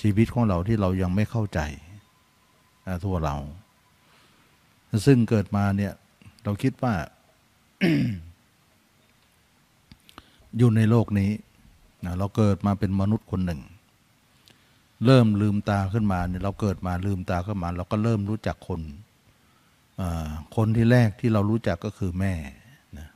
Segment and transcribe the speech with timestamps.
[0.00, 1.60] ชีวิตของเราที่เรายังไม่เข้าใจ
[3.04, 3.36] ทั่วเรา
[5.06, 5.92] ซึ่งเกิดมาเนี่ย
[6.44, 6.94] เราคิดว่า
[10.56, 11.30] อยู่ในโลกนี้
[12.04, 13.60] นะเราเกิดมาเป็นมนุษย์คนหนึ่ง
[15.06, 18.80] เริ่มลืมตาขึ้นมาเนี่ยเราเกิดมาลืมตาขึ้นมา เราก็เริ่มรู้จักคน
[20.56, 22.34] คนที่แรกที่เรารู้จักก็คือแม่
[22.98, 23.08] นะ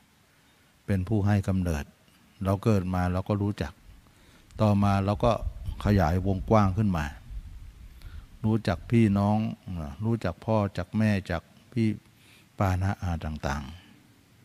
[0.86, 1.84] เป็นผู้ให้กำเนิด
[2.44, 3.72] เราเกิดมาเราก็รู้จัก
[4.60, 5.32] ต่อมาเราก็
[5.84, 7.04] ขยายวงกว้างขึ้นมา
[8.44, 9.38] รู้จักพี่น้อง
[10.04, 11.88] รู้จักพ่อจากแม่จากพี่
[12.58, 13.62] ปานะอาต่าง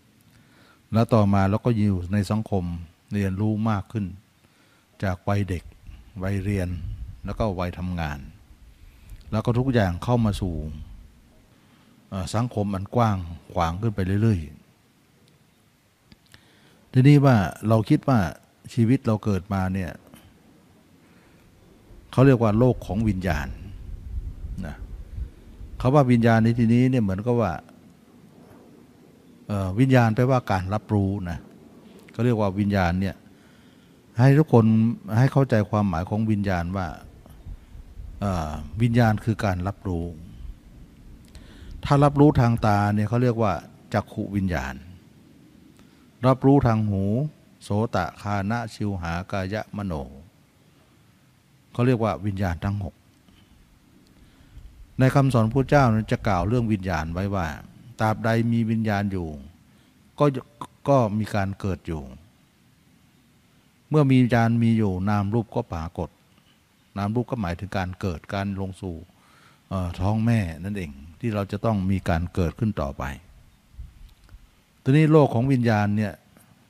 [0.06, 2.64] ๆ แล้วต่อมาเราก็อยู่ในสังคม
[3.14, 4.06] เรียนรู้มากขึ้น
[5.04, 5.64] จากวัยเด็ก
[6.24, 6.70] วัยเรียน
[7.26, 8.20] แล้วก็วัยทำงาน
[9.32, 10.56] แล้วก็ทุกอย่างเข้ามาสู่
[12.36, 13.18] สังคมอันกว้าง
[13.54, 17.36] ขวางขึ้นไปเรื่อยๆ ทีนี้ว่า
[17.68, 18.20] เราคิดว่า
[18.74, 19.92] ชีวิตเราเกิดมาเนี่ย
[22.20, 23.48] เขาเรียกว่าโลกของวิญญาณ
[24.66, 24.76] นะ
[25.78, 27.54] เขาว่าวิญญาณในที่นี้เนี่ยเหมือนกับว่า
[29.80, 31.40] วิญญาณแปลว่าการรับรู้นะ
[32.12, 33.16] เขาเรียกว่าวิญญาณเนี่ย
[34.20, 34.66] ให้ทุกคน
[35.18, 36.88] ให้เข้าใจความหมายของวิญญาณว่า
[38.82, 40.06] วิญญาณคือการรับรู้
[41.86, 43.54] ถ้ารับรู้ทางตาเนี่ยเขาเรียกว่า
[43.94, 44.76] จักขุวิญญาณ
[46.28, 47.04] รับรู้ทางหู
[47.64, 49.96] โสตะคานะชิวหากายะมโน
[51.80, 52.96] เขาเรียกว่าวิญญาณทั้งหก
[55.00, 57.48] ในคำสอนพระเจ้านั้นจะกล่าวเรื่องวิญญาณไว้ว่า
[58.00, 59.28] ตราบใดมีวิญญาณอยู่
[60.20, 60.26] ก็
[60.90, 62.02] ก็มีการเกิดอยู่
[63.90, 66.10] เมื่อมีวิญญาณมีอยู่นามรูปก็ปรากฏ
[66.98, 68.96] นามรูปก็หมายถึงการเกิดการลงสู่
[70.00, 73.04] ท้องแม่นั่นเองที่เราจะต้องมีการเกิดขึ้นต่อไป
[74.84, 76.14] ทีนี้โลกของวิญญาณเนี่ย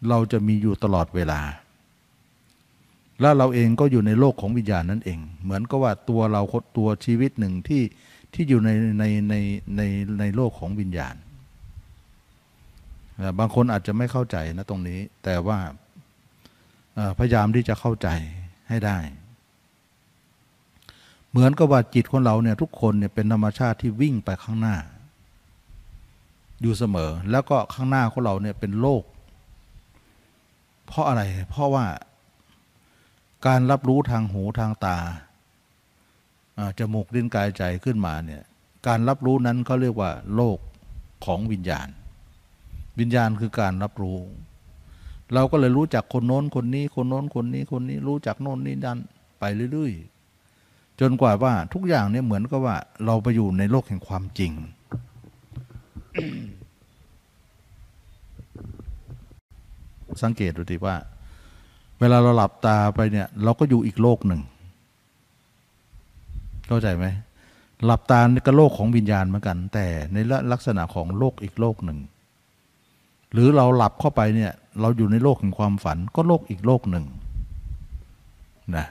[0.09, 1.41] เราจะมีอยู่ตลอดเวลา
[3.22, 6.42] แล้วเราเองก็อยู่ในโลกของวิญญาณนั่นเอง เหมือนกับว่าตัวเรา
[6.78, 7.84] ตัวชีวิตหนึ่งที่
[8.34, 9.36] ที่อยู่ในในใน
[9.78, 9.81] ใน
[10.20, 11.16] ในโลกของวิญญาณ
[13.40, 15.59] บางคนอาจจะไม่เข้าใจนะตรงนี้ แต่ว่า
[17.18, 18.08] พยายามที่จะเข้าใจ
[18.69, 18.97] ให้ได้
[21.29, 24.78] เหมือนกับว่าจิตของเราเนี่ยทุกคนเนี่ยเป็นธรรมชาติที่วิ่งไปข้างหน้า
[26.62, 29.03] อยู่เสมอ แล้วก็ข้างหน้าของเราเนี่ยเป็นโลก
[30.88, 31.85] เพราะอะไร เพราะว่า
[33.47, 34.97] การรับรู้ทางหูทางตา
[36.79, 38.44] จมูกลิ้นกายใจขึ้นมาเนี่ย
[38.88, 40.57] การรับรู้นั้นเขาเรียกว่าโลก
[41.25, 41.88] ของวิญญาณ
[42.99, 44.19] วิญญาณคือการรับรู้
[45.33, 48.99] เราก็เลยรู้จักคนโน้นคนนี้ คนโน้นคนนี้คนนี้รู้จักโน้นนี่ดัน
[49.39, 54.51] ไปเรื่อยๆจนกว่าว่าทุกอย่างเนี่ยเหมือนกับว่า เราไปอยู่ในโลกแห่งความจริง
[60.22, 60.95] สังเกตดูดีว่า
[61.99, 64.41] เวลาเราหลับตาไปเนี่ย เราก็อยู่อีกโลกหนึ่ง
[66.67, 67.05] เข้าใจไหม
[67.85, 70.17] หลับตาก็โลกของวิญญาณเหมือนกัน แต่ใน
[70.51, 71.99] ลักษณะของโลกอีกโลกหนึ่ง
[73.33, 74.51] หรือเราหลับเข้าไปเนี่ย
[74.81, 77.05] เราอยู่ในโลกแห่งความฝัน ก็โลกอีกโลกหนึ่ง
[78.75, 78.85] นะ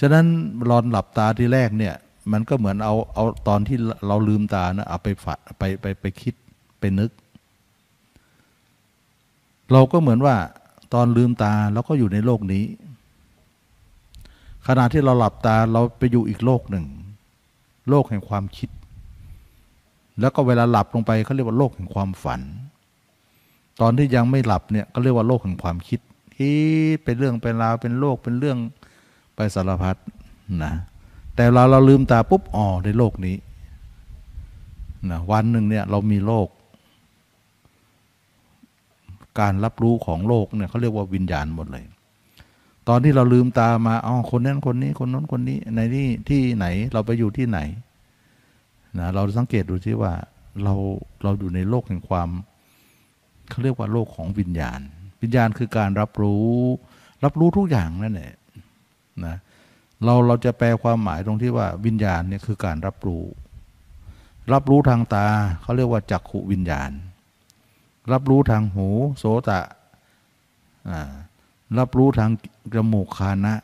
[0.00, 0.26] ฉะนั้น
[0.68, 1.94] รอนหลับตาที่แรกเนี่ย
[2.32, 3.76] มันก็เหมือนเอาเอาตอนที่
[4.06, 6.34] เราลืมตานะเอาไปฝันไปไปไปคิด
[6.80, 7.10] ไปนึก
[9.72, 10.36] เราก็เหมือนว่า
[10.92, 12.64] ตอนลืมตาเราก็อยู่ในโลกนี้
[14.66, 16.84] ขณะที่เราหลับตาเราไปอยู่อีกโลกหนึ่ง
[17.90, 18.70] โลกแห่งความคิด
[20.20, 22.40] แล้วก็เวลาหลับลงไปเขาเรียกว่าโลกแห่งความฝัน
[23.80, 26.00] ตอนที่ยังไม่หลับเนี่ยก็เรียกว่าโลกแห่งความคิด
[26.36, 26.56] ที่
[27.02, 28.58] เป็นเรื่องเป็นราวเป็นโลกเป็นเรื่อง
[29.34, 29.96] ไปสารพัด
[30.64, 30.72] นะ
[31.36, 33.36] แต่เราเราลืมตาปุ๊บอ๋อในโลกนี้
[35.10, 36.48] นะวันหนึ่งเนี่ยเรามีโลก
[39.40, 41.84] การรับรู้ของโลกเนี่ยเขาเรียกว่าวิญญาณหมดเลย
[42.88, 47.58] ตอนที่เราลืมตามาอ๋อคนนั้นคนนี้คนนั้นคนนี้ในนี่ที่ไหนเราไปอยู่ที่ไหน
[48.98, 50.12] นะเราสังเกตดูที่ว่า
[50.62, 50.74] เรา
[51.22, 52.28] เราอยู่ในโลกแห่งความ
[53.50, 54.80] เขาเรียกว่าโลกของวิญญาณ
[55.22, 56.48] วิญญาณคือการรับรู้
[57.24, 58.34] รับรู้ทุกอย่างนั่นแหละ
[59.24, 59.36] นะ
[60.04, 63.24] เราเราจะแปลความหมายตรงที่ว่าวิญญาณเนี่ยคือการรับรู้
[64.52, 65.26] รับรู้ทางตา
[65.62, 66.90] เขาเรียกว่าจักขุวิญญาณ
[68.12, 68.88] รับรู้ทางหู
[69.18, 69.60] โสตะ
[71.78, 72.30] รับรู้ทาง
[72.74, 73.54] จมูกคานะ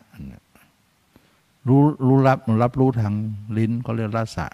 [1.69, 3.13] รู้รู้รับรับรู้ทาง
[3.57, 4.47] ลิ้นเขาเรียกรสะ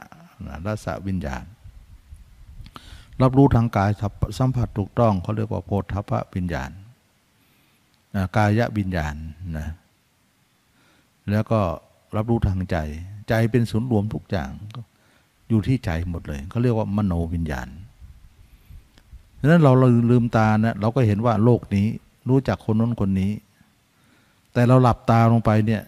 [0.66, 1.44] รสะวิญญาณ
[3.22, 3.90] รับรู้ทางกาย
[4.38, 6.70] สัมผัสถูกต้องเขาเรียกว่าโพธพวิญญาณ
[8.36, 9.14] กายะวิญญาณ
[9.58, 9.68] นะ
[11.30, 11.60] แล้วก็
[12.16, 12.76] รับรู้ทางใจ
[13.28, 14.50] ใจเป็นศูนย์รวมทุกอย่าง
[15.48, 17.68] อยู่ที่ใจหมดเลยเขาเรียกว่ามโนวิญญาณ
[19.44, 19.72] ดังนั้นเรา
[20.10, 21.86] ลืมตาเนะเราก็เห็นว่าโลกนี้
[22.28, 23.32] รู้จักคนน้นคนนี้
[24.52, 25.82] แต่เราหลับตาลงไปเนี่ย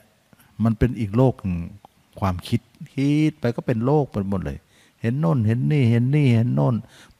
[0.64, 1.32] มันเป็นอีกโลก
[2.20, 2.60] ความคิด
[2.94, 4.58] คิดไปก็เป็นโลกไปหมดเลย
[5.00, 6.74] เห็นโน่น เห็นนี่เห็นนี่เห็นโน่น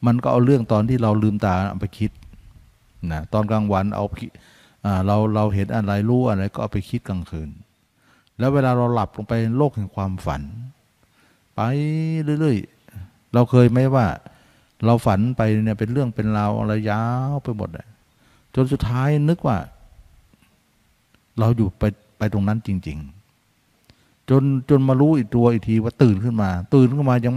[0.05, 2.11] มันก็เอาเรื่องตอนที่เราลืมตาเอาไปคิด
[3.11, 4.05] นะตอนกลางวันเอา
[5.07, 7.49] เราเราเห็นอะไรรู้อะไรก็เอาไปคิดกลางคืน
[8.39, 10.41] แล้วเวลาเราหลับลงไปโลกแห่งความฝัน
[11.55, 11.59] ไป
[12.39, 14.05] เรื่อยๆเราเคยไหมว่า
[14.85, 17.87] เราฝันไปเนี่ยเป็นเรื่องเป็นราวอะไรยาวไปหมดเลย
[18.55, 19.57] จนสุดท้ายนึกว่า
[21.39, 21.83] เราอยู่ไป
[22.17, 22.97] ไปตรงนั้นจริง
[23.63, 27.33] ๆ จนจนมารู้อีกตัวอีกทีว่าตื่นขึ้นมา ตื่นขึ้นมายัง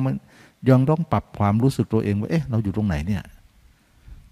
[0.68, 3.22] ยังต้องปรับความรู้สึกตัวเองว่าเอ๊ะเราอยู่ตรงไหนเนี่ย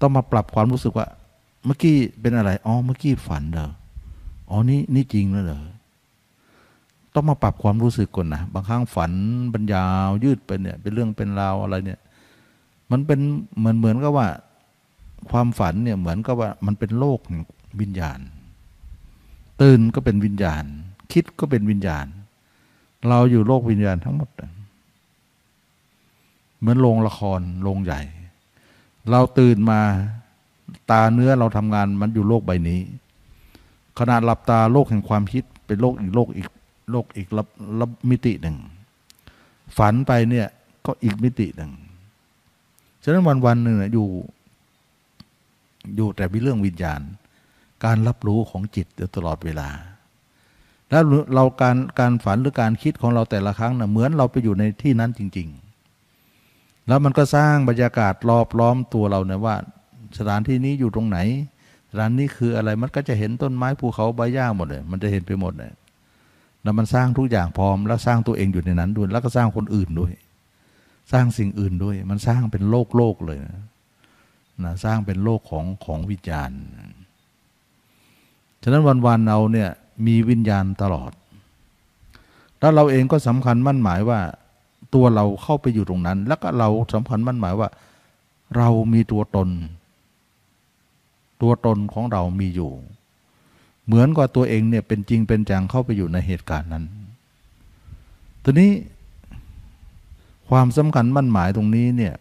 [0.01, 1.07] ต้องมาปรับความรู้สึกว่า
[1.67, 3.71] เมื่อกี้เป็นอะไรอ๋อเมื่อกี้ฝันเหรอ
[4.51, 5.63] อ๋อนี่นี่จริงแล้วเหรอ
[7.15, 9.13] ต้องมาปรับความรู้สึกก่อนนะบางครั้งฝัน
[9.53, 12.01] บรรยาวยืดไปเนี่ย เป็นเรื่องเป็นราวอะไรเนี่ย
[12.91, 13.21] มันเป็น
[13.59, 14.29] เหมือนเหมือนกับว่า
[15.31, 17.21] ความฝันเนี่ยเหมือนกับว่ามันเป็นโลก
[17.81, 18.21] วิญญาณ
[19.63, 20.65] ตื่นก็เป็นวิญญาณ
[21.13, 22.07] คิดก็เป็นวิญญาณ
[23.09, 24.31] เราอยู่โลกวิญญาณทั้งหมด
[26.59, 28.01] เหมือนโรงละครโรงใหญ่
[29.11, 29.81] เราตื่นมา
[30.91, 32.81] ตาเนื้อเราทำงานมันอยู่โลกใบนี้
[33.99, 36.49] ขณะหลับตาโลกแห่งความคิดเป็นโลกอีกโลกอีก
[36.91, 37.49] โลกอีกรับ
[37.81, 38.57] รับมิติหนึ่ง
[39.79, 40.47] ฝันไปเนี่ย
[40.87, 41.73] ก็อีกมิติหนึ่ง
[43.09, 44.09] ฉะนั้นวันวันหนึ่งอยู่
[45.97, 47.01] อยู่แต่มีเรื่องวิญญาณ
[47.85, 48.87] การรับรู้ของจิต
[49.17, 49.69] ตลอดเวลา
[50.91, 51.03] แล้ว
[51.35, 59.57] เราการการฝันหรือการคิดของเราแต่ละครั้งนะ่ะเหมือนเราไปอยู่ในที่นั้นจริง ๆ แล้วมันก็สร้างบรรยากาศรอบล้อมตัวเราเนี่ยว่า
[60.19, 61.19] สถานที่นี้อยู่ตรงไหน
[61.91, 65.73] สถานนี้คืออะไรมันก็จะเห็นต้นไม้ภูเขาใบหญ้าหมดเลย มันจะเห็นไปหมดเลย
[66.63, 70.13] แล้วมันสร้างทุกอย่างพร้อม แล้วสร้างตัวเองอยู่ในนั้นด้วย แล้วก็สร้างคนอื่นด้วย
[71.13, 73.65] สร้างสิ่งอื่นด้วย มันสร้างเป็นโลกโลกเลยนะ
[74.65, 76.51] นะสร้างเป็นโลกของของวิญญาณ
[78.63, 79.71] ฉะนั้นวันๆเราเนี่ย
[80.07, 81.13] มีวิญญาณตลอด
[82.59, 84.21] แล้วเราเองก็สำคัญมั่นหมายว่า
[84.95, 87.69] ตัวเราเข้าไปอยู่ตรงนั้น แล้วก็เราสำคัญมั่นหมายว่า
[88.57, 89.49] เรามีตัวตน
[91.43, 92.73] ตัวตนของเรามีอยู่
[93.87, 96.85] เหมือนกับตัวเองเนี่ยเป็นจริงเป็นจังเข้าไปอยู่ในเหตุการณ์นั้น
[98.45, 98.71] ทีนี้
[100.49, 102.15] ความสำคัญมั่นหมายตรงนี้เนี่ย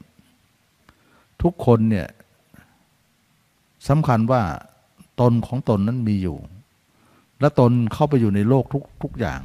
[1.41, 2.07] ทุกคนเนี่ย
[3.87, 4.41] สำคัญว่า
[5.21, 6.37] ตนของตนนั้นมีอยู่
[7.39, 9.41] และตนเข้าไปอยู่ในโลกทุกทุกอย่าง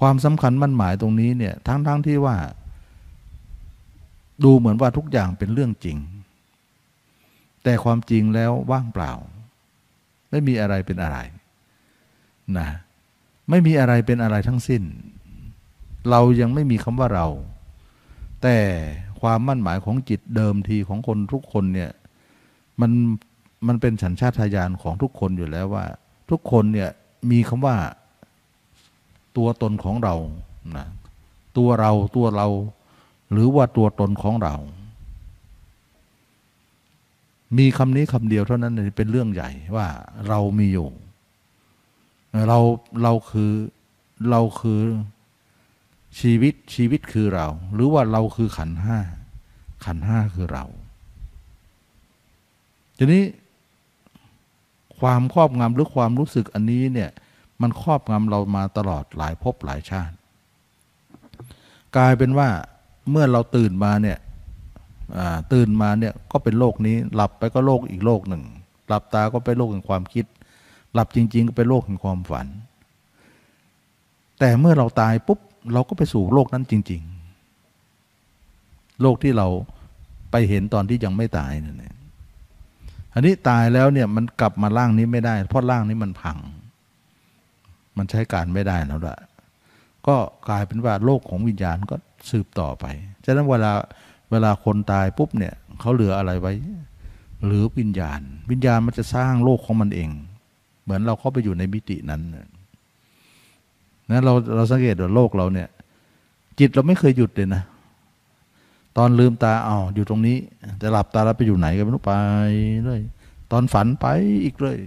[0.00, 2.36] ความสำคัญมั่นหมายตรงนี้เนี่ยทั้งทั้งที่ว่า
[4.44, 5.98] ดูเหมือนว่าทุกอย่างเป็นเรื่องจริง
[7.62, 9.12] แต่ความจริงแล้วว่างเปล่า
[10.30, 11.18] ไม่มีอะไรเป็นอะไร
[12.58, 12.68] นะ
[13.50, 14.82] ไม่มีอะไรเป็นอะไรทั้งสิ้น
[16.10, 17.26] เรายังไม่มีคำว่าเรา
[18.42, 18.56] แต่
[19.20, 21.90] ความมั่นหมายของจิตเดิมทีของคนทุกคนเนี่ย
[22.80, 22.90] มัน
[23.66, 25.84] มันเป็นสัญชาตญาณของทุกคนอยู่แล้วว่า
[26.30, 26.90] ทุกคนเนี่ย
[27.30, 27.76] มีคำว่า
[29.36, 30.14] ตัวตนของเรา
[30.76, 30.86] นะ
[31.56, 32.48] ตัวเราตัวเรา
[33.32, 34.54] หรือว่าตัวตนของเรา
[37.58, 39.86] มีคำนี้คำเดียวเท่านั้นเป็นเรื่องใหญ่ว่า
[40.28, 40.88] เรามีอยู่
[42.48, 42.58] เรา
[43.02, 43.52] เราคือ
[44.30, 44.80] เราคือ
[46.20, 48.98] ชีวิตชีวิตคือเรา หรือว่าเราคือขันห้า
[49.84, 50.64] ขันห้าคือเรา
[52.98, 53.24] ทีนี้
[55.00, 57.10] ความครอบงำหรือความรู้สึกอันนี้เนี่ย
[57.62, 60.14] มันครอบงำเรามาตลอดหลายภพหลายชาติ
[61.96, 62.48] กลายเป็นว่า
[63.10, 64.18] เมื่อเราตื่นมาเนี่ย
[65.52, 68.42] ตื่นมาเนี่ยก็เป็นโลกนี้ หลับไปก็โลกอีกโลกหนึ่ง
[68.88, 70.24] หลับตาก็ไปโลกแห่งความคิด
[70.92, 72.46] หลับจริง ๆ ก็ไปโลกแห่งความฝัน
[74.38, 75.40] แต่เมื่อเราตายปุ๊บ
[75.72, 77.02] เราก็ไปสู่โลกนั้นจริง
[77.80, 79.46] ๆ โลกที่เรา
[80.30, 81.94] ไปเห็นตอนที่ยังไม่ตายนั่นเอง
[83.14, 86.38] อันนี้ตายแล้วเนี่ยมันกลับมาร่างนี้ไม่ได้ เพราะร่างนี้มันพัง
[87.96, 89.18] มันใช้การไม่ได้แล้วละ
[90.06, 90.16] ก็
[90.48, 91.96] กลายเป็นว่าโลกของวิญญาณก็
[92.30, 92.84] สืบต่อไป
[93.24, 93.72] ฉะนั้นเวลา
[94.30, 96.52] เวลาคนตายปุ๊บเนี่ยเขาเหลืออะไรไว้
[97.44, 100.10] หรือวิญญาณ วิญญาณมันจะสร้างโลกของมันเอง
[100.82, 102.22] เหมือนเราเข้าไปอยู่ในมิตินั้น
[104.10, 105.68] นะเราเราสังเกตว่าโลกเราเนี่ย
[106.58, 107.62] จิตเราไม่เคยหยุดเลยนะ
[108.96, 110.36] ตอนลืมตาเอาอยู่ตรงนี้
[110.82, 112.12] จะหลับตาแล้วไปอยู่ไหนกันไม่รู้ไป
[112.84, 113.00] เลย
[113.52, 114.06] ตอนฝันไป
[114.44, 114.78] อีกเลย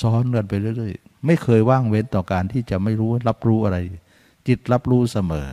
[0.00, 3.78] ซ้อนกันไปเรื่อยๆไม่เคยว่างเว้นต่อการที่จะไม่รู้รับรู้อะไร
[4.48, 5.48] จิตรับรู้เสมอ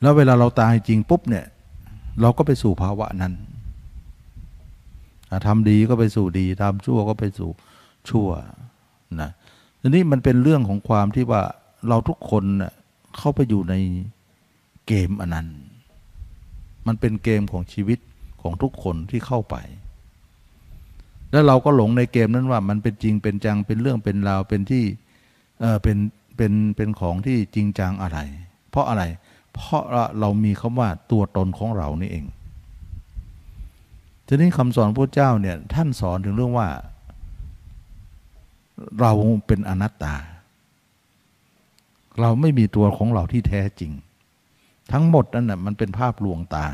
[0.00, 1.46] แล้วเวลาเราตายจริงปุ๊บเนี่ย
[2.20, 3.32] เราก็ไปสู่ภาวะนั้น
[5.46, 7.50] ทำดีก็ไปสู่ดีทำชั่วก็ไปสู่
[8.10, 8.28] ชั่ว
[9.20, 9.30] นะ
[9.80, 11.42] ทีนี้มันเป็นเรื่องของความที่ว่า
[11.88, 12.44] เราทุกคน
[13.16, 13.74] เข้าไปอยู่ใน
[14.86, 15.48] เกมอันนั้น
[16.86, 17.98] มันเป็นเกมของชีวิต
[18.42, 19.56] ของทุกคนที่เข้าไป
[21.30, 24.84] แแล้วเราก็หลงในเกมนั้นว่า มันเป็นจริงเป็นจังเป็นเรื่องเป็นราวเป็นที่
[25.60, 25.96] เออเป็น
[26.36, 28.18] เป็นเป็นของที่จริงจังอะไร
[28.70, 29.02] เพราะอะไร
[29.54, 29.82] เพราะ
[30.20, 32.24] เรามีคำว่าตัวตนของเรานี่เอง
[34.26, 36.68] ทีนี้คำสอนพระเจ้าเนี่ยท่านสอนถึงเรื่องว่า
[39.00, 39.12] เรา
[39.46, 40.14] เป็นอนัตตา
[42.20, 43.92] เราไม่มีตัวของเราที่แท้จริง
[44.92, 46.66] ทั้งหมดนั่นน่ะมันเป็นภาพลวงตา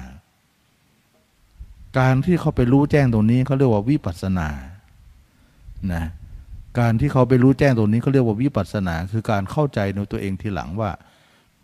[1.99, 4.49] การที่เขาไปรู้แจ้งตรงนี้เขาเรียกว่าวิปัสสนา
[5.93, 6.05] นะ
[6.79, 10.91] การที่เขาไปรู้แจ้งตรงนี้เขาเรียกว่าวิปัสสนา คือการเข้าใจในตัวเองทีหลังว่า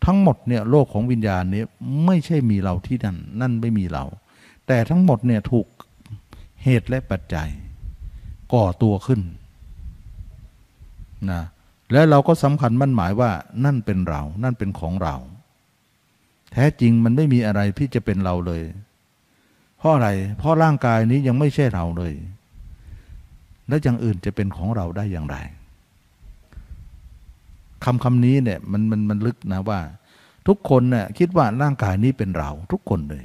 [0.05, 1.63] ทั้งหมดเนี่ยโลกของวิญญาณนี้
[2.07, 4.05] ไม่ใช่มีเราที่นั่นนั่นไม่มีเรา
[4.67, 5.67] แต่ทั้งหมดเนี่ยถูก
[6.65, 7.49] เหตุและปัจจัย
[8.53, 9.21] ก่อตัวขึ้น
[11.31, 11.43] นะ
[11.93, 13.31] และเราก็สำคัญมั่นหมายว่า
[13.65, 15.17] นั่นเป็นเรา นั่นเป็นของเรา
[16.53, 18.63] แท้จริงมันไม่มีอะไรที่จะเป็นเราเลย
[19.79, 20.09] เพราะอะไร
[20.39, 22.15] เพราะร่างกายนี้ยังไม่ใช่เราเลย
[23.69, 25.37] แล้วอย่างอื่นจะเป็นของเราได้อย่างไร
[27.85, 29.81] คำคำนี้เนี่ยมันมันมันลึกนะว่า
[30.49, 33.25] ทุกคนเนี่ยคิดว่าร่างกายนี้เป็นเรา ทุกคนเลย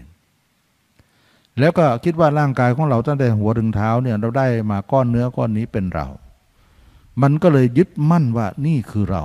[1.60, 6.08] แล้วก็คิดว่าร่างกายของเราตั้งแต่หัวถึงเท้าเนี่ยเราได้มาก้อนเนื้อก้อนนี้เป็นเรา
[7.22, 9.24] มันก็เลยยึดมั่นว่านี่คือเรา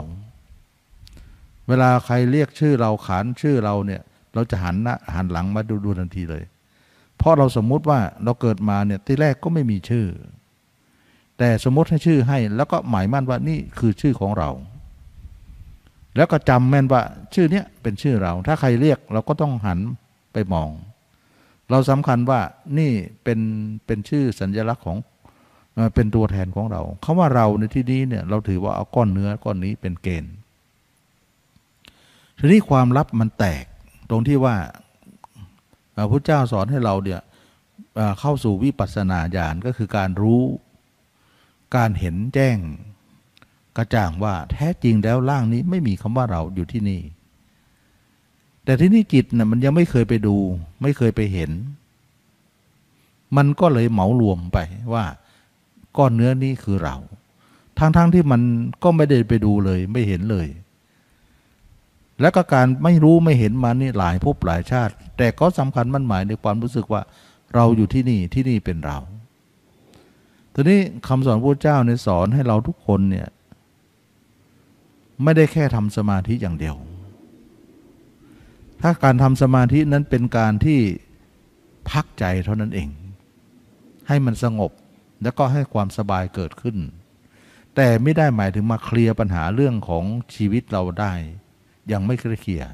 [1.69, 4.03] เวลาใครเรียกชื่อเราขานชื่อเราเนี่ย
[4.35, 6.45] เราจะหันหน้าหันหลังมาดูดูทันทีเลย
[7.17, 10.07] เพราะเราสมมุติว่าเราเกิดมาเนี่ยที่แรกก็ไม่มีชื่อ
[11.39, 14.51] แต่สมมติให้ชื่อให้ แล้วก็หมายมั่นว่านี่คือชื่อของเรา
[16.17, 17.03] แล้วก็จำแม่นว่า
[17.35, 19.79] ชื่อเนี้ยเป็นชื่อเรา ถ้าใครเรียกเราก็ต้องหัน
[20.33, 20.71] ไปมอง
[21.71, 22.41] เราสำคัญว่า
[22.79, 22.93] นี่
[23.25, 23.41] เป็น
[23.87, 24.97] เป็นชื่อสัญลักษณ์ของ
[25.95, 30.35] เป็นตัวแทนของเราคาว่าเราในที่นี้เนี่ยเราถือว่าเอาก้อนเนื้อก้อนนี้เป็นเกณฑ์
[32.39, 33.65] ทีนี้ความลับมันแตก
[34.11, 34.57] ตรงที่ว่า
[35.97, 37.21] พระพุทธเจ้าสอนให้เราเนี่ย
[38.21, 40.43] เข้าสู่วิปัสสนาญาณก็คือการรู้
[41.77, 42.57] การเห็นแจ้ง
[43.77, 47.01] กระจ่างว่าแท้จริงแล้วร่างนี้ไม่มีคำว่าเราอยู่ที่นี่
[48.65, 50.37] แต่ที่นี่จิตน่ะมันยังไม่เคยไปดู
[50.83, 51.51] ไม่เคยไปเห็น
[53.37, 54.59] มันก็เลยเหมารวมไป
[54.95, 55.05] ว่า
[55.97, 56.97] ก้อนเนื้อนี้คือเรา
[57.79, 58.41] ทั้งๆทที่มัน
[58.83, 60.49] ก็ไม่ได้ไปดูเลยไม่เห็นเลย
[62.21, 67.03] และก็การไม่รู้ไม่เห็นมานี่หลายภพหลายชาติ แต่ก็สำคัญมั่นหมายในความรู้สึกว่า
[67.55, 68.99] เราอยู่ที่นี่ที่นี่เป็นเรา
[70.55, 73.29] ทีนี้คำสอนพระเจ้าในสอนให้เราทุกคนเนี่ย
[75.23, 76.77] ไม่ได้แค่ทำสมาธิอย่างเดียว
[78.83, 80.81] ถ้าการทำสมาธินั้นเป็นการที่
[81.91, 82.89] พักใจเท่านั้นเอง
[84.09, 84.73] ให้มันสงบ
[85.23, 86.77] แล้วก็ให้ความสบายเกิดขึ้น
[87.75, 91.13] แต่ไม่ได้หมายถึงมาเคลียร์ปัญหาเรื่องของชีวิตเราได้
[91.93, 92.69] ยังไม่เคลียร์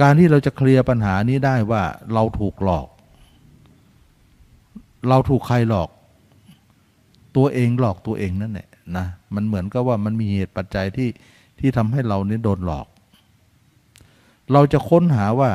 [0.00, 1.82] การที่เราจะเคลียร์ปัญหานี้ได้ว่า
[2.12, 2.88] เราถูกหลอก
[5.08, 5.90] เราถูกใครหลอก
[7.36, 11.08] ตัวเองหลอกตัวเองนั่นแหละนะมันเหมือนกับว่ามันมีเหตุปัจจัยที่
[11.60, 12.86] ที่ทำให้เรานี้โดนหลอก
[14.52, 15.50] เราจะค้นหาว่า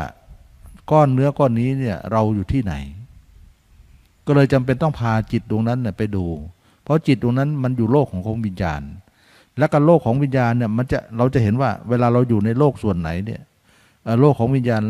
[0.92, 2.74] ก้อนเนื้อก้อนนี้เนี่ยเราอยู่ที่ไหน
[4.28, 6.26] ก็เลยจำเป็นต้องพาจิตดวงนั้นเนี่ยไปดู
[6.84, 8.82] เพราะจิตดวงนั้นมันอยู่โลกของของวิญญาณ
[9.58, 13.42] และก็โลกของวิญญาณเนี่ยมันจะเราจะเห็นว่าเวลาเราอยู่ในโลกส่วนไหนเนี่ย
[14.22, 14.84] โลกของวิญญาณ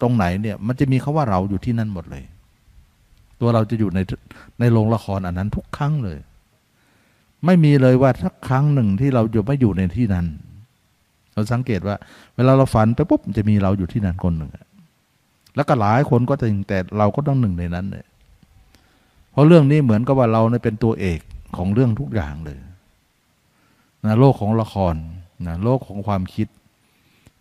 [0.00, 2.24] ตรงไหนเนี่ยมันจะมีคาว่าเราอยู่ที่นั่นหมดเลย
[3.40, 3.98] ตัวเราจะอยู่ใน
[4.60, 6.18] ในโรงละครอันนั้นทุกครั้งเลย
[7.46, 10.26] ไม่มีเลยว่าสักครั้งหนึ่งที่เราอยู่ไม่อยู่ในที่นั้น
[11.34, 11.96] เราสังเกตว่า
[12.36, 14.50] เวลาเราฝันไปปุ๊บจะมีเราอยู่ที่นั่นคนหนึ่ง
[15.56, 18.09] แล้วก็หลายคนก็จริงแต่เราก็ต้องหนึ่งในนั้นเลยเพ
[19.40, 21.20] ราะเรื่องนี้เหมือนกับว่าเราเนี่ยเป็นตัวเอก
[21.56, 22.58] ของเรื่องทุกอย่างเลย
[24.04, 24.94] นะโลกของละคร
[25.46, 26.48] นะโลกของความคิด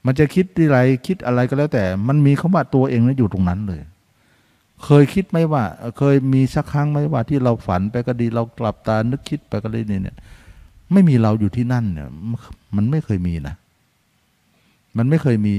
[0.06, 0.78] มันจะคิดที่ไร
[1.08, 3.82] คิดอะไรก็แล้วแต่ มันมีคำว่าตัวเองนั้นอยู่ตรงนั้นเลย
[4.86, 5.64] เคยคิดไหมว่า
[5.98, 10.18] เคยมีสักครั้งไหมว่าที่เราฝันไปก็ดี เรากลับตานึกคิดไปก็ดีเนี่ย
[10.94, 12.10] ไม่มีเราอยู่ที่นั่นเนี่ย
[12.76, 13.56] มันไม่เคยมีนะ
[14.98, 15.54] มันไม่เคยมี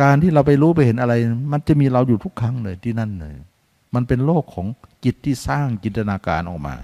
[0.00, 1.14] การที่เราไปรู้ไปเห็นอะไร
[1.52, 3.34] มันจะมีเราอยู่ทุกครั้งเลยที่นั่นเลย
[3.94, 4.66] มันเป็นโลกของ
[5.04, 6.76] จิตที่สร้างจินตนาการออกมา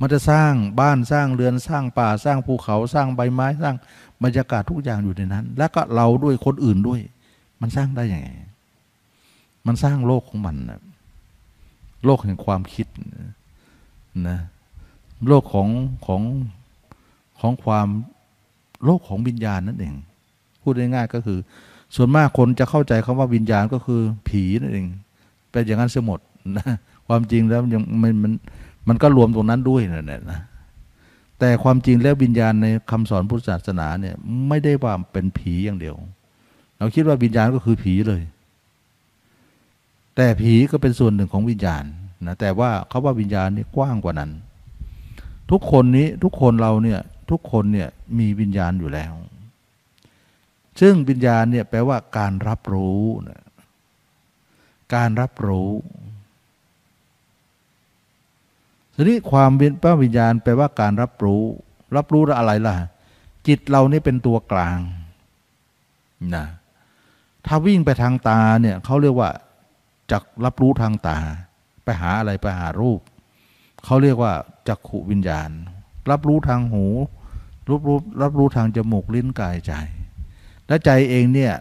[0.00, 3.76] มันจะสร้างบ้านสร้างเรือนสร้างป่าสร้างภูเขาสร้างใบไม้สร้าง
[4.22, 7.00] บรรยากาศทุกอย่างอยู่ในนั้น แล้วก็เราด้วยคนอื่นด้วย
[7.60, 8.28] มันสร้างได้ยังไง
[9.66, 10.80] มันสร้างโลกของมันนะ
[12.04, 12.86] โลกแห่งความคิด
[14.28, 14.38] นะ
[15.28, 15.68] โลกของ
[16.06, 16.22] ของ
[17.40, 17.88] ของความ
[18.84, 19.94] โลกของวิญญาณนั่นเอง
[20.62, 21.38] พูดง่ายๆก็คือ
[21.96, 24.86] ส่วนมากคนจะเข้าใจคำว่าวิญญาณก็คือผีนั่นเอง
[25.50, 26.20] เป็นอย่างนั้นเสียหมด
[26.56, 26.66] นะ
[27.08, 28.32] ความจริงแล้วยังมันมัน
[28.88, 30.40] มันก็รวมตรงนั้นด้วยนั่นแหละนะ
[31.38, 34.14] แต่ความจริงแล้ววิญญาณในคำสอนพุทธศาสนาเนี่ย
[34.48, 35.94] ไม่ได้ว่าเป็นผีอย่างเดียว
[36.78, 38.22] เราคิดว่าวิญญาณก็คือผีเลย
[40.16, 41.84] แต่ผีก็เป็นส่วนหนึ่งของวิญญาณ
[42.26, 44.30] นะแต่ว่าเขาว่าวิญญาณนี่กว้างกว่านั้น
[45.50, 49.12] ทุกคนนี้ทุกคนเราเนี่ยทุกคนเนี่ยมีวิญญาณอยู่แล้ว
[50.80, 53.42] ซึ่งวิญญาณเนี่ยแปลว่าการรับรู้นะ
[54.94, 55.70] การรับรู้
[58.94, 61.42] ทีนี้ความเป็นพระวิญญาณแปลว่าการรับรู้
[61.96, 62.76] รับรู้อะไรล่ะ
[63.46, 64.78] จิตเรานี่เป็นตัวกลาง
[66.34, 66.46] นะ
[67.46, 69.30] ถ้าวิ่งไปทางตาเนี่ยเขาเรียกว่า
[70.10, 71.18] จักรับรู้ทางตา
[71.84, 73.00] ไปหาอะไรไปหารูป
[73.84, 74.32] เขาเรียกว่า
[74.68, 75.50] จักขุวิญญาณ
[76.10, 76.86] รับรู้ทางหู
[77.70, 79.72] รับรู้รับรู้ทางจมูกลิ้นกายใจ
[80.70, 81.54] และใจเองเนี่ย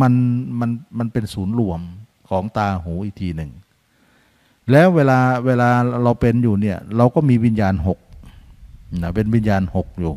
[0.00, 0.12] มัน
[0.60, 1.80] มันมันเป็นศูนย์รวม
[2.28, 3.50] ของตาหูอีกทีหนึ่ง
[4.70, 5.70] แล้วเวลาเวลา
[6.02, 7.98] เราเป็นอยู่เนี่ย เราก็มีวิญญาณหก
[9.02, 10.14] นะเป็นวิญญาณหกอยู่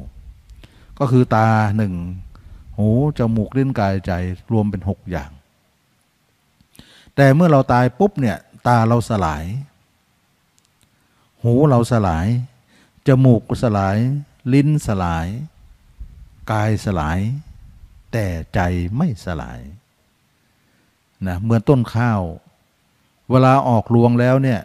[0.99, 1.93] ก็คือตาหนึ่ง
[2.77, 2.89] หู
[3.19, 4.11] จมูกลิ้นกายใจ
[4.51, 5.31] รวมเป็นหกอย่าง
[7.15, 8.37] แต่เมื่อเราตายปุ๊บเนี่ย
[8.67, 9.43] ตาเราสลาย
[11.43, 12.27] หูเราสลาย
[13.07, 13.97] จมูกสลาย
[14.53, 15.27] ลิ้นสลาย
[16.51, 17.19] กายสลาย
[18.19, 18.61] แต่ใจ
[18.97, 19.61] ไม่สลาย
[21.27, 22.21] นะเหมือนต้นข้าว
[23.29, 24.59] เวลาออกรวงแล้วเนี่ย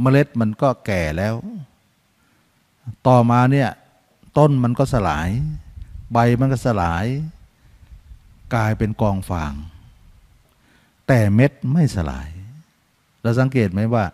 [0.00, 1.34] เมล็ดมันก็แก่แล้ว
[3.06, 3.68] ต่อมาเนี่ย
[4.38, 5.28] ต้นมันก็สลาย
[6.12, 7.06] ใบมันก็สลาย
[8.54, 9.52] กลายเป็นกองฟาง
[11.06, 12.28] แต่เม็ดไม่สลาย
[13.22, 14.04] เราสังเกตไหมว่า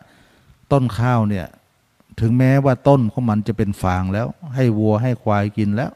[0.72, 1.46] ต้นข้าวเนี่ย
[2.20, 5.92] ถึงแม้ว่าต้นของมันจะเป็นฟางแล้ว ให้วัวให้ควายกินแล้ว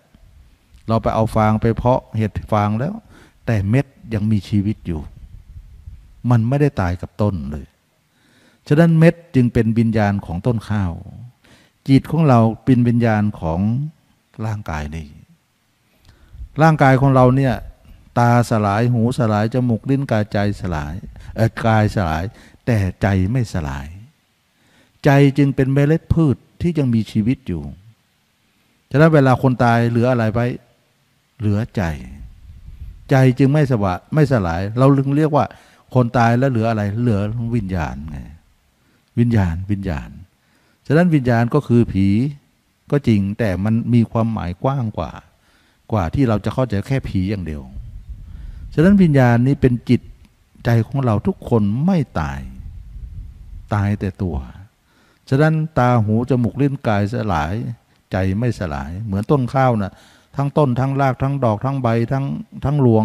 [0.88, 2.94] เราไปเอาฟางไปเพาะเห็ดฟางแล้ว
[3.46, 5.00] แต่เม็ดยังมีชีวิตอยู่
[6.30, 7.66] มันไม่ได้ตายกับต้นเลย
[8.68, 10.92] ฉะนั้นเม็ดจึงเป็นวิญญาณของต้นข้าว
[11.88, 13.60] จิตของเราเป็นวิญญาณของ
[14.46, 15.08] ร่างกายนี้
[16.62, 17.54] ร่างกายของเราเนี่ย
[18.18, 20.94] ตาสลายหูสลายจมูกลิ้นกายใจสลาย
[21.36, 22.24] เออกายสลาย
[22.66, 23.86] แต่ใจไม่สลาย
[25.04, 27.62] ใจจึงเป็นเมล็ดพืชที่ยังมีชีวิตอยู่
[28.90, 30.40] ฉะนั้นเวลาคนตายเหลืออะไรไป
[31.38, 31.82] เหลือใจ
[33.10, 35.44] ใจจึงไม่สวะไม่สลาย เราลึงเรียกว่า
[35.94, 37.20] คนตายแล้วเหลืออะไร เหลือ
[37.56, 38.18] วิญญาณไง
[39.18, 40.08] วิญญาณวิญญาณ
[40.86, 42.06] ฉะนั้นวิญญาณก็คือผี
[42.90, 45.12] ก็จริงแต่มันมีความหมายกว้างกว่า
[45.92, 47.62] กว่าที่เราจะเข้าใจแค่ผีอย่างเดียว
[48.74, 50.00] ฉะนั้นวิญญาณนี้เป็นจิต
[50.64, 52.40] ใจของเราทุกคนไม่ตาย
[53.74, 54.36] ตายแต่ตัว
[55.28, 57.54] ฉะนั้นตาหูจมูกลิ้นกายสลาย
[58.12, 59.92] ใจไม่สลาย เหมือนต้นข้าวนะ่ะ
[60.36, 62.24] ทั้งต้นทั้งรากทั้งดอกทั้งใบทั้ง
[62.64, 63.04] ทั้งรวง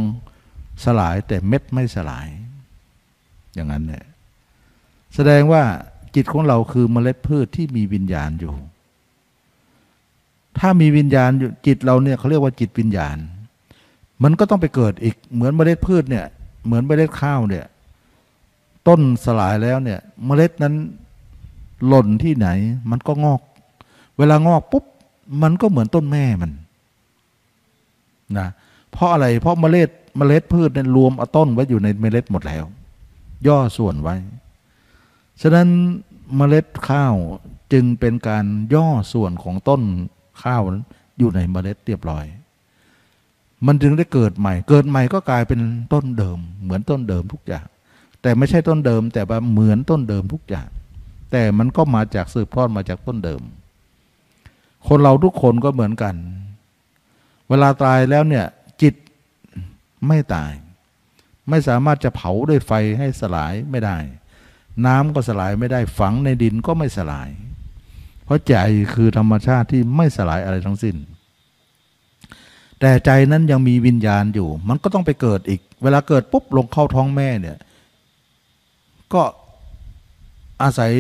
[0.84, 2.28] สลายแต่เม็ดไม่สลาย
[3.54, 4.06] อย่างนั้นเนี่ย
[5.16, 5.64] แสดงว่า
[6.16, 8.54] จิตของเราคือเมล็ดพืชที่มีวิญญาณอยู่
[10.60, 13.18] ถ้ามีวิญญาณอยู่จิตเราเนี่ยเขาเรียกว่าจิตวิญญาณ
[14.24, 16.26] มันก็ต้องไปเกิดอีกเหมือนเมล็ดพืชเนี่ย
[16.66, 17.66] เหมือนเมล็ดข้าวเนี่ย
[18.88, 20.76] ต้นสลายแล้วเนี่ยเมล็ดนั้น
[21.88, 22.48] หล่นที่ไหน
[22.92, 23.42] มันก็งอก
[24.18, 24.86] เวลางอกปุ๊บ
[25.42, 26.52] มันก็เหมือนต้นแม่มัน
[28.40, 28.48] นะ
[28.92, 32.66] เพราะอะไรเพราะเมล็ดเมล็ดพืชเนี่ยรวมเอาต้นไว้อยู่ในเมล็ดหมดแล้ว
[33.48, 34.16] ย่อส่วนไว้
[35.42, 35.68] ฉะนั้น
[36.38, 37.16] เมล็ดข้าว
[37.74, 39.82] จึงเป็นการย่อส่วนของต้น
[40.44, 40.64] ข้าว
[41.18, 42.26] อยู่ในเมล็ดเรียบร้อย
[43.68, 45.60] มันจึงได้เกิดใหม่ เกิดใหม่ก็กลายเป็น
[45.94, 47.66] ต้นเดิม เหมือนต้นเดิมทุกอย่าง
[48.22, 50.70] แต่ไม่ใช่ต้นเดิม แต่ว่าเหมือนต้นเดิมทุกอย่าง
[51.32, 53.42] แต่มันก็มาจากสืบทอดมาจากต้นเดิม
[54.88, 56.16] คนเราทุกคนก็เหมือนกัน
[57.52, 58.46] เวลาตายแล้วเนี่ย
[58.82, 58.96] จิต
[60.08, 60.52] ไม่ตาย
[61.50, 63.98] ไม่สามารถจะเผาด้วยไฟให้สลายไม่ได้
[64.86, 67.30] น้ำก็สลายไม่ได้ฝังในดินก็ไม่สลาย
[68.24, 68.56] เพราะใจ
[68.94, 70.96] คือธรรมชาติที่ไม่สลายอะไรทั้งสิ้น
[72.80, 77.58] แต่ใจนั้นยังมีวิญญาณอยู่ มันก็ต้องไปเกิดอีก เวลาเกิดปุ๊บลงเข้าท้องแม่เนี่ย
[79.14, 79.24] ก็
[80.62, 80.94] อาศัย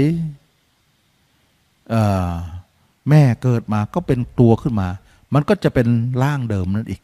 [3.09, 4.89] แม่เกิดมาก็เป็นตัวขึ้นมา
[5.33, 5.87] มันก็จะเป็น
[6.23, 7.01] ร่างเดิมนั่นอีก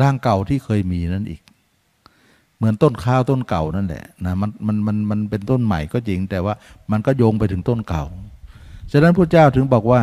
[0.00, 1.40] ร่างเก่าที่เคยมีนั่นอีก
[2.56, 6.54] เหมือนต้นข้าวต้นเก่านั่นแหละนะมันมันมันมันเป็นต้นใหม่ก็จริง แต่ว่า
[6.90, 8.04] มันก็โยงไปถึงต้นเก่า
[8.92, 10.02] ฉะนั้นพระเจ้าถึงบอกว่า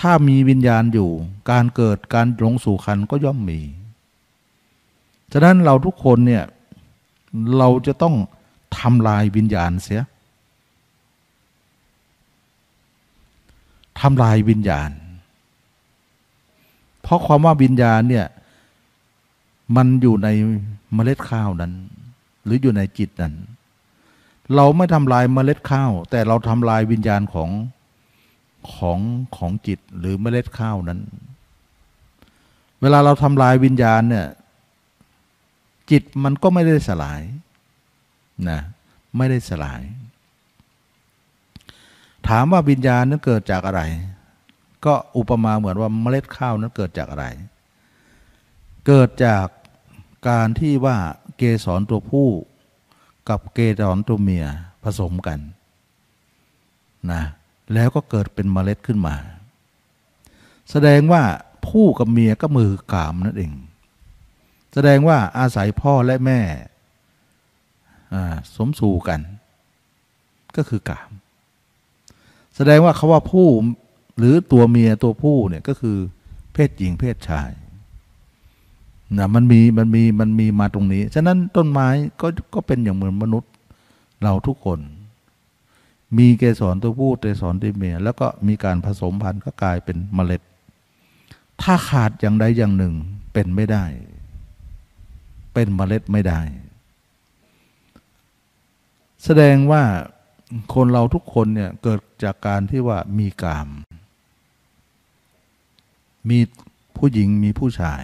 [0.00, 1.10] ถ้ามีวิญญาณอยู่
[1.50, 3.60] การเกิดการหลงสู่คันก็ย่อมมี
[5.32, 6.44] ฉะนั้นเราทุกคนเนี่ย
[7.58, 8.14] เราจะต้อง
[8.78, 10.02] ทำลายวิญญาณเสีย
[14.00, 14.90] ทำลายวิญญาณ
[17.02, 18.26] เพราะความว่าวิญญาณเนี่ย
[19.76, 20.28] มันอยู่ใน
[20.94, 21.72] เมล็ดข้าวนั้น
[22.44, 23.34] หรืออยู่ในจิตนั้น
[24.56, 27.50] เราไม่ทำลายเมล็ดข้าว แต่เราทำลายวิญญาณของ
[28.72, 28.98] ของ
[29.36, 31.00] ของจิตหรือเมล็ดข้าวนั้น
[32.80, 34.26] เวลาเราทำลายวิญญาณเนี่ย
[35.90, 37.20] จิตมันก็ไม่ได้สลาย
[38.50, 38.60] นะ
[39.16, 39.82] ไม่ได้สลาย
[42.28, 43.82] ถามว่าวิญญาณนั้นเกิดจากอะไร
[44.84, 47.26] ก็อุปมาเหมือนว่าเมล็ดข้าวนั้นเกิดจากอะไร
[48.86, 49.46] เกิดจาก
[50.28, 50.96] การที่ว่า
[51.36, 52.28] เกสรตัวผู้
[53.28, 54.46] กับเกสรตัวเมีย
[54.84, 55.38] ผสมกัน
[57.12, 57.22] นะ
[57.74, 59.14] แล้วก็เกิดเป็นเมล็ดขึ้นมา
[60.70, 61.22] แสดงว่า
[61.68, 63.52] ผู้กับเมียก็มือกามนั่นเอง
[64.74, 66.40] แสดงว่าอาศัยพ่อและแม่
[68.56, 69.20] สมสู่กัน
[70.56, 71.10] ก็คือกาม
[72.56, 73.46] แสดงว่าเขาว่าผู้
[74.18, 75.96] หรือตัวเมียตัวผู้เนี่ยก็คือ
[76.52, 77.50] เพศหญิงเพศชาย
[79.18, 81.88] นะมันมีมันมีมันมีมาตรงนี้ ฉะนั้นต้นไม้
[82.20, 83.52] ก็ก็เป็นอย่างเหมือนมนุษย์
[84.22, 84.80] เราทุกคน
[86.18, 90.42] มีเกสรตัวผู้เกสรตัวเมีย แล้วก็มีการผสมพันธุ์ก็กลายเป็นเมล็ด
[91.62, 92.94] ถ้าขาดอย่างใดอย่างหนึ่ง
[93.32, 93.84] เป็นไม่ได้
[95.54, 96.40] เป็นเมล็ดไม่ได้
[99.24, 99.82] แสดงว่า
[100.74, 103.68] คนเราทุกคนเนี่ยเกิดจากการที่ว่ามีกาม
[106.28, 106.38] มี
[106.96, 108.02] ผู้หญิงมีผู้ชาย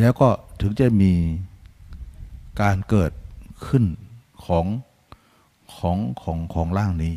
[0.00, 0.28] แล้วก็
[0.60, 1.12] ถึงจะมี
[2.60, 3.12] การเกิด
[3.66, 3.84] ขึ้น
[4.44, 4.66] ของ
[5.74, 7.16] ของของของร่างนี้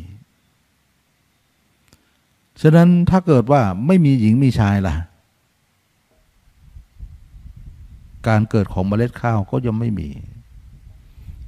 [2.62, 4.94] ฉะนั้นถ้าเกิดว่าไม่มีหญิงมีชายล่ะ
[8.28, 10.08] การเกิดของเมล็ดข้าวก็ยังไม่มี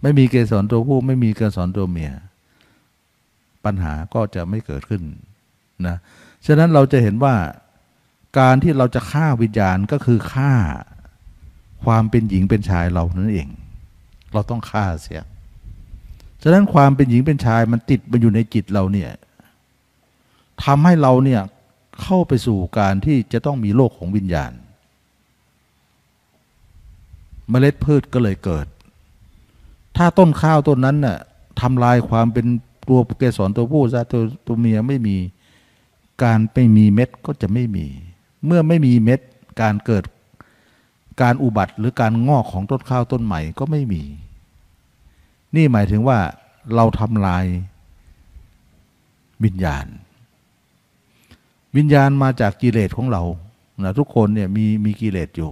[0.02, 2.12] ไม่มีเกสรตัวผู้ไม่มีเกสรตัวเมีย
[3.64, 5.02] ปัญหาก็จะไม่เกิดขึ้น
[5.86, 5.96] นะ
[6.46, 7.34] ฉะนั้นเราจะเห็นว่า
[8.38, 10.52] การที่เราจะฆ่าวิญญาณก็คือฆ่า
[11.84, 13.48] ความเป็นหญิงเป็นชายเรานั่นเอง
[14.32, 15.22] เราต้องฆ่าเสีย
[16.42, 19.10] ฉะนั้นความเป็นหญิงเป็นชายมันติดมาอยู่ในจิตเราเนี่ย
[20.64, 21.40] ทำให้เราเนี่ย
[22.02, 24.52] เข้าไปสู่การที่จะต้องมีโลกของวิญญาณ
[27.50, 28.66] เมล็ดพืชก็เลยเกิด
[29.96, 31.18] ถ้าต้นข้าวต้นนั้นน่ะ
[31.60, 32.46] ทำลายความเป็น
[32.88, 35.16] ตัวเกสรตัวผู้ซะตัวตัวเมียไม่มี
[36.22, 37.86] การไม่มีเม็ดก็จะไม่มี
[38.48, 39.20] เมื่อไม่มีเม็ด
[39.60, 40.04] การเกิด
[41.22, 44.02] การอุบัติหรือการงอกของต้นข้าวต้นใหม่ก็ไม่มี
[45.56, 46.18] นี่หมายถึงว่า
[46.74, 47.44] เราทำลาย
[49.44, 49.86] วิญญาณ
[51.76, 53.22] วิญญาณมาจากกิเลสของเรา
[53.84, 55.50] นะทุกคนเนี่ยมีมีกิเลสอยู่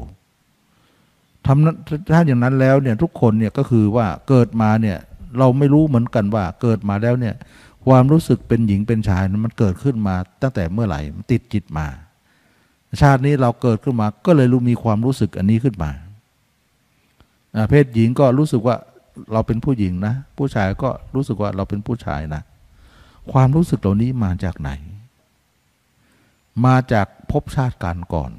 [1.46, 4.98] ทำถ้าอย่างนั้นแล้วเนี่ยทุกคนเนี่ยก็คือว่าเกิดมาเนี่ย
[5.38, 7.35] เราไม่รู้เหมือนกันว่าเกิดมาแล้วเนี่ย
[7.87, 11.87] ความรู้สึกเป็นหญิงเป็นชายมันเกิดขึ้นมาตั้งแต่เมื่อไหร่มันติดจิตมา
[13.02, 15.90] ชาตินี้เราเกิดขึ้นมา ก็เลยรู้มีความรู้สึกอันนี้ขึ้นมา
[17.70, 18.76] เพศหญิงก็รู้สึกว่า
[19.32, 22.42] เราเป็นผู้หญิงนะ ผู้ชายก็รู้สึกว่าเราเป็นผู้ชายนะ
[23.32, 24.70] ความรู้สึกเหล่านี้มาจากไหน
[26.66, 28.32] มาจากภพชาติการก่อน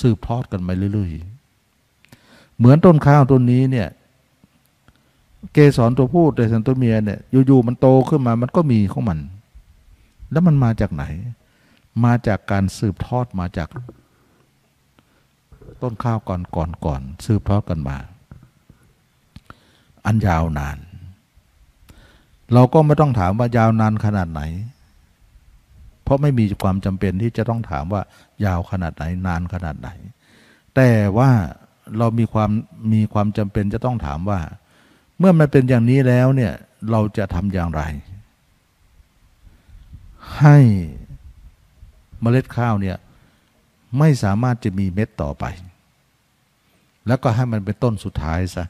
[0.00, 3.88] สืบทอดกันมาเรื่อยๆ เหมือนต้นข้าวต้นนี้เนี่ย
[5.52, 9.18] เกสรตัวผู้เกสรตัวเมียเนี่ยอยู่ๆมันโตขึ้นมามันก็มีของมัน
[10.30, 11.04] แล้วมันมาจากไหน
[12.04, 13.68] มาจากการสืบทอดมาจาก
[15.82, 17.96] ต้นข้าวก่อนก่อนก่อนสืบทอดกันมา
[20.06, 20.78] อันยาวนาน
[22.52, 24.42] เราก็ไม่ต้องถามว่ายาวนานขนาดไหน
[26.02, 28.02] เพราะไม่มีความจำเป็นที่จะต้องถามว่า
[28.44, 29.88] ยาวขนาดไหนนานขนาดไหน
[30.74, 31.30] แต่ว่า
[31.98, 32.50] เรามีความ
[32.92, 34.40] มีความจำเป็นจะต้องถามว่า
[35.18, 36.52] เมื่อมันเป็นอย่างนี้แล้วเนี่ย
[36.90, 37.82] เราจะทำอย่างไร
[40.38, 40.58] ให้
[42.20, 42.96] เมล็ดข้าวเนี่ย
[43.98, 45.44] ไม่สามารถจะมีเม็ดต่อไป
[47.06, 48.64] แล้วก็ให้มันเป็นต้นสุดท้ายซะ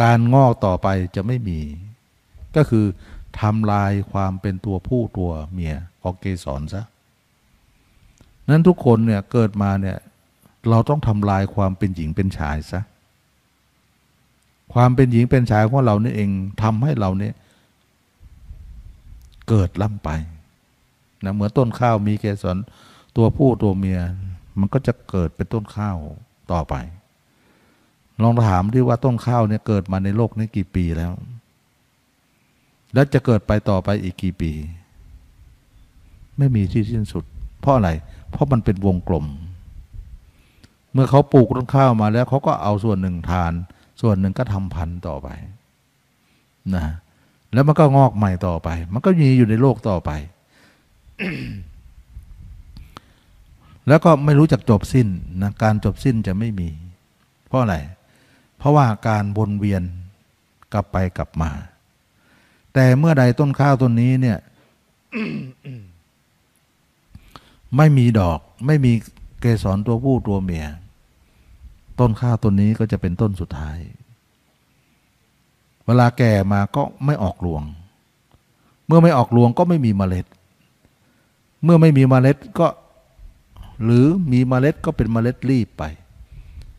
[0.00, 1.60] การงอกต่อไปจะไม่มี
[2.56, 2.84] ก็คือ
[3.40, 6.84] ทำลายความเป็นตัวผู้ตัวเมียของเกสรซะ
[8.48, 9.98] นั้นทุกคนเนี่ยเกิดมาเนี่ย
[10.70, 12.80] เราต้องทำลายความเป็นหญิงเป็นชายซะ
[14.74, 16.30] ความเป็นหญิงเป็นชายของเรานี่เอง
[16.62, 17.34] ทำให้เราเนี่ย
[19.48, 20.10] เกิดล่ำไป
[21.24, 22.56] นะเหมือนต้นข้าวมีเกสร
[23.16, 24.00] ตัวผู้ตัวเมีย
[24.58, 25.96] มันก็จะเกิดเป็นต้นข้าว
[26.52, 26.74] ต่อไป
[28.22, 31.12] ลองถามที่ว่าต้นข้าวเนี่ยเกิดมาในโลกนี้กี่ปีแล้ว
[32.94, 34.52] แล้วจะเกิดไปต่อไปอีกกี่ปี
[36.38, 37.24] ไม่มีที่สิ้นสุด
[37.60, 37.90] เพราะอะไร
[38.30, 39.26] เพราะมันเป็นวงกลม
[40.92, 43.52] เมื่อเขาปลูกต้นข้าวมาแล้วเขาก็เอาส่วนหนึ่งทาน
[44.00, 45.28] ส่วนหนึ่งก็ทำพันธุ์ต่อไป
[46.74, 46.84] นะ
[47.52, 50.10] แล้วมันก็งอกใหม่ต่อไป มันก็มีอยู่ในโลกต่อไป
[53.88, 55.08] แล้วก็ไม่รู้จักจบสิ้น
[55.42, 56.68] นะการจบสิ้นจะไม่มี
[57.46, 57.76] เพราะอะไร
[58.58, 59.82] เพราะว่าการวนเวียน
[60.72, 61.50] กลับไปกลับมา
[62.74, 64.38] แต่เมื่อใดต้นข้าวต้นนี้เนี่ย
[67.76, 68.92] ไม่มีดอก ไม่มี
[69.40, 70.66] เกสรตัวผู้ตัวเมีย
[71.98, 73.78] ต้นข้าวต้นนี้ก็จะเป็นต้นสุดท้าย
[75.86, 77.62] เวลาแก่มาก็ไม่ออกรวง
[78.86, 80.26] เมื่อไม่ออกรวงก็ไม่มีเมล็ด
[81.64, 82.68] เมื่อไม่มีเมล็ดก็
[83.84, 85.82] หรือมีเมล็ดก็เป็นเมล็ดรีบไป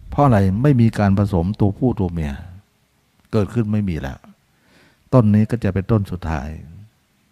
[0.10, 2.34] เพราะอะไรไม่มีการผสมตัวผู้ตัวเมีย
[3.32, 4.20] เกิดขึ้นไม่มีแล้ว
[5.14, 6.50] ต้นนี้ก็จะเป็นต้นสุดท้าย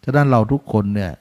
[0.03, 1.11] ฉะนั้นเราทุกคนเนี่ย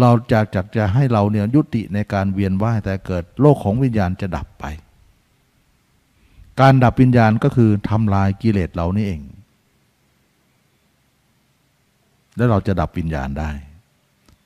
[0.00, 4.64] เราจะจักจะให้เราเนี่ยยุติในการเวียนว่ายแต่เกิดโลกของวิญญาณจะดับไป
[6.60, 9.22] การดับวิญญาณก็คือทำลายกิเลสเรานี่เอง
[12.36, 13.50] แล้วเราจะดับวิญญาณได้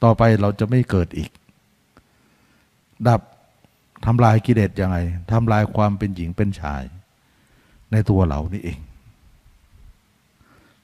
[0.05, 1.31] ต่อไปเราจะไม่เกิดอีก
[3.09, 3.21] ดับ
[4.07, 4.97] ทำลายกิเลสยังไง
[5.33, 6.83] ทำลายความเป็นหญิงเป็นชาย
[7.93, 8.79] ในตัวเรานี่เอง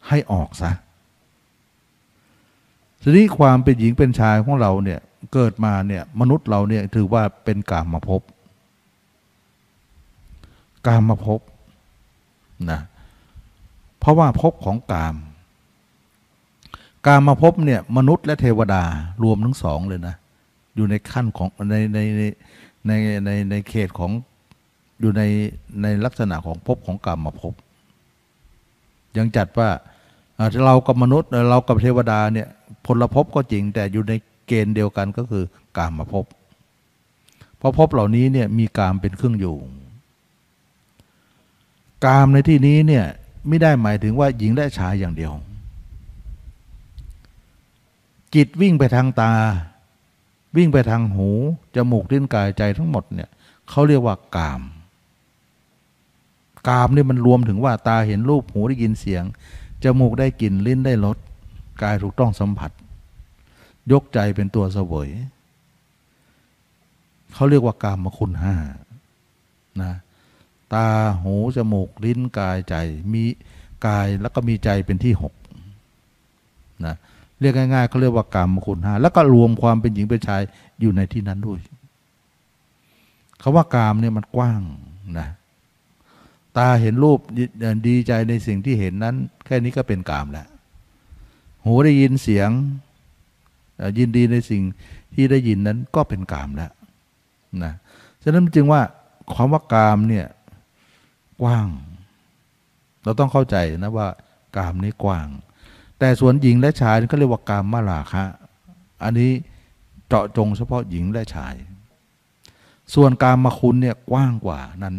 [0.09, 0.71] ให้ออกซะ
[3.03, 5.01] ทีนี้ความเป็นหญิงเป็นชายของเราเนี่ย
[5.33, 8.21] เกิดมาเนี่ยมนุษย์เราเนี่ยถือว่าเป็นกามมาพบ
[10.87, 11.41] กามมาพบ
[12.71, 12.81] นะ
[13.99, 15.15] เพราะว่าพบของกาม
[17.07, 18.83] กามมาพบเนี่ยมนุษย์และเทวดา
[19.23, 20.15] รวมทั้งสองเลยนะ
[20.77, 22.23] อยู่ในขั้นของในในใน
[22.87, 22.93] ใน
[23.25, 24.11] ในในเขตของ
[25.01, 25.23] อยู่ใน
[25.83, 27.55] ในลักษณะของภพของกรรมมาภพ
[29.17, 29.69] ยังจัดว่า
[30.65, 32.49] เรากับมนุษย์เรากับเทวดาเนี่ย
[32.87, 34.13] พลภพก็จริงแต่อยู่ใน
[34.47, 35.45] เกณฑ์เดียวกันก็คือ
[35.77, 36.25] กามมาภพ
[37.59, 39.57] เพราะภพเหล่านี้เนี่ยมีกามเป็นเครื่องอยู่
[42.05, 43.05] กามในที่นี้เนี่ย
[43.49, 45.33] ไม่ได้หมายถึงว่าหญิงและชายอย่างเดียว
[48.35, 49.33] จิตวิ่งไปทางตา
[50.57, 51.29] วิ่งไปทางหู
[51.77, 53.31] จมูกลิ้นกายใจทั้งหมดเนี่ย
[53.69, 54.63] เขาเรียกว่ากาม
[56.69, 59.25] กามนี่มันรวมถึงว่าตาเห็นรูปหูได้ยินเสียง
[59.85, 61.17] จมูกได้กลิ่นลิ้นได้รส
[61.83, 62.71] กายถูกต้องสัมผัส
[63.93, 65.09] ยกใจเป็นตัวเสวย
[67.35, 68.55] เขาเรียกว่ากามมคุณห้า
[69.83, 69.93] นะ
[70.75, 70.87] ตา
[71.23, 72.75] หูจมูกลิ้นกายใจ
[73.13, 73.23] มี
[73.87, 75.35] กายแล้วก็มีใจเป็นที่หก
[76.87, 76.97] นะ
[77.41, 80.43] เรียกง่ายๆเขาเรียกว่ากรรมคุณห้าแล้วก็รวมความเป็นหญิงเป็นชาย
[80.81, 81.61] อยู่ในที่นั้นด้วย
[83.43, 84.61] คาว่ากามเนี่ยมันกว้าง
[85.19, 85.29] นะ
[86.57, 87.19] ตาเห็นรูป
[87.87, 90.49] ดีใจในสิ่งที่เห็นนั้น แค่นี้ก็เป็นกามแล้ว
[91.65, 92.51] หูได้ยินเสียง
[93.99, 94.63] ยินดีในสิ่ง
[95.15, 96.73] ที่ได้ยินนั้นก็เป็นกามแล้ว
[97.65, 97.73] นะ
[98.23, 98.81] ฉะนั้นจึงว่า
[99.33, 100.27] ความว่ากามเนี่ย
[101.43, 101.69] กว้าง
[103.05, 104.09] เราต้องเข้าใจนะว่า
[104.57, 105.29] กามนี้กว้าง
[106.01, 108.25] แต่ส่วนหญิงและชายก็เรียกว่ากามมาลาคะ
[109.03, 109.33] อันนี้
[110.09, 111.55] เจาะจงเฉพาะหญิงและชาย
[112.95, 114.97] ส่วนกามมาคุณเนี่ยกว้างกว่านั้น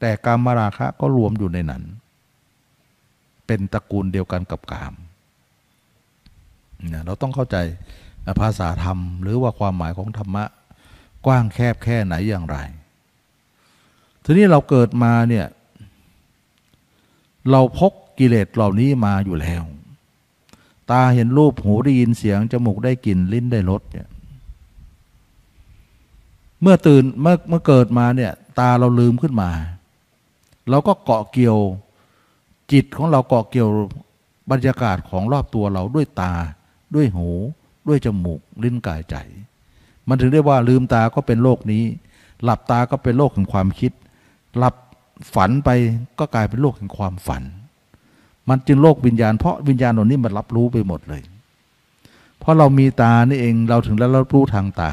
[0.00, 1.82] แต่กามมาราคะก็รวมอยู่ในนั้น
[3.46, 4.94] เป็นตระกูลเดียวกันกับกาม
[6.88, 7.56] เนี่ยเราต้องเข้าใจ
[8.40, 10.44] ภาษาธรรม หรือว่าความหมายของธรรมะ
[11.26, 12.56] กว้างแคบแค่ไหนอย่างไร
[14.24, 15.46] ทีนี้เราเกิดมาเนี่ย
[17.50, 19.62] เราพกกิเลสเหล่านี้มาอยู่แล้ว
[20.90, 24.08] ตาเห็นรูปหูได้ยินเสียง จมูกได้กลิ่นลิ้นได้รสเนี่ย
[26.62, 29.50] เมื่อตื่นเมื่อเมื่อเกิดมาเนี่ยตาเราลืมขึ้นมา
[30.70, 31.58] เราก็เกาะเกี่ยว
[32.72, 33.68] จิตของเราเกาะเกี่ยว
[34.50, 36.32] บรรยากาศของรอบตัวเราด้วยตา
[36.94, 37.28] ด้วยหู
[37.88, 39.16] ด้วยจมูกลิ้นกายใจ
[40.08, 41.84] มันถึงได้ว่าลืมตาก็เป็นโลกนี้
[42.44, 43.92] หลับตาก็เป็นโลกแห่งความคิด
[44.58, 44.74] หลับ
[45.34, 45.70] ฝันไป
[46.18, 47.42] ก็กลายเป็นโลกแห่งความฝัน
[48.48, 51.22] มันจึงโลกวิญญาณเพราะวิญญาณเหล่านี้มันรับรู้ไปหมดเลย
[52.40, 54.92] เพราะเรามีตานี่เองเราถึงแล้วรับรู้ทางตา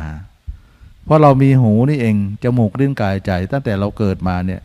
[1.05, 4.61] เพราะเรามีหูนี่เองจมูกลิ้นกายใจ ตั้งแต่เราเกิดมาเนี่ย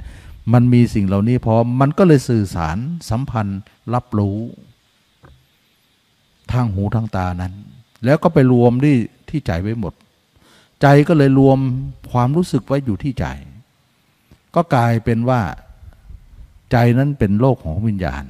[0.53, 2.77] มันมีสิ่งเหล่านี้พร้อมมันก็เลยสื่อสาร
[3.11, 3.61] สัมพันธ์
[3.95, 4.39] รับรู้
[6.53, 7.53] ทางหูทางตานั้น
[8.05, 8.97] แล้วก็ไปรวมที่
[9.29, 9.95] ที่ใจไว้หมด
[10.83, 11.59] ใจก็เลยรวม
[12.13, 13.27] ความรู้สึกไว้อยู่ที่ใจ
[14.55, 15.41] ก็กลายเป็นว่า
[16.73, 18.25] ใจนั้นเป็นโลกของวิญญาณ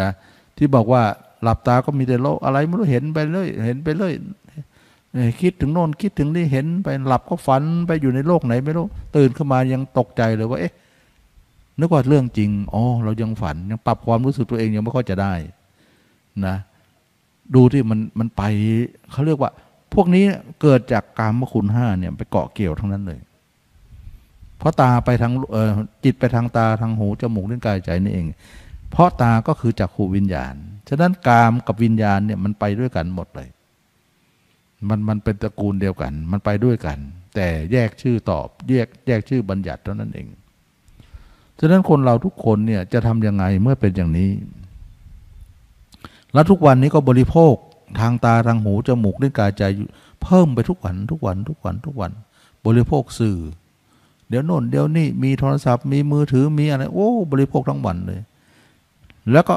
[0.00, 0.10] นะ
[0.56, 1.02] ที่บอกว่า
[1.42, 4.12] หลับตาก็มีแต่โลกอะไรไม่รู้เห็นไปเลยเห็นไปเลย
[5.40, 10.72] คิดถึงโน่นคิดถึงนี่เห็นไปหลับก็ฝันไปอยู่ในโลกไหนไม่รู้ตื่นขึ้นมายังตกใจเลยว่าเอ๊ะ
[11.78, 15.34] นึกว่าเรื่องจริงอ๋อเรายังฝันยังปรับความรู้สึกตัวเองยังไม่ค่อยจะได้
[16.46, 16.56] นะ
[17.54, 18.42] ดูที่มันมันไป
[19.12, 19.50] เขาเรียกว่า
[19.94, 20.24] พวกนี้
[20.60, 23.20] เกิดจากกามคุณห้าเนี่ยไปเกาะเกี่ยวทั้งนั้นเลย
[24.58, 25.32] เพราะตาไปทาง
[26.04, 28.26] จิตไปทางตาทางหูจมูกลิ้นกายใจนี่เอง
[28.90, 30.54] เพราะตาก็คือจักขูวิญญาณ
[30.88, 33.48] ฉะนั้นกามกับวิญญาณเนี่ยมันไปด้วยกันหมดเลย
[34.88, 36.98] มันมันเป็นตระกูลเดียวกัน มันไปด้วยกัน
[37.34, 40.26] แต่แยกชื่อตอบแยกแยกชื่อบัญญัติเท่านั้นเอง
[41.58, 44.30] ฉะนั้นคนเราทุกคนเนี่ยจะทำยังไงเมื่อเป็นอย่างนี้
[46.32, 47.54] แล้วทุกวันนี้ก็บริโภค
[48.00, 49.62] ทางตาทางหูจมูกลิ้นกายใจ
[50.22, 52.12] เพิ่มไปทุกวันทุกวันทุกวันทุกวัน
[52.66, 53.38] บริโภคสื่อ
[54.28, 58.20] เดี๋ยวโน่นเดี๋ยวนี่มีโทรศัพท์มีมือถือมีอะไรโอ้ บริโภคทั้งวันเลย
[59.32, 59.56] แล้วก็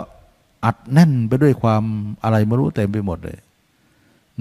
[0.66, 1.84] อัดแน่นไปด้วยความ
[2.24, 3.38] อะไรไม่รู้เต็มไปหมดเลย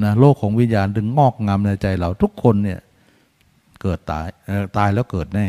[0.02, 2.80] นะโลกของวิญญาณถึงงอกงามในใจเราทุกคนเนี่ย
[3.82, 5.48] เกิดตายเออตายแล้วเกิดแน่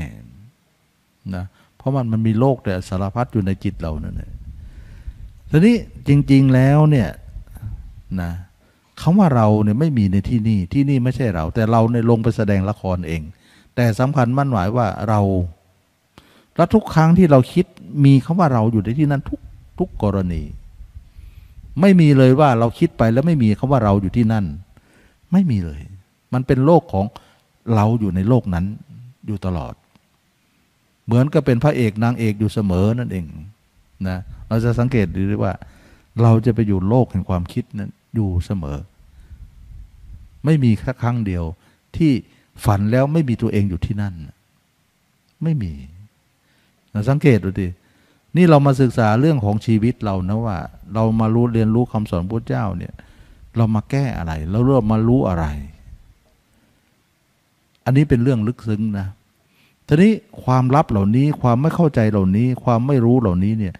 [1.35, 1.45] นะ
[1.77, 4.33] เพราะมันมันมีโลกแต่สารพัดอยู่ในจิตเรานั่นเอง
[5.49, 5.75] ทีนี้
[6.07, 7.09] จริง ๆแล้วเนี่ย
[8.21, 8.31] นะ
[9.01, 13.21] คำว่าเราเนี่ยไม่มีในที่นี่ที่นี่ไม่ใช่เรา แต่เราเนี่ยลงไปแสดงละครเอง
[13.75, 15.21] แต่สำคัญมั่นหมายว่าเรา
[16.55, 17.65] แล้วทุกครั้งที่เราคิด
[18.05, 19.39] มีคำว่าเราอยู่ในที่นั้นทุก
[19.79, 20.43] ทุกกรณี
[21.81, 24.45] ไม่มีเลยว่าเราคิดไปแล้วไม่มีคำว่าเราอยู่ที่นั่น
[25.31, 25.81] ไม่มีเลย
[26.33, 27.05] มันเป็นโลกของ
[27.75, 28.65] เราอยู่ในโลกนั้น
[29.27, 29.73] อยู่ตลอด
[31.05, 33.25] เหมือนกับเป็นพระเอกนางเอกอยู่เสมอนั่นเอง
[34.07, 35.53] นะเราจะสังเกตดูด้ว่า
[36.21, 38.77] เราจะไปอยู่โลกแห่งความคิดนั้นอยู่เสมอ
[40.45, 41.43] ไม่มีแค่ครั้งเดียว
[41.97, 42.11] ที่
[42.65, 44.13] ฝันแล้วไม่มีตัวเองอยู่ที่นั่น
[45.43, 45.73] ไม่มี
[46.93, 47.67] นะสังเกตดูดิ
[48.37, 50.57] นี่เรามาศึกษาเรื่องของชีวิตเรานะว่า
[50.93, 52.93] เรามารู้เรียนรู้คำสอนพระเจ้าเนี่ย
[53.57, 55.45] เรามาแก้อะไรแล้วเรามารู้อะไร
[57.85, 59.07] อันนี้เป็นเรื่องลึกซึ้งนะ
[59.87, 63.73] ทีนี้ความลับเหล่านี้ความไม่เข้าใจเหล่านี้ ความไม่รู้เหล่านี้เนี่ย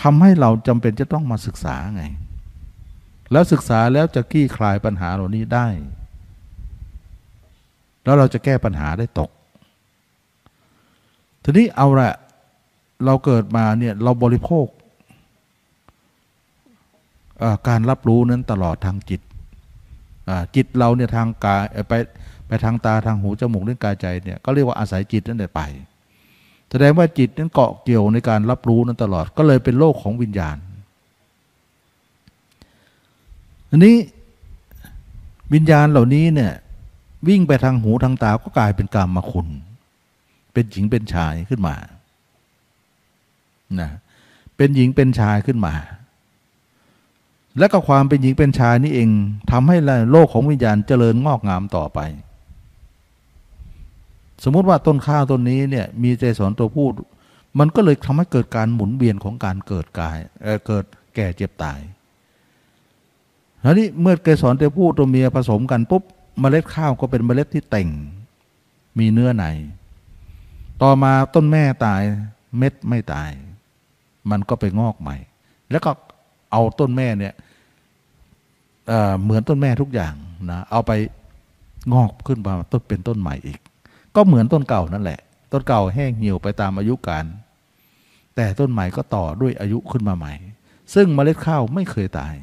[0.00, 2.04] ทำให้เราจำเป็นจะต้องมาศึกษาไง
[3.32, 5.66] แล้วศึกษาแล้วจะคลี่คลายปัญหาเหล่านี้ได้
[8.04, 9.30] แล้วเราจะแก้ปัญหาได้ตก
[11.42, 12.12] ทีนี้เอาละ
[13.04, 14.66] เราเกิดมาเนี่ยเราบริโภค
[17.68, 19.20] การรับรู้นั้นตลอดทางจิต
[20.54, 21.92] จิตเราเนี่ยทางกายไป
[22.46, 25.60] ไปทางตาทางหูจมูกลิ้นกายใจเนี่ยก็เรียกว่าอาศัยจิตนั่นแหละไป
[26.70, 30.56] แสดงว่าจิตนั้นเกาะเกี่ยวในการรับรู้นั้นตลอดก็เลยเป็นโลกของวิญญาณ
[33.70, 33.96] อันนี้
[35.54, 36.52] วิญญาณเหล่านี้เนี่ย
[37.28, 39.48] วิ่งไปทางหูทางตาก็กลายเป็นกามมาคุณ
[40.52, 41.74] เป็นหญิงเป็นชายขึ้นมา
[43.80, 43.90] นะ
[44.56, 45.74] เป็นหญิงเป็นชายขึ้นมา
[47.58, 49.08] และก็ความเป็นหญิงเป็นชายนี่เอง
[49.50, 49.76] ทำให้
[50.10, 52.00] โลกของวิญญาณเจริญงอกงามต่อไป
[54.44, 56.92] สมมุติว่าต้นข้าวต้นนี้เนี่ยมีใจสอนตัวพูด
[57.58, 61.80] มันก็เลยทำให้เกิดการหมุนเวียนของการเกิดกายเเกิดแก่เจ็บตาย
[63.62, 66.02] แล้วนี่เมื่อเกสรตัวผู้ตัวเมียผสมกันปุ๊บ
[66.40, 67.88] เมล็ดข้าวก็เป็นเมล็ดที่เต่ง
[68.98, 69.44] มีเนื้อใน
[70.82, 72.02] ต่อมาต้นแม่ตาย
[72.58, 73.30] เม็ดไม่ตาย
[74.30, 75.16] มันก็ไปงอกใหม่
[75.70, 75.90] แล้วก็
[76.52, 77.34] เอาต้นแม่เนี่ย
[78.86, 80.14] เเหมือนต้นแม่ทุกอย่าง
[80.50, 80.92] นะเอาไป
[81.94, 83.60] งอกขึ้นมาต้นเป็นต้นใหม่อีก
[84.16, 85.20] ก็เหมือนต้นเก่านั่นแหละ
[85.52, 87.24] ต้นเก่าแห้งเหี่ยวไปตามอายุการ
[88.36, 90.32] แต่ต้นใหม่ก็ต่อด้วยอายุขึ้นมาใหม่
[90.94, 92.34] ซึ่งเมล็ดข้าวไม่เคยตาย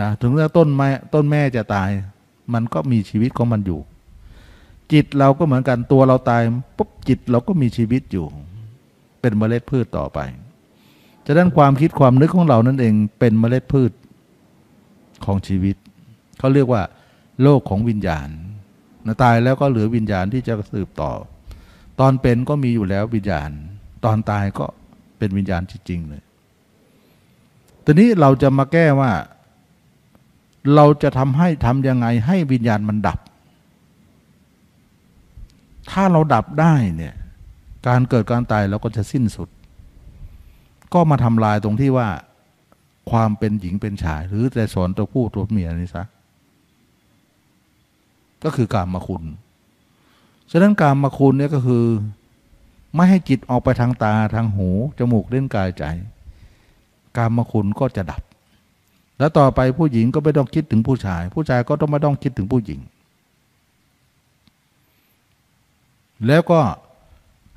[0.00, 1.90] นะถึงแม้ต้นไม้ต้นแม่จะตาย
[2.54, 3.80] มันก็มีชีวิตของมันอยู่
[4.92, 6.42] จิตเราก็เหมือนกันตัวเราตาย
[6.76, 8.26] ปุ๊บจิตเราก็มีชีวิตอยู่
[9.22, 10.18] เป็นเมล็ดพืชต่อไป
[11.26, 13.92] ฉะนั้นความคิดความนึกของเรานั่นเองเป็นเมล็ดพืช
[15.24, 15.76] ของชีวิต
[16.38, 16.82] เขาเรียกว่า
[17.42, 18.28] โลกของวิญญาณ
[19.06, 21.12] นะตายแล้วก็เหลือวิญญาณที่จะสืบต่อ
[22.00, 23.50] ตอนเป็นก็มีอยู่แล้ววิญญาณ
[24.04, 24.66] ตอนตายก็
[25.18, 26.22] เป็นวิญญาณจริงๆเลย
[27.84, 29.12] ตอนนี้เราจะมาแก้ว่า
[30.74, 33.18] เราจะทำให้ทำยังไงให้วิญญาณมันดับ
[35.90, 37.14] ถ้าเราดับได้เนี่ย
[37.86, 39.48] การเกิดการตายเราก็จะสิ้นสุด
[40.94, 42.08] ก็มาทำลายตรงที่ว่า
[43.10, 46.04] ความเป็นหญิงเป็นชาย หรือแต่สอนตัวผู้ตัวเมียนี่ซะ
[48.44, 49.22] ก็คือกามมาคุณ
[50.50, 51.84] ฉะนั้นกามมาคุณเนี่ยก็คือ
[52.94, 54.68] ไม่ให้จิตออกไปทางตาทางหู
[54.98, 55.84] จมูกเล่นกายใจ
[57.16, 58.22] กามมาคุณก็จะดับ
[59.18, 62.80] แล้วต่อไปผู้หญิงก็ไม่ต้องคิดถึงผู้ชาย ผู้ชายก็ต้องไม่ต้องคิดถึงผู้หญิง
[66.26, 66.60] แล้วก็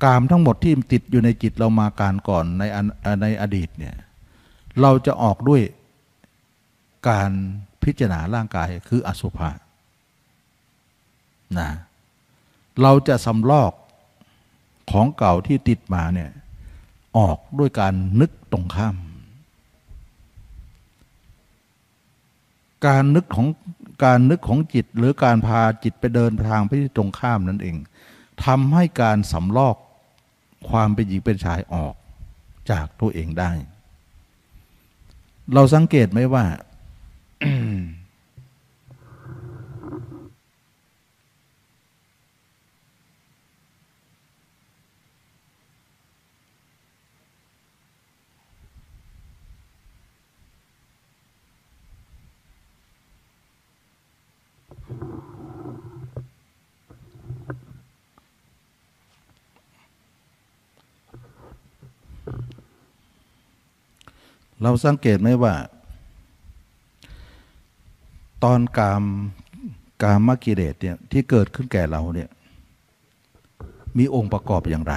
[0.04, 2.62] กามทั้งหมดที่ติดอยู่ในจิตเรามาการก่อนใน
[3.22, 3.96] ในอดีตเนี่ย
[4.80, 5.62] เราจะออกด้วย
[7.08, 7.30] การ
[7.82, 9.50] พิจารณาร่างกายคืออสุภะ
[11.58, 11.70] นะ
[12.82, 13.72] เราจะสำลอก
[14.90, 16.30] ของเก่าที่ติดมาเนี่ย
[17.18, 18.96] ออกด้วยการนึกตรงข้าม
[22.86, 23.46] การนึกของ
[24.04, 27.76] การนึกของจิตหรือการพาจิตไปเดินทางไปที่ตรงข้ามนั่นเอง
[28.44, 29.76] ทำให้การสำลอก
[30.68, 31.94] ความเป็นหญิงเป็นชายออก
[32.70, 33.52] จากตัวเองได้
[35.54, 36.44] เราสังเกตไหมว่า
[64.62, 65.54] เราสังเกตไหมว่า
[68.44, 69.02] ตอนกาม
[70.02, 72.30] กามมกิเลสเนี่ยที่เกิดขึ้นแก่เราเนี่ย
[73.98, 74.94] มีองค์ประกอบอย่างไร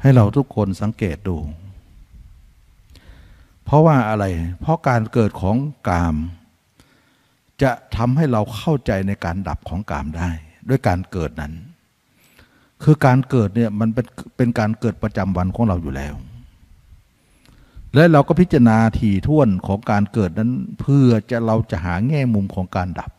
[0.00, 1.36] ให้เราทุกคนสังเกตดู
[3.64, 4.24] เพราะว่าอะไร
[4.60, 5.56] เพราะการเกิดของ
[5.88, 6.16] กาม
[7.62, 10.30] จะทำให้เราเข้าใจในการดับของกามได้
[10.68, 11.54] ด้วยการเกิดนั้น
[12.84, 14.06] คือการเกิดเนี่ยมันเป็น
[14.36, 16.14] เป็นการเกิดประจำวันของเราอยู่แล้ว
[17.94, 20.50] และเราก็พิจารณาถี่ถ้วนของการเกิดนั้น
[20.80, 23.10] เพื่อจะเราจะหาแง่มุมของการดับ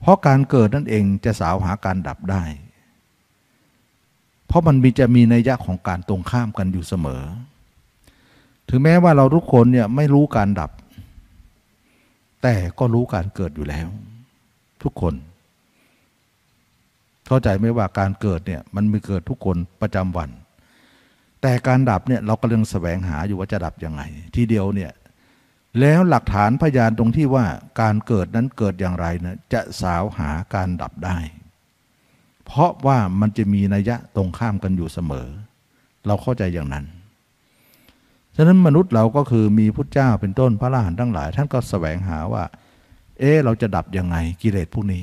[0.00, 2.42] เพราะการเกิดนั่นเองจะสาวหาการดับได้
[4.46, 7.22] เพราะมันมีจะมีนัยยะของการตรงข้ามกันอยู่เสมอ
[8.68, 10.70] ถึงแม้ว่าเราทุกคนเนี่ยไม่รู้การดับ
[12.42, 13.88] แต่ก็รู้การเกิดอยู่แล้ว
[14.82, 15.14] ทุกคน
[17.28, 20.30] เข้าใจไหมว่าการเกิดเนี่ยมันมีเกิดทุกคนประจำวัน
[21.42, 24.02] แต่การดับเนี่ยเรากำลังแสวงหาอยู่ว่าจะดับยังไง
[24.36, 24.92] ทีเดียวเนี่ย
[25.80, 27.46] แล้วหลักฐานพยานตรงที่ว่า
[27.80, 31.18] การเกิดนั้นเกิดอย่างไรนะจะสาวหาการดับได้
[32.46, 35.28] เพราะว่ามันจะมีนัยยะตรงข้ามกันอยู่เสมอ
[36.06, 36.84] เราเข้าใจอย่างนั้น
[38.36, 42.44] ฉะนั้นมนุษย์เราก็คือมีพุทธเจ้าเป็นต้นพระอรหันต์ทั้งหลาย ท่านก็แสวงหาว่า
[43.18, 45.02] เอ๊เราจะดับยังไงกิเลสพวกนี้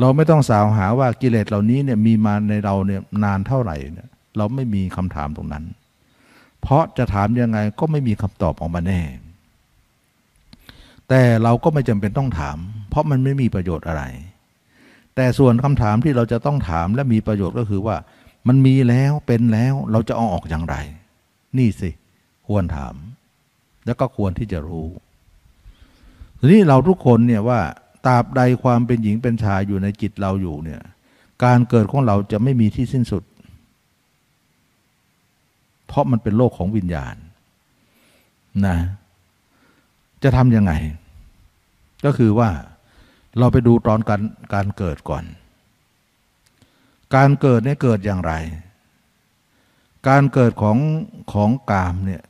[0.00, 5.64] เราไม่ต้องสาวหาว่ากิเลสเหล่านี้เนี่ยมีมาในเราเนี่ยนานเท่าไหร่เนี่ยเราไม่มีคำถามตรงนั้น
[6.62, 9.00] เพราะจะถามยังไงก็ไม่มีคำตอบออกมาแน่
[11.08, 14.02] แต่เราก็ไม่จำเป็นต้องถาม เพราะมันไม่มีประโยชน์อะไร
[15.14, 17.96] แต่ส่วนคำถามที่เราจะต้องถามและมีประโยชน์ก็คือว่า
[18.48, 20.76] มันมีแล้วเป็นแล้วเราจะเอาออกอย่างไร
[21.58, 21.90] นี่สิ
[22.48, 22.94] ควรถาม
[23.86, 24.88] แล้วก็ควรที่จะรู้
[26.38, 27.60] ทีนี้เราทุกคนเนี่ยว่า
[28.06, 30.82] ตราบใดความเป็นหญิงเป็นชายอยู่ในจิตเราอยู่เนี่ย
[31.44, 33.22] การเกิดของเราจะไม่มีที่สิ้นสุด
[35.86, 37.16] เพราะมันเป็นโลกของวิญญาณ
[38.66, 38.76] นะ
[40.22, 40.72] จะทำยังไง
[42.04, 42.50] ก็คือว่า
[43.38, 44.22] เราไปดูตอนการ
[44.54, 45.24] การเกิดก่อน
[47.14, 48.32] การเกิดเนี่ยเกิดอย่างไร
[50.08, 50.78] การเกิดของ
[51.32, 52.22] ของกามเนี่ย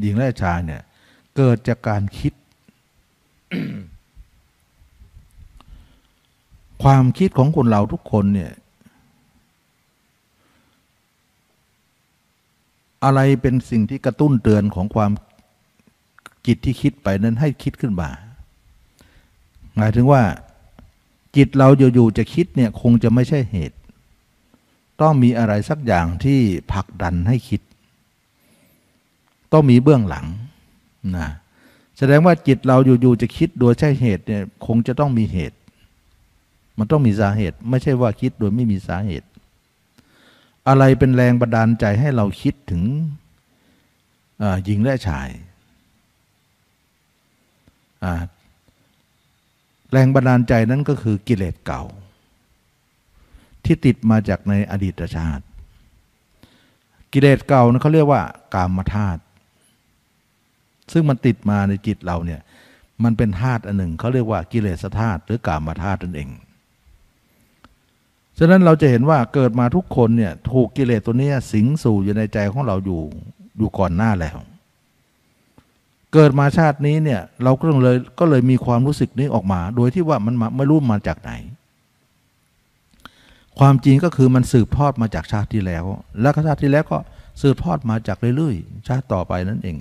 [0.00, 0.82] หญิงและชายเนี่ย
[1.36, 2.32] เกิดจากการคิด
[6.82, 8.52] ความคิดของคนเราทุกคนเนี่ย
[13.04, 15.10] อะไรเป็นสิ่งที่กระตุ้นเตือนของความ
[16.46, 18.10] จิตที่คิดไปนั้นให้คิดขึ้นมา
[19.76, 20.22] หมายถึงว่า
[21.36, 23.78] จิตเราอยู่ๆจะคิดเนี่ยคงจะไม่ใช่เหตุ
[25.00, 26.38] ต้องมีอะไรสักอย่างที่
[26.72, 27.60] ผลักดันให้คิด
[29.52, 30.26] ต้องมีเบื้องหลัง
[31.16, 31.28] นะ
[31.98, 35.56] แสดงว่าจิตเราอยู่ๆจะคิดโดยใช่เหตุเนี่ยคงจะต้องมีเหตุ
[36.78, 39.26] มันต้องมีสาเหตุ ไม่ใช่ว่าคิดโดยไม่มีสาเหตุ
[40.68, 42.82] อะไรเป็นแรงบันดาลใจให้เราคิดถึง
[44.64, 45.28] หญิงและชาย
[49.92, 51.82] แรงบันดาลใจนั้นก็คือกิเลสเก่า
[53.64, 55.44] ที่ติดมาจากในอดีตชาติ
[57.12, 58.22] กิเลสเก่านั้นเขาเรียกว่า
[58.54, 59.20] กามธาตุ
[60.92, 62.40] ซึ่งมันติดมาในจิตเราเนี่ย
[63.04, 66.30] มันเป็นธาตุอันหนึ่งเขาเรียกว่ากิเลสธาตุหรือกามธาตุนั่นเอง
[68.42, 73.00] ฉะนั้นเราจะเห็นว่าเกิดมาทุกคนเนี่ยถูกกิเลสตัวนี้สิงสู่อยู่ในใจของเราอยู่
[73.58, 74.36] อยู่ก่อนหน้าแล้ว
[76.12, 81.32] เกิดมาชาตินี้เนี่ยเราก็เลยก็เลยมีความรู้สึกนี้ออกมา โดยที่ว่ามันไม่รู้มาจากไหน
[83.58, 85.84] ความจริงก็คือมันสืบทอดมาจากชาติที่แล้ว
[86.20, 86.98] แล้วชาติที่แล้วก็
[87.42, 89.76] สืบทอดมาจากเรื่อยๆ ชาติต่อไปนั่นเอง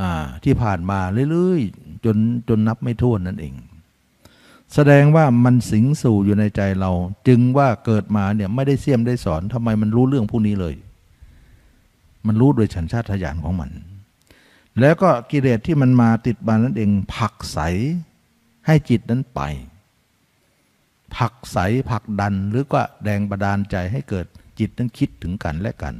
[0.00, 0.02] อ
[0.44, 2.16] ที่ผ่านมาเรื่อยๆ จน
[2.48, 3.54] จนนับไม่ถ้วนนั่นเอง
[4.74, 6.90] แสดงว่ามันสิงสู่อยู่ในใจเรา
[7.28, 10.74] จึงว่าเกิดมาเนี่ยไม่ได้เสี่ยมได้สอนทำไมมันรู้เรื่องพวกนี้เลย
[12.26, 13.70] มันรู้โดยฉันชาติทยานของมัน
[14.80, 17.58] แล้วก็กิเลสที่มันมาติดบานนั่นเองผลักใส
[18.66, 19.40] ให้จิตนั้นไป
[21.16, 21.58] ผลักใส
[21.90, 24.26] ผลักดันหรือก็แรงบันดาลใจให้เกิด
[24.58, 25.94] จิตนั้นคิดถึงกันและกัน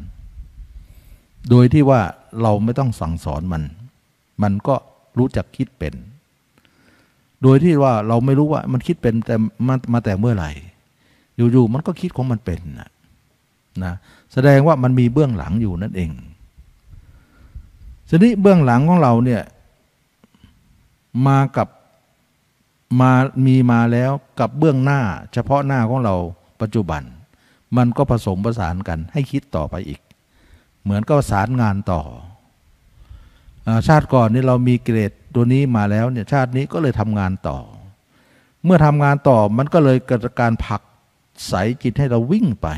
[1.51, 2.01] โดยที่ว่า
[2.43, 3.63] เราไม่ต้องสั่งสอนมัน
[4.43, 4.75] มันก็
[5.19, 5.95] รู้จักคิดเป็น
[7.43, 9.35] โดยที่ว่าเราไม่รู้ว่ามันคิดเป็นแต่
[9.67, 10.51] มามาแต่เมื่อไหร่
[11.37, 12.91] อยู่ๆมันก็คิดของมันเป็นนะ
[13.85, 13.95] นะ
[14.33, 16.11] แสดงว่ามันมีเบื้องหลังอยู่นั่นเอง
[18.09, 19.43] ทีนี้เบื้องหลังของเราเนี่ย
[21.27, 21.69] มากับ
[23.01, 23.11] มา
[23.47, 24.11] มีมาแล้ว
[24.41, 25.01] กับเบื้องหน้า
[25.33, 26.15] เฉพาะหน้าของเรา
[26.61, 27.03] ปัจจุบัน
[27.77, 30.01] มันก็ผสมประสานกันให้คิดต่อไปอีก
[30.83, 32.01] เหมือนก็สารงานต่อ
[33.89, 37.59] ชาติก่อนนี่เรามีเกรดตัวนี้มาแล้วเนี่ยชาตินี้ก็เลยทำงานต่อ
[38.65, 40.83] เมื่อทำงานต่อมันก็เลยเกิดการผลัก
[41.49, 42.69] ใสจิตให้เราวิ่งไป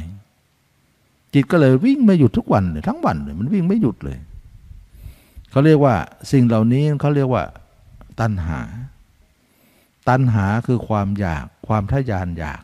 [1.34, 4.18] จิตก็เลยวิ่งไม่หยุดทุกวันเลยทั้งวันเลยมันวิ่งไม่หยุดเลย
[5.50, 5.94] เขาเรียกว่า
[6.32, 7.44] สิ่งเหล่านี้เขาเรียกว่า
[8.20, 8.60] ตัณหา
[10.08, 12.62] ตัณหาคือความอยาก ความทยานอยาก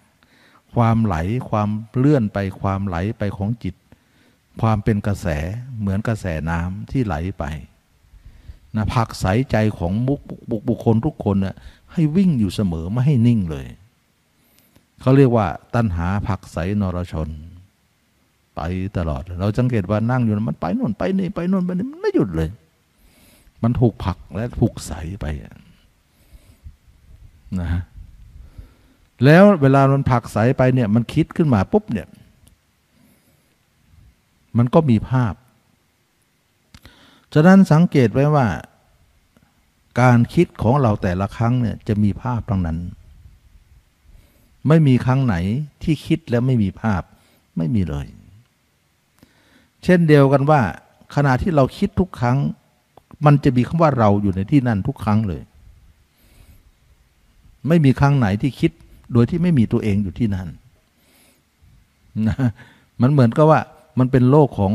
[0.74, 1.16] ความไหล
[1.50, 1.68] ความ
[1.98, 3.74] เลื่อนไปความไหลไปของจิต
[4.60, 5.26] ความเป็นกระแส
[5.80, 7.44] เหมือนกระแสน้ำที่ไหลไป
[8.76, 10.20] นะผักใสใจของบุค
[10.50, 11.56] บุคบุคคลทุกคนนะ
[11.92, 13.66] ให้วิ่งอยู่เสมอไม่ให้นิ่งเลย
[15.00, 17.28] เขาเรียกว่า ตัณหาผักใสนรชน
[18.54, 18.60] ไป
[18.96, 22.48] ตลอด เราสังเกตว่านั่งอยู่มันไปโน่นไปนี่ไปโน่นไปนี่มันไม่หยุดเลย
[23.62, 25.26] มันถูกผักและถูกใสไป
[27.60, 27.70] นะ
[29.24, 32.06] แล้วเวลามันผักใสไปเนี่ย มันคิดขึ้นมาปุ๊บเนี่ย
[34.58, 35.34] มันก็มีภาพ
[37.39, 38.47] ฉะนั้นสังเกตไว้ว่า
[40.01, 42.78] การคิดของเราแต่ละครั้งเนี่ยจะมีภาพทั้งนั้น
[44.68, 45.34] ไม่มีครั้งไหน
[45.82, 47.03] ที่คิดแล้วไม่มีภาพ
[47.57, 48.07] ไม่มีเลย
[49.84, 50.61] เช่นเดียวกันว่า
[51.14, 52.39] ขณะที่เราคิดทุกครั้ง
[53.26, 55.43] มันจะมีคำว่าเราอยู่ในที่นั่นทุกครั้งเลย
[57.68, 58.70] ไม่มีครั้งไหนที่คิด
[59.12, 60.49] โดยที่ไม่มีตัวเองอยู่ที่นั่น
[62.26, 62.37] นะ
[63.03, 63.61] มันเหมือนกับว่า
[63.99, 64.72] มันเป็นโลกของ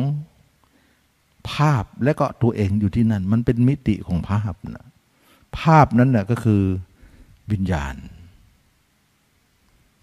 [1.52, 4.86] ภาพและก็ตัวเองอยู่ที่นั่น มันเป็นมิติของภาพนะ
[5.60, 6.62] ภาพนั้นนะ่ะก็คือ
[7.52, 7.96] วิญญาณ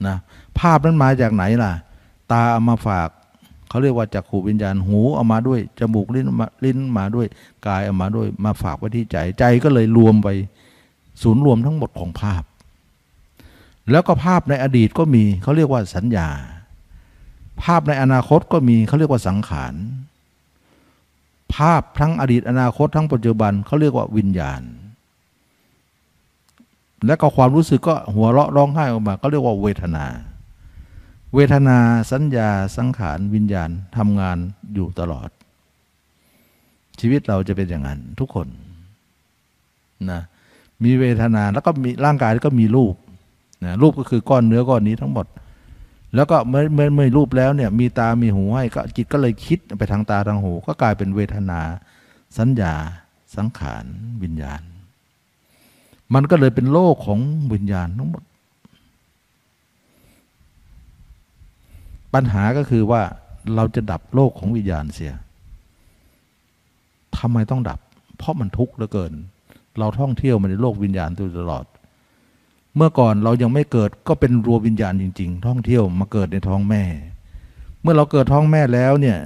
[0.07, 0.17] นะ
[0.59, 1.73] ภาพนั้นมาจากไหนล่ะ
[2.33, 3.09] ตาเอามาฝาก
[3.69, 7.27] เขาเรียกว่าจักขูวิญญาณหูเอามาด้วย จมูกลิ้นมาลิ้นมาด้วย
[7.67, 10.29] กายเอามาด้วย มาฝากไว้ที่ใจใจก็เลยรวมไป
[11.23, 12.43] ศูนย์รวมทั้งหมดของภาพ
[13.91, 16.29] แล้วก็ภาพในอดีตก็มีเขาเรียกว่าสัญญา
[17.63, 19.75] ภาพในอนาคตก็มีเขาเรียกว่าสังขาร
[21.55, 24.63] ภาพทั้งอดีตอนาคตทั้งปัจจุบันเขาเรียกว่าวิญญาณ
[27.07, 30.07] และก็ความรู้สึกก็หัวเราะร้องไห้ออกมาก็เรียกว่าเวทนา
[31.35, 31.79] เวทนา
[32.13, 34.39] สัญญาสังขารวิญญาณทำงาน
[34.75, 35.29] อยู่ตลอด
[37.01, 38.47] ชีวิตเราจะเป็นอย่างนั้นทุกคน
[40.11, 40.21] นะ
[40.85, 42.95] มีเวทนาแล้วก็มีร่างกายแล้วก็มีรูป
[43.65, 45.27] นะรูปก็คือก้อนเนื้อก้อนนี้ทั้งหมด
[46.15, 51.61] แล้วก็เมื่อเมื่อเมื่อรูปแล้วเนี่ยมีตามีหูให้ก็จิตก็เลยคิดไปทางตาทางหู ก็กลายเป็นเวทนา
[52.39, 52.75] สัญญา
[53.37, 53.85] สังขาร
[54.23, 54.63] วิญญาณ
[56.15, 57.19] มันก็เลยเป็นโลกของ
[57.53, 58.23] วิญญาณทั้งหมด
[62.15, 63.03] ปัญหาก็คือว่า
[63.55, 65.15] เราจะดับโลกของวิญญาณเสีย
[67.17, 67.79] ทำไมต้องดับ
[68.17, 69.13] เพราะมันทุกข์เหลือเกิน
[69.79, 71.65] เราท่องเที่ยวมาในโลกวิญญาณตลอด
[72.77, 76.83] เมื่อก่อนเรายังไม่เกิดก็เป็นรัววิญญาณจริง ๆ ท่องเที่ยวมาเกิดในท้องแม่
[77.83, 79.19] เมื่อเราเกิดท้องแม่แล้วเนี่ย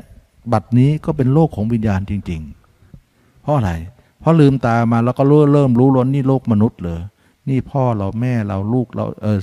[0.53, 2.40] บัดนี้ก็เป็นโลกของวิญญาณจริง
[2.88, 3.72] ๆ เพราะอะไร
[4.20, 7.01] เพราะลืมตามาแล้วก็รู้เริ่มรู้ล้นนี่โลกมนุษย์เหรอ
[7.49, 9.38] นี่พ่อเราแม่เราลูกเราเออ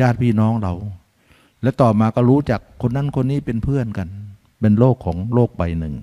[0.00, 0.72] ญาติพี่น้องเรา
[1.62, 4.08] และต่อมาก็รู้จักคนนั้นคนนี้เป็นเพื่อนกัน
[4.60, 5.94] เป็นโลกของโลกใบหนึ่ง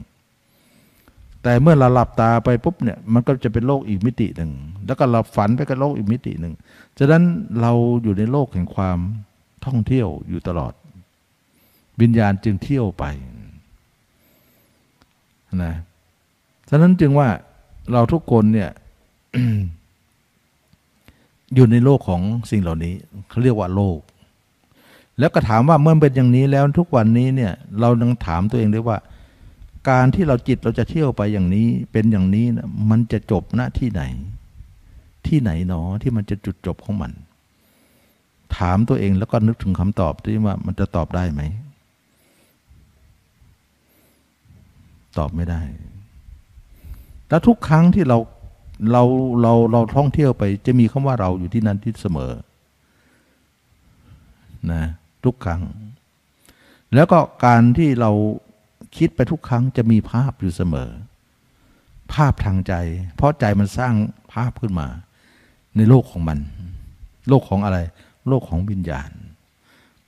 [1.44, 4.52] แต่เมื่อเราหลับตาไปปุ๊บเนี่ย มันก็จะเป็นโลกอีกมิติหนึ่ง
[4.86, 6.54] แล้วก็เราฝันไปกับโลกอีกมิติหนึ่ง
[7.02, 7.24] ฉะนั้น
[7.62, 7.72] เรา
[8.04, 9.00] อยู่ในโลกแห่งความ
[9.66, 10.74] ท่องเที่ยวอยู่ตลอด
[12.02, 13.04] วิญญาณจึงเที่ยวไป
[15.64, 15.74] นะ
[16.70, 17.30] ฉะนั้นจึงว่า
[17.92, 18.70] เราทุกคนเนี่ย
[21.56, 22.22] อยู่ในโลกของ
[22.52, 22.94] สิ่งเหล่านี้
[23.30, 24.00] เขาเรียกว่าโลก
[25.20, 28.98] แล้วก็ถามว่าเมื่อเป็นอย่างนี้แล้วทุกวันนี้เนี่ย เราต้องถามตัวเองด้วยว่า
[29.90, 34.02] การที่เราจิตเราจะเที่ยวไปอย่างนี้เป็นอย่างนี้นะมันจะจบณที่ไหน
[35.28, 37.12] ที่ไหนหนอที่มันจะจุดจบของมัน
[38.58, 41.42] ถามตัวเองแล้วก็นึกถึงคำตอบที่ว่ามันจะตอบได้ไหม
[45.18, 45.62] ตอบไม่ได้
[47.30, 48.18] แล้วทุกครั้งที่เรา
[48.92, 49.04] เรา
[49.42, 52.32] เราเราท่องเที่ยวไป จะมีคำว่าเราอยู่ที่นั้นที่เสมอ
[54.72, 54.84] นะ
[55.26, 55.62] ทุกครั้ง
[56.96, 58.12] แล้วก็การที่เรา
[58.98, 60.90] คิดไปทุกครั้งจะมีภาพอยู่เสมอ
[62.14, 62.74] ภาพทางใจ
[63.16, 63.94] เพราะใจมันสร้าง
[64.34, 64.88] ภาพขึ้นมา
[65.80, 66.40] ในโลกของมัน
[67.30, 67.80] โลกของอะไร
[68.28, 69.10] โลกของวิญญาณ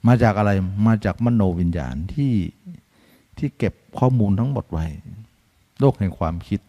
[0.07, 0.51] มาจากอะไร
[0.87, 2.33] มาจากมโนวิญญาณที่
[3.37, 4.85] ที่เก็บข้อมูลทั้งหมดไว้
[5.79, 6.59] โลกแห่งความคิด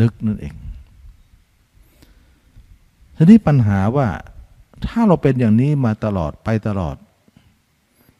[0.00, 0.54] นึกนั่นเอง
[3.16, 4.08] ทีนี้ปัญหาว่า
[4.86, 6.96] ถ้าเราเป็นอย่างนี้มาตลอดไปตลอด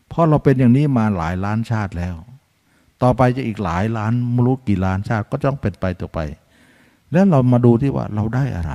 [0.08, 2.14] เพราะเราเป็นอย่างนี้มาหลายล้านชาติแล้ว
[3.02, 6.18] ต่อไปจะอีกหลายล้านไม่รู้กี่ล้านชาติก็ต้องเป็นไปต่อไป
[7.12, 8.74] แล้วเรามาดูที่ว่าเราได้อะไร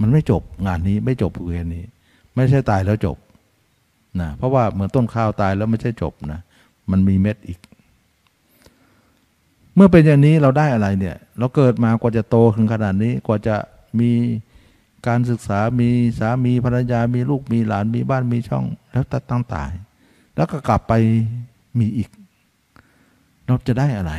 [0.00, 1.84] มันไม่จบงานนี้ไม่จบเวรนี้
[2.34, 3.16] ไม่ใช่ตายแล้วจบ
[4.20, 6.40] นะเพราะว่าเหมือนต้นข้าวตายแล้วไม่ใช่จบนะ
[6.90, 7.58] มันมีเม็ดอีก
[9.74, 13.56] เมื่อเป็นอย่างนี้เราได้อะไรเนี่ย เราเกิดมากว่าจะโตถึงขนาดนี้กว่าจะ
[14.00, 14.10] มี
[15.06, 15.88] การศึกษามี
[16.18, 19.70] สามีภรรยามีลูกมีหลานมีบ้านมีช่อง แล้วตัดตั้งตาย
[20.36, 20.92] แล้วก็กลับไป
[21.78, 22.10] มีอีก
[23.46, 24.12] เราจะได้อะไร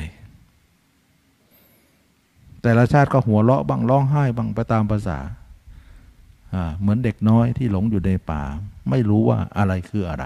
[2.61, 5.17] แต่ละชาติก็หัวเราะบ้างร้องไห้บ้างไปตามภาษา
[6.79, 8.43] เหมือนเด็กน้อยที่หลงอยู่ในป่า
[8.89, 10.25] ไม่รู้ว่าอะไรคืออะไร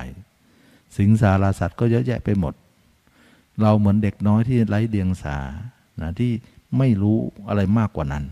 [0.97, 2.53] สิงสารสัตว์ก็เยอะแยะไปหมด
[3.61, 5.37] เราเหมือนเด็กน้อยที่ไร้เดียงสา
[6.01, 6.31] นะที่
[6.77, 7.17] ไม่รู้
[7.47, 8.23] อะไรมากกว่านั้น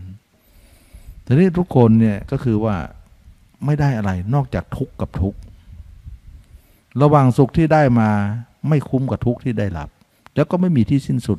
[1.26, 2.76] ทีนี้ทุกคนเนี่ยก็คือว่า
[3.64, 5.38] ไม่ได้อะไรนอกจากทุกข์กับทุกข์
[7.02, 8.10] ระหว่างสุขที่ได้มา
[8.68, 9.88] ไม่คุ้มกับทุกข์ที่ได้รับ
[10.34, 11.38] แล้วก็ไม่มีที่สิ้นสุด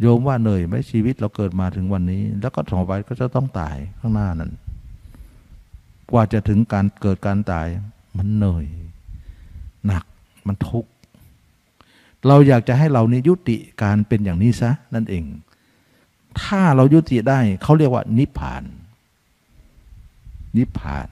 [0.00, 4.52] โยมว่าเหนื่อยไหมชีวิตเราเกิดมาถึงวันนี้ แล้วก็ต่อไปก็จะต้องตายข้างหน้านั้น
[6.10, 7.66] กว่าจะถึงการเกิดการตาย
[8.16, 8.66] มันเหนื่อย
[9.86, 10.04] หนัก
[10.46, 10.90] มันทุกข์
[12.26, 15.24] เราอยากจะให้เรานี้ยุติการเป็นอย่างนี้ซะนั่นเอง
[16.42, 18.62] ถ้าเรายุติได้เขาเรียกว่า นิพพาน
[20.56, 21.08] นิพพาน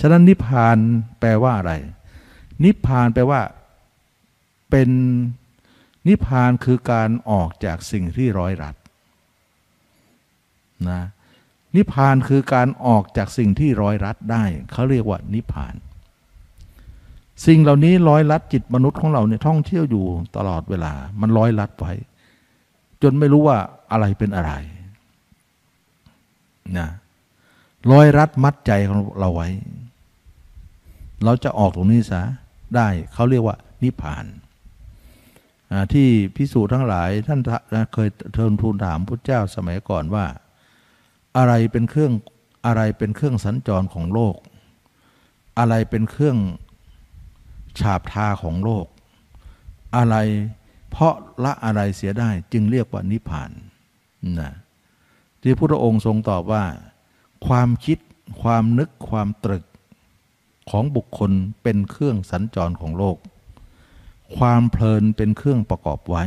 [0.00, 0.76] ฉะนั้นนิพพาน
[1.20, 1.72] แปลว่าอะไร
[2.64, 3.40] นิพพานแปลว่า
[4.70, 4.90] เป็น
[6.08, 8.74] นิพพานคือการออกจากสิ่งที่ร้อยรัด
[10.90, 11.02] นะ
[11.76, 15.74] นิพพานคือการออกจากสิ่งที่ร้อยรัดได้ เขาเรียกว่านิพพาน
[17.46, 20.04] สิ่งเหล่านี้ร้อยลัดจิตมนุษย์ของเราเนี่ยท่องเที่ยวอยู่
[20.36, 21.92] ตลอดเวลา มันร้อยลัดไว้
[23.02, 23.58] จนไม่รู้ว่า
[23.92, 24.52] อะไรเป็นอะไร
[26.78, 26.88] นะ
[27.92, 29.48] ร้อยรัดมัดใจของเราไว้
[31.24, 32.22] เราจะออกตรงนี้ซะ
[32.76, 34.24] ได้เขาเรียกว่านิพพาน
[35.92, 37.40] ที่พิสูจน์ทั้งหลายท่าน
[37.94, 40.24] เคยเทินทูลถามพระเจ้าสมัยก่อนว่า
[41.36, 42.12] อะไรเป็นเครื่อง
[42.66, 44.36] อะไรเป็นเครื่องสัญจรของโลก
[45.58, 46.38] อะไรเป็นเครื่อง
[47.80, 48.86] ฉาบทาของโลก
[49.96, 50.16] อะไร
[50.90, 51.14] เพราะ
[51.44, 53.50] ละอะไรเสียได้จึงเรียกว่านิพพาน
[54.40, 54.52] นะ
[55.42, 56.64] ที่พระองค์ทรงตอบว่า
[57.46, 57.98] ความคิด
[58.42, 59.64] ความนึกความตรึก
[60.70, 61.32] ของบุคคล
[61.62, 63.16] เป็นเครื่องสัญจรของโลก
[64.36, 66.24] ความเพลินเป็นเครื่องประกอบไว้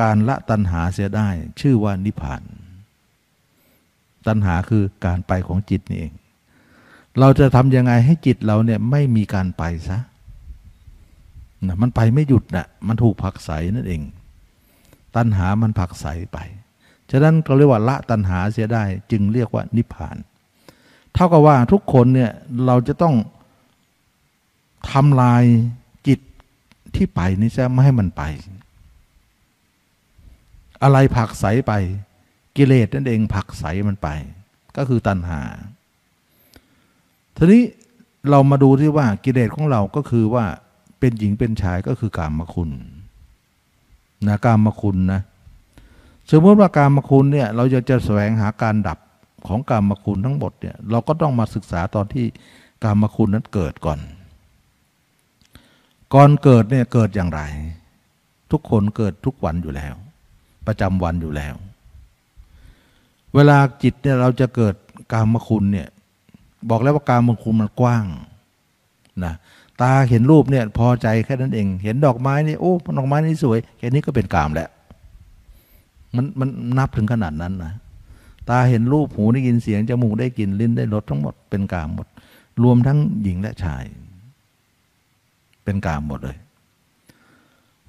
[0.00, 1.28] การละตัณหาเสียได้
[1.60, 2.42] ชื่อว่านิพพาน
[4.28, 6.12] ตัณหาคือการไปของจิตนี่เอง
[7.20, 9.98] เราจะทำยังไงให้จิตเราเนี่ยไม่มีการไปซะ
[11.66, 14.02] นะมันไปไม่หยุดนะมันถูกผักใสนั่นเอง
[15.16, 16.38] ตัณหามันผักใสไป
[17.10, 20.16] ฉะนั้นเราเรียกว่าละตัณหาเสียได้จึงเรียกว่านิพพาน
[21.14, 22.30] เท่ากับว่าทุกคนเนี่ย
[22.66, 23.14] เราจะต้อง
[24.90, 25.44] ทำลาย
[26.08, 26.20] จิต
[26.94, 28.22] ที่ไปนี่จะไม่ให้มันไป
[30.82, 31.72] อะไรผักใสไป
[32.56, 34.08] กิเลสนั่นเองผักใสมันไป
[34.76, 35.40] ก็คือตัณหา
[37.36, 37.62] ทีนี้
[38.30, 40.44] เรามาดูที่ว่ากิเลสของเราก็คือว่า
[40.98, 42.70] เป็นหญิงเป็นชายก็คือกามคุณ
[44.28, 45.20] นะกามคุณนะ
[46.30, 48.98] สมมติว่ากามคุณเนี่ยเราจะจะแสวงหาการดับ
[49.46, 52.26] ของกามคุณทั้งหมดเนี่ยเราก็ต้องมาศึกษาตอนที่
[52.84, 54.00] กามคุณนั้นเกิดก่อน
[56.14, 57.40] ก่อนเกิดเนี่ยเกิดอย่างไร
[58.50, 59.94] ทุกคนเกิดทุกวันอยู่แล้ว
[60.66, 61.54] ประจำวันอยู่แล้ว
[63.36, 64.74] เวลาจิตเนี่ยเราจะเกิด
[65.12, 65.88] กามคุณเนี่ย
[66.70, 68.04] บอกแล้วว่าการมคุมมันกว้าง
[69.24, 69.34] นะ
[69.80, 74.68] ตาเห็นรูปเนี่ยพอใจแค่นั้นเอง เห็นดอกไม้นี่โอ้ดอกไม้นี่สวยแค่นี้ก็เป็นกามแล้ว
[76.16, 77.72] มันมันนับถึงขนาดนั้นนะ
[78.50, 82.06] ตาเห็นรูปหูได้ยินเสียงจมูกได้กลิ่นลิ้นได้รสทั้งหมดเป็นกามหมด
[82.62, 83.84] รวมทั้งหญิงและชาย
[85.64, 86.36] เป็นกามหมดเลย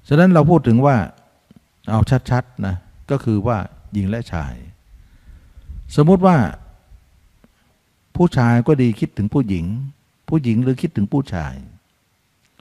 [0.08, 0.96] ฉะนั้นเราพูดถึงว่า
[1.90, 2.74] เอาชัดๆนะ
[3.10, 3.56] ก็คือว่า
[3.92, 4.54] หญิงและชาย
[5.96, 6.36] สมมุติว่า
[8.16, 9.64] ผู้ชายก็ดีคิดถึงผู้หญิง
[10.28, 11.54] ผู้หญิงหรือคิดถึงผู้ชาย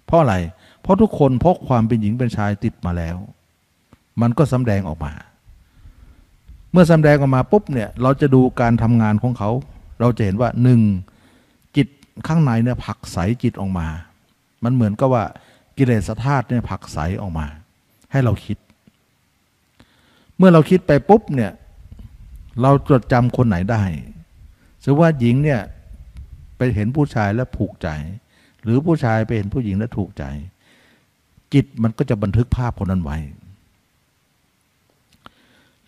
[0.05, 0.35] เพราะอะไร
[0.81, 3.17] เพราะทุกคนพกความเป็นหญิงเป็นชายติดมาแล้ว
[4.21, 5.13] มันก็สำแดงออกมา
[6.71, 9.49] เมื่อสำแดงออกมาปุ๊บเนี่ยเราจะดูการทำงานของเขา
[9.99, 10.81] เราจะเห็นว่าหนึ่ง
[11.75, 11.87] จิต
[12.27, 13.87] ข้างในเนี่ยผักใสจิตออกมา
[14.63, 15.23] มันเหมือนกับว่า
[15.77, 17.47] กิเลสธาตุเนี่ยผักใสออกมา
[18.11, 18.57] ให้เราคิด
[20.37, 21.51] เมื่อเราคิดไปปุ๊บเนี่ย
[22.61, 23.83] เราจดจำคนไหนได้
[24.83, 25.61] สมมติว่าหญิงเนี่ย
[26.57, 27.89] ไปเห็นผู้ชายแล้วผูกใจ
[28.63, 30.23] หรือผู้ชายไปเห็นผู้หญิงแล้วถูกใจ
[31.53, 33.17] จิตมันก็จะบันทึกภาพคนนั้นไว้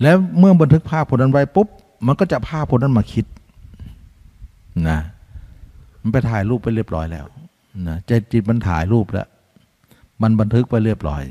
[0.02, 1.68] แล้วเมื่อบันทึกภาพคนนั้นไว้ปุ๊บ
[2.08, 3.26] มันก็จะภาพคนนั้นมาคิด
[4.90, 5.00] นะ
[6.02, 7.26] มันไปถ่ายรูปไปเรียบร้อยแล้ว
[7.88, 9.28] นะใจจิตมันถ่ายรูปแล้ว
[10.22, 11.24] มันบันทึกไปเรียบร้อย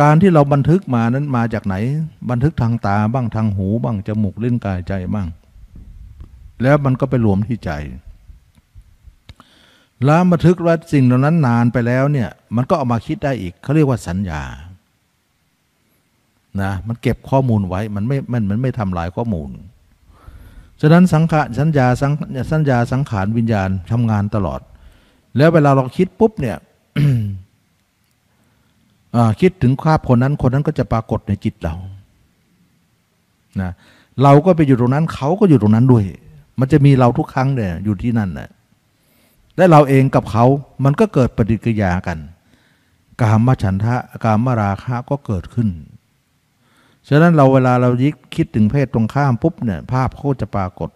[0.00, 1.74] การที่เราบันทึกมานั้นมาจากไหน
[2.30, 5.28] บันทึกทางตาบ้างทางหู บ้างจมูกลิ้นกายใจบ้าง
[6.62, 7.70] แล้วมันก็ไปรวมที่ใจ
[10.04, 14.42] แล้วบันทึกว่าสิ่งเหล่านั้นนานไปแล้วเนี่ยมันก็เอามาคิดได้อีกเขาเรียกว่าสัญญา
[16.62, 19.50] นะมันเก็บข้อมูลไว้มันไม่มันมันไม่ทำลายข้อมูล
[20.80, 22.12] ฉะนั้นสังขารสัญญาสัง
[22.52, 24.60] สัญญาสังขารวิญญาณทำงานตลอด
[25.36, 26.56] แล้วเวลาเราคิดปุ๊บเนี่ย
[29.40, 31.74] คิดถึงภาพคนนั้นคนนั้นก็จะปรากฏในจิตเรา
[33.60, 33.70] นะ
[34.22, 36.04] เราก็ไปอยู่ตรงนั้นเขาก็อยู่ตรงนั้นด้วย
[36.58, 38.50] มันจะมีเราทุกครั้งเนี่ยอยู่ที่นั่นนะ
[39.56, 40.44] และเราเองกับเขา
[40.84, 42.18] มันก็เกิดปฏิกิริยากัน
[43.20, 45.68] กามฉันทะกามราคะก็เกิดขึ้น
[47.08, 50.90] ฉะนั้นเราเวลาเรายิกคิดถึงเพศตรงข้ามปุ๊บเนี่ยภาพเขาจะปรากฏ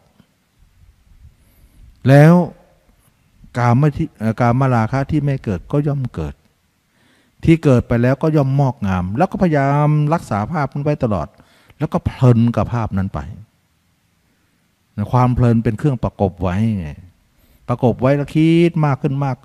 [2.09, 2.35] แล้ว
[3.59, 4.09] กามที่
[4.41, 6.35] กามราคะที่ไม่เกิดก็ย่อมเกิด
[7.45, 11.29] ที่เกิดไปแล้วก็ย่อมมอกงาม แล้วก็พยายามรักษาภาพนั้นไว้ตลอด
[11.79, 13.21] แล้วก็เพลินกับภาพนั้นไป
[15.13, 16.89] ความเพลินเป็นเครื่องประกบไว้ไง
[17.69, 19.37] ประกบไว้แล้วคิดมากขึ้นมาก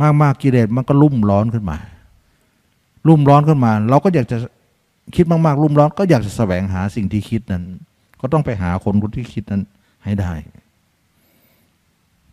[0.00, 1.76] มากมากกิเลสมันก็รุ่มร้อนขึ้นมา
[3.08, 4.36] รุ่มร้อนขึ้นมา เราก็อยากจะ
[5.16, 7.64] คิดมากๆรุ่มร้อนก็อยากจะแสวงหาสิ่งที่คิดนั้น
[8.20, 9.62] ก็ต้องไปหาคนคนที่คิดนั้น
[10.04, 10.32] ให้ได้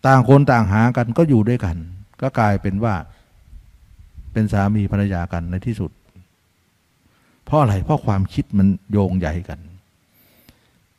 [0.05, 1.75] ต่างคนต่างหากันก็อยู่ด้วยกัน
[2.21, 2.95] ก็กลายเป็นว่า
[4.33, 5.91] เป็นสามีภรรยากันในที่สุด
[7.45, 9.59] เพราะอะไร เพราะความคิดมันโยงใหญ่กัน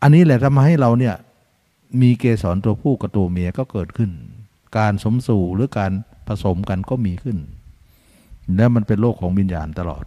[0.03, 1.15] อันนี้แหละทำให้เราเนี่ย
[2.03, 4.11] มีเกสรตัวผู้กับตัวเมียก็เกิดขึ้น
[4.79, 5.93] การสมสู่หรือการ
[6.29, 7.39] ผสมกันก็มีขึ้น
[8.57, 10.05] แล้วมันเป็นโลกของวิญญาณตลอด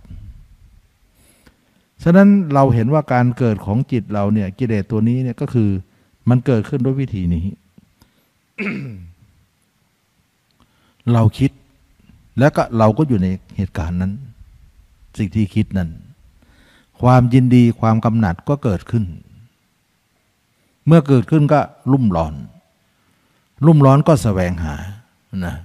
[2.03, 5.69] ฉะนั้นเราเห็นว่าการเกิดของจิตเราเนี่ยกิเลสตัวนี้เนี่ยก็คือ
[6.29, 7.45] มันเกิดขึ้นด้วยวิธีนี้
[11.13, 11.51] เราคิด
[12.39, 13.27] แล้วก็เราก็อยู่ใน
[13.57, 14.13] เหตุการณ์นั้น
[15.17, 15.89] สิ่งที่คิดนั้น
[17.01, 19.05] ความยินดีความกำหนัดก็เกิดขึ้น
[20.87, 21.59] เมื่อเกิดขึ้นก็
[21.91, 22.33] รุ่มร้อน
[23.65, 24.75] รุ่มร้อนก็แสวงหา
[25.45, 25.55] นะ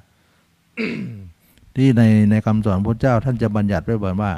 [1.77, 4.33] ที่ในในคำสอนพระเจ้าท่านจะบัญญัติไว้บอกว่า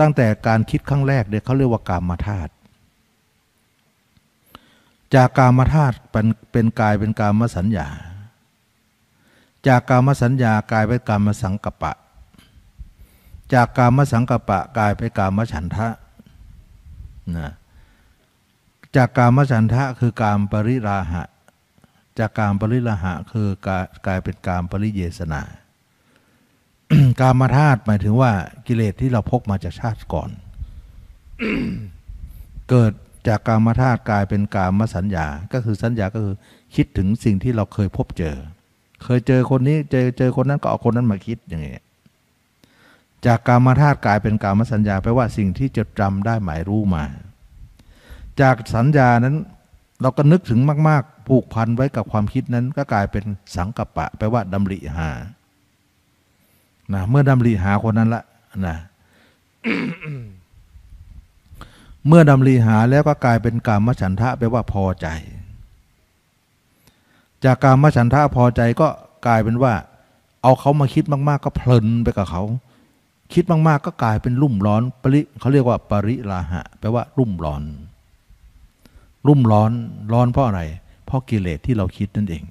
[0.00, 2.52] ตั้งแต่การคิดครั้งแรกเนี่ยเขาเรียกว่ากามาธาตุ
[5.14, 7.86] จากกามาธาตุเป็นเป็นกายเป็นกามสัญญา
[9.68, 11.92] จากกามสัญญากลายเป็นกามสังกปะ
[13.54, 15.88] จากกามสังกปะกลายเป็นกามฉันทะ
[17.36, 17.52] นะ
[18.96, 21.22] จากกามฉันทะคือกามปริราหะ
[22.18, 25.42] จากกามปริราหะคือกากลายเป็นกามปริเยสนา
[27.20, 28.32] กามธาตุหมายถึงว่า
[28.66, 30.30] กิเลสที่เราพกมาจากชาติก่อน
[32.70, 32.92] เกิด
[33.28, 36.36] จากกามธาตุกลายเป็นกามสัญญา ก็คือสัญญาก็คือ
[36.74, 38.36] คิดถึงสิ่งที่เราเคยพบเจอ
[39.06, 41.84] เคยเจอคนนี้เจอเจอคนนั้นก็เอาคนนั้นมาคิดอย่างเงี้ย
[43.26, 47.04] จากกามธาตุกลายเป็นกามสัญญาแปลว่าสิ่งที่จดจำได้หมายรู้มา
[48.40, 49.36] จากสัญญานั้น
[50.02, 53.24] เราก็นึกถึงมาก ๆ ผูกพันไว้กับความคิดนั้น ก็กลายเป็น
[53.56, 55.10] สังกัปปะ แปลว่าดำริหา
[56.92, 58.22] นะเมื่อดำริหาคนนั้นละ
[58.66, 58.76] นะ
[62.06, 65.06] เมื่อดำริหาแล้วก็กลายเป็นกามฉันทะแปลว่าพอใจ
[67.44, 68.88] จากการมฉันทะพอใจก็
[69.26, 69.72] กลายเป็นว่า
[70.42, 72.42] เอาเขามาคิดมาก ๆ ก็เพลินไปกับเขา
[73.32, 77.62] คิดมาก ๆ ก็กลายเป็นรุ่มร้อนปริเขาเรียกว่าปริลาหะแปลว่า รุ่มร้อน
[79.26, 79.72] รุ่มร้อน
[80.12, 80.62] ร้อนเพราะอะไร
[81.06, 82.44] เพราะกิเลสที่เราคิดนั่นเอง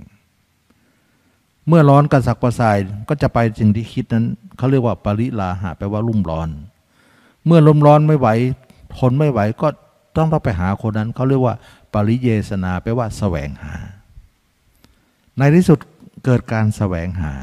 [1.67, 2.77] เมื่อร้อนกระสักกระส่าย
[3.09, 4.25] ก็จะไปสิ่งที่คิดนั้น
[4.57, 6.49] เขาเรียกว่าปริลาหะแปลว่า รุ่มร้อน
[7.45, 8.27] เมื่อลมร้อนไม่ไหว
[8.97, 9.67] ทนไม่ไหวก็
[10.15, 11.55] ต้องต้องไปหาคนนั้นเขาเรียกว่า
[11.93, 13.75] ปริเยสนาแปลว่าแสวงหา
[15.37, 15.79] ในที่สุด
[16.25, 17.33] เกิดการแสวงหา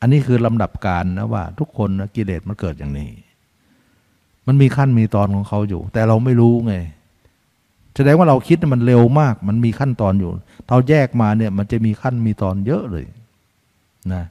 [0.00, 3.10] อันนี้คือลำดับการนะว่า ทุกคนนะกิเลสมันเกิดอย่างนี้
[4.46, 6.74] มันมีขั้นมีตอนของเขาอยู่ แต่เราไม่รู้ไง
[7.96, 10.30] แสดงว่าเราคิดมันเร็วมาก มันมีขั้นตอนอยู่
[10.68, 13.06] เราแยกมาเนี่ยมันจะมีขั้นมีตอนเยอะเลย
[14.12, 14.22] นะ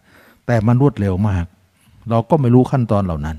[0.45, 1.45] แต่มันรวดเร็วมาก
[2.09, 3.37] เราก็ไม่รู้ขั้นตอนเหล่านั้น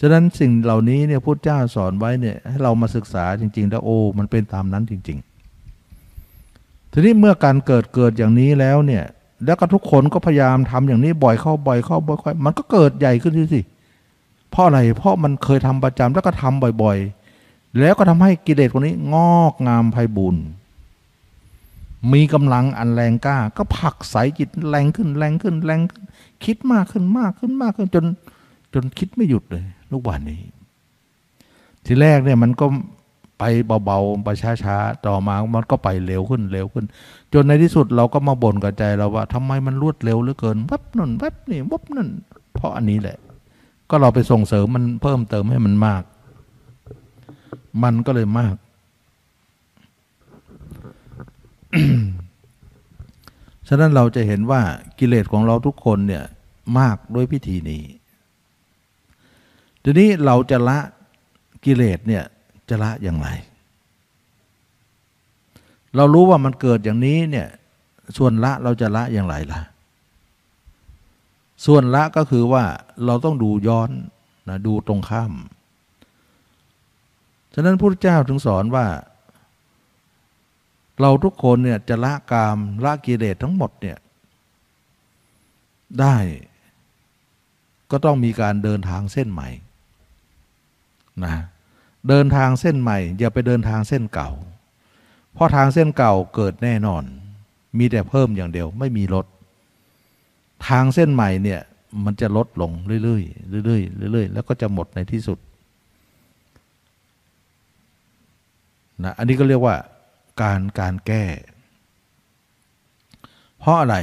[0.00, 5.33] ฉะนั้นสิ่งเหล่านี้เนี่ยพุทธเจ้าสอนไว้เนี่ยให้เรามาศึกษาจริง ๆ แล้วโอ้มันเป็นตามนั้นจริง ๆ
[6.96, 9.04] ทีนี้เมื่อการเกิดเกิดอย่างนี้แล้วเนี่ย
[9.44, 13.60] แล้วก็ทุกคนก็พยายามทำอย่างนี้บ่อยเข้าบ่อยเข้าบ่อยเข้ามันก็เกิดใหญ่ขึ้นสิ
[14.50, 16.98] เพราะอะไรเพราะมันเคยทำประจำแล้วก็ทำบ่อย
[17.38, 20.44] ๆ แล้วก็ทำให้กิเลสคนนี้งอกงามไพบูรณ์
[22.12, 26.02] มีกำลังอันแรงกล้า ก็ผลักใสจิตแรงขึ้นแรงขึ้นแรงขึ้น
[26.44, 28.04] คิดมากขึ้นมากขึ้นมากขึ้นจน
[28.74, 30.40] จนคิดไม่หยุดเลยลูกวันนี้
[31.84, 32.66] ทีแรกเนี่ยมันก็
[33.84, 34.28] เบาๆไป
[34.64, 36.84] ช้าๆต่อมามันก็ไปเร็วขึ้นเร็วขึ้น
[37.32, 42.08] จนในที่สุดเราก็มาบ่นกับใจเราว่าทำไมมันรวดเร็วเหลือเกินวับนั่นวับนี่วับนั่น
[42.54, 43.18] เพราะอันนี้แหละ
[43.90, 46.02] ก็เราไปส่งเสริมมันเพิ่มเติมให้มันมาก
[47.82, 48.56] มันก็เลยมาก
[53.68, 54.60] ฉะนั้นเราจะเห็นว่า
[54.98, 56.24] กิเลสของเราทุกคนเนี่ย
[56.78, 57.84] มากด้วยพิธีนี้
[59.82, 60.78] ทีนี้เราจะละ
[61.64, 62.24] กิเลสเนี่ย
[62.68, 63.28] จะละอย่างไร
[65.96, 67.48] เรารู้ว่ามันเกิดอย่างนี้เนี่ย
[68.16, 69.60] ส่วนละเราจะละอย่างไรล่ะ
[71.66, 72.64] ส่วนละก็คือว่า
[73.04, 73.90] เราต้องดูย้อน
[74.48, 75.32] นะดูตรงข้าม
[77.54, 78.86] ฉะนั้นพระเจ้าถึงสอนว่า
[81.00, 83.98] เราทุกคนเนี่ยจะละกามละกิเลสทั้งหมดเนี่ย
[86.00, 86.16] ได้
[87.90, 89.48] ก็ต้องมีการเดินทางเส้นใหม่
[91.24, 91.34] นะ
[92.08, 94.30] เดินทางเส้นใหม่ อย่าไปเดินทางเส้นเก่า
[95.32, 97.02] เพราะทางเส้นเก่าเกิดแน่นอน
[97.78, 99.26] มีแต่เพิ่มอย่างเดียวไม่มีลด
[100.68, 101.60] ทางเส้นใหม่เนี่ย
[102.04, 102.72] มันจะลดลง
[103.04, 103.20] เรื่อ
[103.60, 105.38] ยๆเรื่อยๆเรื่อยๆแล้วก็จะหมดในที่สุด
[109.04, 109.76] นะอันนี้ก็เรียกว่า
[110.42, 111.24] การการแก้
[113.58, 113.96] เพราะอะไร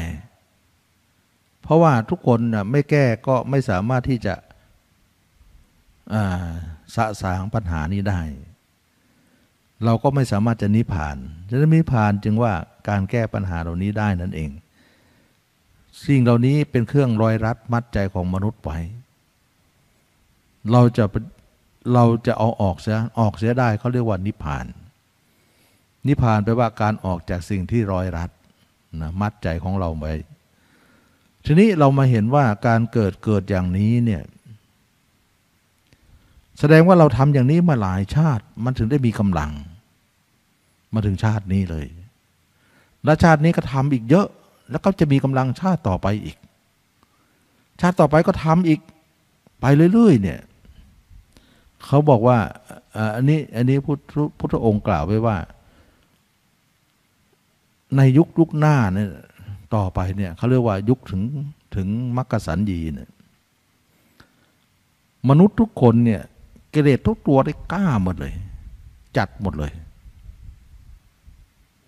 [1.62, 2.40] เพราะว่าทุกคน
[2.72, 4.36] ไม่แก้ก็ไม่สามารถที่จะ
[6.96, 8.22] สะสางปัญหานี้ได้
[9.86, 11.18] เราก็ไม่สามารถจะนิพพาน
[11.50, 12.54] จะนิพพานจึงว่า
[12.90, 14.52] การแก้ปัญหาเหล่านี้ได้นั่นเอง
[16.06, 18.80] สิ่งเหล่านี้เป็นเครื่องรอยรัดมัดใจของมนุษย์ไว้
[20.72, 21.06] เราจะ
[21.94, 24.66] เราจะเอาออกเสียออกเสียได้เขาเรียกว่านิพพาน
[26.08, 28.30] นิพพานแปลว่าการออกจากสิ่งที่รอยรัด
[29.02, 30.14] นะมัดใจของเราไว้
[31.46, 34.22] ทีนี้เรามาเห็นว่าการเกิดเกิดอย่างนี้เนี่ย
[36.62, 39.52] แสดงว่าเราทำอย่างนี้มาหลายชาติ มันถึงได้มีกำลัง
[40.94, 41.88] มาถึงชาตินี้เลย
[43.06, 44.28] และชาตินี้ก็ทำอีกเยอะ
[44.72, 46.38] แล้วก็จะมีกำลังชาติต่อไปอีก
[47.82, 48.80] ชาติต่อไปก็ทำอีก
[49.60, 50.40] ไปเรื่อยๆเนี่ย
[51.86, 52.38] เขาบอกว่า
[53.16, 54.00] อันนี้อันนี้พุทธ
[54.38, 55.38] พุทธองค์กล่าวไว้ว่า
[57.98, 59.10] ในยุคยุคหน้าเนี่ย
[59.76, 61.22] ต่อไปเนี่ยเขาเรียกว่ายุคถึง
[61.76, 61.88] ถึง
[62.18, 63.10] มรรคสันยีเนี่ย
[65.30, 66.22] มนุษย์ทุกคนเนี่ย
[66.74, 68.34] กิเลสทุกตัวได้กล้าหมดเลย
[69.18, 69.72] จัดหมดเลย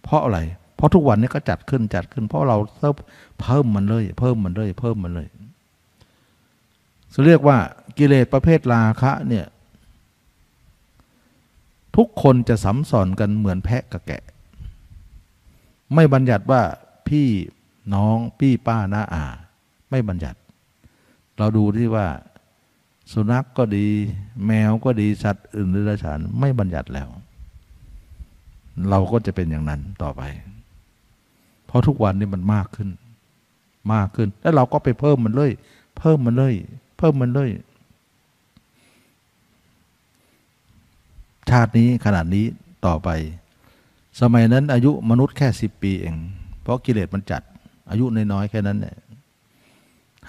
[0.03, 0.39] เพราะอะไร
[0.75, 2.57] เพราะทุกวันนี้ก็จัดขึ้นจัดขึ้น เพราะเรา
[3.39, 5.27] เพิ่มมันเลย เพิ่มมันเลย เพิ่มมันเลย
[7.13, 7.57] จะเรียกว่า
[7.97, 9.45] กิเลสประเภทราคะเนี่ย
[11.97, 14.23] ทุกคนจะสัมสอนกันเหมือนแพะกับแกะ
[15.93, 16.61] ไม่บัญญัติว่า
[17.07, 17.27] พี่
[17.93, 19.25] น้องพี่ป้าน้าอา
[19.89, 20.39] ไม่บัญญัติ
[21.37, 22.07] เราดูที่ว่า
[23.11, 23.87] สุนัขกก็ดี
[24.45, 27.09] แมวก็ดีสัตว์อื่นหรือราชานไม่บัญญัติแล้ว
[28.89, 30.21] เราก็จะเป็นอย่างนั้นต่อไป
[31.65, 32.89] เพราะทุกวันนี้มันมากขึ้น
[33.93, 35.51] มากขึ้น แล้วเราก็ไปเพิ่มมันเลย
[35.97, 36.53] เพิ่มมันเลย
[36.97, 37.49] เพิ่มมันเลย
[41.49, 42.45] ชาตินี้ขนาดนี้
[42.85, 43.09] ต่อไป
[44.21, 46.15] สมัยนั้นอายุมนุษย์แค่สิบปีเอง
[46.61, 47.41] เพราะกิเลสมันจัด
[47.89, 48.97] อายุน้อยๆแค่นั้นเนี่ย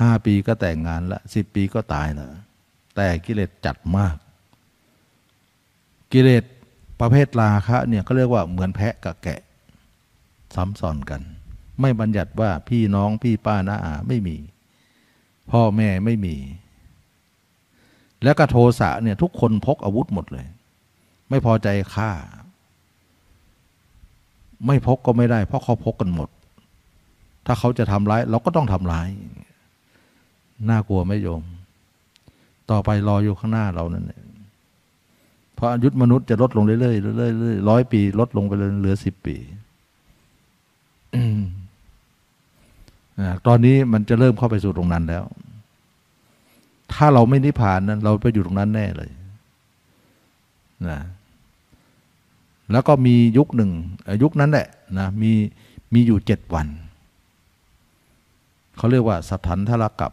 [0.01, 2.31] ห้าปีก็แต่งงานละสิบปีก็ตายแล้ว
[2.95, 4.17] แต่กิเลสจัดมาก
[6.13, 6.45] กิเลส
[7.01, 9.41] ประเภทราคะเนี่ยเขาเรียกว่าเหมือนแพะกับแกะ
[10.55, 11.21] ซ้ำซ้อนกัน
[11.81, 14.37] ไม่บัญญัติว่าพี่น้องพี่ป้าน้าอาไม่มี
[15.51, 16.37] พ่อแม่ไม่มี
[18.23, 20.47] แล้วก็โทสะเนี่ยทุกคนพกอาวุธหมดเลย
[21.31, 22.11] ไม่พอใจฆ่า
[24.67, 26.29] ไม่พกก็ไม่ได้ เพราะเขาพกกันหมด
[27.47, 29.09] ถ้าเขาจะทำร้าย เราก็ต้องทำร้าย
[30.71, 31.43] น่ากลัวไหมโยม
[32.71, 34.25] ต่อไปรออยู่ข้างหน้าเรานั่นเอง
[35.55, 39.37] เพราะอายุมนุษย์จะลดลงเรื่อยๆเรื่อยๆร้อยปี ลดลงไปเลยเหลือสิบปี
[43.47, 45.25] ตอนนี้มันจะเริ่มเข้าไปสู่ตรงนั้นแล้ว
[46.93, 49.11] ถ้าเราไม่นิพพานนั้น เราไปอยู่ตรงนั้นแน่เลย
[50.91, 51.01] นะ
[52.73, 53.71] แล้วก็มียุคหนึ่ง
[54.23, 55.33] ยุคนั้นแหละนะมี
[55.95, 56.69] มีอยู่เจ็ดวัน
[58.77, 60.13] เขาเรียกว่าสัทธันทรกับ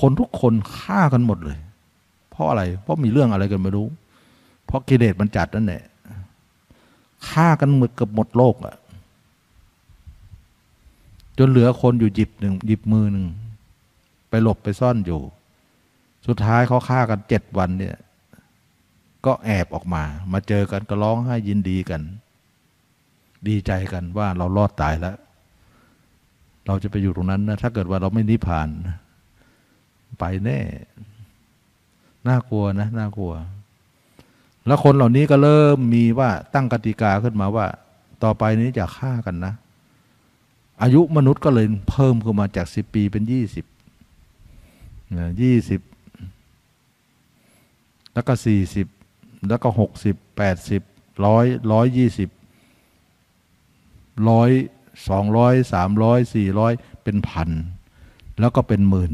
[0.00, 1.58] คนทุกคนฆ่ากันหมดเลย
[2.30, 3.86] เพราะอะไร เพราะมีเรื่องอะไรกันไม่รู้
[4.66, 5.82] เพราะกิเลสมันจัดนั่นแหละ
[7.30, 8.74] ฆ่ากันหมดกับหมดโลกอะ
[11.38, 13.26] จนเหลือคนอยู่หยิบหนึ่งหยิบมือหนึ่ง
[14.28, 15.20] ไปหลบไปซ่อนอยู่
[16.26, 17.96] สุดท้ายเขาฆ่ากันเจ็ดวันเนี่ย
[19.26, 22.02] ก็แอบออกมา มาเจอกันก็ร้องไห้ยินดีกัน
[23.48, 25.16] ดีใจกันว่าเรารอดตายแล้ว
[26.66, 28.96] เราจะไปอยู่ตรงนั้นนะ ถ้าเกิดว่าเราไม่นิพพานนะ
[30.18, 30.60] ไปแน่
[32.28, 33.32] น่ากลัวนะน่ากลัว
[34.66, 37.66] แล้วคนเหล่านี้ก็เริ่มมีว่าตั้งกติกาขึ้นมาว่า
[38.22, 39.52] ต่อไปนี้จะฆ่ากันนะ
[40.82, 43.64] อายุมนุษย์ก็เลยเพิ่มขึ้นมาจากสิบปีเป็นยี่สิบ
[45.42, 45.80] ยี่สิบ
[48.14, 48.86] แล้วก็สี่สิบ
[49.48, 50.82] แล้วก็หกสิบแปดสิบ
[51.26, 52.30] ร้อยร้อยยี่สิบ
[54.30, 54.50] ร้อย
[55.08, 57.50] สองร้อยสามร้อยสี่ร้อยเป็นพัน
[58.40, 59.12] แล้วก็เป็นหมื่น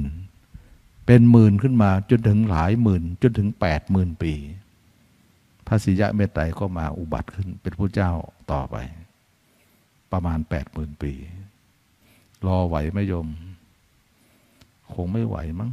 [1.13, 4.35] เป็นหมื่นขึ้นมาจนถึงหลายหมื่น จนถึงแปดหมื่นปี
[5.67, 8.13] พระศรียะเมตไตรก็มาอุบัติขึ้นเป็นพระเจ้า
[8.53, 8.77] ต่อไป
[10.13, 11.13] ประมาณแปดหมื่นปี
[12.47, 13.29] รอไหวไหมโยม
[14.95, 15.71] คงไม่ไหวมั้ง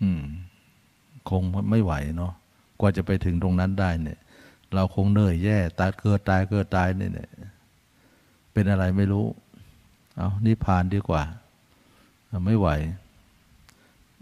[0.00, 0.22] อืม
[1.30, 2.32] คงไม่ไหวเนาะ
[2.80, 4.18] กว่าจะไปถึงตรงนั้นได้เนี่ย
[4.74, 7.30] เราคงเหนื่อยแย่ตายเกิดตายเกิดตายเนี่ย
[8.52, 9.26] เป็นอะไรไม่รู้
[10.16, 11.24] เอานิพพานดีกว่า
[12.44, 12.68] ไม่ไหว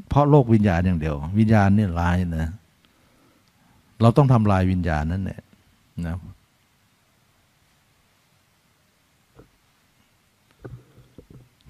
[0.09, 2.49] เพราะโลกวิญญาณอย่างเดียว วิญญาณนี่ลายนะ
[4.01, 5.41] เราต้องทำลายวิญญาณนั่นแหละ
[6.07, 6.15] นะ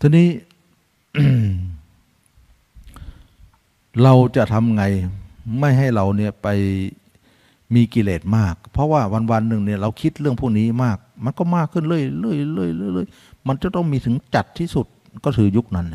[0.00, 0.28] ทีนี้
[4.02, 4.84] เราจะทำไง
[5.60, 6.48] ไม่ให้เราเนี่ยไป
[7.74, 13.06] มีกิเลสมาก เพราะว่าวันวันหนึ่งเนี่ยเราคิดเรื่องพวกนี้มาก มันก็มากขึ้นเรื่อยเรื่อยเรื่อยเรื่อย
[13.46, 14.86] มันจะต้องมีถึงจัดที่สุด
[15.24, 15.86] ก็ถือยุคนั้น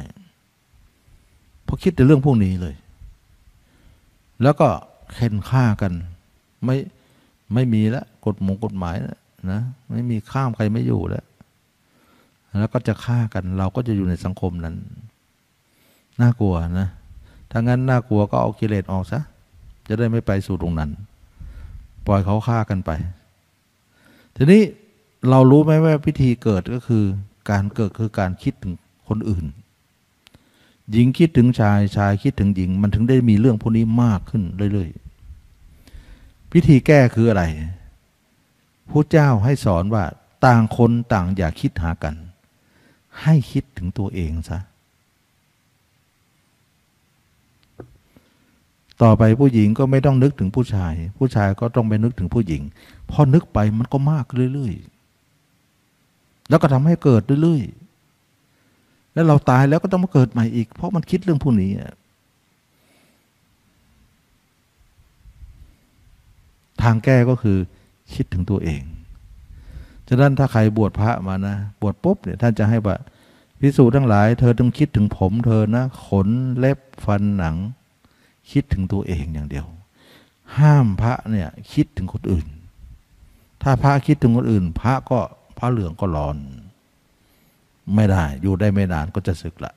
[1.66, 2.76] เนี่ยพอคิดแต่เรื่องพวกนี้เลย
[4.44, 4.68] แล้วก็
[5.14, 5.94] เข็นฆ่ากัน
[6.66, 6.78] ไม่
[7.54, 8.96] ไม่มีแล้วกฎหมงกฎหมาย
[9.52, 9.62] นะ
[9.92, 11.26] ไม่มีข้ามใครไม่อยู่แล้ว
[12.60, 14.76] แล้วก็จะฆ่ากัน เราก็จะอยู่ในสังคมนั้น
[16.22, 16.90] น่ากลัวนะ
[17.52, 19.22] ถ้างั้นน่ากลัวก็เอากิเลสออกซะ
[19.88, 20.90] จะได้ไม่ไปสู่ตรงนั้น
[22.08, 22.92] ปล่อยเขาฆ่ากันไป
[24.36, 24.64] ทีนี้
[25.30, 27.04] เรารู้ไหมว่าพิธีเกิดก็คือ
[27.50, 28.74] การเกิดคือการคิดถึง
[29.08, 29.46] คนอื่น
[30.92, 37.44] หญิงคิดถึงชายชายคิดถึงหญิง มันถึงได้มีเรื่องพวกนี้มากขึ้นเรื่อยๆพิธีแก้คืออะไร
[38.90, 40.04] พระเจ้าให้สอนว่า
[40.46, 42.16] ต่างคนต่างอย่าคิดหากัน
[43.22, 44.60] ให้คิดถึงตัวเองซะ
[49.02, 52.62] ต่อไปผู้หญิงก็ไม่ต้องนึกถึงผู้ชาย ผู้ชายก็ต้องไปนึกถึงผู้หญิง
[53.12, 57.85] พอนึกไปมันก็มากเรื่อยๆ แล้วก็ทำให้เกิดเรื่อยๆ
[59.16, 61.72] แล้วเราตายแล้วก็ต้องมาเกิดใหม่อีก เพราะมันคิดเรื่องผู้นี้
[66.82, 67.58] ทางแก้ก็คือ
[68.14, 68.82] คิดถึงตัวเอง
[70.08, 72.96] ฉะนั้นถ้าใครบวชพระมานะ บวชปุ๊บเนี่ยท่านจะให้ว่า
[73.62, 77.56] พิสูจน์ทั้งหลาย เธอต้องคิดถึงผม เธอนะ ขนเล็บฟันหนัง
[78.52, 79.66] คิดถึงตัวเองอย่างเดียว
[80.58, 82.48] ห้ามพระเนี่ยคิดถึงคนอื่น
[83.62, 85.20] ถ้าพระคิดถึงคนอื่น พระก็
[85.58, 86.38] พระเหลืองก็ร้อน
[87.96, 89.74] ไม่ได้ อยู่ได้ไม่นานก็จะสึกละ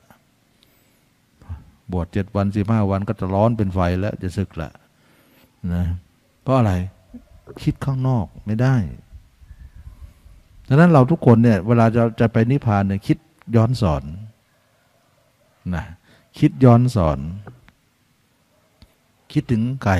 [1.91, 4.69] บวชเจ็ดวันสิบห้าวันก็จะร้อนเป็นไฟแล้วจะสึกละ
[5.73, 5.85] นะ
[6.41, 6.73] เพราะอะไร
[7.63, 8.75] คิดข้างนอกไม่ได้
[10.67, 13.17] ดังนั้นเราทุกคนเนี่ย เวลาจะจะไปนิพพานเนี่ยคิด
[13.55, 14.03] ย้อนสอน
[15.75, 15.83] นะ
[16.39, 17.19] คิดย้อนสอน
[19.31, 19.93] คิดถึงใคร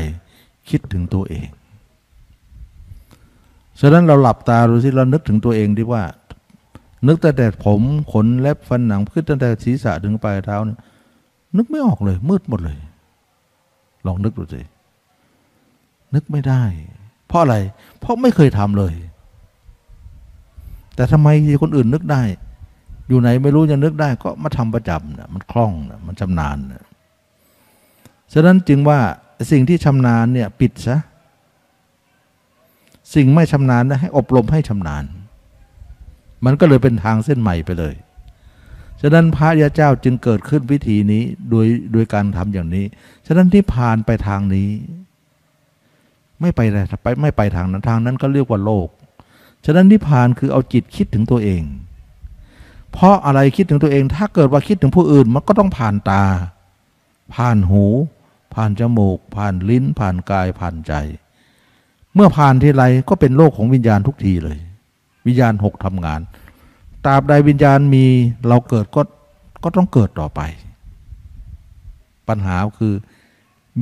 [0.70, 1.48] คิดถึงตัวเอง
[3.80, 6.04] ฉะนั้นเราหลับตาดูสิเรานึกถึงตัวเองดีว่า
[7.08, 7.82] นึกแต่แต่ผม
[8.12, 10.80] ขนเล็บฟันหนังขึ้นตั้งแต่ศีรษะถึงปลายเท้าเนี่ย
[11.58, 12.78] นึกไม่ออกเลย มืดหมดเลย
[14.06, 14.62] ลองนึกดูสิ
[16.14, 16.64] นึกไม่ได้
[17.28, 17.56] เพราะอะไร
[18.00, 18.94] เพราะไม่เคยทำเลย
[20.96, 21.28] แต่ทำไม
[21.62, 22.22] คนอื่นนึกได้
[23.08, 26.86] อยู่ไหนไม่รู้ยังนึกได้ ก็มาทำประจำนะมันคล่องนะมันชำนาญนะ
[28.34, 29.00] ฉะนั้นจึงว่า
[29.52, 30.98] สิ่งที่ชำนาญเนี่ยปิดซะ
[33.16, 35.04] สิ่งไม่ชำนาญนะให้อบรมให้ชำนาญ
[36.46, 37.96] มันก็เลยเป็นทางเส้นใหม่ไปเลย
[39.02, 42.86] ฉะนั้นพระยาเจ้าจึงเกิดขึ้นวิธีนี้โดยโดยการทำอย่างนี้
[43.28, 44.70] ฉะนั้นที่ผ่านไปทางนี้
[46.42, 46.60] ไม่ไป
[47.04, 48.88] ไปไม่ไปทางนั้นทางนั้นก็เรียกว่าโลก
[49.66, 51.64] ฉะนั้นนิพพานคือเอาจิตคิดถึงตัวเอง
[52.92, 56.24] เพราะอะไรคิดถึงตัวเอง ถ้าเกิดว่าคิดถึงผู้อื่นมันก็ต้องผ่านตา
[57.36, 57.86] ผ่านหู
[58.54, 60.94] ผ่านจมูก ผ่านลิ้น ผ่านกายผ่านใจ
[62.16, 64.58] เมื่อผ่านทีไรก็เป็นโลกของวิญญาณทุกทีเลย
[65.28, 66.20] วิญญาณหกทำงาน
[67.06, 68.06] ตราบใดวิญญาณมี
[68.48, 69.02] เราเกิดก็
[69.64, 70.42] ก็ต้องเกิดต่อไป
[72.28, 72.94] ปัญหาคือ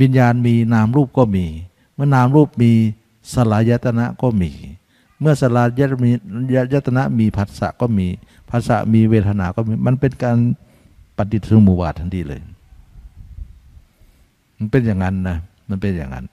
[0.01, 1.45] วิญญาณมีนามรูปก็มี
[1.93, 2.71] เมื่อนามรูปมี
[3.33, 4.51] สลายตนะก็มี
[5.19, 5.67] เมื่อสลาย
[6.73, 8.07] ยตนะมีผัสสะก็มี
[8.49, 10.37] ภาษะมีเวทนาก็มี มันเป็นการ
[11.17, 12.41] ปฏิสมุวาททันทีเลย
[14.57, 15.37] มันเป็นอย่างนั้นนะ
[15.69, 16.25] มันเป็นอย่างนั้น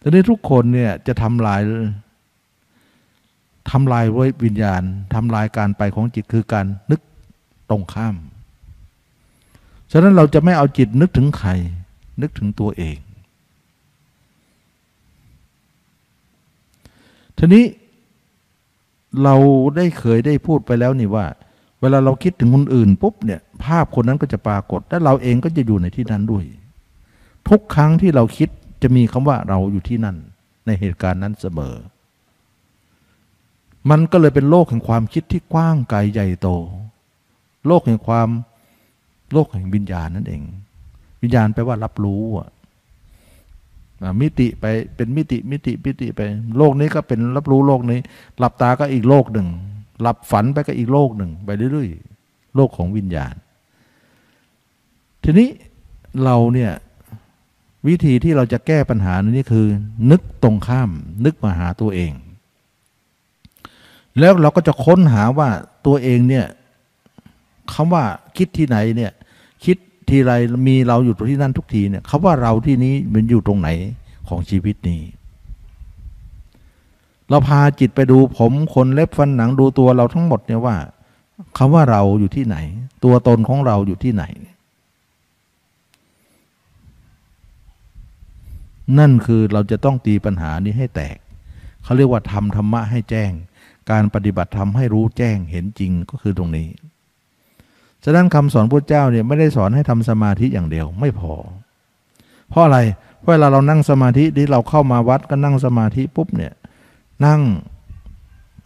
[0.00, 1.60] ทีนี้ทุกคนเนี่ยจะทำลาย
[3.70, 4.82] ทำลายไว้วิญญาณ
[5.14, 7.00] ทำลายการไปของจิตคือการนึก
[7.70, 8.16] ตรงข้าม
[9.92, 11.50] ฉะนั้นเราจะไม่เอาจิตนึกถึงใคร
[12.20, 12.98] นึกถึงตัวเอง
[17.38, 17.64] ทีนี้
[19.22, 19.34] เรา
[19.76, 21.26] ได้เคยได้พูดไปแล้วนี่ว่า
[21.80, 26.44] เวลาเราคิดถึงคนอื่นปุ๊บเนี่ย ภาพคนนั้นก็จะปรากฏ และเราเองก็จะอยู่ในที่นั้นด้วย
[27.48, 28.48] ทุกครั้งที่เราคิด
[28.82, 30.16] จะมีคำว่าเราอยู่ที่นั่น
[30.66, 31.74] ในเหตุการณ์นั้นเสมอ
[33.90, 36.48] มันก็เลยเป็นโลกแห่งความคิดที่กว้างไกลใหญ่โต
[37.66, 38.28] โลกแห่งความ
[39.32, 40.42] โลกแห่งวิญญาณนั่นเอง
[41.22, 44.64] วิญญาณแปลว่ารับรู้อ่ามิติไป
[44.96, 46.20] เป็นมิติมิติมิติไป
[46.58, 48.00] โลกนี้ก็เป็นรับรู้โลกนี้
[48.38, 49.48] หลับตาก็อีกโลกหนึ่ง
[50.00, 53.34] หลับฝันไปก็อีกโลกหนึ่ง ไปเรื่อยๆ โลกของวิญญาณ
[55.24, 55.48] ทีนี้
[56.24, 56.72] เราเนี่ย
[57.88, 59.66] วิธีที่เราจะแก้ปัญหานี้คือ
[60.10, 60.90] นึกตรงข้าม
[61.24, 62.12] นึกมาหาตัวเอง
[64.18, 65.48] แล้วเราก็จะค้นหาว่า
[65.86, 66.46] ตัวเองเนี่ย
[67.72, 68.04] คำว่า
[68.36, 69.12] คิดที่ไหนเนี่ย
[69.64, 69.76] คิด
[70.08, 70.32] ทีไร
[70.66, 73.68] มีเราอยู่ตรงที่นั่นทุกทีเนี่ยคำว่าเราที่นี้มันอยู่ตรงไหน
[74.28, 75.00] ของชีวิตนี้
[77.30, 80.76] เราพาจิตไปดูผมขนเล็บฟันหนังดูตัวเราทั้งหมดเนี่ยว่า
[81.58, 82.56] คำว่าเราอยู่ที่ไหน
[83.04, 84.24] ตัวตนของเราอยู่ที่ไหน
[88.98, 91.16] นั่นคือเราจะต้องตีปัญหานี้ให้แตก
[91.82, 93.32] เขาเรียกว่าทำธรรมะให้แจ้ง
[93.90, 96.68] การปฏิบัติธรรมให้รู้แจ้งเห็นจริงก็คือตรงนี้
[98.04, 101.32] ฉะนั้นคำสอนพระเจ้าเนี่ยไม่ได้สอนให้ทำสมาธิอย่างเดียวไม่พอ
[102.50, 102.78] เพราะอะไร
[103.20, 106.52] เพราะเวลาเรานั่งสมาธิที่เราเข้ามาวัดก็นั่งสมาธิปุ๊บเนี่ย
[107.26, 107.40] นั่ง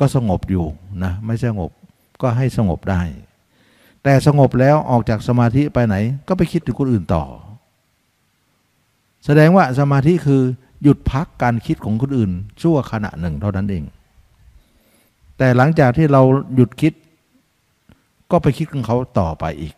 [0.00, 0.66] ก็สงบอยู่
[1.02, 1.70] นะไม่สงบ
[2.22, 3.02] ก็ให้สงบได้
[4.02, 5.96] แต่สงบแล้วออกจากสมาธิไปไหน
[6.28, 7.24] ก็ไปคิดถึงคนอื่นต่อ
[9.24, 10.42] แสดงว่าสมาธิคือ
[10.82, 12.30] หยุดพักการคิดของคนอื่น
[12.62, 13.84] ชั่วขณะหนึ่งเท่านั้นเอง
[15.38, 16.22] แต่หลังจากที่เรา
[16.54, 16.92] หยุดคิด
[18.30, 19.74] ก็ไปคิดของเขาต่อไปอีก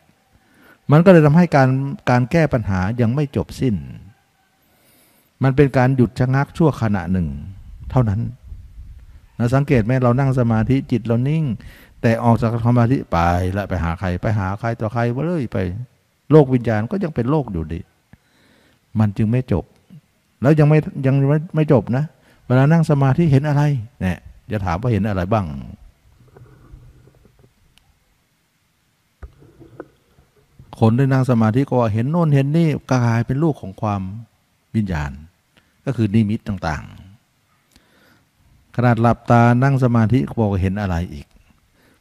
[0.92, 1.68] มันก็เลยทำให้การ
[2.10, 3.74] การแก้ปัญหายังไม่จบสิ้น
[5.42, 7.28] มันเป็นการหยุดชะงักชั่วขณะหนึ่ง
[7.90, 8.20] เท่านั้น
[9.38, 11.44] นะสังเกตไหมเรานั่งสมาธิจิตเรานิ่ง
[12.02, 13.18] แต่ออกจากสมาธิไป
[13.52, 15.58] แล้วไปหาใคร ไปหาใครต่อใครไปเลยไป
[16.30, 17.80] โลกวิญญาณก็ยังเป็นโลกอยู่ดี
[18.98, 19.64] มันจึงไม่จบ
[20.42, 22.04] แล้วยังไม่ยังไม่ไม่จบนะ
[22.46, 23.62] เวลานั่งสมาธิเห็นอะไร
[24.00, 24.18] เนี่ย
[24.52, 25.46] จะถามว่าเห็นอะไรบ้าง
[30.80, 34.02] คนได้นั่งสมาธิก็เห็นโน่นเห็นนี่กายเป็นลูกของความ
[34.74, 35.12] วิญญาณ
[35.84, 41.26] ก็คือนิมิตต่างๆ ขนาดหลับตานั่งสมาธิก็บอกเห็นอะไรอีก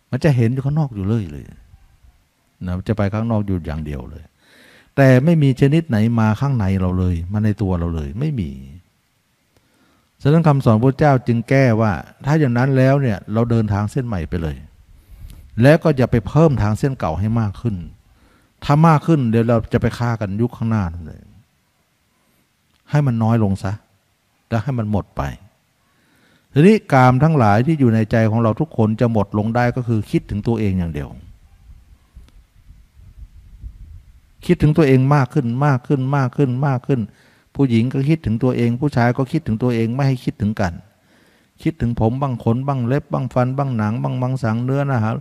[0.10, 1.46] มันจะเห็นอยู่ข้างนอกอยู่เลยเลย
[2.66, 4.24] นะจะไปข้างนอกอยู่อย่างเดียวเลย
[4.96, 8.50] แต่ไม่มีชนิดไหนมาข้างในเราเลย มาในตัวเราเลยไม่มี
[10.22, 11.92] ฉะนั้นคำสอนพระเจ้าจึงแก้ว่า
[12.26, 14.56] ถ้าอย่างนั้นแล้วเนี่ยเราเดินทางเส้นใหม่ไปเลย
[15.62, 17.76] แล้วก็อย่าไปเพิ่มทางเส้นเก่าให้มากขึ้น
[18.64, 21.20] ถ้ามากขึ้นเดี๋ยวเราจะไปฆ่ากันยุคข้างหน้าเลย
[22.90, 23.74] ให้มันน้อยลงซะ
[24.50, 25.22] แล้วให้มันหมดไป
[26.54, 31.10] ทีนี้กามทั้งหลายที่อยู่ในใจของเราทุกคนจะหมดลงได้ก็คือคิดถึงตัวเองอย่างเดียว
[34.46, 37.00] คิดถึงตัวเองมากขึ้นมากขึ้นมากขึ้นมากขึ้น
[37.56, 40.74] ผู้หญิงก็คิดถึงตัวเอง ผู้ชายก็คิดถึงตัวเองไม่ให้คิดถึงกัน
[41.64, 45.14] คิดถึงผมบ้างขนบ้างเล็บบ้างฟันบ้างหนังบ้างมังสังเนื้อนะฮะ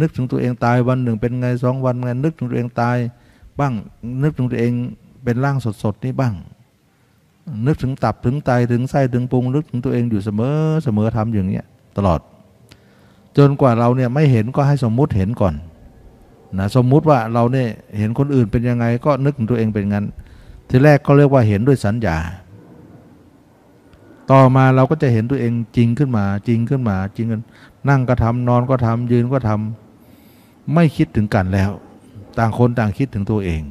[0.00, 2.96] นึกถึงตัวเองตายวันหนึ่งเป็นไงสองวันไงนึกถึงตัวเองตาย
[3.58, 3.72] บ้าง
[4.22, 4.72] นึกถึงตัวเอง
[5.24, 6.34] เป็นร่างสดๆนี่บ้าง
[7.66, 11.64] นึกถึงตับถึงไตถึงไส้ถึงพุงนึกถึงตัวเองอยู่เสมอเสมอทำอย่างเงี้ย
[11.96, 12.20] ตลอด
[13.36, 15.54] จนกว่าเราเนี่ยไม่เห็นก็ให้สมมุติเห็นก่อน
[16.58, 17.68] นะสมมุติว่าเราเนี่ย
[17.98, 20.06] เห็นคนอื่นเป็นยังไงก็นึกถึงตัวเองเป็นงั้น
[20.68, 22.18] ทีแรกก็เรียกว่าเห็นด้วยสัญญา
[24.30, 27.42] ต่อมาเราก็จะเห็นตัวเองจริงขึ้นมา จริงขึ้นมา จริงกัน
[27.88, 31.70] นั่งก็ทำนอนก็ทำยืนก็ทำไม่คิดถึงกันแล้ว
[32.38, 33.62] ต่างคนต่างคิดถึงตัวเอง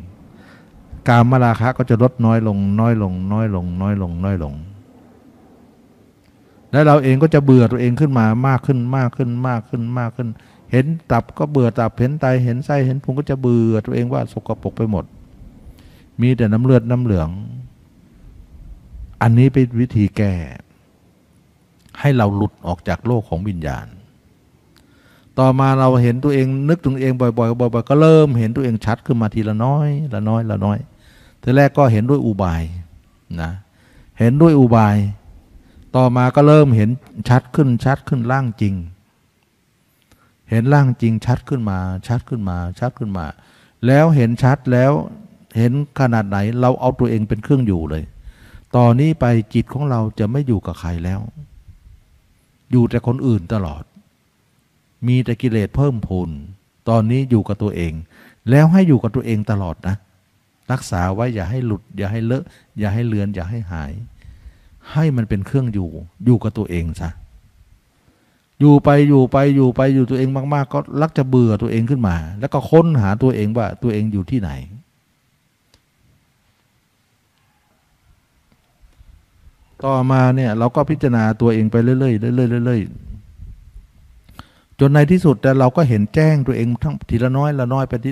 [1.09, 4.53] การมาราคะก็จะลดน้อยลง น้อยลง น้อยลง น้อยลง น้อยลง
[6.71, 10.29] แล้วเราเองก็จะเบื่อตัวเองขึ้นมามากขึ้นมากขึ้นมากขึ้นมากขึ้น
[10.71, 15.05] เห็นตับก็เบื่อตับเห็นไตเห็นไส้เห็นพุงก็จะเบื่อตัวเองว่าสกปรกไปหมด
[16.21, 17.29] มีแต่น้ำเลือดน้ำเหลือง
[19.21, 20.33] อันนี้เป็นวิธีแก้
[21.99, 23.87] ให้เราหลุดออกจากโลกของวิญญาณ
[25.39, 30.77] ต่อมาเราเห็นตัวเองนึกถึงเองบ่อยๆบ่อยๆก็เริ่มเห็นตัวเองชัดขึ้นมาทีละน้อยละน้อยละน้อย
[31.41, 32.61] ทีแรกก็เห็นด้วยอุบาย
[33.41, 33.51] นะ
[34.19, 34.97] เห็นด้วยอุบาย
[35.95, 36.89] ต่อมาก็เริ่มเห็น
[37.29, 38.75] ชัดขึ้นชัดขึ้นร่างจริง
[40.49, 43.25] เห็นร่างจริงชัดขึ้นมาชัดขึ้นมาชัดขึ้นมา
[43.85, 44.91] แล้วเห็นชัดแล้ว
[45.55, 48.03] เห็นขนาดไหนเราเอาตัวเองเป็นเครื่องอยู่เลย
[48.75, 51.19] ตอนนี้ไปจิตของเราจะไม่อยู่กับใครแล้ว
[52.71, 53.83] อยู่แต่คนอื่นตลอด
[55.07, 56.29] มีแต่กิเลสเพิ่มพูน
[56.89, 57.93] ตอนนี้อยู่กับตัวเอง
[58.49, 59.95] แล้วให้อยู่กับตัวเองตลอดนะ
[60.71, 62.43] รักษาไว้อย่าให้หลุด อย่าให้เลอะ
[62.79, 63.91] อย่าให้เลือน อย่าให้หาย
[64.91, 65.89] ให้มันเป็นเครื่องอยู่
[66.25, 67.09] อยู่กับตัวเองซะ
[68.59, 74.51] อยู่ไปอยู่ไปอยู่ไปอยู่ตัวเองมาก ๆ ก็ลักจะเบื่อตัวเองขึ้นมา แล้วก็ค้นหาตัวเองว่าตัวเองอยู่ที่ไหน
[79.85, 88.11] ต่อมาเนี่ยเราก็พิจารณาตัวเองไปเรื่อยๆเรื่อยๆเรื่อยๆจนในที่สุดแต่เราก็เห็นแจ้งตัวเองทั้งทีละน้อยละน้อยไปที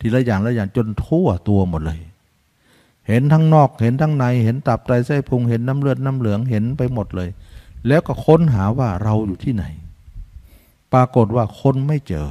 [0.00, 2.00] ทีละอย่างละอย่างจนทั่วตัวหมดเลย
[3.08, 7.28] เห็นทั้งนอกเห็นทั้งใน เห็นตับไตไส้พุงเห็นน้ำเลือดน้ำเหลืองเห็นไปหมดเลย
[7.88, 9.64] แล้วก็ค้นหาว่าเราอยู่ที่ไหน
[10.92, 12.28] ปรากฏว่าคนไม่เจอ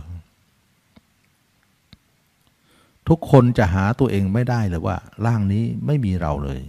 [3.08, 6.60] ทุกคนจะหาตัวเองไม่ได้เลยว่า ร่างนี้ไม่มีเราเลย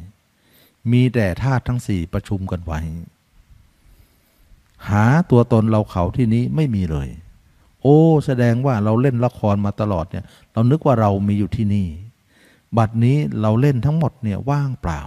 [0.91, 2.81] มีแต่ธาตุทั้งสี่ประชุมกันไว้
[4.89, 7.09] หาตัวตนเราเขาที่นี้ไม่มีเลย
[7.83, 11.87] โอ้ แสดงว่าเราเล่นละครมาตลอดเนี่ย เรานึกว่าเรามีอยู่ที่นี่
[12.79, 15.01] บัดนี้เราเล่นทั้งหมดเนี่ยว่างเปล่า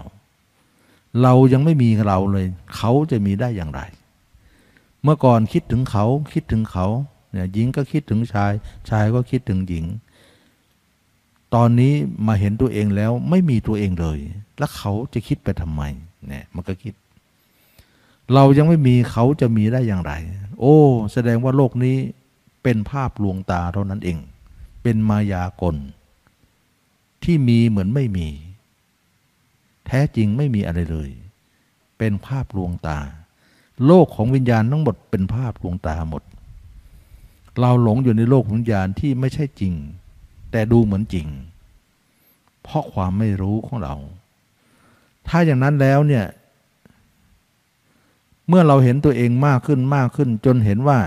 [1.22, 2.45] เรายังไม่มีเราเลย
[2.76, 3.81] เขาจะมีได้อย่างไร
[5.03, 6.88] เมื่อก่อนคิดถึงเขาคิดถึงเขา
[7.31, 8.52] เนี่ยหญิงก็คิดถึงชาย
[8.89, 9.85] ชายก็คิดถึงหญิง
[11.53, 11.93] ตอนนี้
[12.27, 14.19] มาเห็นตัวเองแล้วไม่มีตัวเองเลย
[14.57, 15.81] แล้วเขาจะคิดไปทำไม
[16.27, 16.93] เนี่ยมันก็คิด
[18.34, 20.13] เรายังไม่มีเขาจะมีได้อย่างไร
[20.59, 20.77] โอ้
[21.13, 21.97] แสดงว่าโลกนี้
[22.63, 24.17] เป็นภาพลวงตาเท่านั้นเอง
[24.84, 25.76] เป็นมายากล
[27.23, 28.27] ที่มีเหมือนไม่มี
[29.88, 31.09] แท้จริงไม่มีอะไรเลย
[31.97, 32.99] เป็นภาพลวงตา
[33.85, 36.23] โลกของวิญญาณทั้งหมดเป็นภาพลวงตาหมด
[37.59, 39.73] เราหลงอยู่ในโลกวิญญาณที่ไม่ใช่จริง
[40.56, 41.27] แต่ดูเหมือนจริง
[42.64, 43.95] เพราะความไม่รู้ของเรา
[45.27, 46.26] ถ้าอย่างนั้นแล้วเนี่ย
[48.48, 50.99] เมื่อเราเห็นตัวเองมากขึ้นมากขึ้น จนเห็นว่า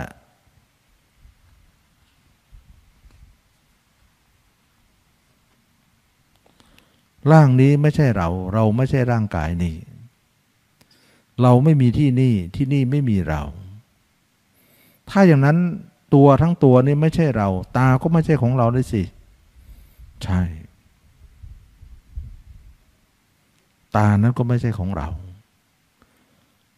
[7.31, 9.77] ร่างนี้ไม่ใช่เรา เราไม่ใช่ร่างกายนี้
[11.43, 13.43] เราไม่มีที่นี่ที่นี่ไม่มีเรา
[15.11, 15.59] ถ้าอย่างนั้น
[16.15, 19.03] ตัวทั้งตัวนี่ไม่ใช่เรา ตาก็ไม่ใช่ของเราเลยสิ
[20.25, 20.41] ใช่
[23.97, 25.09] ตานั้นก็ไม่ใช่ของเรา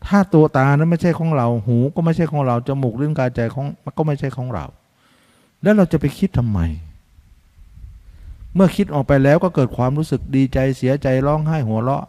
[0.07, 3.67] ถ้าตัวตานั้นไม่ใช่ของเรา หูก็ไม่ใช่ของเรา จมูกลิ้นกายใจของ
[3.99, 4.65] ก็ไม่ใช่ของเรา
[5.63, 6.61] แล้วเราจะไปคิดทำไม
[8.55, 12.05] เมื่อคิดออกไปแล้วก็เกิดความรู้สึกดีใจเสียใจร้องไห้หัวเราะ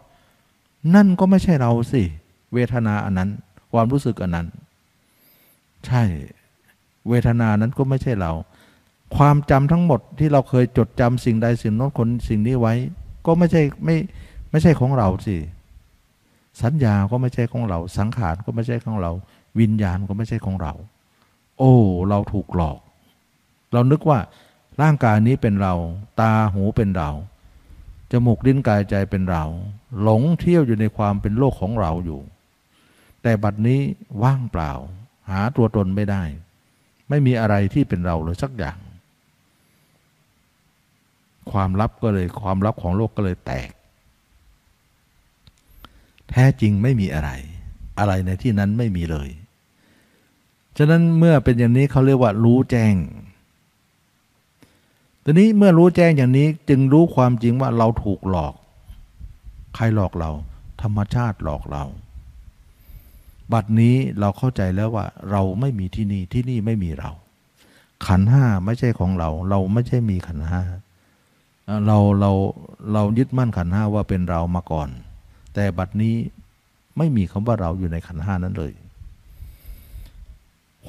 [0.96, 2.04] นั่นก็ไม่ใช่เราสิ
[2.54, 3.30] เวทนาอันนั้น
[3.72, 4.48] ความรู้สึกอันนั้น
[5.86, 6.04] ใช่
[7.10, 8.32] เวทนานั้นก็ไม่ใช่เรา
[9.18, 12.74] ความจำทั้งหมดที่เราเคยจดจำสิ่งใดสิ่งโน้นคนสิ่งนี้ไว้
[13.26, 13.96] ก็ไม่ใช่ไม่
[14.52, 15.38] ไม่ใช่ของเราสิ
[16.62, 19.12] สัญญาก็ไม่ใช่ของเรา สังขารก็ไม่ใช่ของเรา
[19.60, 20.74] วิญญาณก็ไม่ใช่ของเรา
[21.58, 21.74] โอ้
[22.10, 22.80] เราถูกหลอก
[23.74, 24.20] เรานึกว่า
[24.82, 25.74] ร่างกายนี้เป็นเรา
[26.20, 27.10] ตาหูเป็นเรา
[28.12, 29.44] จมูกลิ้นกายใจเป็นเรา
[30.02, 32.22] หลงเที่ยวอยู่ในความเป็นโลกของเราอยู่
[33.22, 33.80] แต่บัดนี้
[34.24, 34.72] ว่างเปล่า
[35.30, 36.24] หาตัวตนไม่ได้
[37.10, 38.78] ไม่มีอะไรที่เป็นเราเลยสักอย่าง
[41.52, 43.70] ความลับก็เลยความลับของโลกก็เลยแตก
[46.30, 47.30] แท้จริงไม่มีอะไร
[48.00, 49.30] อะไรในที่นั้นไม่มีเลย
[50.78, 52.96] ฉะนั้นเมื่อเป็นอย่างนี้เขาเรียกว่ารู้แจ้ง
[55.24, 58.54] ตอนนี้เมื่อรู้แจ้งอย่างนี้จึงรู้ความจริงว่าเราถูกหลอก
[59.76, 60.32] ใครหลอกเรา
[60.82, 61.84] ธรรมชาติหลอกเรา
[63.54, 67.12] บัดนี้เราเข้าใจแล้วว่า เราไม่มีที่นี่ที่นี่ไม่มีเรา
[68.06, 70.62] ขันห้าไม่ใช่ของเรา เราไม่ใช่มีขันห้า
[71.88, 72.32] เราเรา
[72.94, 74.90] เรายึดมั่นขันห้าว่าเป็นเรามาก่อน
[75.54, 76.16] แต่บัดนี้
[76.98, 78.72] ไม่มีคำว่าเราอยู่ในขันห้านั้นเลย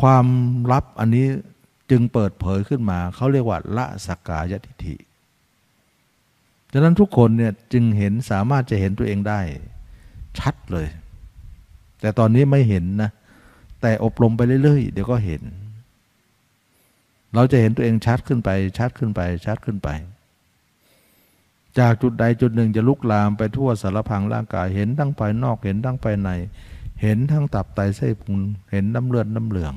[0.01, 0.27] ความ
[0.73, 1.27] ลับอันนี้
[1.91, 4.97] จึงเปิดเผยขึ้นมา เขาเรียกว่าละสักกายทิฏฐิ
[6.73, 9.41] ดังนั้นทุกคนเนี่ยจึงเห็นสามารถจะเห็นตัวเองได้
[10.39, 10.87] ชัดเลย
[12.01, 13.11] แต่ตอนนี้ไม่เห็นนะ
[13.81, 15.43] แต่อบรมไปเรื่อยๆ เดี๋ยวก็เห็น
[17.35, 19.89] เราจะเห็นตัวเองชัดขึ้นไป ชัดขึ้นไป ชัดขึ้นไป
[21.79, 26.31] จากจุดใดจุดหนึ่งจะลุกลามไปทั่วสารพังร่างกาย เห็นทั้งภายนอกเห็นทั้งภายใน
[27.03, 28.39] เห็นทั้งตับไตไส้นพุง
[28.71, 29.75] เห็นน้ำเลือดน้ำเหลือง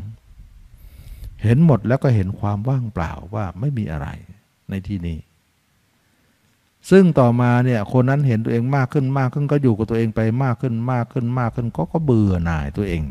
[1.44, 4.08] เห็นหมดแล้วก็เห็นความว่างเปล่าว่าไม่มีอะไร
[4.70, 5.18] ในที่นี้
[6.90, 13.04] ซึ่งต่อมาเนี่ยคนนั้นเห็นตัวเองมากขึ้นมากขึ้นก็อยู่กับตัวเองไปมากขึ้นมากขึ้นมากขึ้นก็ก็เบื่อหน่ายตัวเอง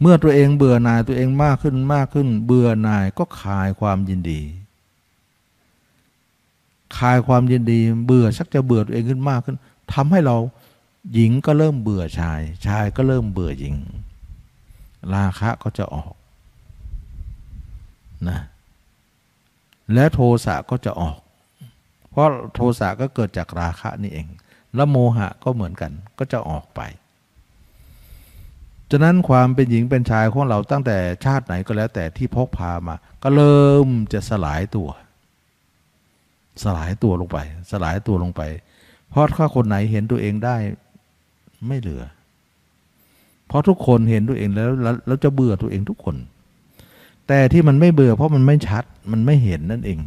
[0.00, 4.40] เมื่อตัวเองเบื่อหน่ายตัวเองมากขึ้นมากขึ้น เบื่อหน่ายก็คลายความยินดี
[6.98, 9.56] คลายความยินดี เบื่อชักจะเบื่อตัวเองขึ้นมากขึ้น
[9.92, 10.36] ทำให้เรา
[11.14, 13.74] หญิงก็เริ่มเบื่อชาย ชายก็เริ่มเบื่อหญิง
[15.14, 16.12] ราคะก็จะออก
[18.28, 18.38] นะ
[19.92, 21.18] และโทสะก็จะออก
[22.10, 24.26] เพราะโทสะก็เกิดจากราคะนี่เอง
[24.74, 26.80] แล้วโมหะก็เหมือนกันก็จะออกไป
[28.90, 34.88] ฉะนั้นความเป็นหญิงเป็นชายของเราตั้งแต่ชาติไหนก็แล้วแต่ที่พกพามา ก็เริ่มจะสลายตัว
[36.62, 37.38] สลายตัวลงไป
[37.70, 38.42] สลายตัวลงไป
[39.10, 40.56] เพราะถ้าคนไหนเห็นตัวเองได้
[41.66, 42.02] ไม่เหลือ
[43.46, 44.70] เพราะทุกคนเห็นตัวเองแล้ว
[45.06, 46.16] แล้วจะเบื่อตัวเองทุกคน
[47.28, 50.00] แต่ที่มันไม่เบื่อ เพราะมันไม่ชัดมันไม่เห็นนั่นเอง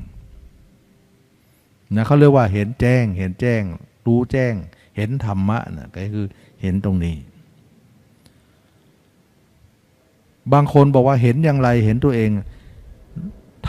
[1.96, 3.62] นะเขาเรียกว่าเห็นแจ้ง เห็นแจ้ง
[4.06, 4.54] รู้แจ้ง
[4.96, 6.26] เห็นธรรมะนะก็คือ
[6.62, 7.16] เห็นตรงนี้
[10.54, 12.30] บางคนบอกว่าเห็นอย่างไรเห็นตัวเอง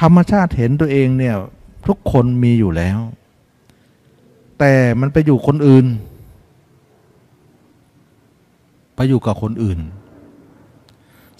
[0.00, 1.36] ธรรมชาติเห็นตัวเองเนี่ย
[1.88, 2.98] ทุกคนมีอยู่แล้ว
[4.58, 5.86] แต่มันไปอยู่คนอื่น
[8.96, 9.78] ไปอยู่กับคนอื่น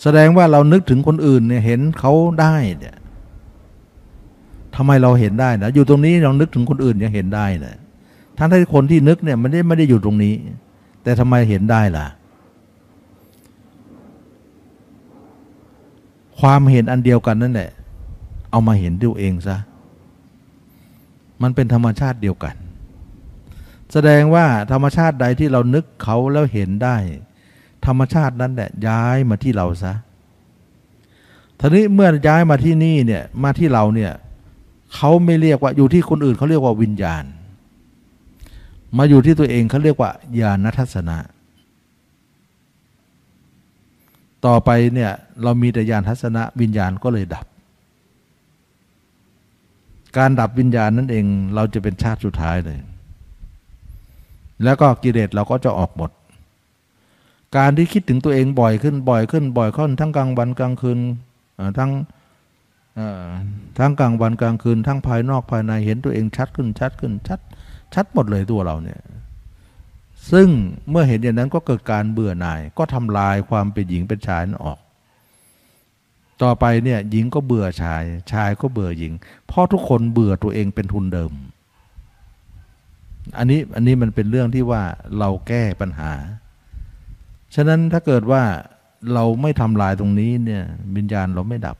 [0.02, 2.96] แสดงว่าเรานึกถึงคนอื่นเนี่ยเห็นเขาได้เนี่ย
[4.76, 7.76] ทำไมเราเห็นได้นะอยู่ตรงนี้เรานึกถึงคนอื่นยังเห็นได้นะ
[8.38, 10.34] ทั้งที่คนที่นึกเนี่ยมันไม่ได้ไม่ได้อยู่ตรงนี้
[11.02, 12.06] แต่ทำไมเห็นได้ล่ะ
[16.40, 17.70] ความเห็นอันเดียวกันนั่นแหละ
[18.50, 19.56] เอามาเห็นด้วยเองซะ
[21.42, 22.54] มันเป็นธรรมชาติเดียวกัน
[23.92, 26.96] แสดงว่าธรรมชาติใดที่เรานึกเขาแล้วเห็นได้
[27.86, 29.94] ธรรมชาตินั้นแหละย้ายมาที่เราซะ
[31.60, 34.12] ทีนี้เมื่อย้ายมาที่นี่เนี่ยมาที่เราเนี่ย
[34.94, 37.24] เขาไม่เรียกว่าอยู่ที่คนอื่นเขาเรียกว่าวิญญาณ
[38.96, 40.10] มาอยู่ที่ตัวเองเขาเรียกว่า
[40.40, 41.18] ญาณทัศนะ
[44.46, 45.12] ต่อไปเนี่ย
[45.42, 47.46] เรามีแต่ญาณทัศนะวิญญาณก็เลยดับ
[50.16, 51.24] การดับวิญญาณนั่นเอง
[51.54, 52.78] เราจะเป็นชาติสุดท้ายเลย
[54.64, 56.10] แล้วก็กิเลสเราก็จะออกหมด
[57.56, 60.98] การที่คิดถึงตัวเองบ่อยขึ้นบ่อยขึ้นบ่อยขึ้นทั้งกลางวันกลางคืน
[61.78, 61.90] ทั้ง
[63.78, 67.40] ทั้งกลางวันกลางคืน ทั้งภายนอกภายในเห็นตัวเองชัดขึ้นชัดขึ้นชัด
[67.94, 69.00] ชัดหมดเลยตัวเราเนี่ย
[70.32, 70.48] ซึ่ง
[70.90, 74.78] เมื่อเห็นอย่างนั้นก็เกิดการเบื่อหน่าย ก็ทำลายความเป็นหญิงเป็นชายนั้นออก
[76.42, 78.02] ต่อไปเนี่ยหญิงก็เบื่อชาย
[78.32, 79.12] ชายก็เบื่อหญิง
[79.46, 81.32] เพราะทุกคนเบื่อตัวเองเป็นทุนเดิม
[83.38, 84.82] อันนี้อันนี้มันเป็นเรื่องที่ว่า
[85.18, 86.12] เราแก้ปัญหา
[87.54, 88.42] ฉะนั้นถ้าเกิดว่า
[89.14, 90.64] เราไม่ทำลายตรงนี้เนี่ย
[90.96, 91.76] วิญญาณเราไม่ดับ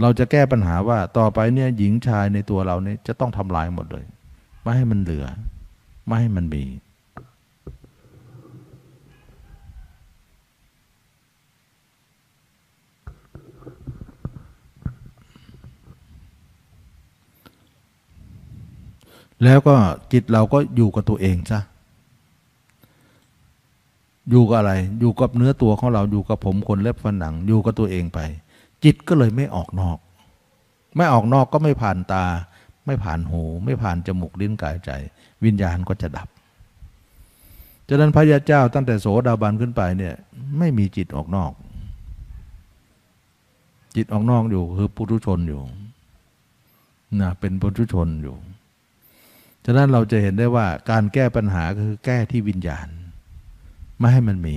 [0.00, 4.04] เราจะแก้ปัญหาว่าต่อไปเนี่ยหญิงชายในตัวเราเนี่ยจะต้องทำลายหมดเลย
[4.62, 5.26] ไม่ให้มันเหลือ
[6.06, 6.64] ไม่ให้มันมี
[19.44, 19.74] แล้วก็
[20.12, 21.60] จิตเราก็อยู่กับตัวเองซะ
[24.30, 28.18] อยู่กับอะไร อยู่กับเนื้อตัวของเราอยู่กับผมขนเล็บฟันหนัง อยู่กับตัวเองไป
[28.84, 29.98] จิตก็เลยไม่ออกนอก
[30.96, 32.24] ไม่ออกนอกก็ไม่ผ่านตา
[32.86, 34.90] ไม่ผ่านหู ไม่ผ่านจมูกลิ้นกายใจ
[35.44, 36.28] วิญญาณก็จะดับ
[37.88, 40.14] ฉะนั้นพระยาเจ้าตั้งแต่โสดาบันขึ้นไปเนี่ย
[40.58, 41.52] ไม่มีจิตออกนอก
[43.96, 45.62] จิตออกนอกอยู่คือปุถุชนอยู่
[47.20, 48.36] นะเป็นปุถุชนอยู่
[49.68, 52.88] ฉะนั้นเราจะเห็นได้ว่าการแก้ปัญหาคือแก้ที่วิญญาณ
[53.98, 54.48] ไม่ให้มันม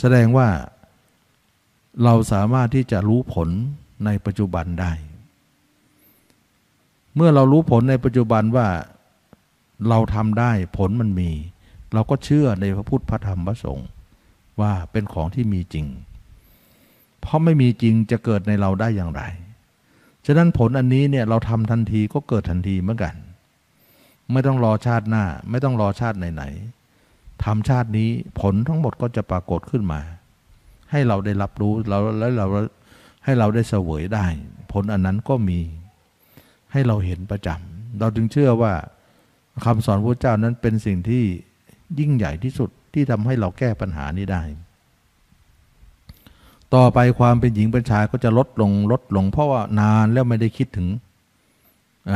[0.00, 0.48] แสดงว่า
[2.04, 3.48] เราสามารถที่จะรู้ผล
[4.04, 4.92] ในปัจจุบันได้
[7.14, 8.68] เมื่อเรารู้ผลในปัจจุบันว่า
[9.88, 11.30] เราทำได้ผลมันมี
[11.94, 13.88] เราก็เชื่อในพระพุทธพระธรรมพระสงฆ์
[14.60, 15.86] ว่าเป็นของที่มีจริง
[17.20, 19.22] เพราะไม่มีจริงจะเกิดในเราได้อย่างไร
[20.26, 23.14] ฉะนั้นผลอันนี้เนี่ยเราทำทันทีก็เกิดทันทีเหมือนกัน
[24.32, 28.08] ไม่ต้องรอชาติหน้า ไม่ต้องรอชาติไหนๆทำชาตินี้
[28.40, 30.00] ผลทั้งหมดก็จะปรากฏขึ้นมา
[30.90, 32.46] ให้เราได้รับรู้เราแล้วเรา
[33.24, 34.26] ให้เราได้เสวยได้
[34.72, 35.60] ผลอันนั้นก็มี
[36.72, 38.72] ให้เราเห็นประจำเราจึงเชื่อว่า
[39.64, 41.24] คำสอนพระเจ้านั้นเป็นสิ่งที่
[41.98, 44.42] ยิ่งใหญ่ที่สุดที่ทำให้เราแก้ปัญหานี้ได้
[46.74, 50.88] ต่อไปความเป็นหญิงเป็นชายก็จะลดลงลดลง เพราะว่านานแล้วไม่ได้คิดถึง
[52.10, 52.12] อ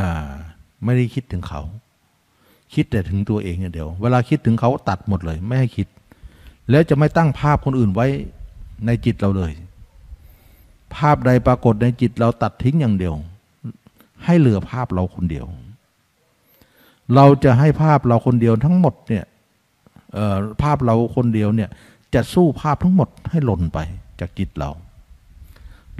[0.85, 1.61] ไม่ได้คิดถึงเขา
[2.73, 5.87] คิดแต่ถึงตัวเองอย่างเดียว เวลาคิดถึงเขาตัดหมดเลย ไม่ให้คิด
[6.69, 8.07] แล้วจะไม่ตั้งภาพคนอื่นไว้
[8.85, 9.51] ในจิตเราเลย
[10.95, 13.13] ภาพใดปรากฏในจิตเราตัดทิ้งอย่างเดียว
[14.25, 15.45] ให้เหลือภาพเราคนเดียว
[17.15, 19.25] เราจะให้ภาพเราคนเดียวทั้งหมดเนี่ย
[20.61, 21.69] ภาพเราคนเดียวเนี่ย
[22.13, 23.79] จะสู้ภาพทั้งหมดให้หล่นไป
[24.21, 24.71] จากจิตเรา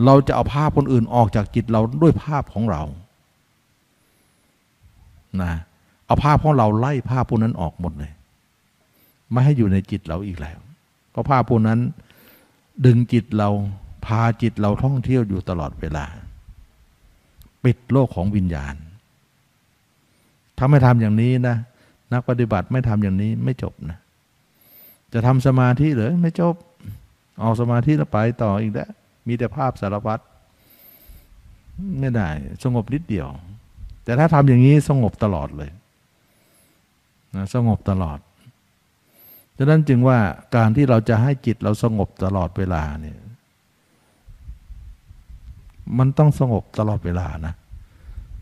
[0.06, 2.84] เราจะเอาภาพคนอื่นออกจากจิตเราด้วยภาพของเรา
[5.42, 5.52] นะ
[6.06, 8.12] เอาภาพของเราไล่ภาพพวกนั้นออกหมดเลย
[9.32, 10.60] ไม่ให้อยู่ในจิตเราอีกแล้ว
[11.12, 11.80] เพราะภาพพวกนั้น
[12.86, 13.50] ดึงจิตเรา
[14.06, 16.06] พาจิตเราท่องเที่ยวอยู่ตลอดเวลา
[17.64, 18.76] ปิดโลกของวิญญาณ
[20.58, 21.56] ถ้าไม่ทำอย่างนี้นะ
[22.14, 23.98] นักปฏิบัติไม่ทำอย่างนี้ไม่จบนะ
[25.14, 26.56] จะทำสมาธิหรือไม่จบ
[27.42, 28.90] ออกสมาธิแล้วไปต่ออีกแล้ว
[29.28, 30.20] มีแต่ภาพสารพัด
[32.00, 32.30] ไม่ได้
[32.64, 33.28] สงบนิดเดียว
[34.04, 35.72] แต่ถ้าทำอย่างนี้สงบตลอดเลย
[37.36, 38.20] นะสงบตลอด
[39.58, 40.20] ดังนั้นจึงว่า
[40.56, 43.18] การที่เราจะให้จิตเราสงบตลอดเวลาเนี่ย
[45.98, 47.54] มันต้องสงบตลอดเวลานะ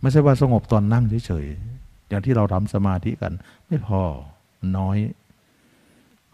[0.02, 3.34] ไม่ใช่ว่าสงบตอนนั่งเฉยๆอย่างที่เราทำสมาธิกัน
[3.68, 4.02] ไม่พอ
[4.78, 4.98] น้อย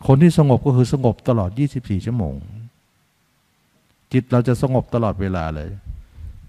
[0.07, 1.49] คนที่สงบก็คือสงบตลอด
[1.79, 2.33] 24 ชั่วโมง
[4.13, 5.69] จิตเราจะสงบตลอดเวลาเลย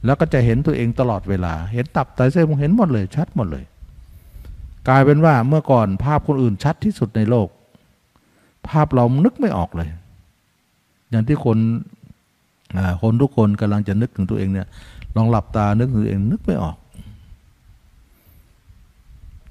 [0.04, 3.64] แล้วก็จะเห็นตัวเองตลอดเวลา เห็นตับไตเส้นเห็นหมดเลย ชัดหมดเลย
[4.88, 7.48] กลายเป็นว่าเมื่อก่อนภาพคนอื่นชัดที่สุดในโลก
[8.68, 9.88] ภาพเรานึกไม่ออกเลย
[11.10, 11.58] อย่างที่คน
[13.02, 14.68] คนทุกคนกำลังจะนึกถึงตัวเองเนี่ย
[15.16, 16.76] ลองหลับตานึกถึงตัวเองนึกไม่ออก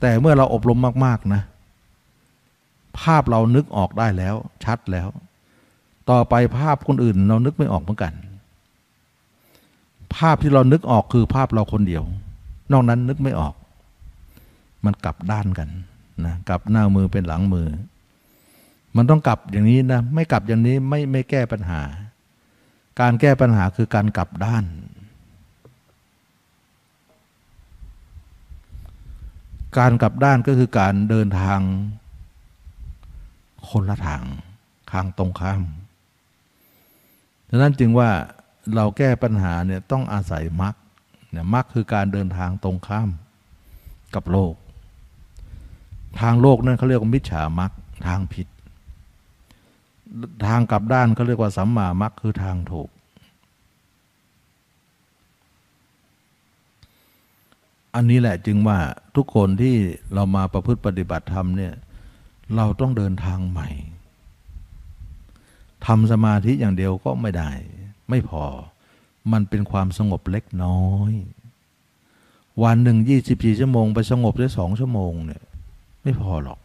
[0.02, 1.42] แต่เมื่อเราอบรมมาก ๆ นะ
[3.00, 5.08] ภาพเรานึกออกได้แล้ว ชัดแล้ว
[6.10, 8.14] ต่อไปภาพคนอื่นเรานึกไม่ออกเหมือนกัน
[10.16, 12.04] ภาพที่เรานึกออกคือภาพเราคนเดียว
[12.72, 13.54] นอกนั้นนึกไม่ออก
[14.86, 15.70] มันกลับด้านกัน
[16.26, 17.68] นะกลับหน้ามือเป็นหลังมือ
[18.96, 21.82] มันต้องกลับอย่างนี้นะไม่กลับอย่างนี้ไม่ไม่แก้ปัญหา
[23.00, 24.64] การแก้ปัญหาคือการกลับด้าน
[29.78, 31.60] การกลับด้านก็คือการเดินทาง
[33.70, 34.24] คนละทาง
[34.92, 35.64] ทางตรงข้าม
[37.50, 38.10] ดังนั้นจึงว่า
[38.76, 40.76] เราแก้ปัญหาเนี่ยต้องอาศัยมรรค
[41.32, 43.10] เนี่ยมรรคคือการเดินทางตรงข้าม
[44.16, 44.54] กับโลก
[46.20, 47.72] ทางโลกนั่นเขาเรียกว่ามิจฉามรรค
[48.08, 48.48] ทางผิด
[50.48, 52.90] ทางกลับด้านเขาเรียกว่าสัมมามรรคคือทางถูก
[57.96, 58.78] อันนี้แหละจึงว่า
[59.16, 59.76] ทุกคนที่
[60.14, 61.74] เรามาประพฤติปฏิบัติธรรมเนี่ย
[62.56, 63.70] เราต้องเดินทางใหม่
[65.86, 67.52] ทำสมาธิอย่างเดียวก็ไม่ได้
[68.10, 68.44] ไม่พอ
[69.32, 71.14] มันเป็นความสงบเล็กน้อย
[72.64, 75.44] วันหนึ่งยี่สิบสี่ชั่วโมง ไปสงบได้สองชั่วโมงเนี่ย
[76.04, 76.60] ไม่พอหรอก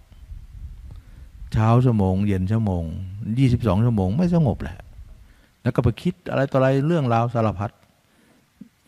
[1.53, 2.85] เช้าชั่วโมง เย็นชั่วโมง
[3.39, 4.79] ยี่สิบสองชั่วโมง ไม่สงบแหละ
[5.63, 7.71] แล้วก็ไปคิดอะไรต่ออะไรเรื่องราวสารพัด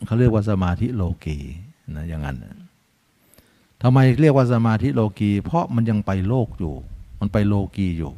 [0.05, 1.37] เขาเรียกว่าสมาธิโลกี
[1.95, 2.37] นะอย่างนั้น
[3.83, 6.73] ทำไมเรียกว่าสมาธิโลกี เพราะมันยังไปโลกอยู่
[7.19, 8.11] มันไปโลกีอยู่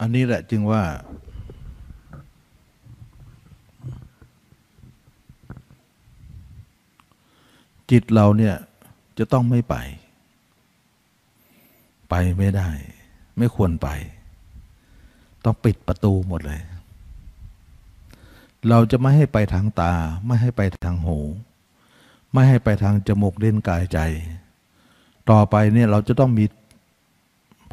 [0.00, 0.82] อันนี้แหละจึงว่า
[7.90, 8.54] จิตเราเนี่ย
[9.18, 9.76] จะต้องไม่ไป
[12.10, 12.68] ไปไม่ได้
[13.38, 13.88] ไม่ควรไป
[15.44, 16.62] ต้องปิดประตูหมดเลย
[18.68, 19.92] เราจะไม่ให้ไปทางตา
[20.26, 21.18] ไม่ให้ไปทางหู
[22.32, 23.98] ไม่ให้ไปทางจมูกเล่นกายใจ
[25.30, 26.44] ต่อไปเนี่ยเราจะต้องมี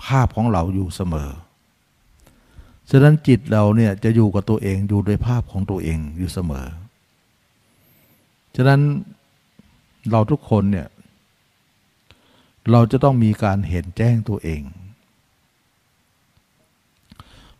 [0.03, 1.29] ภาพของเราอยู่เสมอ
[2.91, 6.67] ฉะนั้นจิตเราเนี่ยจะอยู่กับตัวเองอยู่โดยภาพของตัวเองอยู่เสมอ
[8.55, 8.81] ฉะนั้น
[10.11, 10.87] เราทุกคนเนี่ย
[12.71, 14.61] เราจะต้องมีการเห็นแจ้งตัวเอง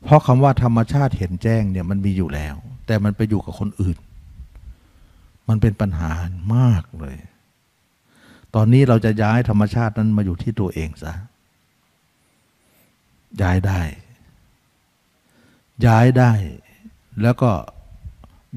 [0.04, 3.98] เพราะคำว่าธรรมชาติเห็นแจ้งเนี่ยมันมีอยู่แล้ว แต่มันไปอยู่กับคนอื่น
[5.48, 6.12] มันเป็นปัญหา
[6.56, 7.18] มากเลย
[8.56, 11.14] ตอนนี้เราจะย้ายธรรมชาตินั้นมาอยู่ที่ตัวเองซะ
[13.42, 13.82] ย้ายได้
[15.86, 16.32] ย้ายได้
[17.22, 17.52] แล้วก็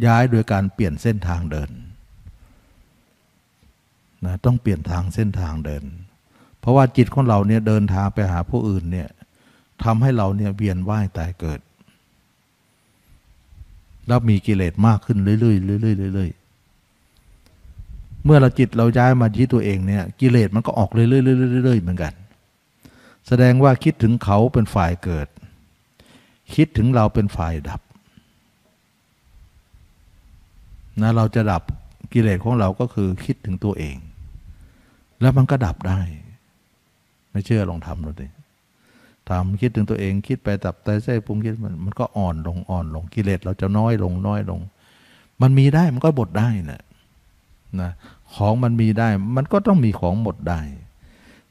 [0.06, 1.70] ย้ายโดยการเปลี่ยนเส้นทางเดิน
[4.24, 5.84] นะต้องเปลี่ยนทางเส้นทางเดิน
[6.60, 9.08] เพราะว่าจิตของเราเนี่ยเดินทางไปหาผู้อื่นเนี่ย
[9.84, 11.60] ทำให้เราเนี่ยเวียนว่ายตายเกิด
[14.06, 22.12] แล้วมีกิเลสมากขึ้นเรื่อยๆเรื่อยๆเรื่อยๆเมื่อเราจิตเราย้ายมาที่ตัวเองเนี่ยกิเลสมันก็ออกเรื่อยๆเรื่อยๆเหมือนกัน
[23.26, 25.28] แสดงว่าคิดถึงเขาเป็นฝ่ายเกิด
[26.54, 27.80] คิดถึงเราเป็นฝ่ายดับ
[31.02, 31.62] นะเราจะดับ
[32.12, 33.96] กิเลสของเราก็คือคิดถึงตัวเอง
[35.20, 36.00] แล้วมันก็ดับได้
[37.30, 38.28] ไม่เชื่อลองทำดูดิ
[39.28, 44.60] ทำคิดถึงตัวเองคิดไปตับแต่เส้ปุงคิดมันมันก็อ่อนลงอ่อนลงกิเลสเราจะน้อยลงน้อยลง
[45.42, 46.82] มันมีได้มันก็บดได้นะ
[47.80, 47.90] นะ
[48.34, 50.60] ของมันมีได้มันก็ต้องมีของหมดได้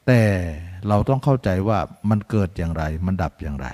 [0.06, 0.20] แต่
[0.88, 1.78] เราต้องเข้าใจว่า
[2.10, 3.68] มันเกิดอย่างไร มันดับอย่างไร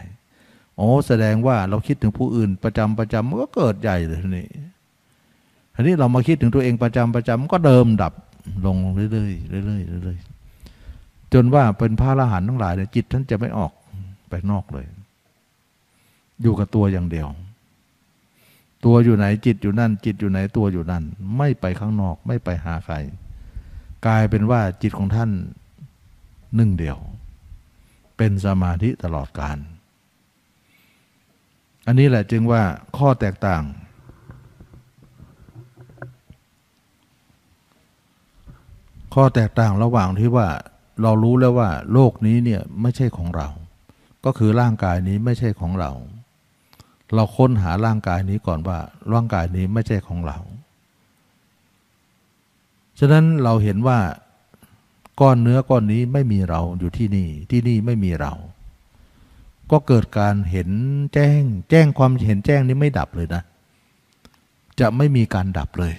[0.76, 4.46] โอ้แสดงว่าเราคิดถึงผู้อื่นประจำประจำมันก็เกิดใหญ่เลยทีนี้
[5.74, 8.12] ทีนี้เรามาคิดถึงตัวเองประจำประจำก็เดิมดับ
[8.66, 13.72] ลงเรื่อยๆเรื่อยๆเรื่อยๆจนว่าเป็นพระอรหันต์ทั้งหลายเนี่ยจิตท่านจะไม่ออก
[14.28, 14.86] ไปนอกเลย
[16.42, 17.28] อยู่กับตัวอย่างเดียว
[18.84, 21.04] ตัวอยู่ไหนจิตอยู่นั่น จิตอยู่ไหนตัวอยู่นั่น
[21.36, 22.94] ไม่ไปข้างนอกไม่ไปหาใคร
[24.06, 25.30] กลายเป็นว่าจิตของท่าน
[26.56, 26.98] หนึ่งเดียว
[28.16, 29.58] เป็นสมาธิตลอดการ
[31.86, 32.62] อันนี้แหละจึงว่า
[32.98, 33.62] ข้อแตกต่าง
[39.14, 40.48] ข้อแตกต่างระหว่างที่ว่า
[41.02, 43.48] เรารู้แล้วว่า โลกนี้เนี่ยไม่ใช่ของเรา
[44.24, 45.90] ก็คือร่างกายนี้ไม่ใช่ของเรา
[47.14, 48.78] เราค้นหาร่างกายนี้ก่อนว่า
[49.12, 50.38] ร่างกายนี้ไม่ใช่ของเรา
[52.98, 53.98] ฉะนั้นเราเห็นว่า
[55.20, 58.32] ก้อนเนื้อก้อนนี้ไม่มีเราอยู่ที่นี่ที่นี่ไม่มีเรา
[59.74, 60.68] ก็เกิดการเห็น
[61.14, 61.40] แจ้ง
[61.70, 63.42] แจ้งความเห็นแจ้งนี้ไม่ดับเลยนะ
[64.80, 65.94] จะไม่มีการดับเลย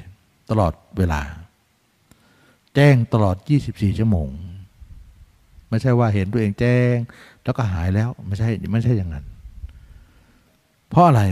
[0.49, 1.21] ตลอดเวลา
[2.75, 3.35] แจ้งตลอด
[3.69, 4.27] 24 ชั่วโมง
[5.69, 6.95] ไม่ใช่ว่าเห็นตัวเองแจ้ง
[7.43, 9.25] แล้วก็หายแล้วไม่ใช่ไม่ใช่อย่างนั้น
[10.89, 11.23] เพราะอะไร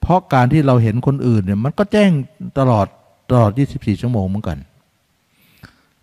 [0.00, 2.10] เพราะการที่เราเห็นคนอื่นเนี่ยมันก็แจ้ง
[2.58, 2.86] ตลอด
[3.30, 4.58] ตลอด 24 ชั่วโมงเหมือนกัน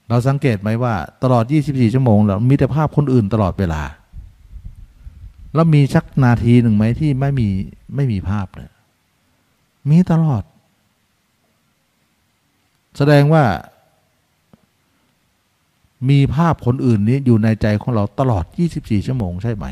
[0.09, 0.93] เราสังเกตไหมว่า
[1.23, 3.81] ตลอด 24 ชั่วโมงเรามีแต่ภาพคนอื่นตลอดเวลา
[5.55, 7.47] แล้วมีสักนาทีหนึ่งไหมที่ไม่มี
[7.95, 8.71] ไม่มีภาพเนี่ย
[9.89, 10.43] มีตลอด
[12.97, 13.43] แสดงว่า
[16.09, 18.43] มีภาพคนอื่นนี้อยู่ในใจของเราตลอด
[18.75, 19.65] 24 ชั่วโมงใช่ไหม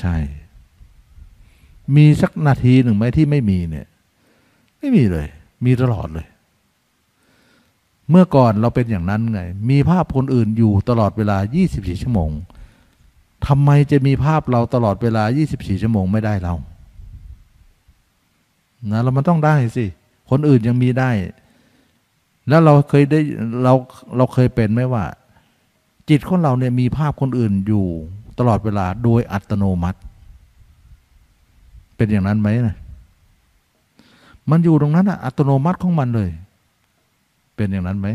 [0.00, 0.16] ใช่
[1.96, 3.86] มีสักนาทีหนึ่งไหมที่ไม่มีเนี่ย
[4.78, 5.26] ไม่มีเลย
[5.64, 6.26] มีตลอดเลย
[8.10, 9.40] เมื่อก่อนเราเป็นอย่างนั้นไง
[9.70, 11.36] มีภาพคนอื่นอยู่ตลอดเวลา
[11.70, 12.30] 24 ชั่วโมง
[13.46, 15.22] ทำไมจะมีภาพเราตลอดเวลา
[15.52, 16.54] 24 ชั่วโมงไม่ได้เรา
[18.90, 19.84] นะเรามันต้องได้สิ
[20.30, 21.10] คนอื่นยังมีได้
[22.48, 23.20] แล้วเราเคยได้
[23.62, 23.72] เรา
[24.16, 25.04] เราเคยเป็นไหมว่า
[26.08, 27.86] จิตของเราเนี่ยมีภาพคนอื่นอยู่
[28.38, 29.98] ตลอดเวลาโดยอัตโนมัติ
[31.96, 32.76] เป็นอย่างนั้นไหมนะ
[34.50, 36.30] มันอยู่ตรงนั้นอะอัตโนมัติของมันเลย
[37.56, 38.08] เป็นอย่างนั้นไหม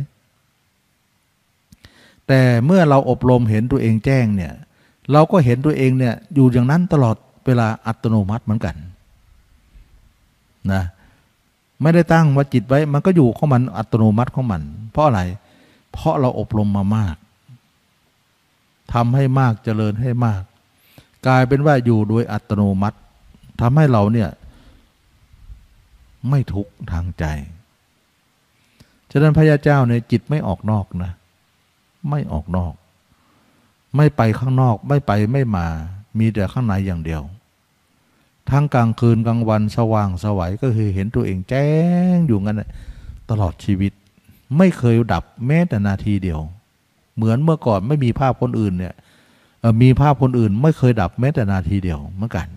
[2.27, 4.53] แต่เมื่อเราอบรมเห็นตัวเองแจ้งเนี่ย
[5.11, 7.15] เราก็เห็นตัวเองเนี่ยอยู่อย่างนั้นตลอด
[7.45, 8.75] เวลาอัตโนมัติเหมือนกัน
[10.71, 10.83] นะ
[11.81, 14.61] ไม่ได้ตั้งว่าจิตไว้ มันก็อยู่ของมันอัตโนมัติของมัน
[14.91, 15.21] เพราะอะไร
[15.91, 17.15] เพราะเราอบรมมามาก
[18.93, 20.43] ทำให้มากเจริญให้มาก
[21.27, 22.97] กลายเป็นว่าอยู่โดยอัตโนมัติ
[23.61, 24.29] ทำให้เราเนี่ย
[26.29, 27.25] ไม่ทุกข์ทางใจ
[29.11, 31.11] ฉะนั้นพระยาเจ้าในจิตไม่ออกนอกนะ
[32.09, 32.73] ไม่ออกนอก
[33.95, 35.67] ไม่ไปข้างนอกไม่ไปไม่มา
[36.19, 37.21] มีแต่ข้างในอย่างเดียว
[38.49, 41.69] ทั้งกลางคืนกลางวันสว่างสวัยก็คือเห็นตัวเองแจ้
[42.15, 42.61] งอยู่งั้น
[43.29, 43.91] ตลอดชีวิต
[44.57, 46.39] ไม่เคยดับแม้แต่นาทีเดียว
[47.15, 48.93] เหมือนเมื่อก่อนไม่มีภาพคนอื่นเนี่ย
[49.81, 52.47] มีภาพคนอื่น ไม่เคยดับแม้แต่นาทีเดียวเหมือนกัน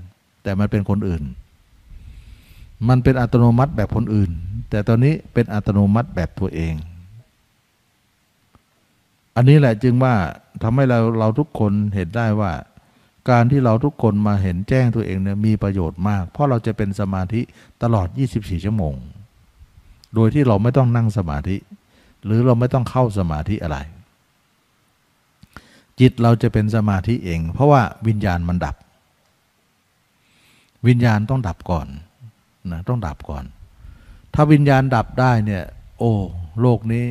[0.42, 1.22] แต่มันเป็นคนอื่น
[2.88, 4.30] มันเป็นอัตโนมัติแบบคนอื่น
[4.70, 6.74] แต่ตอนนี้เป็นอัตโนมัติแบบตัวเอง
[9.36, 10.14] อันนี้แหละจึงว่า
[10.62, 12.52] ทำให้เราเราทุกคนเห็นได้ว่า
[13.30, 17.40] การที่เราทุกคนมาเห็นแจ้งตัวเองเนี่ยมีประโยชน์มาก เพราะเราจะเป็นสมาธิ
[17.82, 18.94] ตลอด 24 ชั่วโมง
[20.14, 21.56] โดยที่เราไม่ต้องนั่งสมาธิ
[22.24, 23.78] หรือเราไม่ต้องเข้าสมาธิอะไร
[26.00, 28.76] จิตเราจะเป็นสมาธิเอง เพราะว่าวิญญาณมันดับ
[30.86, 31.86] วิญญาณต้องดับก่อน
[32.72, 33.44] นะต้องดับก่อน
[34.34, 35.62] ถ้าวิญญาณดับได้เนี่ย
[35.98, 36.12] โอ้
[36.60, 37.04] โลกนี้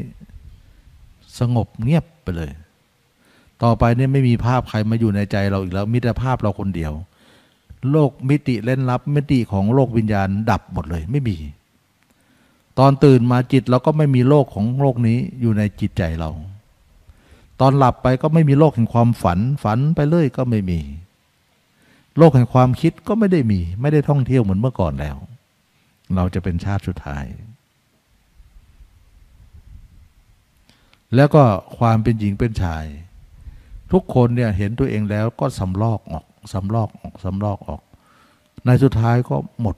[1.39, 2.51] สงบเงียบไปเลย
[3.63, 6.93] ต่อไปเนี่ยไม่มีภาพใครมาอยู่ในใจเราอีกแล้ว มิตรภาพเราคนเดียว
[7.91, 11.37] โลกมิติเล่นลับ มิติของโลกวิญญาณดับหมดเลยไม่มี
[12.79, 16.31] ตอนตื่นมาจิตเราก็ไม่มีโลกของโลกนี้อยู่ในจิตใจเรา
[17.59, 20.79] ตอนหลับไปก็ไม่มีโลกแห่งความฝันฝันไปเรื่อยก็ไม่มี
[22.17, 25.17] โลกแห่งความคิดก็ไม่ได้มี ไม่ได้ท่องเที่ยวเหมือนเมื่อก่อนแล้ว
[26.15, 27.23] เราจะเป็นชาติสุดท้าย
[31.15, 31.43] แล้วก็
[31.77, 32.85] ความเป็นหญิงเป็นชาย
[33.91, 37.81] ทุกคนเนี่ยเห็นตัวเองแล้วก็สำลอกออกสำลอกออกสำลอกออก
[38.65, 39.75] ในสุดท้ายก็หมด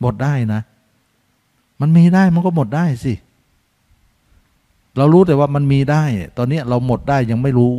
[0.00, 0.60] หมดได้นะ
[1.80, 3.14] มันมีได้มันก็หมดได้สิ
[4.96, 6.04] เรารู้แต่ว่ามันมีได้
[6.36, 7.74] ตอนนี้เราหมดได้ยังไม่รู้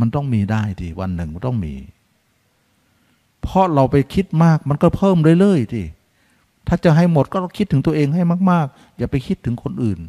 [0.00, 1.74] มันต้องมีได้ทีวันหนึ่งมันต้องมี
[3.42, 5.82] เพราะเราไปคิดมากมันก็เพิ่มเรื่อยๆที
[6.66, 10.00] ถ้าจะให้หมดก็คิดถึงตัวเองให้มาก ๆ อย่าไปคิดถึงคนอื่น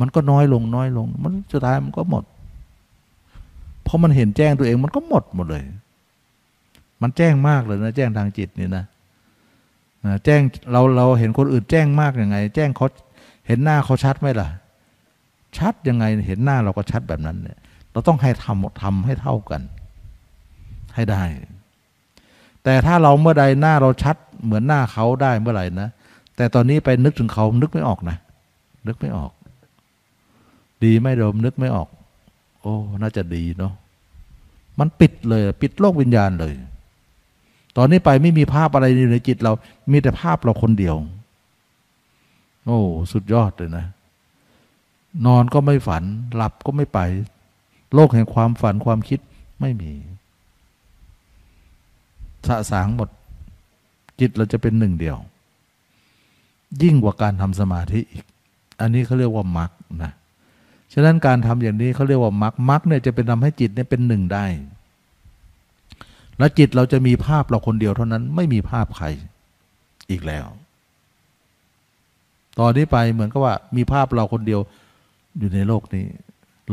[0.00, 2.24] มันก็น้อยลงน้อยลง มันสุดท้ายมันก็หมด
[3.84, 5.62] เพราะมันเห็นแจ้งตัวเองมันก็หมดหมดเลย
[7.02, 8.84] มันแจ้งมากเลยนะ แจ้งทางจิตนี่นะ
[10.24, 10.40] แจ้ง
[10.72, 12.86] เราเราเห็นคนอื่นแจ้งมากยังไง แจ้งเขา
[13.46, 14.48] เห็นหน้าเขาชัดไหมล่ะ
[15.58, 17.58] ชัดยังไงเห็นหน้าเราก็ชัดแบบนั้นเนี่ย
[17.92, 19.62] เราต้องให้ทำทำให้เท่ากัน
[20.94, 21.22] ให้ได้
[22.64, 25.88] แต่ถ้าเราเมื่อใดหน้าเราชัด เหมือนหน้าเขาได้เมื่อไหร่นะ
[26.36, 28.16] แต่ตอนนี้ไปนึกถึงเขานึกไม่ออกนะ
[28.86, 29.30] นึกไม่ออก
[30.82, 31.88] ดีไม่ดมนึกไม่ออก
[32.60, 33.72] โอ้ น่าจะดีเนาะ
[34.78, 36.54] มันปิดเลย ปิดโลกวิญญาณเลย
[37.76, 39.52] ตอนนี้ไปไม่มีภาพอะไรอยู่ในจิตเรา
[39.90, 40.96] มีแต่ภาพเราคนเดียว
[42.66, 42.78] โอ้
[43.12, 43.86] สุดยอดเลยนะ
[45.26, 46.02] นอนก็ไม่ฝัน
[46.36, 46.98] หลับก็ไม่ไป
[47.94, 49.20] โลกแห่งความฝันความคิด
[49.60, 49.92] ไม่มี
[52.48, 53.08] สะสางหมด
[54.20, 55.16] จิตเราจะเป็นหนึ่งเดียว
[56.82, 58.24] ยิ่งกว่าการทำสมาธิอีก
[58.80, 59.70] อันนี้เขาเรียกว่ามรรค
[60.02, 60.12] นะ
[60.94, 64.44] ฉะนั้นการทำอย่างนี้เขาเรียกว่ามรรคมรรคเนี่ยจะเป็นทำให้จิตเนี่ยเป็นหนึ่งได้
[66.38, 69.06] แล้วจิตเราจะมีภาพเราคนเดียวเท่านั้นไม่มีภาพใคร
[70.10, 70.46] อีกแล้ว
[72.58, 74.60] ตอนนี้ไปเหมือนกับว่ามีภาพเราคนเดียว
[75.38, 76.04] อยู่ในโลกนี้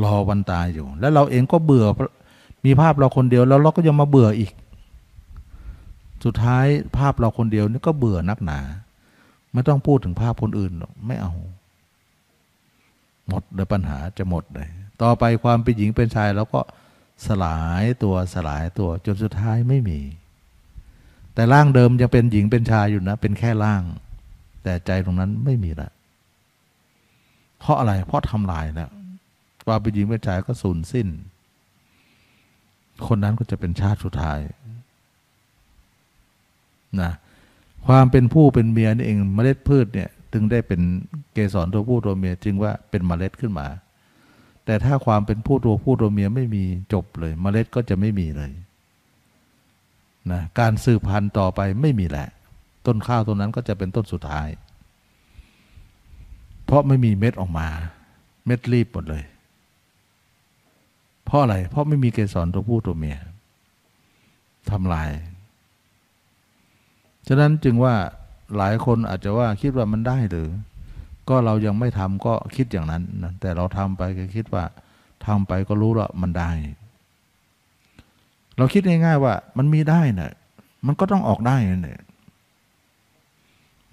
[0.03, 1.85] รอวันตายอยู่ แล้วเราเองก็เบื่อ
[2.65, 4.52] มีภาพเราคนเดียวแล้วเราก็ยังมาเบื่ออีก
[6.26, 6.65] สุดท้าย
[6.98, 8.60] ภาพเราคนเดียวนี่ก็เบื่อนักหนา
[9.53, 11.31] ไม่ต้องพูดถึงภาพคนอื่นหรอกไม่เอา
[13.31, 14.67] หมดเลยปัญหาจะหมดเลย
[15.01, 16.61] ต่อไปความเป็นหญิงเป็นชายเราก็
[17.27, 19.99] สลายตัวสลายตัวจนสุดท้ายไม่มี
[21.33, 23.83] แต่ร่างเดิมยังเป็นหญิงเป็นชายอยู่นะ เป็นแค่ร่าง
[24.63, 25.89] แต่ใจตรงนั้นไม่มีละ
[27.59, 28.91] เพราะอะไร เพราะทำลายแล้ว
[29.67, 31.07] ความเป็นหญิงเป็นชายก็สูญสิ้น
[33.07, 34.39] คนนั้นก็จะเป็นชาติสุดท้าย
[37.01, 37.11] นะ
[37.87, 40.81] ความเป็นผู้เป็นเมียนี่เองเมล็ดพืชเนี่ย ถึงได้เป็น
[41.33, 43.67] เกสรตัวผู้ตัวเมียจึงว่าเป็นเมล็ดขึ้นมา
[44.65, 46.63] แต่ถ้าความเป็นผู้ตัวผู้ตัวเมียไม่มี
[46.93, 48.51] จบเลยเมล็ดก็จะไม่มีเลย
[50.31, 52.27] นะการสืบพันธุ์ต่อไปไม่มีแหละ
[52.85, 54.47] ต้นข้าวต้นนั้นก็จะเป็นต้นสุดท้าย
[56.65, 57.67] เพราะไม่มีเม็ดออกมา
[58.45, 59.23] เม็ดรีบหมดเลย
[61.25, 63.17] เพราะอะไร เพราะไม่มีเกสรตัวผู้ตัวเมีย
[64.71, 65.09] ทำลาย
[67.27, 67.95] ฉะนั้นจึงว่า
[68.57, 70.49] หลายคนอาจจะว่าคิดว่ามันได้หรือ
[71.30, 74.64] ก็เรายังไม่ทำก็คิดอย่างนั้นนะแต่เราทำไปก็คิดว่า
[75.26, 76.52] ทำไปก็รู้ล้วมันได้
[78.57, 80.32] เราคิดง่ายๆว่า มันมีได้นะ่ะ
[80.86, 82.02] มันก็ต้องออกได้เนี่ย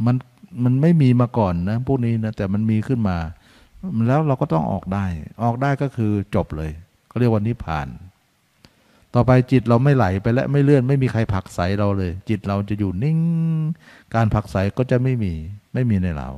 [0.06, 0.16] มัน
[0.64, 3.16] มันไม่มีมาก่อนนะพวกนี้นะแต่มันมีขึ้นมา
[4.06, 5.06] แล้วเราก็ต้องออกได้
[5.44, 6.70] ออกได้ก็คือจบเลย
[7.10, 7.88] ก็เรียกว่านิพพาน
[9.20, 13.18] ต่อไปจิตเราไม่ไหลไปและไม่เลื่อน ไม่มีใครผักใสเราเลย จิตเราจะอยู่นิ่ง
[14.14, 15.32] การผักใสก็จะไม่มี
[15.74, 16.30] ไม่มีในเรา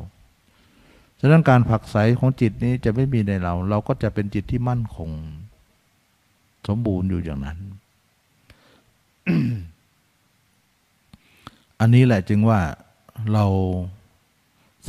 [1.21, 5.11] ฉะนั้นการผักใสของจิตนี้จะไม่มีในเรา เราก็จะเป็นจิตที่มั่นคง
[6.69, 7.59] สมบูรณ์อยู่อย่างนั้น
[11.81, 12.61] อันนี้แหละจึงว่า
[13.33, 13.47] เรา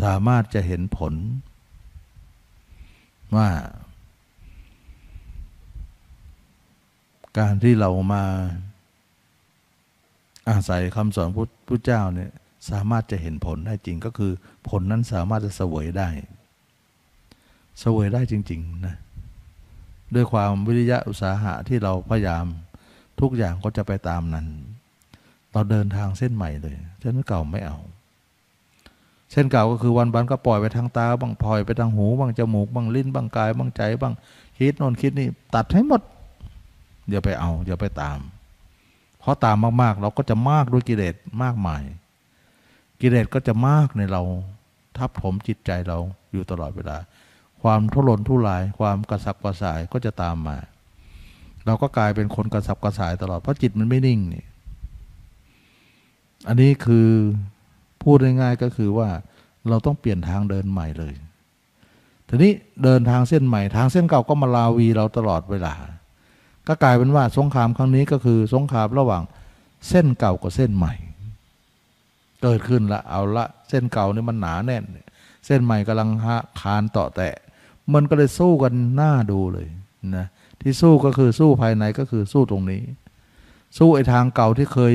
[0.02, 1.14] สามารถจะเห็นผล
[3.36, 3.48] ว่า
[7.40, 8.24] การที่เรามา
[10.50, 12.32] อาศัยคำสอนพุทธเจ้าเนี่ย
[12.70, 14.32] สามารถจะเห็นผลได้จริงก็คือ
[14.70, 16.10] ผลนั้นสามารถจะเสวยได้
[17.80, 18.96] เสวยได้จริงๆนะ
[20.16, 22.46] ด้วยความวิริยะอุตสาหะที่เราพยายาม
[23.20, 24.48] ทุกอย่างก็จะไปตามนั้น
[25.52, 27.78] เราเดินทางเส้นใหม่เลยเส้นเก่าไม่เอา
[29.32, 34.14] เส้นเก่าก็คือวันบันก็ปล่อยไปทางตาบ้างปล่อยไปทางหูบ้างจมูกบ้างลิ้นบ้างกายบ้างใจบ้าง
[34.58, 36.02] คิดโน่นคิดนี่ตัดให้หมด
[37.12, 38.20] อย่าไปเอา อย่าไปตาม
[39.20, 41.84] เพราะตามมากๆ เราก็จะมากด้วยกิเลสมากมาย
[43.02, 44.22] กิเลสก็จะมากในเรา
[44.98, 45.98] ทับถมจิตใจเรา
[46.32, 46.98] อยู่ตลอดเวลา
[47.62, 50.58] ความทุรนทุราย ความกระสับกระส่ายก็จะตามมา
[51.66, 54.46] เราก็กลายเป็นคนกระสับกระส่ายตลอด เพราะจิตมันไม่นิ่งนี่
[56.48, 57.10] อันนี้คือ
[58.04, 59.10] พูดง่ายๆก็คือว่า
[59.70, 61.14] เราต้องเปลี่ยนทางเดินใหม่เลย
[62.28, 62.52] ทีนี้
[62.84, 65.74] เดินทางเส้นใหม่ทางเส้นเก่าก็มาลาวีเราตลอดเวลา
[66.68, 69.24] ก็กลายเป็นว่าสงครามครั้งนี้ก็คือสงครามระหว่าง
[69.90, 70.94] เส้นเก่ากับเส้นใหม่
[72.42, 74.84] เกิดขึ้นละเอาละเส้นเก่านี่มันหนาแน่น
[75.46, 76.10] เส้นใหม่กำลัง
[76.62, 77.36] คานต่อแตะ
[77.94, 79.68] มันก็เลยสู้กันหน้าดูเลย
[80.18, 80.26] นะ
[80.62, 82.82] ที่สู้ก็คือสู้ภายในก็คือสู้ตรงนี้
[83.78, 84.94] สู้ไอ้ทางเก่าที่เคย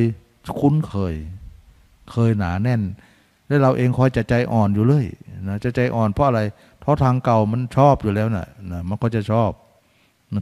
[0.61, 1.15] คุ้นเคย
[2.13, 2.83] เคยหนาแน่น
[3.47, 5.07] แล้วเราเองคอยจะใจอ่อนอยู่เลย
[5.49, 6.41] นะจะใจอ่อนเพราะอะไร
[6.81, 9.51] เพราะทางเก่ามันชอบอยู่แล้วน่ะนะมันก็จะชอบ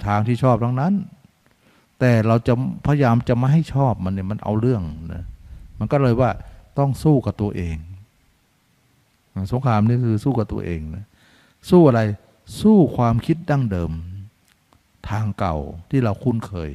[0.06, 0.92] ทางที่ชอบทั้งนั้น
[2.00, 2.54] แต่เราจะ
[2.86, 4.82] พยายามจะไม่ให้ชอบมันเนี่ยมันเอาเรื่อง
[5.14, 5.24] นะ
[5.78, 6.30] มันก็เลยว่า
[6.78, 7.76] ต้องสู้กับตัวเอง
[9.52, 11.04] สงครามนี่คือสู้กับตัวเองนะ
[11.70, 12.00] สู้อะไร
[12.60, 13.92] สู้ความคิดดั้งเดิม
[15.10, 15.56] ทางเก่า
[15.90, 16.70] ที่เราคุ้นเคย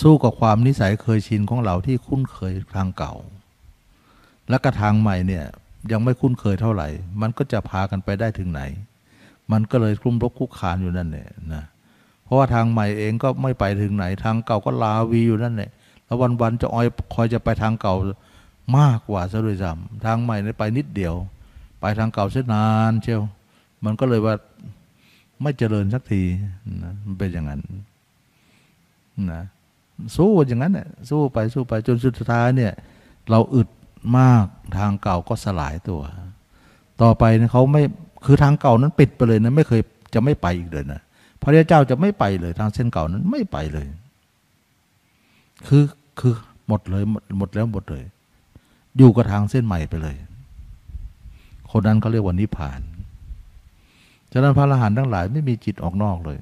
[0.00, 3.14] สู้กับความนิสัยเคยชินของเราที่คุ้นเคยทางเก่า
[4.48, 5.44] และกระทางใหม่เนี่ย
[5.92, 6.88] ยังไม่คุ้นเคยเท่าไหร่
[7.20, 8.62] มันก็จะพากันไปได้ถึงไหน
[9.52, 11.64] มันก็เลยคลุ้มรบคุกคานอยู่นั่นแหละนะ
[12.24, 15.70] เพราะว่าทางใหม่เองก็ไม่ไปถึงไหนทางเก่าก็ลาวีอยู่นั่นแหละ
[16.06, 17.94] แล้ววันๆจะออยคอยจะไปทางเก่า
[18.78, 21.14] มากกว่าซะด้วยซ้ำทางใหม่นี่ไปนิดเดียว
[21.80, 23.22] ไปทางเก่าเสียนานเชียว
[23.84, 24.34] มันก็เลยว่า
[25.42, 26.22] ไม่เจริญสักที
[26.82, 27.60] นะมันเป็นอย่างนั้น
[29.32, 29.42] นะ
[30.16, 32.72] สู้อย่างนั้นเนี่ยสู้ไปสู้ไปจนสุดท้ายเนี่ย
[33.30, 33.68] เราอึด
[34.18, 34.46] มาก
[34.78, 36.02] ทางเก่าก็สลายตัว
[37.02, 37.82] ต่อไปเเขาไม่
[38.24, 39.80] คือทางเก่านั้นปิดไปเลยนะไม่เคย
[40.14, 41.00] จะไม่ไปอีกเลยนะ
[41.42, 43.86] พระเจ้าจะไม่ไปเลยทางเส้นเก่านั้นไม่ไปเลย
[45.66, 45.84] คือ
[46.20, 46.34] คือ
[46.68, 48.04] หมดเลยหมดหมดแล้วหมดเลย
[48.96, 50.16] อยู่กับทางเส้นใหม่ไปเลย
[51.70, 52.80] คนนั้นเขาเรียกว่านิพพาน
[54.32, 56.38] ฉะนั้นพระอรหันต์ทั้งหลายไม่มีจิตออกนอกเลย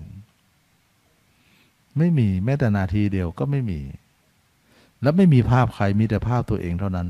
[1.99, 3.81] ไม่มีแม้แต่นาทีเดียวก็ไม่มี
[5.03, 7.09] แล้วไม่มีภาพใครมีแต่ภาพตัวเองเท่านั้น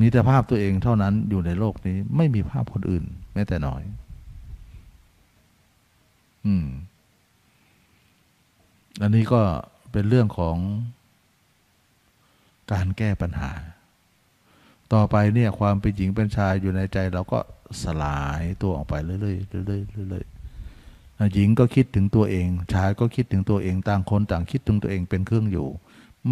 [0.00, 3.04] มีแต่ภาพตัวเองเท่านั้นอยู่ในโลกนี้ ไม่มีภาพคนอื่น
[3.34, 3.82] แม้แต่น้อย
[6.46, 6.66] อืม
[9.02, 9.40] อันนี้ก็
[9.92, 10.56] เป็นเรื่องของ
[12.72, 13.50] การแก้ปัญหา
[14.92, 17.38] ต่อไปเนี่ย ความเป็นหญิงเป็นชายอยู่ในใจ เราก็
[17.82, 25.68] สลายตัวออกไปเรื่อยๆเรื่อยๆเรื่อยๆหญิงก็คิดถึงตัวเอง ชายก็คิดถึงตัวเอง ต่างคนต่างคิดถึงตัวเองเป็นเครื่องอยู่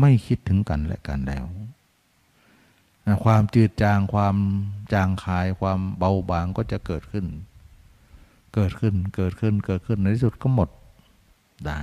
[0.00, 1.44] ไม่คิดถึงกันและกันแล้ว
[3.24, 4.36] ความจืดจางความ
[4.92, 7.26] จางคายความเบาบางก็จะเกิดขึ้น
[8.54, 10.68] เกิดขึ้นเกิดขึ้นเกิดขึ้นในที่สุดก็หมด
[11.66, 11.78] ได้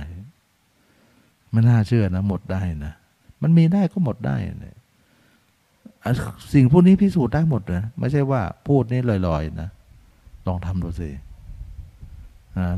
[1.50, 2.92] ไม่น่าเชื่อนะ หมดได้นะ
[3.42, 4.76] มันมีได้ก็หมดได้นี่ย
[6.52, 9.68] สิ่งพวกนี้พิสูจน์ได้หมดนะไม่ใช่ว่าพูดนี่ลอยๆนะ
[10.46, 11.10] ลองทำดูสิ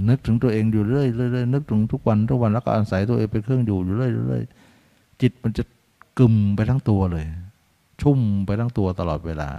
[0.09, 5.65] นึกถึงตัวเองอยู่เรื่อยๆนึกถึงทุกวันทุกวันแล้วก็อาศัยตัวเองเป็นเครื่องอยู่อยู่เรื่อยๆจิตมันจะ
[6.19, 7.25] กึมไปทั้งตัวเลย
[8.03, 9.51] ชุ่มไปทั้งตัวตลอดเวลา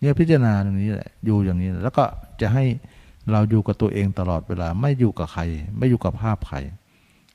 [0.00, 2.04] เนี่ยพิจารณาตรงนี้แหละอยู่อย่างนี้ แล้วก็
[2.40, 2.64] จะให้
[3.32, 5.42] เราอยู่กับตัวเองตลอดเวลา ไม่อยู่กับใคร
[5.78, 6.56] ไม่อยู่กับภาพใคร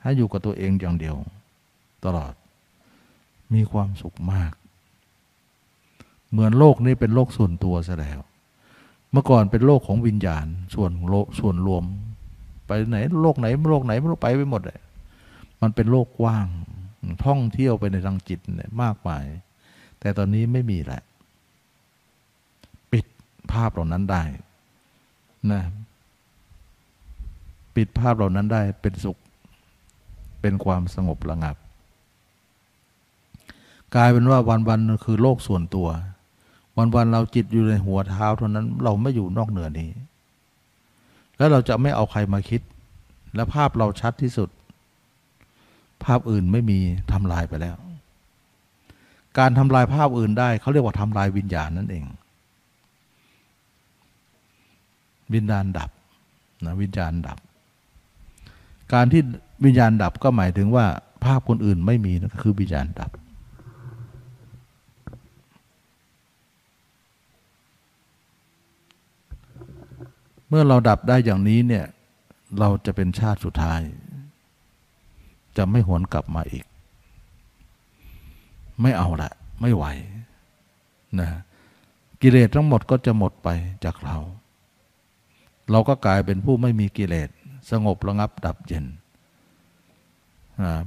[0.01, 1.15] ให้อยู่กับตัวเองอย่างเดียว
[2.05, 2.33] ตลอด
[3.53, 4.53] มีความสุขมาก
[6.31, 8.19] เหมือนโลกนี้เป็นโลกส่วนตัวซะแล้ว
[9.11, 11.83] เมื่อก่อนเป็นโลกของวิญญาณ ส่วนโลส่วนรวม
[12.67, 14.79] ไปไหนโลกไหนโลกไหนไม่รู้ไปไปหมดเลย
[15.61, 16.47] มันเป็นโลกกว้าง
[17.25, 19.25] ท่องเที่ยวไปในทางจิตเนี่ยมากมาย
[19.99, 21.01] แต่ตอนนี้ไม่มีแหละ
[22.91, 23.05] ปิด
[23.51, 24.23] ภาพเหล่านั้นได้
[25.51, 25.61] นะ
[27.75, 29.17] ปิดภาพเหล่านั้นได้เป็นสุข
[30.41, 31.55] เป็นความสงบระงับ
[33.95, 35.89] กลายเป็นว่าวันๆคือโลกส่วนตัว
[36.77, 39.91] วันๆเราจิตอยู่ในหัวเท้าเท่านั้น เราไม่อยู่นอกเหนือนี้
[41.37, 42.61] แล้วเราจะไม่เอาใครมาคิด
[43.35, 44.49] และภาพเราชัดที่สุด
[46.05, 46.79] ภาพอื่นไม่มี
[47.11, 47.75] ทำลายไปแล้ว
[49.39, 52.05] การทำลายภาพอื่นได้เขาเรียกว่าทำลายวิญญาณนั่นเอง
[55.33, 55.89] วิญญาณดับ
[56.65, 57.37] นะวิญญาณดับ
[58.93, 59.21] การที่
[59.65, 60.85] วิญญาณดับก็หมายถึงว่า
[61.25, 63.11] ภาพคนอื่นไม่มีนั่นคือวิญญาณดับ
[70.49, 71.85] เมื่อเราดับได้อย่างนี้เนี่ย
[72.59, 73.81] เราจะเป็นชาติสุดท้าย
[75.57, 76.65] จะไม่หวนกลับมาอีก
[78.81, 79.85] ไม่เอาละ ไม่ไหว
[81.19, 81.29] นะ
[82.21, 83.49] กิเลสทั้งหมดก็จะหมดไป
[83.85, 84.17] จากเรา
[85.71, 87.29] เราก็กลายเป็นผู้ไม่มีกิเลส
[87.71, 88.85] สงบระงับดับเย็น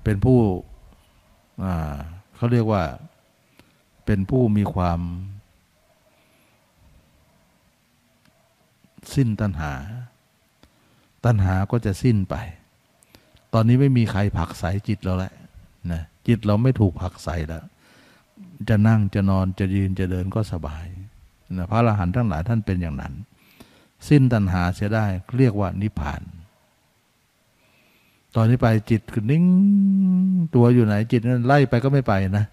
[0.04, 0.38] เป็นผู้
[2.36, 2.82] เขาเรียกว่า
[4.04, 5.00] เป็นผู้มีความ
[9.14, 9.72] สิ้นตัณหา
[11.24, 12.34] ตัณหาก็จะสิ้นไป
[13.54, 15.32] ตอนนี้ไม่มีใครผักใสจิตเราแล้ว
[15.92, 17.64] นะจิตเราไม่ถูกผักใสแล้ว
[18.68, 20.86] จะนั่งจะนอนจะยืนจะเดินก็สบาย
[21.56, 23.12] นะพระอรหันต์ทั้งหลายท่านเป็นอย่างนั้น
[24.08, 25.06] สิ้นตัณหาเสียได้
[25.36, 26.22] เรียกว่านิพพาน
[28.34, 29.44] ตอนนี้ไปจิตคือนิ่ง
[30.54, 32.46] ตัวอยู่ไหนจิตนั้นไล่ไปก็ไม่ไปนะ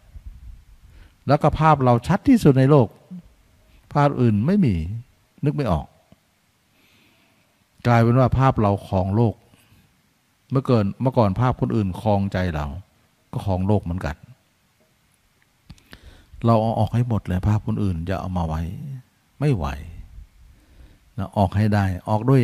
[1.28, 2.88] แล้วก็ภาพเราชัดที่สุดในโลก
[3.94, 4.76] ภาพอื่นไม่มี
[5.45, 5.86] นึกไม่ออก
[7.88, 9.36] กลายเป็นว่าภาพเราคลองโลก
[10.52, 12.65] เมื่อเกินเมื่อก่อนภาพคนอื่นคลองใจเรา
[13.32, 14.15] ก็คลองโลกเหมือนกัน
[16.45, 18.61] เราเอาออกให้หมดเลยภาพคนอื่นจะเอามาไว้
[19.40, 19.65] ไม่ไหว
[21.18, 22.41] นะออกให้ได้ ออกด้วย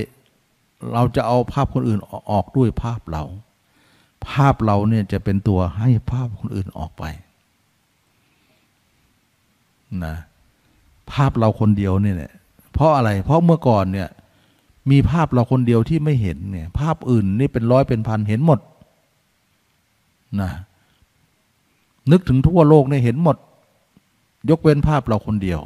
[0.94, 2.00] เราจะเอาภาพคนอื่น
[2.32, 3.24] ออกด้วยภาพเรา
[4.30, 7.04] ภาพเราเนี่ยจะเป็นตัวให้ภาพคนอื่นออกไป
[10.06, 10.16] นะ
[11.12, 12.32] ภาพเราคนเดียวเนี่ย
[12.74, 14.10] เพราะอะไร เพราะเมื่อก่อนเนี่ย
[14.90, 18.60] มีภาพเราคนเดียวที่ไม่เห็นเนี่ยภาพอื่นนี่เป็นร้อยเป็นพันเห็นหมด
[20.42, 20.52] นะ
[22.12, 23.38] นึกถึงทั่วโลกเนี่ยเห็นหมด
[24.50, 25.60] ยกเว้นภาพเราคนเดียว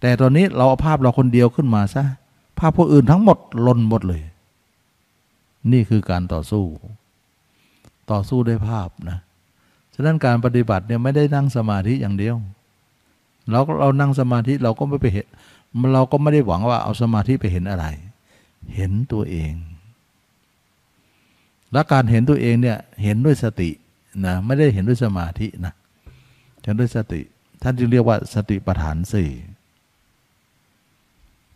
[0.00, 2.04] แต่ตอนนี้เราเอาภาพเราคนเดียวขึ้นมาซะ
[2.58, 4.22] ภาพคนอื่นทั้งหมดลนหมดเลย
[5.72, 6.64] นี่คือการต่อสู้
[8.10, 9.18] ต่อสู้ด้วยภาพนะ
[9.94, 12.36] ฉะนั้นการปฏิบัติเนี่ยไม่ได้นั่งสมาธิอย่างเดียว
[13.50, 15.26] เราเรานั่งสมาธิเราก็ไม่ไปเห็น
[15.92, 17.86] เราก็ไม่ได้หวังว่าเอาสมาธิไปเห็นอะไร
[18.74, 19.52] เห็นตัวเอง
[21.72, 23.70] และการเห็นตัวเองเนี่ยเห็นด้วยสติ
[24.26, 25.72] นะไม่ได้เห็นด้วยสมาธินะ
[26.62, 27.20] เห็นด้วยสติ
[27.62, 29.30] ท่านจึงเรียกว่าสติปัฏฐานสี่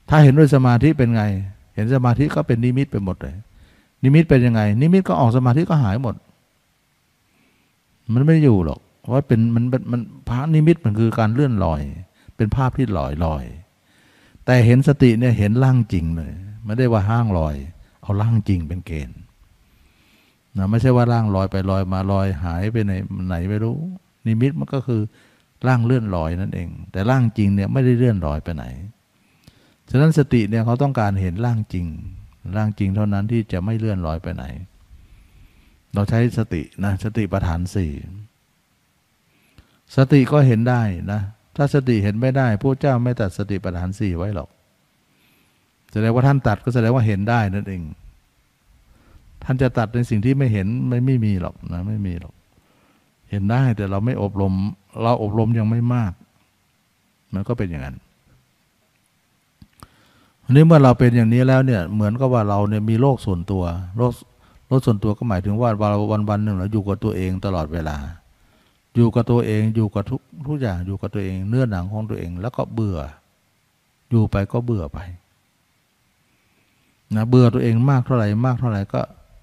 [0.08, 1.22] ถ้าเห็นด้วยสมาธิเป็นไง
[1.74, 3.36] เห็นสมาธิก็เป็นนิมิตไปหมดเลย
[4.02, 6.14] นิมิตเป็นยังไง นิมิตก็ออกสมาธิก็หายหมด
[8.12, 11.80] มันไม่อยู่หรอก เพราะเป็นมันมันพระนิมิตมันคือการเลื่อนลอย
[12.36, 13.44] เป็นภาพที่ลอยลอย
[14.44, 16.32] แต่เห็นสติเนี่ยเห็นร่างจริงเลย
[16.64, 17.54] ไม่ได้ว่าร่างลอย
[18.02, 19.18] เอาร่างจริงเป็นเกณฑ์
[20.56, 22.92] นะไม่ใช่ว่าร่างลอยไปลอยมาลอยหายไปไหน
[23.28, 23.76] ไหนไม่รู้
[24.26, 25.02] นิมิตมันก็คือ
[25.66, 28.64] ร่างเลื่อนลอยนั่นเอง แต่ร่างจริงเนี่ยไม่ได้เลื่อนลอยไปไหน
[29.90, 31.86] ฉะนั้นสติเนี่ยเขาต้องการเห็นร่างจริง
[32.56, 34.44] ร่างจริงเท่านั้นที่จะไม่เลื่อนลอยไปไหน
[35.94, 37.92] เราใช้สตินะสติปัฏฐานสี่
[39.96, 41.20] สติก็เห็นได้นะ
[41.56, 44.48] ถ้าสติเห็นไม่ได้พระเจ้าไม่ตัดสติปัฏฐานสี่ไว้หรอก
[45.92, 47.82] แสดงว่าท่านตัดก็แสดงว่าเห็นได้นั่นเอง
[49.44, 52.34] ท่านจะตัดในสิ่งที่ไม่เห็นไม่ไม่มีหรอกนะไม่มีหรอก
[53.30, 54.52] เห็นได้แต่เราไม่อบรม
[55.02, 56.12] เราอบรมยังไม่มาก
[57.34, 57.96] มันก็เป็นอย่างนั้น
[60.44, 63.64] อันนี้เมื่อเราเป็นอย่างนี้แล้วเนี่ยเหมือนกับว่าเราเนี่ยมีโลกส่วนตัว
[63.96, 64.12] โลก
[64.68, 67.96] โลกส่วนตัวก็หมายถึงว่าวันวันหนึ่งเราอยู่กับตัวเองตลอดเวลา
[68.94, 72.98] อยู่กับตัวเองอยู่กับทุกทุกอย่างอยู่กับตัวเอง เนื้อหนังของตัวเอง แล้วก็เบื่อ
[74.10, 74.98] อยู่ไปก็เบื่อไป
[77.16, 79.00] นะเบื่อตัวเองมากเท่าไหร่มากเท่าไหร่ก็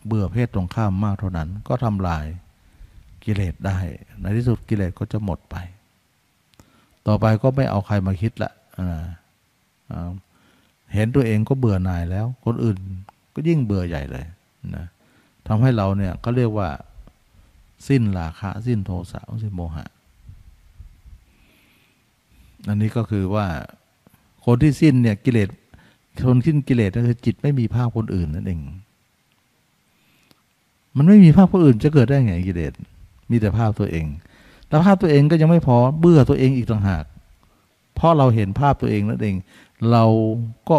[0.07, 2.25] เบื่อเพศตรงข้ามมากเท่านั้น ก็ทำลาย
[3.23, 3.77] กิเลสได้
[4.19, 5.55] ในที่สุดกิเลสก็จะหมดไป
[7.07, 8.51] ต่อไปก็ไม่เอาใครมาคิดละ
[8.91, 8.99] นะ
[10.93, 12.77] เห็นตัวเองก็เบื่อหน่ายแล้ว คนอื่น
[13.33, 14.25] ก็ยิ่งเบื่อใหญ่เลย
[14.75, 14.85] นะ
[15.47, 16.69] ทำให้เราเนี่ยก็เรียกว่า
[17.87, 19.85] สิ้นราคะ สิ้นโทสะสิ้นโมหะ
[22.67, 23.47] อันนี้ก็คือว่า
[24.45, 25.49] คนที่สิ้นเนี่ยกิเลส
[26.27, 28.61] คนสิ้นกิเลสก็คือจิตไม่มีภาพคนอื่นนั่นเอง
[30.97, 32.73] มันไม่มีภาพคนอื่นจะเกิดได้ไงกิเลส
[33.29, 34.05] มีแต่ภาพตัวเอง
[34.69, 37.03] แล้วภาพตัวเองก็ยังไม่พอเบื่อตัวเองอีกต่างหาก
[37.95, 39.35] เพราะเราเห็นภาพตัวเองนั่นเอง
[39.91, 40.05] เรา
[40.69, 40.77] ก็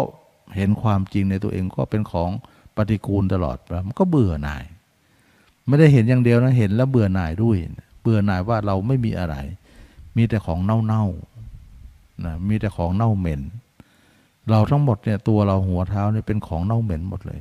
[0.55, 2.29] เห็นความจริงในตัวเองก็เป็นของ
[2.75, 3.57] ปฏิกูลตลอด
[3.87, 4.63] มันก็เบื่อหน่าย
[5.67, 7.57] ไม่ได้เห็นอย่างเดียวนะ เห็นแล้วเบื่อหน่ายด้วย
[8.01, 9.35] เบื่อหน่ายว่าเราไม่มีอะไร
[10.17, 13.41] มีแต่ของเน่าๆนะมีแต่ของเน่าเหม็น
[14.49, 17.39] เราทั้งหมดเนี่ยตัวเราหัวเท้าเนี่ยเป็นของเน่าเหม็นหมดเลย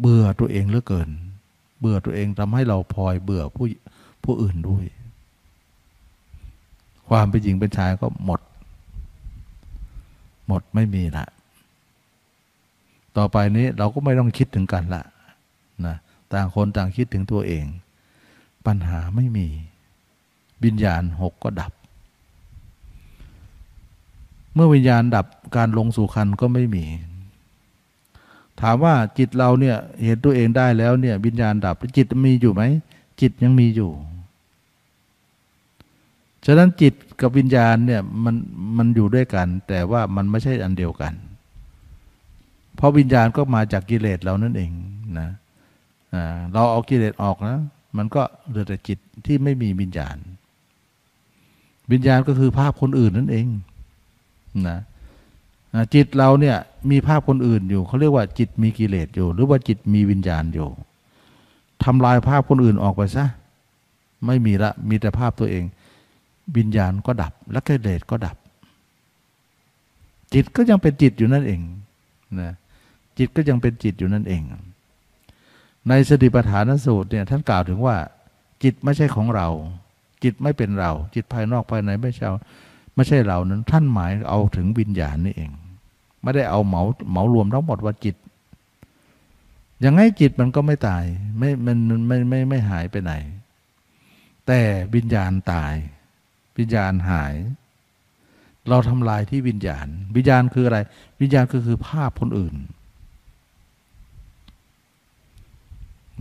[0.00, 1.08] เบื่อตัวเองเหลือเกิน
[1.80, 3.66] เบื่อตัวเองทำให้เราพลอยเบื่อผู้
[4.24, 4.84] ผู้อื่นด้วย
[7.08, 8.40] ความเป็นหญิงเป็นชายก็หมด
[10.48, 11.26] หมดไม่มีละ
[13.16, 15.02] ต่อไปนี้เราก็ไม่ต้องคิดถึงกันละ
[15.86, 15.96] นะ
[16.32, 17.64] ต่างคนต่างคิดถึงตัวเอง
[18.66, 19.46] ปัญหาไม่มี
[20.64, 21.72] วิญญาณหกก็ดับ
[24.54, 25.26] เมื่อวิญญาณดับ
[25.56, 26.84] การลงสู่คันก็ไม่มี
[28.60, 32.62] ถามว่าจิตเราเนี่ยเห็นตัวเองได้แล้วเนี่ยวิญญาณดับจิตมีอยู่ไหม
[33.20, 33.90] จิตยังมีอยู่
[36.46, 38.34] ฉะนั้นจิตกับวิญญาณเนี่ยมัน
[38.76, 41.12] มันอยู่ด้วยกัน แต่ว่ามันไม่ใช่อันเดียวกัน
[42.76, 44.70] เพราะวิญญาณก็มาจากกิเลสเรานั่นเอง
[45.18, 45.28] นะ
[46.52, 47.58] เราเอากิเลสออกนะ
[47.96, 50.16] มันก็เหลือแต่จิตที่ไม่มีวิญญาณ
[51.92, 53.46] วิญญาณก็คือภาพคนอื่นนั่นเอง
[54.68, 54.78] นะ
[55.94, 56.56] จิตเราเนี่ย
[56.90, 60.68] มีภาพคนอื่นอยู่เขาเรียกว่าจิตมีกิเลสอยู่ หรือว่าจิตมีวิญญาณอยู่
[61.84, 63.26] ทำลายภาพคนอื่นออกไปซะ
[64.26, 65.64] ไม่มีละมีแต่ภาพตัวเอง
[66.56, 68.36] วิญญาณก็ดับ และกิเลสก็ดับ
[70.34, 71.60] จิตก็ยังเป็นจิตอยู่นั่นเอง
[72.40, 72.52] นะ
[73.18, 74.42] จิตก็ยังเป็นจิตอยู่นั่นเอง
[75.88, 77.96] ในสติปัฏฐานสูตรเนี่ยท่านกล่าวถึงว่า
[78.62, 79.48] จิตไม่ใช่ของเรา
[80.22, 82.26] จิตไม่เป็นเรา จิตภายนอกภายในไม่ใช่
[82.94, 85.50] ไม่ใช่เรานั้น ท่านหมายเอาถึงวิญญาณนี่เอง
[86.22, 88.16] ไม่ได้เอาเหมาเหมารวมทั้งหมดว่าจิต
[89.84, 91.04] ยังไงจิตมันก็ไม่ตาย
[91.38, 93.12] ไม่มันไม่ไม่ไม่หายไปไหน
[94.46, 94.60] แต่
[94.94, 95.74] วิญญาณตาย
[96.58, 97.34] วิญญาณหาย
[98.68, 99.86] เราทำลายที่วิญญาณ
[100.16, 100.78] วิญญาณคืออะไร
[101.20, 102.54] วิญญาณก็คือภาพคนอื่น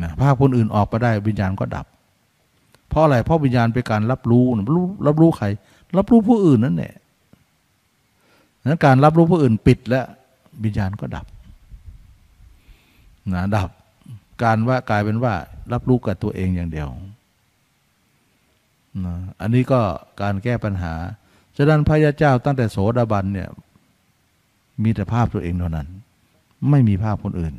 [0.02, 1.86] นะภาพคนอื่นออกไปได้วิญญาณก็ดับ
[2.90, 4.46] เพราะอะไรเพราะวิญญาณเป็นการรับรู้
[4.76, 5.48] รู้รับรู้ใคร
[5.98, 6.94] รับรู้ผู้อื่นนั่นแหละ
[8.66, 10.06] นั้นการรับรู้ผู้อื่นปิดแล้ว
[10.64, 11.26] วิญญาณก็ดับ
[13.34, 13.70] นะดับ
[14.44, 15.34] การว่ากลายเป็นว่า
[15.74, 16.90] รับรู้กับตัวเองอย่างเดียว
[19.06, 19.82] นะอันนี้ก็
[20.22, 20.94] การแก้ปัญหา
[21.58, 23.50] ฉะนั้นพระยาเจ้าตั้งแต่โสดาบันเนี่ย
[24.84, 25.88] มีแต่ภาพตัวเองเท่านั้น
[26.70, 27.54] ไม่มีภาพคนอื่น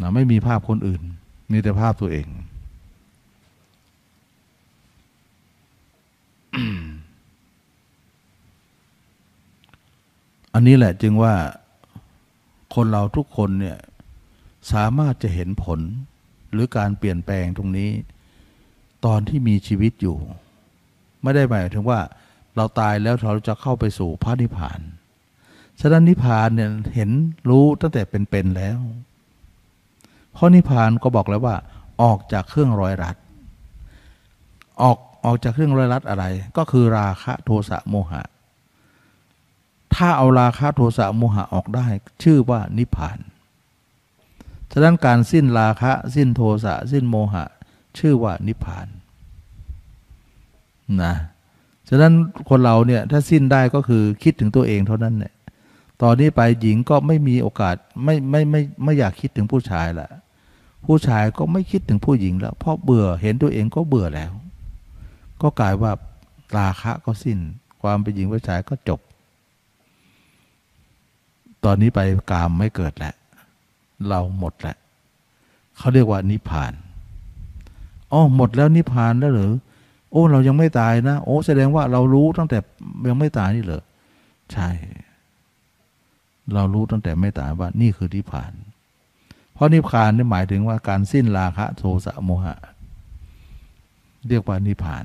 [0.00, 1.02] นะไม่มีภาพคนอื่น
[1.52, 2.28] มีแต่ภาพตัวเอง
[10.54, 11.34] อันนี้แหละจึงว่า
[12.74, 13.78] คนเราทุกคนเนี่ย
[14.72, 15.80] สามารถจะเห็นผล
[16.52, 17.90] หรือการเปลี่ยนแปลงตรงนี้
[19.04, 20.16] ตอนที่มีชีวิตอยู่
[21.22, 22.00] ไม่ได้หมายถึงว่า
[22.56, 24.80] เราตายแล้วเราจะเข้าไปสู่พระนิพพาน
[25.80, 27.10] ฉะนั้นนิพพานเนี่ยเห็น
[27.50, 28.78] รู้ตั้งแต่เป็นๆแล้ว
[30.36, 31.56] เพราะนิพพานก็บอกแล้วว่า
[32.02, 33.16] ออกจากเครื่องร้อยรัด
[34.82, 36.24] ออกออกจากเครื่องร้อยรัดอะไร
[36.56, 38.22] ก็คือราคะโทสะโมหะ
[39.94, 41.86] ถ้าเอาราคะโทสะโมหะออกได้
[42.22, 43.18] ชื่อว่านิพพาน
[44.72, 47.44] ฉะนั้นการสิ้นราคะ สิ้นโทสะสิ้นโมหะ
[47.98, 48.86] ชื่อว่านิพพาน
[51.02, 51.14] นะ
[51.88, 52.12] ฉะนั้น
[52.48, 55.34] คนเราเนี่ยถ้าสิ้นได้ก็คือคิดถึงตัวเองเท่านั้นเนี่ย
[56.02, 60.08] ตอนนี้ไปหญิงก็ไม่มีโอกาสไม่ไม่ไม่ไม่อยากคิดถึงผู้ชายละ
[60.86, 64.32] ผู้ชายก็ไม่คิดถึงผู้หญิงแล้ว เพราะเบื่อเห็นตัวเองก็เบื่อแล้ว
[65.42, 65.92] ก็กลายว่า
[66.58, 67.38] ราคะก็สิ้น
[67.80, 69.00] ความเป็นหญิงผู้ชายก็จบ
[71.64, 72.00] ตอนนี้ไป
[72.30, 73.14] กามไม่เกิดแล้ว
[74.08, 74.76] เราหมดแล้ว
[75.76, 76.72] เขาเรียกว่านิพพาน
[78.12, 79.52] อ๋อหมดแล้วนิพพานแล้วหรือ
[80.10, 82.58] โอ้ เรายังไม่ตายนะ โอ้ แสดงว่าเรารู้ตั้งแต่
[83.08, 83.82] ยังไม่ตายนี่เหรอ
[84.52, 84.68] ใช่
[86.54, 88.52] เรารู้ตั้งแต่ไม่ตายว่านี่คือนิพพาน
[89.56, 92.56] เพราะนิพพานนี่หมายถึงว่าการสิ้นราคะโทสะโมหะ
[94.28, 95.04] เรียกว่านิพพาน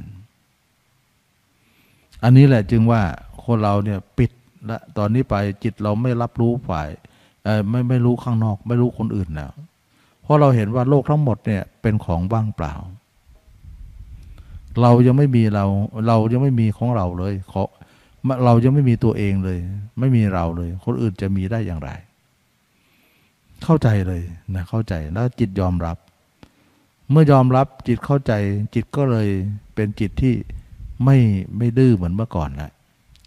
[2.23, 3.01] อันนี้แหละจึงว่า
[3.45, 4.31] คนเราเนี่ยปิด
[4.69, 6.87] ละตอนนี้ไปจิตเราไม่รับรู้ฝ่าย
[7.69, 9.51] ไม่ไม่รู้ข้างนอก ไม่รู้คนอื่นแล้ว
[10.23, 12.73] เพราะเราเห็นว่าโลกทั้งหมดเนี่ยเป็นของว่างเปล่า
[14.81, 15.65] เรายังไม่มีเรา
[16.07, 17.61] เรายังไม่มีของเราเลยขอ
[18.45, 19.59] เรายังไม่มีตัวเองเลย
[19.99, 21.91] ไม่มีเราเลย คนอื่นจะมีได้อย่างไร
[23.63, 24.21] เข้าใจเลย
[24.55, 25.97] นะเข้าใจแล้วจิตยอมรับ
[27.11, 28.33] เมื่อยอมรับจิตเข้าใจ
[28.75, 29.27] จิตก็เลย
[29.75, 30.35] เป็นจิตที่
[31.05, 31.17] ไม่
[31.57, 32.71] ไม่ดื้อเหมือนเมื่อก่อนแล้ว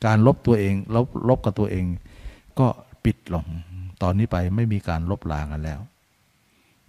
[0.04, 1.84] การลบตัวเองลบลบกับตัวเอง
[2.58, 2.66] ก็
[3.04, 3.46] ปิดลง
[4.02, 5.80] ตอนนี้ไปไม่มีการลบลากันแล้ว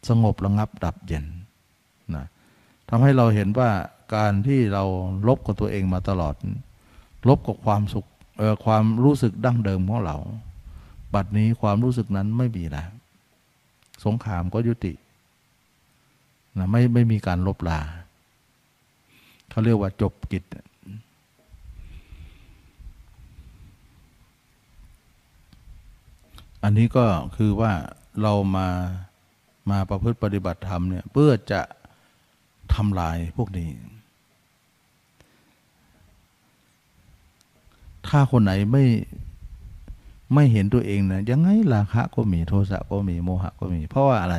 [0.07, 1.25] สงบระงับดับเย็น
[2.15, 2.25] นะ
[2.89, 3.69] ทำให้เราเห็นว่า
[4.15, 4.83] การที่เรา
[5.27, 6.35] ลบกับตัวเองมาตลอด
[7.27, 8.05] ลบกับความสุข
[8.37, 10.17] เออความรู้สึกดั้งเดิมของเรา
[11.13, 12.89] บัดนี้ความรู้สึกนั้นไม่มีแล้ว
[14.05, 14.93] สงครามก็ยุติ
[16.57, 17.79] นะไม่ไม่มีการลบลา
[19.49, 20.43] เขาเรียกว่าจบกิจ
[26.63, 27.05] อันนี้ก็
[27.37, 27.71] คือว่า
[28.21, 28.67] เรามา
[29.69, 31.61] มาประพฤติปฏิบัติธรรมเนี่ยเพื่อจะ
[32.73, 33.69] ทำลายพวกนี้
[38.07, 38.85] ถ้าคนไหนไม่
[40.35, 44.37] ไม่เห็นตัวเองนะยังไงราคะก็มีโทสะก็มีโมหะก็มี เพราะว่าอะไร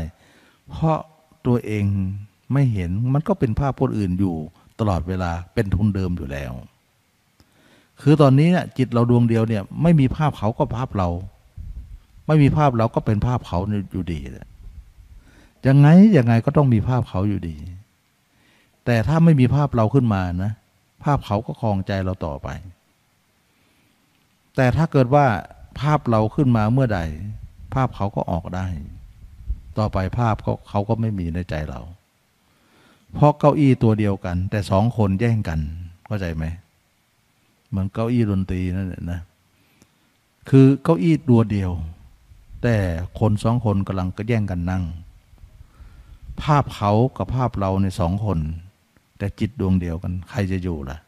[0.71, 0.99] เพราะ
[1.47, 1.85] ตัวเอง
[2.53, 4.35] ไม่เห็นมันก็เป็นภาพคนอื่นอยู่
[4.81, 6.53] ตลอดเวลาเป็นทุนเดิมอยู่แล้ว
[8.03, 11.09] คือตอนนี้เนี่ยจิตเราดวงเดียวเนี่ย ไม่มีภาพเขาก็ภาพเรา
[12.27, 13.59] ไม่มีภาพเราก็เป็นภาพเขา
[13.93, 14.21] อยู่ดี
[15.67, 17.57] ยังไงยังไงก็ต้องมีภาพเขาอยู่ดี
[18.85, 20.53] แต่ถ้าไม่มีภาพเราขึ้นมานะ
[21.05, 22.49] ภาพเขาก็คลองใจเราต่อไป
[24.57, 25.27] แต่ถ้าเกิดว่า
[25.81, 27.01] ภาพเราขึ้นมาเมื่อใด
[27.75, 28.67] ภาพเขาก็ออกได้
[29.79, 31.81] ต่อไปภาพก็เขาก็ไม่มีในใจเรา
[33.15, 35.61] เพราะเก้าอี้ตัวเดียวกัน แต่สองคนแย่งกัน
[36.07, 36.45] เข้าใจไหม
[37.69, 39.21] เหมือนเก้าอี้ดนตรีนั่นแหละนะ
[40.49, 41.71] คือเก้าอี้ตัวเดียว
[42.63, 42.77] แต่
[43.19, 44.85] คนสองคนกำลังก็แย่งกันนั่ง
[46.43, 48.39] ภาพเขากับภาพเราในสองคน
[49.19, 50.99] แต่จิตดวงเดียวกัน ใครจะอยู่ล่ะ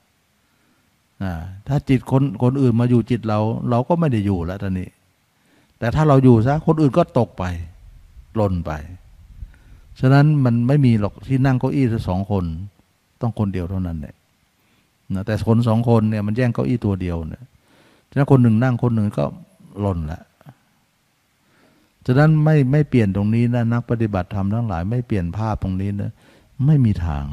[1.68, 3.38] ถ้าจิตคนคนอื่นมาอยู่จิตเรา
[3.70, 4.88] เราก็ไม่ได้อยู่แล้วตอนนี้
[5.78, 7.44] แต่ถ้าเราอยู่ซะคนอื่นก็ตกไป
[8.36, 8.72] หล่นไป
[10.00, 12.44] ฉะนั้นมันไม่มีหรอกที่นั่งเก้าอี้สองคน
[13.20, 14.14] ต้องคนเดียวเท่านั้นเนี่ย
[15.14, 17.44] นะแต่คนสองคนเนี่ยมันแย่งเก้าอี้ตัวเดียวเนี่ย
[18.10, 19.24] ฉะนั้นคนหนึ่งนั่งคนหนึ่งก็
[19.80, 20.20] หล่นละ
[22.06, 26.10] ฉะนั้นไม่ไม่เปลี่ยนตรงนี้นะนักปฏิบัติธรรมทั้งหลาย ไม่เปลี่ยนภาพตรงนี้นะ
[26.66, 27.24] ไม่มีทาง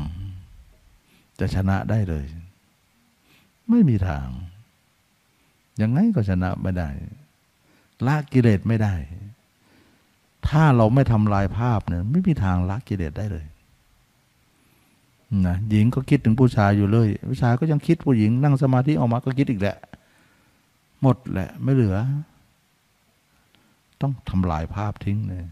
[1.39, 2.25] จะชนะได้เลย
[3.69, 4.27] ไม่มีทาง
[5.81, 6.89] ยังไงก็ชนะไม่ได้
[8.05, 8.93] ละกิเลสไม่ได้
[10.47, 13.45] ถ้าเราไม่ทำลายภาพเนี่ยไม่มีทางละกิเลสได้เลย
[15.47, 19.77] นะหญิงก็คิดถึงผู้ชายอยู่เลย ผู้ชายก็ยังคิดผู้หญิง นั่งสมาธิออกมาก็คิดอีกแหละ
[21.01, 21.97] หมดแหละ ไม่เหลือ
[24.01, 25.43] ต้องทำลายภาพทิ้งเลย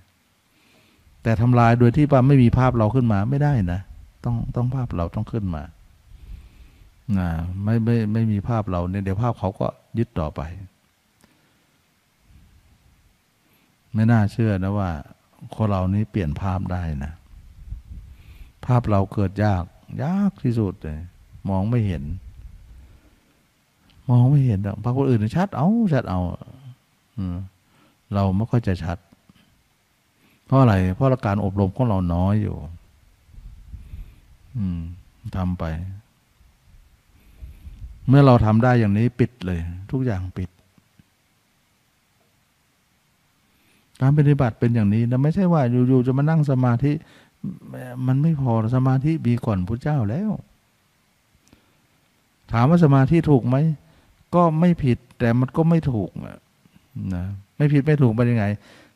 [1.24, 3.82] แต่ทำลายโดยที่ว่าไม่มีภาพเราขึ้นมาไม่ได้นะ
[4.26, 5.64] ต้องต้องภาพเราต้องขึ้นมา
[7.64, 9.68] ไม่ไม่ไม่มีภาพเราเนี่ยเดี๋ยวภาพเขาก็
[9.98, 10.42] ยึดต่อไป
[13.94, 14.90] ไม่น่าเชื่อนะว่า
[15.56, 17.14] คนเรานี้เปลี่ยนภาพได้นะ
[18.66, 19.64] ภาพเราเกิดยาก
[20.04, 21.00] ยากที่สุดเลย
[21.50, 22.04] มองไม่เห็น
[24.10, 26.20] มองไม่เห็นภาพคนอื่นชัดเอาชัดเอา
[28.14, 28.98] เราไม่ค่อยจะชัด
[30.46, 32.58] เพราะอะไร เพราะการอบรมของเราน้อยอยู่
[34.58, 34.80] อืม
[35.36, 35.64] ทำไป
[38.08, 39.60] เมื่อเราทำได้อย่างนี้ปิดเลย
[39.92, 40.50] ทุกอย่างปิด
[44.02, 46.92] การปฏิบัติเป็นอย่างนี้นะไม่ใช่ว่าอยู่ๆจะมานั่งสมาธิ
[48.08, 50.32] มันไม่พอสมาธิมีก่อนพระเจ้าแล้ว
[52.52, 53.56] ถามว่าสมาธิถูกไหม
[54.36, 57.26] ก็ไม่ผิดแต่มันก็ไม่ถูกนะ
[57.58, 58.46] ไม่ผิดไม่ถูกเป็นยังไง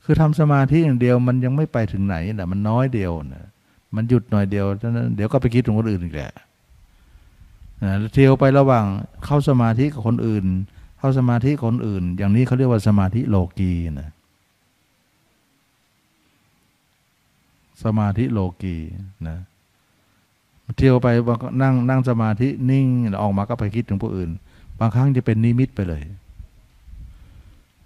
[0.04, 3.46] คือทำสมาธิอย่างเดียวมันยังไม่ไปถึงไหนนะมันน้อยเดียวนะ
[3.96, 6.32] มันหยุดหน่อยเดียวนั้นเดี๋ยวก็ไปคิดถึงคนอื่นอีกแหละ
[8.14, 8.86] เที่ยวไประหว่าง
[9.26, 10.46] เข้าสมาธิกับคนอื่น
[11.00, 14.10] เข้าสมาธิคนอื่น อย่างนี้เขาเรียกว่าสมาธิโลกีนะ
[17.84, 18.78] สมาธิโลกี
[19.28, 19.38] นะ
[20.78, 21.08] เที่ยวไป
[21.62, 22.86] นั่งนั่งสมาธินิ่ง
[23.22, 24.30] ออกมาก็ไปคิดถึงผู้อื่น
[24.80, 26.04] บางครั้งจะเป็นนิมิตไปเลย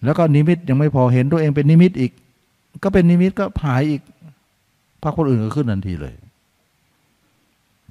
[0.03, 2.11] แล้วก็นิมิตยังไม่พอเห็นตัวเองเป็นนิมิตอีก
[2.83, 4.01] ก็เป็นนิมิตก็หายอีก
[5.03, 6.15] พักคนอื่นก็ขึ้นทันทีเลย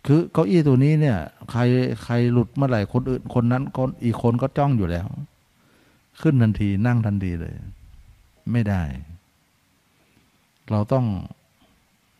[0.06, 1.18] คือเก้าอี้ตัวนี้เนี่ย
[1.50, 1.60] ใคร
[2.04, 5.06] ใครหลุดเมื่อไหร่คนอื่นคนนั้นคนอีกคนก็จ้องอยู่แล้ว
[6.20, 7.54] ขึ้นทันทีนั่งทันทีเลย
[8.52, 8.82] ไม่ได้
[10.70, 11.06] เราต้อง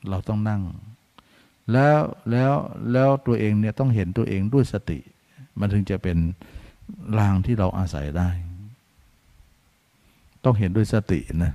[0.08, 0.62] เราต้องนั่ง
[1.72, 1.98] แล้ว
[2.30, 2.52] แล้ว
[2.92, 4.98] แล้วตัวเองเนี่ยต้องเห็นตัวเองด้วยสติ
[5.58, 6.18] มันถึงจะเป็น
[7.18, 8.30] รางที่เราอาศัยได้
[10.44, 11.52] ต้องเห็นด้วยสตินะ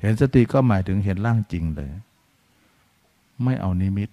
[0.00, 1.90] เห็นสติก็หมายถึงเห็นร่างจริงเลย
[3.44, 4.10] ไม่เอานิมิต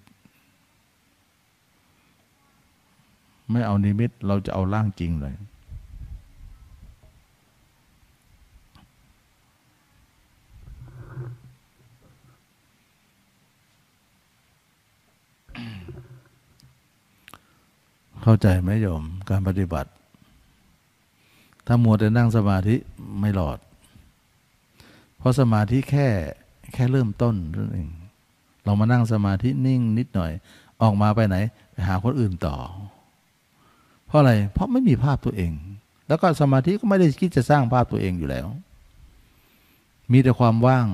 [3.51, 5.35] ไม่เอานิมิตเราจะเอาร่างจริงเลย
[18.21, 19.89] เข้าใจไหมโยมการปฏิบัติ
[21.65, 22.75] ถ้ามัวแต่นั่งสมาธิ
[23.19, 23.59] ไม่หลอด
[25.17, 26.07] เพราะสมาธิแค่
[26.73, 27.89] แค่เริ่มต้นนั่นเอง
[28.63, 30.31] เรามานั่งสมาธินิ่งนิดหน่อย
[30.81, 31.35] ออกมาไปไหน
[31.71, 32.55] ไปหาคนอื่นต่อ
[34.07, 35.51] เพราะอะไร เพราะไม่มีภาพตัวเอง
[36.07, 38.47] แล้วก็สมาธิก็ไม่ได้คิดจะสร้างภาพตัวเองอยู่แล้ว
[40.11, 40.87] มีแต่ความว่าง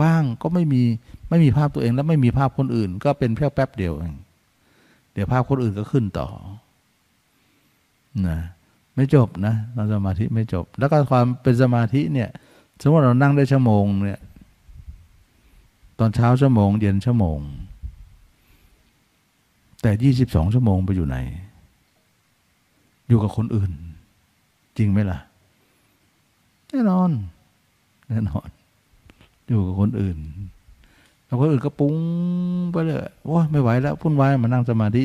[0.00, 0.82] ว่างก็ไม่มี
[1.28, 4.14] ไม่มีภาพตัวเอง แล้วไม่มีภาพคนอื่น ก็เป็นแค่แป๊บเดียวเอง
[5.12, 6.28] เดี๋ยวภาพคนอื่นก็ขึ้นต่อ
[8.28, 8.38] นะ
[8.94, 12.28] ไม่จบนะเราสมาธิไม่จบ แล้วก็ความเป็นสมาธิเนี่ย
[12.80, 14.20] สมมติเรานั่งได้ชั่วโมงเนี่ย
[15.98, 17.38] ตอนเช้าชั่วโมง เย็นชั่วโมง
[19.82, 21.16] แต่ยี่สิบสองชั่วโมงไปอยู่ไหน
[23.10, 23.70] อยู่กับคนอื่น
[24.78, 25.18] จริงไหมล่ะ
[26.70, 27.10] แน่นอน
[28.08, 28.48] แน่นอน
[29.48, 30.18] อยู่กับคนอื่น
[31.26, 31.94] แล้วคนอื่นก็ปุ้ง
[32.72, 35.02] ไปเลยโอ้ไม่ไหวแล้วพุ่นวายมานั่งสมาธิ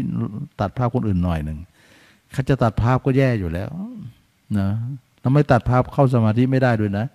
[0.60, 1.60] ตัดภาพคนอื่นหน่อยหนึ่ง
[2.32, 3.70] เขาจะตัดภาพก็แย่อยู่แล้ว
[4.58, 4.68] นะ
[5.20, 7.06] เราไม่ตัดภาพเข้าสมาธิไม่ได้ด้วยนะ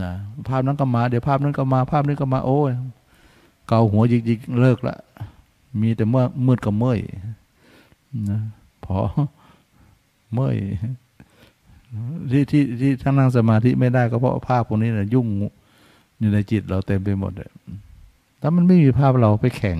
[0.00, 0.10] นะ
[0.48, 2.72] ภาพนั้นก็มา เดี๋ยวภาพนั้นก็มา ภาพนี้ก็มา โอ้ย
[3.68, 4.96] เกาหัวจิกๆเลิกละ
[5.80, 6.98] มีแต่เมื่อมืดกับเมื่อย
[8.30, 8.40] นะ
[8.84, 8.96] พอ
[10.36, 10.56] เมื่อย
[12.30, 15.26] ที่ที่ที่ทั้งนั่งสมาธิไม่ได้ก็เพราะภาพพวกนี้นะยุ่ง
[16.18, 17.50] อยู่ในจิตเราเต็มไปหมดเลย
[18.40, 19.78] ถ้ามันไม่มีภาพเราไปแข่ง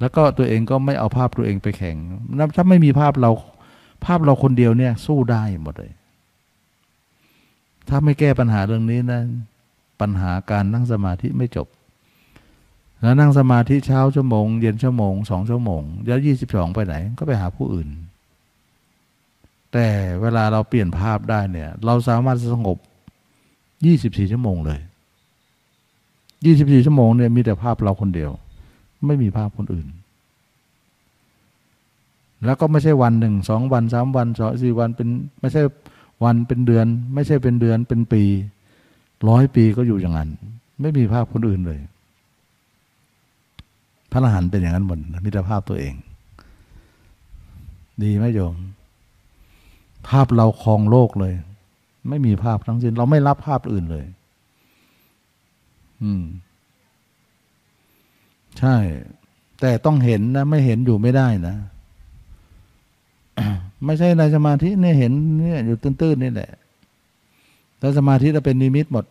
[0.00, 1.96] แล้วก็ตัวเองก็ไม่เอาภาพตัวเองไปแข่ง
[2.56, 3.30] ถ้าไม่มีภาพเรา
[4.04, 5.92] ภาพเราคนเดียวเนี่ย สู้ได้หมดเลย
[7.88, 9.20] ถ้าไม่แก้ปัญหาเรื่องนี้นะ
[10.00, 11.68] ปัญหาการนั่งสมาธิไม่จบ
[13.00, 17.88] แล้วนั่งสมาธิเช้าชั่วโมง เย็นชั่วโมงสองชั่วโมง แล้วยี่สิบสองไปไหน ก็ไปหาผู้อื่น
[19.72, 19.86] แต่
[20.22, 22.78] เวลาเราเปลี่ยนภาพได้เนี่ย เราสามารถสงบ
[23.86, 24.80] ยี่สิบสี่ชั่วโมงเลย
[26.44, 28.30] ยี่สิบสี่ชั่วโมงเนี่ยมีแต่ภาพเราคนเดียว
[29.06, 29.86] ไม่มีภาพคนอื่น
[32.44, 35.08] แล้วก็ไม่ใช่วันหนึ่งสองวันสามวันสองสี่วันเป็น
[35.40, 35.62] ไม่ใช่
[36.24, 38.22] วันเป็นเดือน ไม่ใช่เป็นเดือนเป็นปี
[39.28, 40.30] ร้อยปีก็อยู่อย่างนั้น
[40.80, 41.80] ไม่มีภาพคนอื่นเลย
[44.10, 45.94] พระอรหันต์เป็นอย่างนั้นหมดมีแต่ภาพตัวเอง
[48.02, 48.54] ดีไหมโยม
[50.08, 51.34] ภาพเราครองโลกเลย
[52.08, 54.06] ไม่มีภาพทั้งสิ้น เราไม่รับภาพอื่นเลย
[56.02, 56.24] อืม
[58.58, 58.76] ใช่
[59.60, 61.56] แต่ต้องเห็นนะ ไม่เห็นอยู่ไม่ได้นะ
[63.84, 66.50] ไม่ใช่ในสมาธิเนี่ยเห็นเนี่ยอยู่ตื้นๆนี่แหละ
[67.78, 69.04] แต่สมาธิจะเป็นนิมิตหมด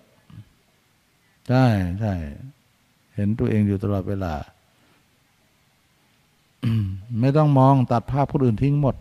[1.49, 1.65] ใช่
[1.99, 2.13] ใช่
[3.15, 4.33] เห็นตัวเองอยู่ตลอดเวลา
[7.19, 8.95] ไม่ต้องมองตัดภาพคนอื่นทิ้งหมด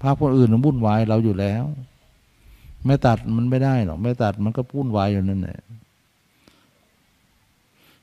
[0.00, 1.64] ภาพคนอื่นมันวุ่นวายเราอยู่แล้ว
[2.86, 5.58] ไม่ตัดมันไม่ได้หรอกไม่ตัดมันก็วุ่นวายอยู่นั่นแหละ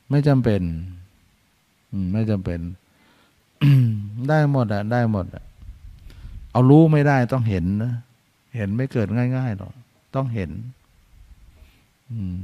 [0.10, 0.62] ไม่จำเป็น
[1.92, 2.60] อืไม่จำเป็น
[4.30, 5.44] ได้หมดอะได้หมดอะ
[6.52, 7.94] เอารู้ไม่ได้ต้องเห็นนะ
[8.56, 9.74] เห็นไม่เกิดง่ายๆหรอก
[10.16, 10.52] ต้องเห็น
[12.12, 12.38] อืม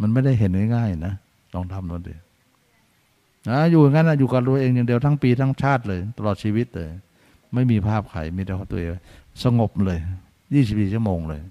[0.00, 1.14] มันไม่ได้เห็นง่ายๆนะ
[1.54, 2.14] ลองทำดูดิ
[3.48, 6.90] นะอยู่งั้นนะอยู่กับตัวเองอย่างเดียวทั้งปีทั้งชาติเลย ตลอดชีวิตเลย
[7.54, 8.88] ไม่มีภาพใครมีแต่ตัวเอง
[9.44, 9.98] สงบเลย
[10.54, 11.42] ยี่สิบสี่ชั่วโมงเลย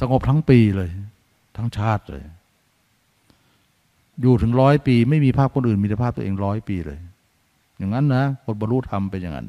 [0.00, 0.90] สงบทั้งปีเลย
[1.56, 2.22] ทั้งชาติเลย
[4.20, 6.98] อยู่ถึงร้อยปี ไม่มีภาพคนอื่น มีแต่ภาพตัวเองร้อยปีเลย
[7.78, 9.48] อย่างนั้นนะคนบรรลุธรรมเป็นอย่างนั้น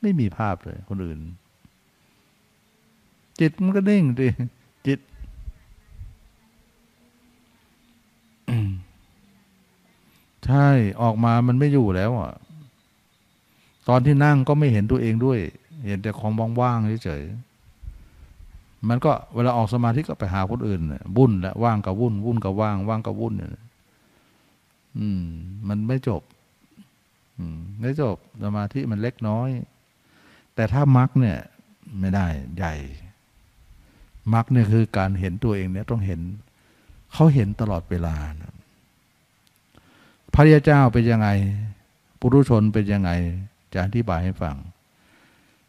[0.00, 1.18] ไม่มีภาพเลยคนอื่น
[3.40, 4.28] จิตมันก็นิ่งดิ
[4.86, 4.98] จิต
[10.46, 10.68] ใช่
[11.02, 12.32] ออกมามันไม่อยู่แล้วอะ
[13.88, 15.38] ตอนที่นั่งก็ไม่เห็นตัวเองด้วย
[15.86, 20.80] เห็นแต่ของว่างๆเฉยๆมันก็เวลาออกสมาธิก็ไปหาคนอื่น
[21.16, 23.50] วุ่นและว่างกับวุ่นวุ่นกับว่างว่างกับวุ่นเนี่ย
[24.98, 25.22] อืม
[25.68, 26.22] มันไม่จบ
[27.38, 29.48] อืมไม่จบสมาธิมันเล็กน้อย
[30.54, 31.38] แต่ถ้ามรรคเนี่ย
[32.00, 32.26] ไม่ได้
[32.56, 32.74] ใหญ่
[34.34, 36.20] มรรคเนี่ยคือการเห็นตัวเองเนี่ยต้องเห็น
[37.12, 38.14] เขาเห็นตลอดเวลา
[40.34, 41.28] พระยาเจ้าเป็นยังไง
[42.20, 43.10] ปุถุชนเป็นยังไง
[43.76, 44.56] จะอธิบายให้ฟัง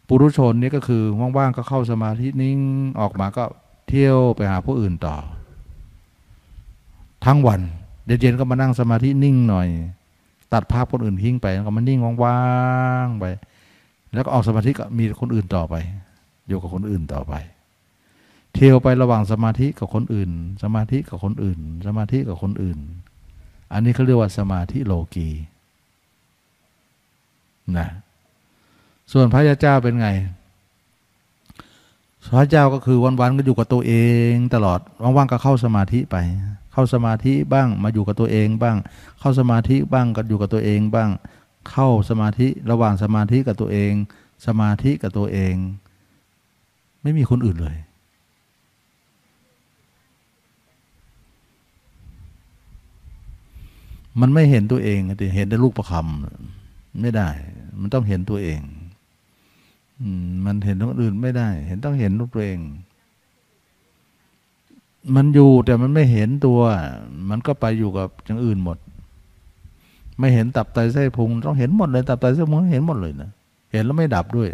[0.07, 1.03] ปุถุชนนี่ก็คือ
[1.38, 2.59] ว่างๆก็เข้าสมาธินิ่ง
[2.99, 3.43] ออกมาก็
[3.88, 5.15] เที่ยวไปหาผู้อื่นต่อ
[7.25, 7.61] ทั้งวัน
[8.05, 9.69] เย็นๆก็มานั่งสมาธินิ่งหน่อย
[10.53, 12.41] ตัดภาพคนอื่นทิ้งไปแล้วก็มานิ่งว่า
[13.05, 13.25] งๆไป
[14.13, 15.75] แล้วก็ออกสมาธิก็มีคนอื่นต่อไป
[16.47, 17.34] อยู่กับคนอื่นต่อไป
[18.53, 20.31] เที่ยวไประหว่างสมาธิกับคนอื่น
[20.63, 22.79] สมาธิกับคนอื่น สมาธิกับคนอื่น
[23.73, 25.29] อันนี้เขาเรียกว่าสมาธิโลกี
[27.77, 27.88] นะ
[29.11, 30.10] ส่วนพระยาเจ้าเป็นไง
[32.34, 33.94] พระเจ้าก็คือวันๆก็อยู่กับตัวเอ
[34.30, 36.18] งตลอดว่างๆก็เข้าสมาธิไป
[36.73, 38.77] เข้าสมาธิบ้างมาอยู่กับตัวเองบ้าง
[39.19, 41.10] เข้าสมาธิบ้างก็อยู่กับตัวเองบ้าง
[41.69, 43.91] เข้าสมาธิระหว่างสมาธิกับตัวเอง
[44.45, 45.56] สมาธิกับตัวเอง
[47.02, 47.77] ไม่มีคนอื่นเลย
[54.22, 56.56] มันไม่เห็นตัวเองแต่เห็นได้ลูกประคำ
[57.02, 57.30] ไม่ได้
[57.80, 58.60] มันต้องเห็นตัวเอง
[60.45, 62.60] มันเห็นคนอื่นไม่ได้ เห็นต้องเห็นตัวเอง
[65.15, 66.60] มันอยู่แต่มันไม่เห็นตัว
[67.30, 68.78] มันก็ไปอยู่กับอย่างอื่นหมด
[70.19, 73.32] ไม่เห็นตับไตไส้พุงต้องเห็นหมดเลย ตับไตไส้พุงเห็นหมดเลยนะ
[73.74, 74.49] เห็นแล้วไม่ดับด้วย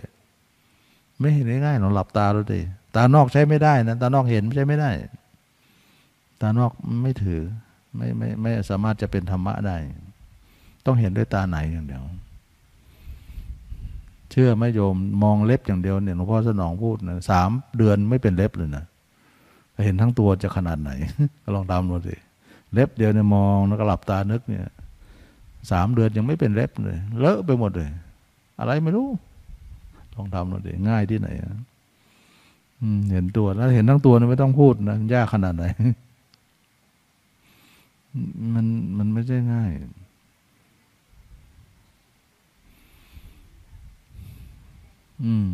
[1.20, 2.60] ไม่เห็นง่ายๆเราหลับตาดูดิ
[2.96, 4.92] ตานอกใช้ไม่ได้นะตานอกเห็นใช้ไม่ได้
[6.42, 6.72] ตานอก
[7.02, 7.42] ไม่ถือ
[7.96, 9.78] ไม่ไม่ไม่สามารถจะเป็นธรรมะได้
[10.86, 12.04] ต้องเห็นด้วยตาไหนอย่างเดียว
[14.34, 18.86] เชื่อไหมโยมมองเล็บอย่างเดียวเนี่ยหลวงพ่อสนองพูดนะสามเดือนไม่เป็นเล็บเลยนะ
[19.86, 20.92] เห็นทั้งตัวจะขนาดไหน
[21.44, 22.16] ก็ลองตามดูสิ
[22.74, 24.66] เล็บเดียวเนี่ยมองแล้วก็หลับตานึกเนี่ย
[25.72, 27.90] สามเดือนยังไม่เป็นเล็บเลยเลอะไปหมดเลย
[28.60, 29.08] อะไรไม่รู้
[30.16, 31.30] ลองทำดูดิง่ายที่ไหน
[33.12, 35.66] เห็นตัวแล้วเห็นทั้งตัวไม่ต้องพูดนะยากขนาดไหน
[38.54, 38.66] มัน
[38.98, 39.70] มันไม่ใช่ง่าย
[45.26, 45.50] อืม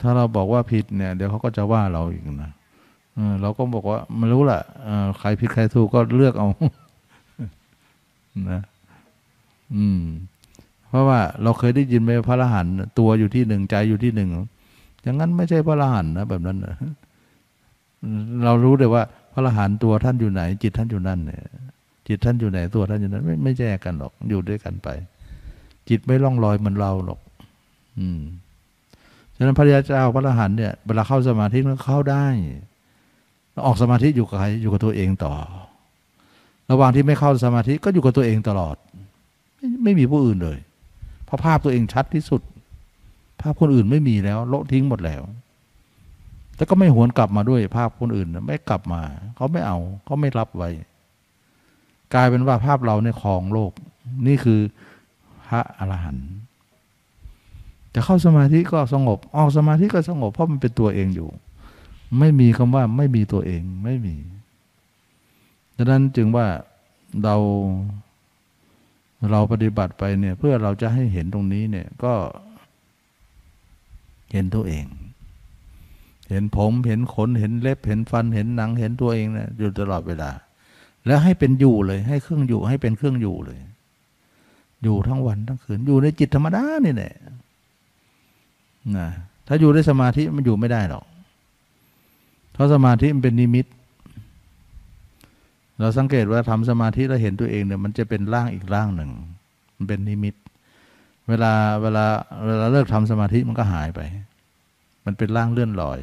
[0.00, 2.52] ถ้าเราบอกว่าผิดเนี่ย เดี๋ยวเขาก็จะว่าเราอีกนะ
[3.42, 4.62] เราก็บอกว่าไม่รู้แหละ
[5.18, 6.48] ใครผิดใครถูกก็เลือกเอา
[8.52, 8.60] นะ
[9.76, 10.02] อืม
[10.88, 14.28] เพราะว่าเราเคยได้ยินไหมพระอรหันต์ตัวอยู่ที่หนึ่งใจอยู่ที่หนึ่ง
[15.02, 16.74] อย่างนั้นไม่ใช่พระอรหันต์นะแบบนั้นนะ
[18.44, 19.02] เรารู้เลยว่า
[19.32, 21.42] พระอรหันต์ตัวท่านอยู่ไหน จิตท่านอยู่นั่นเนี่ย
[22.08, 24.88] จิตท่านอยู่ไหนตัวท่านอยู่นั้น ไม่ไม่แยกกันหรอกอยู่ด้วยกันไป
[25.88, 27.20] จิตไม่ล่องลอยเหมือนเราหรอก
[27.98, 28.20] อืม
[29.36, 32.26] ฉะนั้นพระยาเจ้าพระอรหันเนี่ยเวลาเข้าสมาธิมันเข้าได้
[33.66, 35.34] ออกสมาธิอยู่กับใครอยู่กับตัวเองต่อ
[36.70, 38.76] ระหว่างที่ไม่เข้าสมาธิก็อยู่กับตัวเองตลอด
[39.56, 40.58] ไม่ไม่มีผู้อื่นเลย
[41.24, 42.42] เพราะภาพตัวเองชัดที่สุด
[43.40, 45.22] ภาพคนอื่นไม่มีแล้วโละทิ้งหมดแล้ว
[46.56, 49.02] แต่ก็ไม่หวนกลับมาด้วยภาพคนอื่นไม่กลับมา
[49.36, 50.70] เขาไม่เอาเขาไม่รับไว้
[52.14, 53.72] กลายเป็นว่าภาพเราในคลองโลก
[54.26, 54.60] นี่คือ
[55.48, 56.28] พระอรหันต์
[57.94, 61.28] จะเข้าสมาธิก็สงบ ออกสมาธิก็สงบ เพราะมันเป็นตัวเองอยู่
[62.18, 64.14] ไม่มีคำว่าไม่มีตัวเองไม่มี
[65.76, 66.46] ดังนั้นจึงว่า
[67.22, 67.36] เรา
[69.30, 72.14] เราปฏิบัติไปเนี่ยเพื่อเราจะให้เห็นตรงนี้เนี่ยก็
[74.32, 74.84] เห็นตัวเอง
[76.30, 80.30] เห็นผมเห็นขนเห็นเล็บ เห็นฟันเห็นหนังเห็นตัวเองเนี่ยอยู่ตลอดเวลา
[81.06, 83.58] แล้วให้เป็นอยู่เลย ให้เครื่องอยู่ให้เป็นเครื่องอยู่เลย
[84.82, 87.14] อยู่ทั้งวันทั้งคืนอยู่ในจิตธรรมดานี่แหละ
[88.98, 89.08] นะ
[89.46, 91.04] ถ้าอยู่ด้วยสมาธิมันอยู่ไม่ได้หรอก
[92.52, 93.66] เพราะสมาธิมันเป็นนิมิต
[95.78, 99.10] เราสังเกตว่าทำสมาธิแล้วเห็นตัวเองเนี่ยมันจะเป็นร่างอีกร่างหนึ่ง
[99.76, 100.34] มันเป็นนิมิต
[101.28, 101.52] เวลา
[101.82, 102.04] เวลา
[102.46, 104.00] เวลาเลิกทำสมาธิมันก็หายไป
[105.04, 106.00] มันเป็นร่างเลื่อนลอย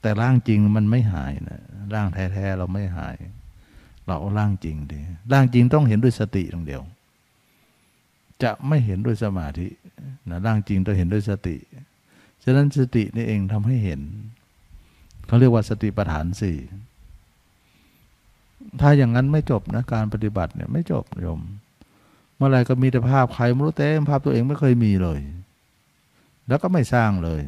[0.00, 1.60] แต่ร่างจริงมันไม่หายนะ
[1.94, 3.16] ร่างแท้ๆเราไม่หาย
[4.06, 5.00] เราเอาร่างจริงดี
[5.32, 6.82] ร่างจริงต้องเห็นด้วยสติอย่างเดียว
[8.42, 9.66] จะไม่เห็นด้วยสมาธิ
[10.30, 11.56] นะร่างจริงต้องเห็นด้วยสติ
[12.44, 14.00] ฉะนั้นสตินี่เองทำให้เห็น
[15.26, 16.58] เขาเรียกว่าสติปัฏฐานสี่
[18.80, 21.40] ถ้าอย่างนั้นไม่จบนะการปฏิบัติเนี่ยไม่จบโยม
[22.36, 25.20] เมื่อไรก็มีแต่ภาพใครไม่รู้เต็มภาพตัวเองไม่เคยมีเลย
[26.48, 27.42] แล้วก็ไม่สร้างเลย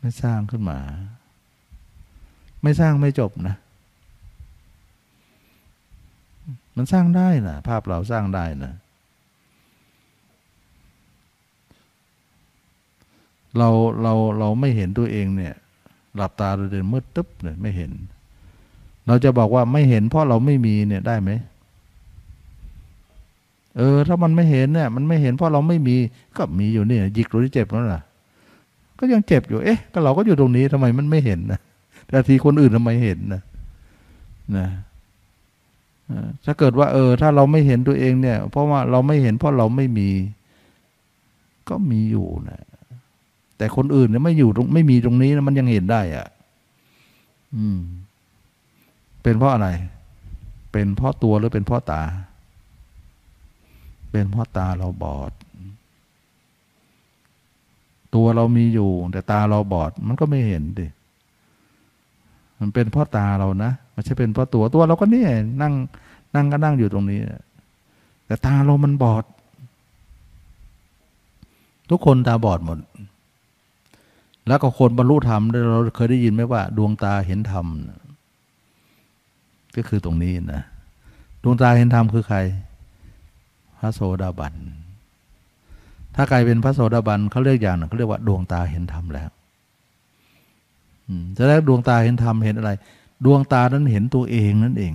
[0.00, 0.78] ไม่สร้างขึ้นมา
[2.62, 3.56] ไม่สร้างไม่จบนะ
[6.76, 8.72] มันสร้างได้นะภาพเราสร้างได้นะ
[13.58, 13.68] เรา
[14.02, 15.54] เราเราไม่เห็นตัวเองเนี่ย
[16.16, 17.90] หลับตาเราเดินมืดตึ๊บเลยไม่เห็น
[19.06, 21.30] เราจะบอกว่าไม่เห็นเพราะเราไม่มีเนี่ยได้ไหม
[23.76, 25.96] เออ ถ้ามันไม่เห็นเนี่ย มันไม่เห็นเพราะเราไม่มี
[26.36, 28.02] ก็มีอยู่เนี่ยหยิกรู้ที่เจ็บนั่นแหละ
[28.98, 31.60] ก็ยังเจ็บอยู่ เอ๊ะ ก็เราก็อยู่ตรงนี้ทำไมมันไม่เห็นนะ
[32.08, 33.42] แต่ทีคนอื่นทำไมเห็นนะ
[34.56, 34.68] นะ
[36.44, 40.10] ถ้าเกิดว่า เออ ถ้าเราไม่เห็นตัวเองเนี่ย เพราะว่าเราไม่เห็นเพราะเราไม่มี
[41.68, 42.60] ก็มีอยู่นะ
[43.62, 46.26] แต่คนอื่นเนี่ยไม่อยู่ตรงไม่มีตรงนี้นะมันยังเห็นได้อะ
[47.56, 47.80] อืม
[49.22, 49.68] เป็นเพราะอะไร
[50.72, 52.02] เป็นเพราะตัวหรือเป็นเพราะตา
[54.10, 55.32] เป็นเพราะตาเราบอด
[58.14, 60.86] ตัวเรามีอยู่ แต่ตาเราบอด มันก็ไม่เห็นดิ
[62.60, 65.30] มันเป็นเพราะตาเรานะไม่ใช่เป็นเพราะตัวตัวเราก็เนี่ย
[65.62, 65.72] นั่ง
[66.34, 67.20] นั่งก็นั่งอยู่ตรงนี้
[68.26, 69.24] แต่ตาเรามันบอด
[71.90, 72.78] ทุกคนตาบอดหมด
[74.46, 77.66] แล้วก็คนบรรลุธรรมเราเคยได้ยินไหมว่า ดวงตาเห็นธรรม
[79.76, 80.62] ก็คือตรงนี้นะ
[81.42, 82.38] ดวงตาเห็นธรรมคือใคร
[83.78, 84.54] พระโสดาบัน
[86.14, 89.30] ถ้าใครเป็นพระโสดาบันเขาเรียกอย่างนึงเขาเรียกว่า ดวงตาเห็นธรรมแล้ว
[91.36, 92.70] จะได้ดวงตาเห็นธรรมเห็นอะไร
[93.24, 94.94] ดวงตานั้นเห็นตัวเองนั่นเอง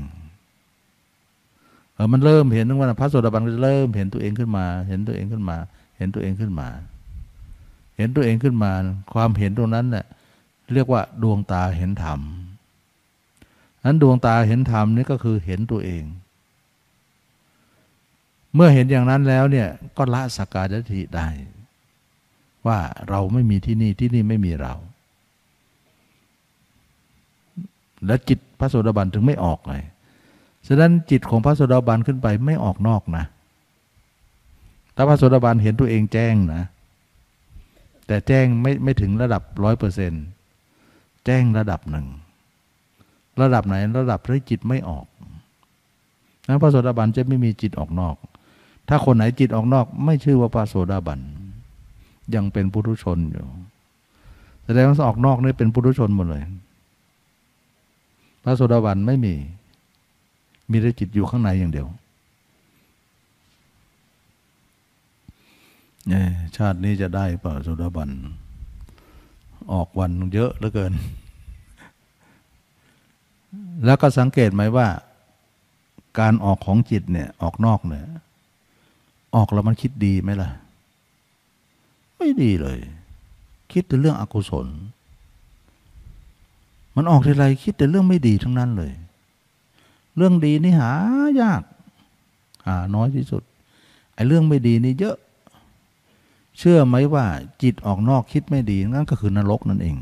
[1.94, 5.58] เออมันเริ่มเห็นตั้งว่พระโสดาบันก็จะเริ่มเห็นตัวเองขึ้นมา เห็นตัวเองขึ้นมา
[5.98, 6.68] เห็นตัวเองขึ้นมา
[7.98, 8.72] เห็นตัวเองขึ้นมา
[9.14, 10.06] ความเห็นตรงนั้นเน่ย
[10.74, 12.20] เรียกว่าดวงตาเห็นธรรม
[13.86, 16.04] นั้นดวงตาเห็นธรรมนี่ก็คือเห็นตัวเอง
[18.56, 19.68] เมื่อเห็นอย่างนั้นแล้วเนี่ย
[19.98, 21.28] ก็ละสักกายทิฏฐิได้
[22.68, 22.80] ว่า
[23.10, 24.74] เราไม่มีที่นี่ที่นี่ไม่มีเรา
[28.06, 29.84] และจิตพระโสดาบันถึงไม่ออกเลย
[30.68, 33.26] ฉะนั้นจิตของพระโสดาบันขึ้นไปไม่ออกนอกนะ
[34.96, 36.64] ถ้าพระโสดาบันเห็นตัวเองแจ้งนะ
[38.08, 40.24] แต่แจ้งไม่ไม่ถึงระดับร้อยเปอร์เซ็นต์
[41.26, 42.08] แจ้งระดับหนึ่ง
[43.42, 45.06] ระดับไหนระดับที่จิตไม่ออก
[46.48, 48.16] นั้นพระโสดาบันจะไม่มีจิตออกนอก
[48.90, 51.20] ถ้าคนไหนจิตออกนอก ไม่ชื่อว่าพระโสดาบัน
[52.36, 53.46] ยังเป็นปุถุชนอยู่
[54.66, 56.44] แสดงว่าออกนอกนี่เป็นปุถุชนหมดเลย
[58.44, 59.34] พระโสดาบันไม่มี
[60.72, 61.88] มีแต่จิตอยู่ข้างในอย่างเดียว
[66.58, 68.12] ชาตินี้จะได้เปล่าสุดาบัน
[69.74, 70.94] ออกวันเยอะเหลือเกิน
[73.86, 74.88] แล้วก็สังเกตไหมว่า
[76.20, 78.04] การออกของจิตเนี่ย ออกนอกเนี่ย
[79.36, 80.50] ออกแล้วมันคิดดีไหมล่ะ
[82.18, 82.80] ไม่ดีเลย
[83.72, 84.68] คิดแต่เรื่องอกุศล
[86.96, 88.94] มันออกทีไรคิดแต่เรื่องไม่ดีทั้งนั้นเลย
[90.18, 90.92] เรื่องดีนี่หา
[91.42, 91.62] ยาก
[92.68, 93.44] หาน้อยที่สุด
[94.14, 95.18] ไอ้เรื่องไม่ดีนี่เยอะ
[96.58, 97.26] เชื่อไหมว่า
[97.64, 99.98] จิตออกนอกคิดไม่ดีนั่นก็คือนรกนั่นเอง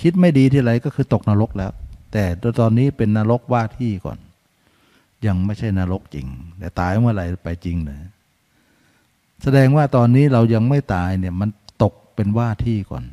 [0.00, 1.72] คิดไม่ดีที่ไรก็คือตกนรกแล้ว
[2.12, 2.24] แต่
[2.60, 4.18] ตอนนี้เป็นนรกว่าที่ก่อน
[5.26, 6.26] ยังไม่ใช่นรกจริง
[6.58, 7.98] แต่ตายเมื่อไหร่ไปจริงเลย
[9.42, 11.50] แสดงว่าตอนนี้เรายังไม่ตายเนี่ยมัน
[11.82, 13.04] ตกเป็นว่าที่ก่อน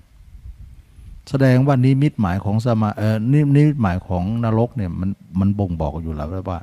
[1.29, 5.09] แสดงว่านิมิตหมายของสมาเออนิมิตหมายของนรกเนี่ยมัน
[5.39, 6.59] มันบ่งบอกอยู่แล้วว่า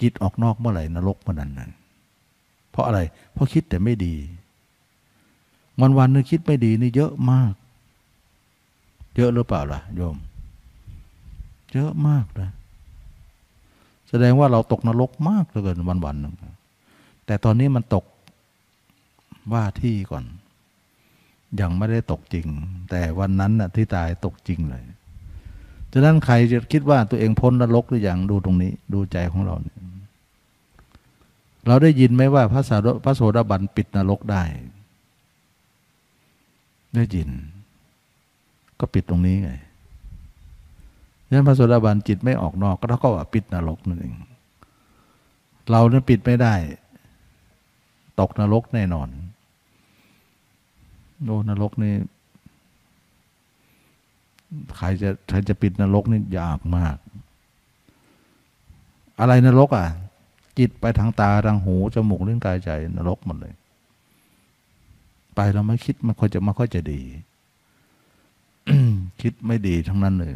[0.00, 1.72] จิตออกนอกเมื่อไหร่นรกเมื่อนั้น
[2.74, 3.00] เพราะอะไร
[3.32, 4.14] เพราะคิดแต่ไม่ดี
[5.80, 7.52] วันวันนึงคิดไม่ดีนี่เยอะมาก
[9.16, 10.16] เยอะหรือเปล่าล่ะโยม
[11.72, 12.50] เยอะมากนะ
[14.08, 16.34] แสดงว่าเราตกนรกมากเหลือเกินวันวันนึง
[17.26, 18.04] แต่ตอนนี้มันตก
[19.52, 20.24] ว่าที่ก่อน
[21.60, 22.46] ยังไม่ได้ตกจริง
[22.90, 24.82] แต่วันนั้นน่ะที่ตายตกจริงเลย
[25.92, 29.76] ฉะนั้นใครจะคิดว่าตัวเองพ้นนรกหรืออยังดูตรงนี้ ดูใจของเราเนี่ย
[31.66, 34.42] เราได้ยินไหมว่าพระสาพระโสดาบันปิดนรกได้
[36.94, 37.28] ได้ยิน
[38.80, 39.52] ก็ปิดตรงนี้ไง
[41.26, 44.14] ฉฉะนั้นพระโสดาบันจิตไม่ออกนอก ก็เท่ากับว่าปิดนรกนั่นเอง
[45.70, 46.54] เราเนี่ยปิดไม่ได้
[48.20, 49.08] ตกนรกแน่นอน
[51.24, 51.94] โดนรกนี่
[54.76, 56.96] ใครจะใครจะปิดนรกนี่ยากมาก
[59.20, 59.86] อะไรนรกอะ
[60.58, 63.54] จิตไปทางตาทางหูจมูกลิ้นกายใจนรกหมดเลย
[65.34, 67.02] ไปเราไม่คิดมันค่อยจะไม่ค่อยจะดี
[69.20, 70.32] คิดไม่ดีทั้งนั้นเลย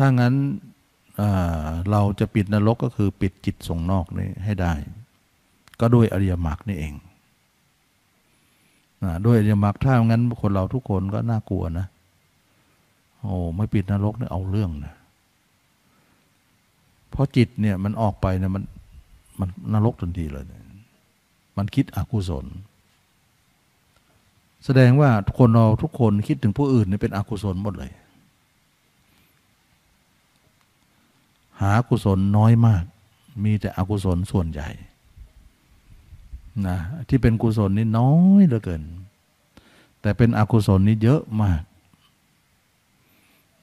[0.00, 0.34] ถ้างั้น
[1.90, 4.72] เราจะปิดนรกก็คือปิดจิตส่งนอกนี่ให้ได้
[5.80, 6.94] ก็ด้วยอริยมรรคนี่เอง
[9.26, 11.86] ด้วยอริยมรรคถ้างั้นคนเราทุกคนก็น่ากลัวนะ
[13.20, 14.94] โอ้ไม่ปิดนรกเนี่ยเอาเรื่องนะ
[17.10, 18.64] เพราะจิตเนี่ยมันออกไปเนี่ยมัน
[19.40, 20.44] มันนรกทันทีเลย
[21.56, 22.46] มันคิดอกุศล
[24.64, 27.92] แสดงว่าคนเราทุกคนคิดถึงผู้อื่นเนี่ยเป็นอกุศลหมดเลย
[31.60, 32.84] หากุศลน้อยมาก
[33.44, 34.68] มีแต่อกุศลส่วนใหญ่
[36.66, 36.78] นะ
[37.08, 38.82] ที่เป็นกุศลนี่น้อยเหลือเกิน
[40.00, 41.62] แต่เป็นอกุศลนี่เยอะมาก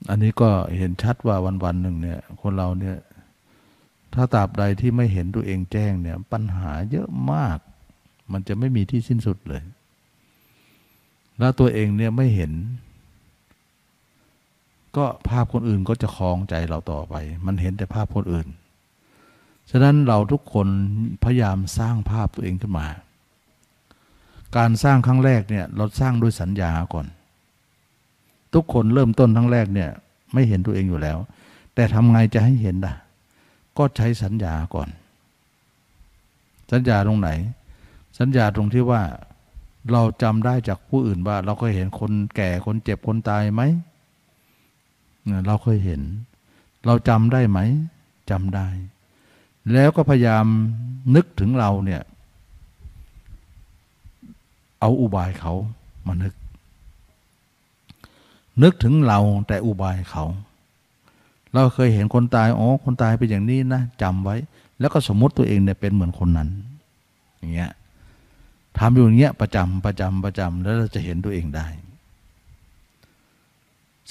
[0.09, 2.97] อันนี้ก็เห็นชัดว่าวันวันหนึ่งเนี่ย คนเราเนี่ย
[4.13, 7.57] ถ้าตราบใดที่ไม่เห็นตัวเองแจ้งเนี่ย ปัญหาเยอะมาก
[8.31, 9.63] มันจะไม่มีที่สิ้นสุดเลย
[11.39, 12.51] แล้วตัวเองเนี่ยไม่เห็น
[14.97, 17.15] ก็ภาพคนอื่นก็จะคลองใจเราต่อไป
[17.45, 18.47] มันเห็นแต่ภาพคนอื่น
[19.71, 20.67] ฉะนั้นเราทุกคน
[21.23, 22.87] พยายามสร้างภาพตัวเองขึ้นมา
[24.57, 27.05] การสร้างครั้งแรกเนี่ยเราสร้างด้วยสัญญาก่อน
[28.53, 29.89] ทุกคนเริ่มต้นครั้งแรกเนี่ย
[30.33, 31.17] ไม่เห็นตัวเองอยู่แล้ว
[31.75, 32.95] แต่ทำไงจะให้เห็นล่ะ
[33.77, 34.89] ก็ใช้สัญญาก่อน
[36.71, 37.29] สัญญาตรงไหน
[38.19, 39.01] สัญญาตรงที่ว่า
[39.91, 43.61] เราจำได้จากผู้อื่นว่า เราก็เห็นคนแก่คนเจ็บคนตายไหม
[45.47, 46.01] เราเคยเห็น
[46.85, 47.59] เราจำได้ไหม
[48.29, 48.67] จำได้
[49.73, 50.45] แล้วก็พยายาม
[51.15, 52.01] นึกถึงเราเนี่ย
[54.79, 55.53] เอาอุบายเขา
[56.05, 56.33] มานึก
[58.63, 60.25] นึกถึงเราแต่อุบายเขา
[61.53, 64.35] เราเคยเห็นคนตายอ๋อคนตายเป็นอย่างนี้นะจำไว้
[64.79, 66.49] แล้วก็สมมติตัวเองเนี่ยเป็นเหมือนคนนั้น
[67.37, 67.71] อย่างเงี้ย
[68.77, 71.67] ทำอยู่อย่างเงี้ยประจำประจำประจำแล้วเราจะเห็นตัวเองได้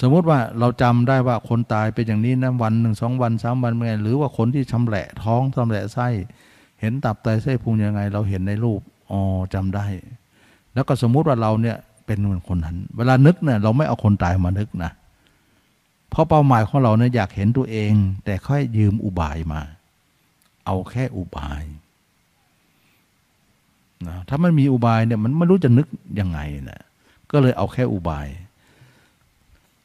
[0.00, 6.08] สมมติว่าเราจำได้ว่าคนตายเป็นอย่างนี้นะวันหนึ่งสองวันสามวันเป็นไงหรือว่าคนที่ชำแหละท้องชำแหละไส้
[6.80, 8.80] เห็นตับไตไส้พุงยังไง เราเห็นในรูป
[9.10, 9.20] อ๋อ
[9.54, 9.86] จำได้
[10.74, 11.76] แล้วก็สมมุติว่าเราเนี่ย
[12.06, 14.92] เป็นเหมือนคนนั้น เวลานึกเนี่ยเราไม่เอาคนตายมานึกนะ
[16.10, 17.92] เพราะเป้าหมายของเราเนี่ยอยากเห็นตัวเอง
[18.24, 19.60] แต่ค่อยยืมอุบายมา
[20.66, 21.62] เอาแค่อุบาย
[24.08, 25.86] นะถ้ามันมีอุบายเนี่ยมันไม่รู้จะนึก
[26.20, 26.40] ยังไง
[26.70, 26.82] นะ
[27.30, 28.26] ก็เลยเอาแค่อุบาย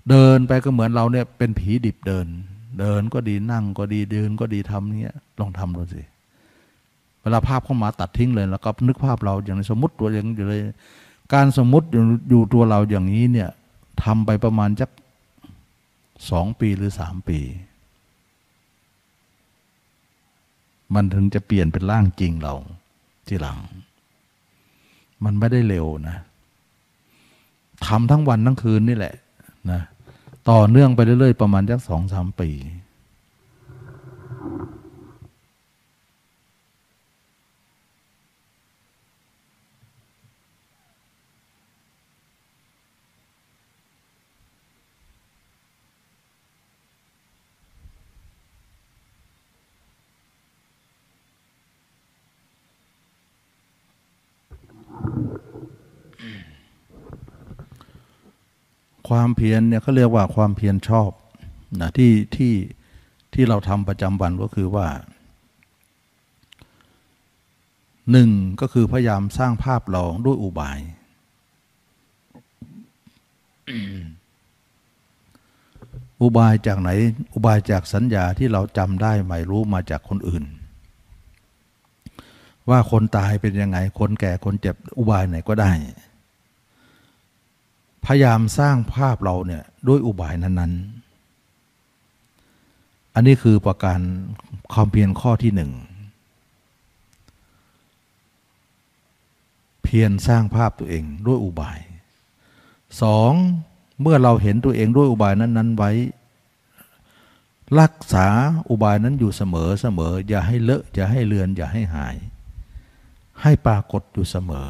[0.10, 2.28] เดินไปก็เหมือนเราเนี่ยเป็นผีดิบเดิน
[2.80, 6.02] เดินก็ดีนั่งก็ดีเดินก็ดีทำเนี้ยลองทำดูสิ
[7.22, 10.62] เวลาภาพเข้ามาตัดทิ้งเลยแล้วก็นึกภาพเราอย่างสมมติตัวอย่างอยู่เลย
[11.34, 11.88] การสมมติ
[12.30, 13.50] อยู่ตัวเราอย่างนี้เนี่ย
[14.04, 14.90] ทำไปประมาณจัก
[16.30, 17.40] สองปีหรือสามปี
[20.94, 22.54] มันถึงจะเปลี่ยนเป็นร่างจริงเรา
[23.28, 23.58] ทีหลัง
[25.24, 26.18] มันไม่ได้เร็วนะ
[27.86, 29.14] ทำทั้งวันทั้งคืนนี่แหละ
[29.72, 29.82] นะ
[30.50, 32.50] ต่อเนื่องไปเรื่อยๆ ประมาณสักสองสามปี
[59.10, 61.12] ความเพียรเนี่ยเขาเรียกว่าความเพียรชอบ
[61.82, 62.54] นะที่ที่
[63.34, 64.88] ที่เราทำประจำวันก็คือว่า
[68.12, 68.30] หนึ่ง
[68.62, 70.80] ก็คือพยายามสร้างภาพเราด้วยอุบาย
[76.22, 76.90] อุบายจากไหน
[77.34, 80.44] อุบายจากสัญญาที่เราจำได้ไม่รู้มาจากคนอื่น
[82.70, 85.72] ว่าคนตายเป็นยังไง คนแก่คนเจ็บอุบายไหนก็ได้
[88.06, 90.74] พยายามสร้างภาพเราเนี่ยด้วยอุบายนั้น
[91.54, 94.00] ๆ อันนี้คือประการ
[94.74, 95.72] ความเพียรข้อที่หนึ่ง
[99.84, 101.80] เพียรสร้างภาพตัวเองด้วยอุบาย
[103.02, 103.34] สอง
[104.02, 105.92] เมื่อเราเห็นตัวเองด้วยอุบายนั้น ๆ ไว้
[107.80, 108.28] รักษา
[108.70, 112.16] อุบายนั้นอยู่เสมอเสมออย่าให้เลอะอย่าให้เลือน อย่าให้หาย
[113.42, 114.70] ให้ปรากฏอยู่เสมอ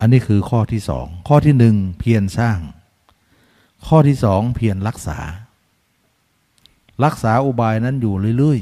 [0.00, 2.58] อันนี้คือข้อที่สอง ข้อที่หนึ่งเพียรสร้าง
[3.86, 5.18] ข้อที่สองเพียรรักษา
[7.04, 8.60] รักษาอุบายนั้นอยู่เรื่อย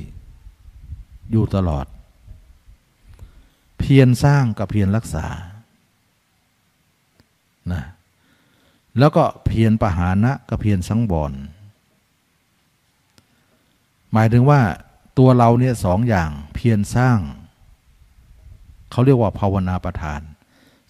[0.65, 1.87] ๆ อยู่ตลอด
[3.79, 5.27] เพียรสร้างกับเพียรรักษา
[7.73, 7.83] นะ
[8.99, 11.33] แล้วก็เพียรปหานะกับเพียรสังวร
[14.13, 14.61] หมายถึงว่า
[15.19, 17.19] ตัวเราเนี่ยสองอย่างเพียรสร้าง
[18.91, 20.21] เขาเรียกว่าภาวนาประทาน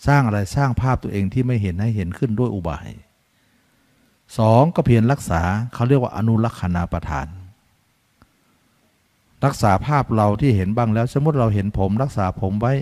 [0.06, 2.88] สร้างอะไรสร้างภาพตัวเองที่ไม่เห็นให้เห็นขึ้นด้วยอุบาย
[4.38, 5.42] สองก็เพียรรักษา
[5.74, 7.26] เขาเรียกว่าอนุลักษณาประทาน
[9.44, 12.72] รักษาภาพเราที่เห็นบ้างแล้ว สมมติเราเห็นผม รักษาผมไว้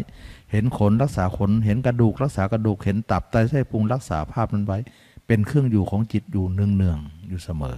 [0.53, 4.79] เห็นขนรักษาขน เห็นกระดูก รักษากระดูก เห็นตับไตไส้พุงรักษาภาพนั้นไว้
[5.27, 6.99] เป็นเครื่องอยู่ของจิตอยู่เนืองเนือง
[7.29, 7.77] อยู่เสมอ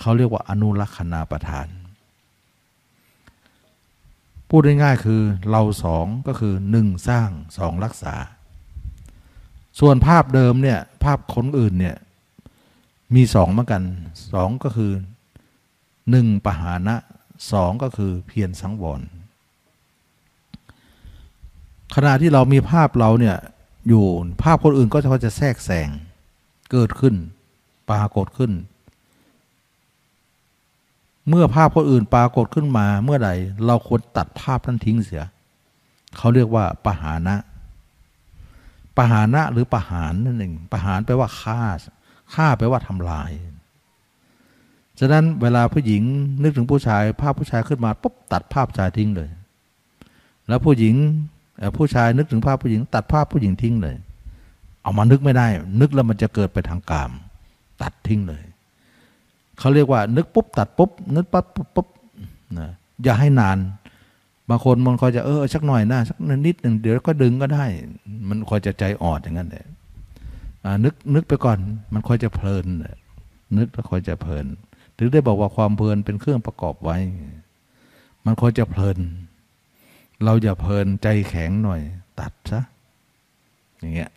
[0.00, 1.68] เขาเรียกว่าอนุลักษณาประทาน
[4.48, 8.14] พูดง่ายๆคือเราสองก็คือหนึ่งสร้างสองรักษา
[9.80, 11.96] ส่วนภาพเดิมเนี่ยภาพคนอื่นเนี่ย
[13.14, 13.82] มีสองเหมือนกัน
[14.32, 14.92] สองก็คือ
[16.10, 16.96] หนึ่งปหานะ
[17.52, 19.00] สองก็คือเพียรสังวร
[21.94, 23.36] ขณะที่เรามีภาพเราเนี่ย
[23.88, 24.04] อยู่
[24.42, 25.88] ภาพคนอื่นก็จะจะแทรกแซง
[26.72, 27.14] เกิดขึ้น
[27.90, 28.52] ปรากฏขึ้น
[31.28, 33.30] เมื่อภาพคนอื่นปรากฏขึ้นมาเมื่อใด
[33.66, 35.24] เราควรตัดภาพนั้นทิ้งเสีย
[36.16, 37.36] เขาเรียกว่าปหานะ
[38.96, 41.60] ปหานะหรือปหานนั่นเองปหานแปลว่าฆ่า
[42.34, 43.30] ฆ่าแปลว่าทำลาย
[45.00, 46.02] ฉะนั้นเวลาผู้หญิง
[46.42, 49.28] นึกถึงผู้ชาย ภาพผู้ชายขึ้นมาปุ๊บตัดภาพชายทิ้งเลย
[50.48, 50.94] แล้วผู้หญิง
[51.76, 53.96] ผู้ชายนึกถึงภาพผู้หญิง ตัดภาพผู้หญิงทิ้งเลย
[54.82, 55.46] เอามานึกไม่ได้
[55.80, 57.10] นึกแล้วมันจะเกิดไปทางกาม
[57.82, 58.42] ตัดทิ้งเลย
[59.58, 61.44] เขาเรียกว่า นึกปุ๊บตัดปุ๊บนึกปั๊บ
[61.74, 61.86] ปุ๊บ
[62.58, 62.70] นะ
[63.02, 63.58] อย่าให้นาน
[64.50, 66.16] บางคนมันคอยจะเออสักหน่อยนะสัก
[66.46, 67.64] นิดหนึ่งเดี๋ยวก็ดึงก็ได้
[68.28, 69.64] มันคอยจะใจอ่อนอย่างนั้นเลย
[70.84, 71.58] นึกนึกไปก่อน
[71.94, 72.66] มันคอยจะเพลิน
[73.58, 74.46] นึกแล้วคอยจะเพลิน
[74.98, 76.96] ถึงได้บอกว่าความเพลินเป็นเครื่องประกอบไว้
[78.24, 78.98] มันคอยจะเพลิน
[80.24, 81.80] เราอย่าเพลินใจแข็งหน่อย
[82.20, 82.60] ตัดซะ
[83.78, 84.10] อย่างเงี้ย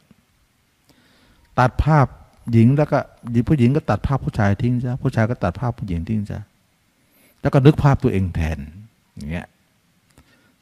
[1.60, 2.08] ตัดภาพ
[2.54, 3.00] หญิงแล้วก็
[3.48, 6.40] ผู้หญิงก็ตัดภาพผู้ชายทิ้งซะผู้ชายก็ตัดภาพผู้หญิงทิ้งซะ
[7.42, 8.60] แล้วก็นึกภาพตัวเองแทน
[9.16, 9.48] อย่างเงี้ย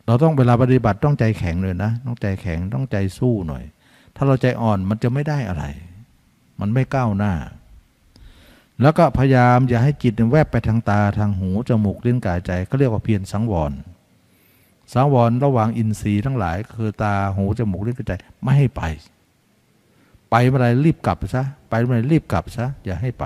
[0.07, 3.63] เราต้องเวลาปฏิบัติต้องใจแข็งเลยนะ ต้องใจแข็งต้องใจสู้หน่อย
[4.15, 5.63] ถ้าเราใจอ่อนมันจะไม่ได้อะไร
[6.59, 7.33] มันไม่ก้าวหน้า
[8.81, 13.71] แล้วก็พยายามอย่าให้จิตแวบไปทางตาทางหูจมูกลิ้นกายใจก็เรียกว่าเพียรสังวร
[14.93, 18.13] สังวรระหว่างอินทรีย์ทั้งหลาย คือตาหูจมูกลิ้นกายใจ
[18.43, 18.81] ไม่ให้ไป
[20.29, 23.25] ไปเมื่อไรรีบกลับซะไปเมื่อไรรีบกลับซะอย่าให้ไป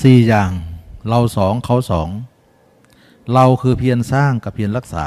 [0.00, 0.50] สี่อย่าง
[1.08, 2.08] เราสองเขาสอง
[3.34, 5.06] เราคือเพียรสร้างกับเพียรรักษา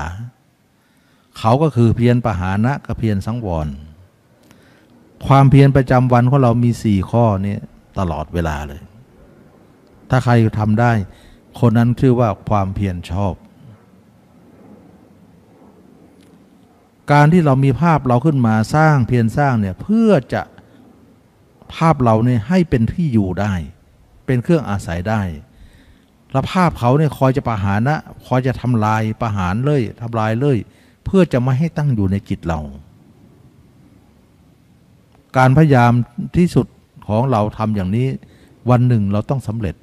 [1.37, 3.67] เขาก็คือเพียรปหานะกับเพียรสังวร
[5.27, 7.57] ความเพียรประจำวันของเรามีสี่ข้อนี้
[7.99, 8.81] ตลอดเวลาเลย
[10.09, 10.91] ถ้าใครทำได้
[11.59, 13.33] คนนั้นชื่อว่าความเพียรชอบ
[17.11, 20.41] การที่เรามีภาพเราขึ้นมาสร้างเพียรสร้างเนี่ยเพื่อจะ
[21.73, 23.53] ภาพเราเนี่ยให้เป็นที่อยู่ได้
[24.25, 25.21] เป็นเครื่องอาศัยได้
[26.33, 30.57] ล้วภาพเขาเนี่ยคอยจะประหารนะคอยจะทำลายประหารเลยทำลายเลย
[31.05, 32.59] เพื่อจะไม่ให้ตั้งอยู่ในจิตเรา
[35.37, 35.91] การพยายาม
[36.37, 36.67] ที่สุด
[37.07, 38.07] ของเราทำอย่างนี้
[38.69, 39.75] วันหนึ่งเราต้องสำเร็จ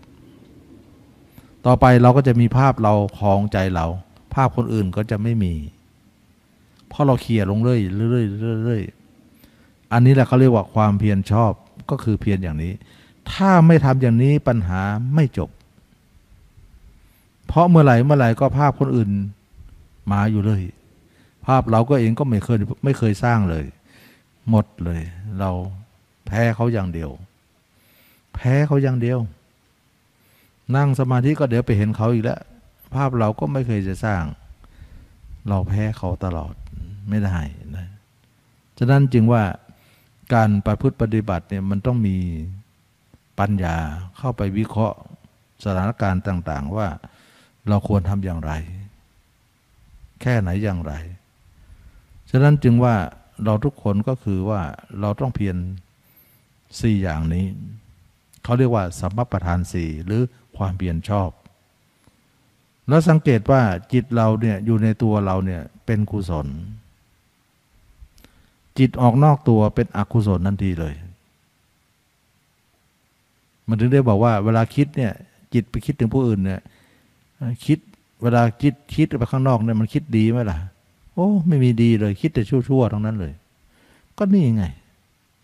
[1.66, 3.86] ต่อไปเราก็จะมีภาพเราคลองใจเรา
[4.34, 5.54] ภาพคนอื่นก็จะไม่มี
[6.88, 8.26] เพราะเราเคลียร์ลงเรื่อยเรื่อย
[8.64, 8.82] เรื่อย
[9.92, 11.52] อันนี้แหละเขาเรียกว่าความเพียรชอบ
[11.90, 12.72] ก็คือเพียรอย่างนี้
[13.32, 14.80] ถ้าไม่ทำอย่างนี้ปัญหา
[15.14, 15.48] ไม่จบ
[17.46, 19.10] เพราะเมื่อไหร่เมื่อไหร่ก็ภาพคนอื่น
[20.12, 20.62] มาอยู่เลย
[21.46, 23.64] ภาพเราก็เองก็ไม่เคยไม่เคยสร้างเลย
[24.50, 25.00] หมดเลย
[25.38, 25.50] เรา
[26.26, 27.10] แพ้เขาอย่างเดียว
[28.34, 29.18] แพ้เขาอย่างเดียว
[30.76, 32.40] นั่งสมาธิก็เดี๋ยวไปเห็นเขาอีกแล้ว
[32.94, 34.22] ภาพเราก็ไม่เคยจะสร้าง
[35.48, 36.54] เราแพ้เขาตลอด
[37.08, 37.38] ไม่ได้
[37.76, 37.86] นะ
[38.78, 39.42] ฉะนั้นจึงว่า
[40.34, 42.16] การประพฤติปฏิบัติเนี่ยมันต้องมี
[43.38, 43.76] ปัญญา
[44.18, 44.98] เข้าไปวิเคราะห์
[45.64, 46.88] สถานการณ์ต่าง ๆ ว่า
[47.68, 48.52] เราควรทำอย่างไร
[50.20, 50.92] แค่ไหนอย่างไร
[52.30, 52.94] ฉะนั้นจึงว่า
[53.44, 54.60] เราทุกคนก็คือว่า
[55.00, 55.56] เราต้องเพียร
[56.80, 57.46] สี่อย่างนี้
[58.42, 60.22] เขาเรียกว่าสัมมประธานสี่หรือ
[60.56, 61.30] ความเพียรชอบ
[62.88, 63.62] แล้วสังเกตว่า
[63.92, 66.46] จิตเราเนี่ยอยู่ในตัวเราเนี่ยเป็นกุศล
[68.78, 70.94] จิตออกนอกตัวเป็นอกุศลทันทีเลย
[73.68, 75.12] มันถึงได้บอกว่าเวลาคิดเนี่ย
[75.54, 76.60] จิตไปคิดถึงผู้อื่นเนี่ย
[77.66, 77.78] คิด
[78.22, 80.58] เวลาคิดคิดไปข้างนอกเนี่ยมันคิดดีไหมล่ะ
[81.14, 83.32] โอ้ ไม่มีดีเลย คิดแต่ชั่วๆทั้งนั้นเลย
[84.18, 84.64] ก็นี่ไง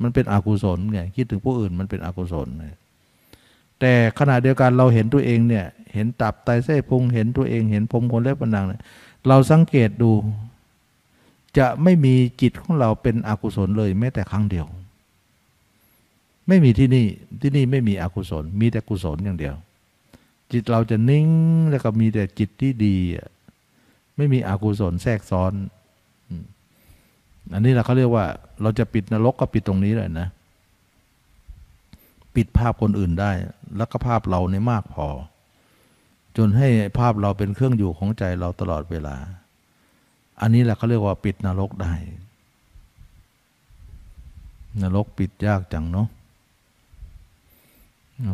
[0.02, 2.48] มันเป็นอกุศลไงคิดถึงผู้อื่นมันเป็นอกุศล
[3.80, 5.64] แต่ขณะเดียวกันเราเห็นตัวเองเนี่ย
[5.94, 8.80] เห็นตับไตเส้พุงเห็นตัวเองเห็นผมคนเล็บปนังเนี่ย
[9.26, 10.10] เราสังเกตดู
[11.58, 14.66] จะไม่มีจิตของเราเป็นอกุศลเลย แม้แต่ครั้งเดียว
[16.48, 17.06] ไม่มีที่นี่
[17.40, 19.54] ที่นี่ไม่มีอกุศล มีแต่กุศลอย่างเดียว
[20.52, 21.28] จิตเราจะนิ่ง
[21.70, 22.96] แล้วก็มีแต่จิตที่ดี
[24.16, 25.52] ไม่มีอกุศลแทรกซ้อน
[27.52, 28.24] อันนี้แหละเขาเรียกว่า
[28.62, 30.28] เราจะปิดนรกก็ปิดตรงนี้เลยนะ
[32.34, 33.30] ปิดภาพคนอื่นได้
[33.76, 35.06] แล้วก็ภาพเราในมากพอ
[36.36, 36.68] จนให้
[36.98, 39.16] ภาพเราเป็นเครื่องอยู่ของใจเราตลอดเวลา
[40.40, 41.94] อันนี้แหละเขาเรียกว่าปิดนรกได้
[44.82, 46.08] นรกปิดยากจังเนาะ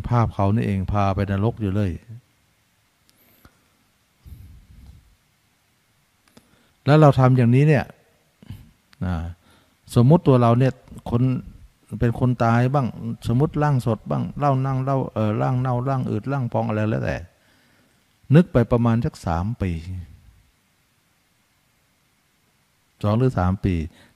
[0.09, 1.91] ภาพเขานี่เองพาไปนรกอยู่เลย
[6.85, 7.85] แล้วเราทำอย่างนี้เนี่ย
[9.95, 10.73] สมมุติตัวเราเนี่ย
[11.09, 11.21] คน
[11.99, 12.87] เป็นคนตายบ้าง
[13.27, 17.17] สมมติร่างสดบ้างเล่านั่งเล่าเออร่างเน่าร่างอืดร่างพองอะไรแล้วแต่
[18.35, 19.71] นึกไปประมาณสักสามปี
[23.03, 23.73] สองหรือสามปี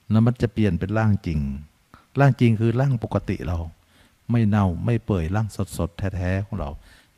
[0.10, 1.40] แล้วมันจะเปลี่ยนเป็นร่างจริง
[2.20, 3.58] ร่างจริงคือร่างปกติเรา
[4.32, 6.70] ไม่เน่าไม่เปื่อยร่างสดสดแท้ๆของเรา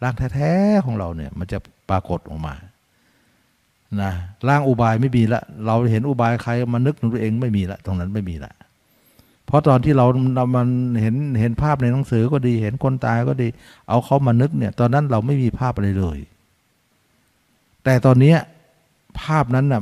[0.02, 1.58] ร่างแท้ๆของเราเนี่ยมันจะ
[1.90, 2.54] ปรากฏออกมา
[4.02, 4.12] นะ
[4.48, 8.54] ร่างอุบายไม่มีละ เราเห็นอุบายใครมานึกถึงตัวเองไม่มีละ ตรงนั้นไม่มีละ
[9.46, 10.06] เพราะตอนที่เรา
[10.36, 10.68] เรามัน
[11.02, 13.48] เห็นเห็นภาพในหนังสือก็ดี เห็นคนตายก็ดี
[13.90, 16.20] เอาเขามานึกเนี่ย ตอนนั้นเราไม่มีภาพอะไรเลย
[17.84, 18.36] แต่ตอนนี้
[19.22, 19.82] ภาพนั้นน่ะ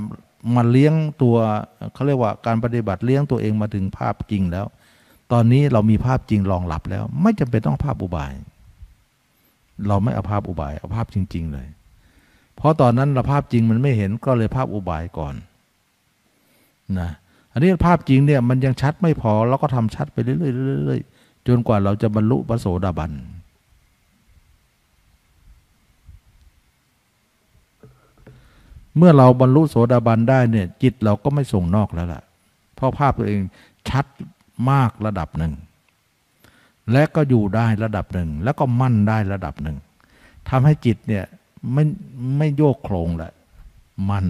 [0.56, 1.35] มันเลี้ยงตัว
[1.93, 4.65] เขาเรียกว่าการปฏิบัติเลี้ยงตัวเองมาถึงภาพจริงแล้ว
[5.32, 8.34] ตอนนี้เรามีภาพจริงรองรับแล้ว ไม่จำเป็นต้องภาพอุบาย
[9.88, 11.68] เราไม่เอาภาพอุบาย เอาภาพจริง ๆ เลย
[12.56, 15.35] เพราะตอนนั้นเราภาพจริงมันไม่เห็นก็เลยภาพอุบายก่อน
[17.00, 17.10] นะ
[17.52, 23.11] อันนี้ภาพจริงเนี่ยมันยังชัดไม่พอเราก็ทำชัดไปเรื่อยๆจนกว่าเราจะบรรลุพระโสดาบัน
[28.98, 32.24] เมื่อเราบรรลุโสดาบันได้เนี่ยจิตเราก็ไม่ส่งนอกแล้วล่ะ
[32.76, 33.42] เพราะภาพตัวเอง
[33.90, 34.06] ชัด
[34.69, 35.53] มากระดับหนึ่ง
[36.91, 39.77] และก็อยู่ได้ระดับหนึ่ง แล้วก็มั่นได้ระดับหนึ่ง
[40.49, 41.25] ทำให้จิตเนี่ย
[41.73, 41.83] ไม่
[42.38, 43.32] ไม่โยกโครงแหละ
[44.09, 44.27] มั่น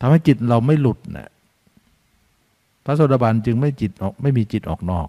[0.00, 1.30] ทำให้จิตเราไม่หลุดนะ
[2.84, 5.08] พระโสดาบันจึงไม่จิตออกไม่มีจิตออกนอก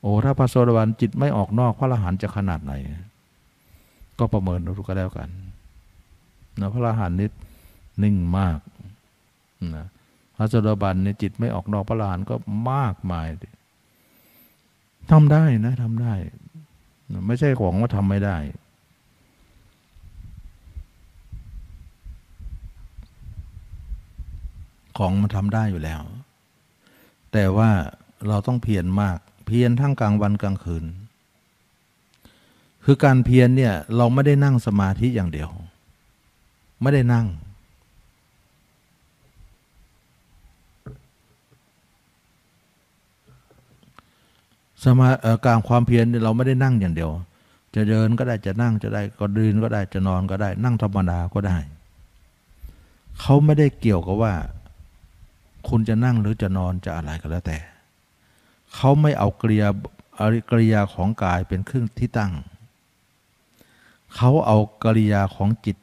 [0.00, 2.72] โอ้ถ้าพระโสดาบันจิตไม่ออกนอก พระอรหันต์จะขนาดไหน
[4.18, 5.28] ก็ประเมินดูก็แล้วกัน
[6.60, 7.28] นะพระอรหันต์นี่
[8.02, 8.58] นิ่งมาก
[9.76, 9.86] นะ
[10.40, 12.34] ระโสดาบันเนี่ยจิตไม่ออกนอกพระอรหันก็
[12.70, 13.26] มากมาย
[15.10, 16.14] ทำได้นะทำได้
[17.26, 18.36] ไม่ใช่ของว่าทำไม่ได้
[24.98, 26.02] ของมันทำได้อยู่แล้ว
[27.32, 27.70] แต่ว่า
[28.28, 30.84] เราต้องเพียรมาก เพียรทั้งกลางวันกลางคืน
[32.84, 35.50] คือการเพียรเนี่ยเราไม่ได้นั่งสมาธิอย่างเดียว
[36.82, 37.26] ไม่ได้นั่ง
[44.84, 45.08] สมา
[45.44, 47.10] การความเพียรเราไม่ได้นั่งอย่างเดียว
[47.74, 51.58] จะเดินก็ได้จะนั่งจะได้ก็ดืนก็ได้จะนอนก็ได้ นั่งธรรมดาก็ได้
[53.20, 54.34] เขาไม่ได้เกี่ยวกับว่า
[55.68, 57.58] คุณจะนั่งหรือจะนอนจะอะไรก็แล้วแต่
[58.74, 59.68] เขาไม่เอากริยา
[60.20, 62.32] อริกริยาของกายเป็นเครื่องที่ตั้ง
[64.14, 65.76] เขาเอากริยาของจิต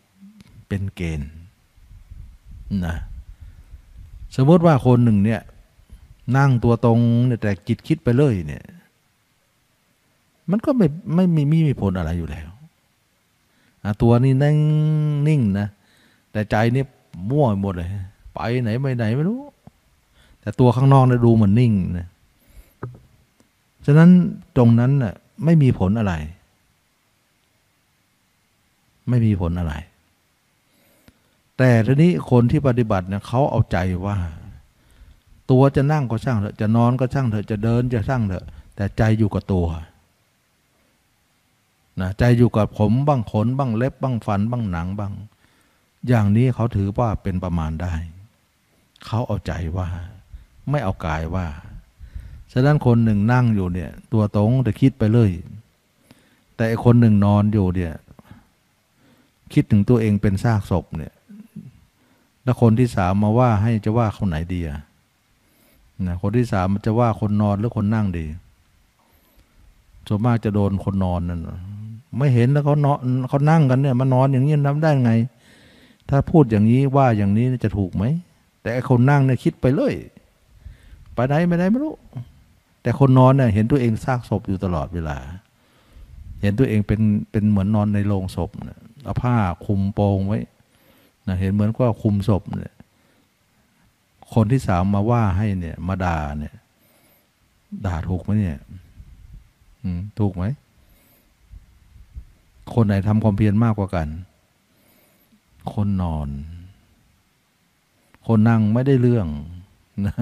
[0.67, 1.29] เป็นเกณฑ์
[2.85, 2.97] นะ
[4.35, 5.41] สมมติว่าคนหนึ่งเนี่ย
[6.37, 6.99] นั่งตัวตรง
[7.41, 8.63] แต่จิตคิดไปเลยเนี่ย
[10.51, 12.49] มันก็ไม่ไม่มีไม่มีผลอะไรอยู่แล้ว
[14.01, 14.55] ตัวนี้นั่ง
[15.27, 15.67] นิ่งนะ
[16.31, 16.83] แต่ใจนี่
[17.29, 17.89] มั่วหมดเลย
[18.33, 19.39] ไปไหนไปไหนไม่รู้
[20.41, 22.07] แต่ตัวข้างนอกเนะดูเหมือนนิ่งนะ
[23.85, 24.09] ฉะนั้น
[24.57, 25.13] ตรงนั้นน่ะ
[25.45, 26.13] ไม่มีผลอะไร
[29.09, 29.73] ไม่มีผลอะไร
[31.57, 34.17] แต่ทีนี้คนที่ปฏิบัติเนี่ยเขาเอาใจว่า
[35.51, 38.45] ตัวจะนั่งก็ช่างเถอะจะนอนก็ช่างเถอะจะเดินจะช่างเถอะ
[38.75, 39.65] แต่ใจอยู่กับตัว
[41.99, 45.13] นะใจอยู่กับผมบ้างขนบ้างเล็บบ้างฟันบ้างหนังบ้าง
[46.07, 47.93] อย่างนี้เขาถือว่าเป็นประมาณได้
[49.05, 49.87] เขาเอาใจว่า
[50.69, 51.45] ไม่เอากายว่า
[52.51, 55.31] ฉะนั้นคนหนึ่งนั่งอยู่เนี่ย ตัวตรงแต่คิดไปเลย
[56.55, 57.93] แต่คนหนึ่งนอนอยู่เนี่ย
[59.53, 61.13] คิดถึงตัวเองเป็นซากศพเนี่ย
[62.43, 64.81] แล้วคนที่สามมาว่าให้จะว่าเขาไหนดีอะ
[66.07, 68.25] นะคนที่สามจะว่าคนนอนหรือคนนั่งดี
[70.07, 71.41] ส่วนมากจะโดนคนนอนนั่น
[72.17, 75.11] ไม่เห็นแล้วเขาเนอนเขานั่งกันเนี่ยมานอนอย่างนี้ทำได้ไง
[76.09, 78.03] ถ้าพูดอย่างนี้ว่าอย่างนี้จะถูกไหม
[78.61, 79.93] แต่คนนั่งเนี่ยคิดไปเลย
[81.13, 81.95] ไปไหนไม่ได้ไม่รู้
[82.81, 85.17] แต่คนนอนเนี่ยเห็นตัวเองซากศพอยู่ตลอดเวลา
[86.41, 90.39] เห็นตัวเองเป็นเป็นเหมือนนอนในโรงศพเนี่ยเอาผ้าคุมโปงไว้
[91.27, 92.73] นะเห็นเหมือนก็คลุมศพเนี่ย
[94.33, 96.55] คนที่สามมาว่าให้เนี่ย มาด่าเนี่ย
[97.85, 98.57] ด่าถูกไหมเนี่ย
[99.81, 100.43] อืมถูกไหม
[102.73, 104.07] คนไหนทำความเพียรมากกว่ากัน
[105.73, 106.29] คนนอน
[108.27, 109.27] คนนั่งไม่ได้เรื่อง
[110.05, 110.15] นะ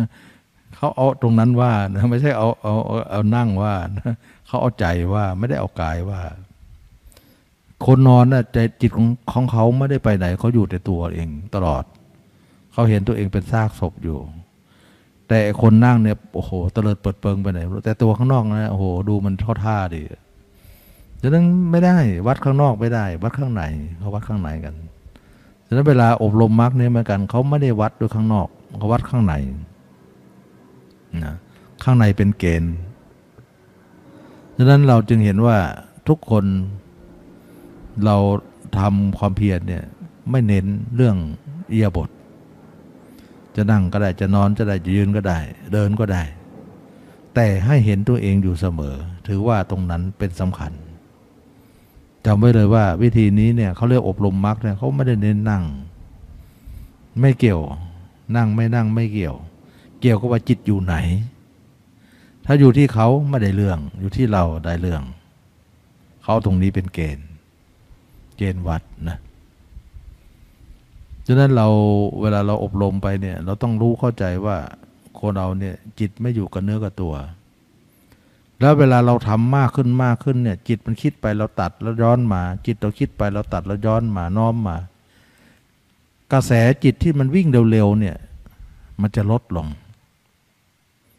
[0.76, 4.14] เขาเอาตรงนั้นว่านะไม่ใช่เอาเอาเอาเอานั่งว่านะ
[4.48, 6.20] เขาเอาใจว่าไม่ได้เอากายว่า
[7.86, 11.84] คนนอนน่ะใจจิตของของเขาไม่ได้ไปไหนเขาอยู่แต่ตัวเองตลอด
[12.74, 14.20] เขาเห็นตัวเองเป็นซากศพอยู่
[15.28, 20.02] แต่คนนั่งเนี่ยโอ้โหเตลิดเปิดเปิงไปไหนแต่ตัวข้างนอกนะโอ้โหดูมันท่อท่าดี
[21.28, 21.98] ฉะนั้นไม่ได้
[22.28, 23.64] วัดข้างนอกไม่ได้ วัดข้างใน
[24.00, 24.76] เขาวัดข้างในกัน
[25.68, 28.48] ฉะนั้นเวลาอบรมมรรคเนี่ยเหมือนกันเขาไม่ได้วัดด้วยข้างนอก
[28.78, 29.34] เขาวัดข้างใน
[31.24, 31.36] นะ
[31.84, 32.76] ข้างในเป็นเกณฑ์
[34.58, 35.58] ฉะนั้นเราจึงเห็นว่า
[36.08, 36.46] ทุกคน
[38.06, 38.16] เรา
[38.80, 39.84] ทำความเพียรเนี่ย
[40.32, 41.16] ไม่เน้นเรื่อง
[41.70, 42.10] เอียบท
[43.56, 45.40] จะนั่งก็ได้จะนอนจะได้จะยืนก็ได้
[45.74, 46.24] เดินก็ได้
[47.36, 48.96] แต่ให้เห็นตัวเองอยู่เสมอ
[49.28, 50.72] ถือว่าตรงนั้นเป็นสำคัญ
[52.26, 55.64] จำไว้เลยว่า วิธีนี้เนี่ยเขาเรียกอบรมมรรคเนี่ยเขาไม่ได้เน้นนั่ง
[57.20, 57.62] ไม่เกี่ยว
[58.36, 59.36] นั่งไม่นั่งไม่เกี่ยว
[60.02, 60.96] เกี่ยวกับว่าจิตอยู่ไหน
[62.46, 65.02] ถ้าอยู่ที่เขาไม่ได้เรื่อง อยู่ที่เราได้เรื่อง
[66.24, 67.28] เขาตรงนี้เป็นเกณฑ์
[68.38, 69.18] เกณฑ์วัดนะ
[71.28, 71.68] ฉะนั้นเรา
[72.22, 74.58] เวลาเราอบรมไปเนี่ย เราต้องรู้เข้าใจว่า
[75.20, 77.14] คนเราเนี่ยจิตไม่อยู่กับเนื้อกับตัว
[78.60, 84.78] แล้วเวลาเราทำมากขึ้นมากขึ้นเนี่ยจิตมันคิดไปเราตัดแล้วย้อนมา จิตเราคิดไปเราตัดแล้วย้อนมาน้อมมา
[86.32, 86.52] กระแส
[86.84, 88.16] จิตที่มันวิ่งเร็วๆเนี่ย
[89.02, 89.68] มันจะลดลง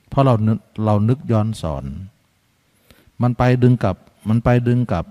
[0.08, 0.34] เพราะเรา
[0.84, 1.84] เรานึกย้อนสอน
[3.22, 3.96] มันไปดึงกลับ
[4.28, 5.04] มันไปดึงกลับ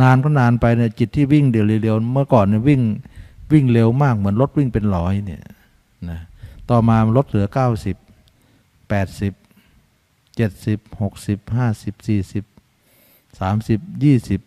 [0.00, 2.80] นานก็นานไปเนี่ยจิตที่วิ่งเร็วๆเมื่อก่อนเนี่ยวิ่ง
[3.52, 5.42] วิ่งเร็วมากเหมือนรถวิ่งเป็นร้อยเนี่ย
[6.10, 6.18] นะ
[6.70, 7.96] ต่อมาลดเหลือเก้าสิบ
[8.88, 9.32] แปดสิบ
[10.38, 12.44] เจ็ดสิบหกสิบห้าสิบสี่สิบ
[13.40, 14.40] สามสิบยี่สิบ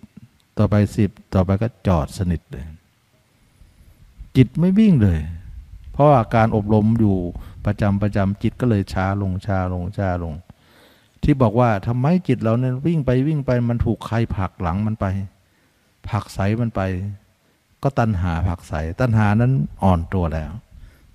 [0.57, 2.65] ต่อไปสิบต่อไปก็จอดสนิทเลย
[4.35, 5.19] จิตไม่วิ่งเลย
[5.93, 7.17] เพราะว่าการอบรมอยู่
[7.65, 10.33] ประจำประจำจิตก็เลยช้าลงช้าลงช้าลง
[11.23, 15.05] ที่บอกว่าทำไมจิตเราเนี่ยวิ่งไปวิ่งไปมันถูกใครผลักหลังมันไป
[16.09, 16.81] ผลักใสมันไป
[17.83, 19.51] ก็ตัณหาผักใส ตัณหานั้น
[19.83, 20.51] อ่อนตัวแล้ว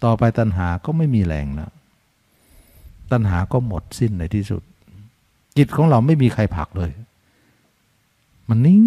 [0.05, 1.73] ต่อไปตัณหาก็ไม่มีแรงแล้ว
[3.13, 4.63] ตัณหาก็หมดสิ้นในที่สุด
[5.57, 6.93] จิตของเราไม่มีใครผลักเลย
[8.49, 8.83] มันนิ่ง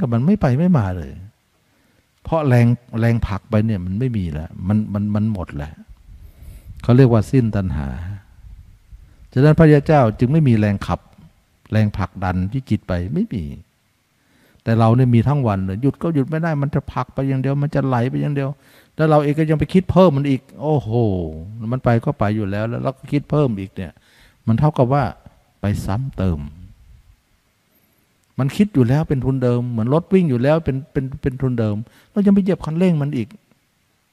[0.00, 1.12] กับมันไม่ไปไม่มาเลย
[2.22, 2.66] เพราะแรง
[3.00, 5.74] แรงผลักไปเนี่ยมันไม่มีแล้ว มันมันมันหมดแล้ว
[6.82, 7.86] เขาเรียกว่าสิ้นตัณหา
[9.32, 11.00] ฉะนั้นพระยาเจ้าจึงไม่มีแรงขับ
[11.72, 13.44] แรงผลักดันที่จิตไปไม่มี
[14.64, 18.50] แต่เราเนี่ยมีทั้งวันเลยหยุดก็หยุดไม่ได้มันจะพักไปอย่างเดียว มันจะไหลไปอย่างเดียว
[19.02, 20.90] แล้วเราเองก็ยังไปคิดเพิ่มมันอีก โอ้โห
[21.72, 23.92] มันไปก็ไปอยู่แล้ว แล้วเราก็คิดเพิ่มอีกเนี่ย
[24.46, 25.04] มันเท่ากับว่า
[25.60, 26.38] ไปซ้ำเติม
[28.38, 31.76] มันคิดอยู่แล้วเป็นทุนเดิม เหมือนรถวิ่งอยู่แล้วเป็นเป็นเป็นทุนเดิม
[32.10, 33.28] เรายังไปเหยียบคันเร่งมันอีก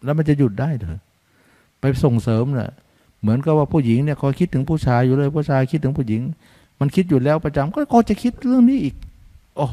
[0.04, 1.00] แล้วมันจะหยุดได้เถอะ
[1.80, 2.70] ไปส่งเสริมเนี่ย
[3.22, 6.22] เหมือนกับว่าผู้หญิงเนี่ยคอยคิดถึงผู้ชายอยู่เลย ผู้ชายคิดถึงผู้หญิง
[6.80, 8.96] มันคิดอยู่แล้วประจำก็ก็จะคิดเรื่องนี้อีก
[9.58, 9.68] โอ้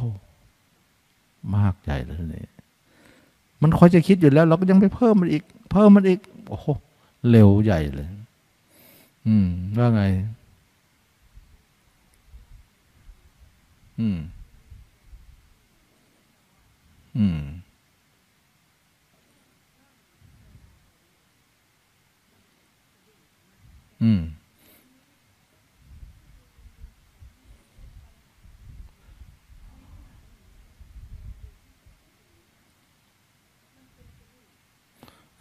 [1.55, 2.56] มากใหญ่เลยนี่ย
[3.63, 6.67] มันคอยจะคิดอยู่แล้ว เราก็ยังไปเพิ่มมันอีก เพิ่มมันอีก โอ้โห
[7.31, 8.09] เร็วใหญ่เลย
[9.27, 10.03] อืม ว่าไง
[14.01, 14.19] อืม
[17.17, 17.41] อืม
[24.03, 24.21] อืม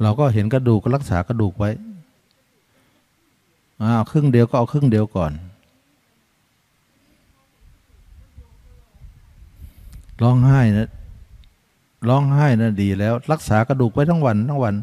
[0.02, 1.72] เราก็เห็นกระดูกก็รักษากระดูกไว้
[3.82, 5.32] อาครึ่งเดียวก็เอาครึ่งเดียวก่อน
[10.22, 10.90] ร้องไห้นะ
[12.10, 14.76] ร้องไห้นะดีแล้ว รักษากระดูกไว้ทั้งวันทั้งวัน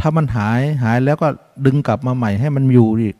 [0.00, 1.28] ถ้ามันหายหายแล้วก็
[1.66, 3.16] ดึงกลับมาใหม่ให้มันอยู่อีก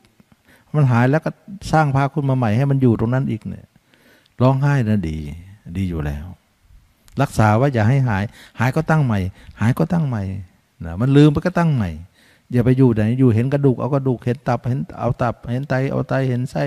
[0.75, 1.31] มันหายแล้วก็
[1.73, 3.67] สร้างพาคุณมาใหม่ให้มันอยู่ตรงนั้นอีกเนี่ย
[4.43, 5.19] ร้องไห้นะดี
[5.77, 6.25] ดีอยู่แล้ว
[7.23, 8.25] รักษาว่าอย่าให้หาย
[8.59, 9.19] หายก็ตั้งใหม่
[9.61, 10.23] หายก็ตั้งใหม่
[10.85, 11.91] นะมันลืมไปก็ตั้งใหม่
[12.53, 16.63] อย่าไปอยู่ไหนอยู่เห็นกระดูกเอากระดูกเห็นตับเห็นเอาตับ เห็นไตเอาไตเห็นไส้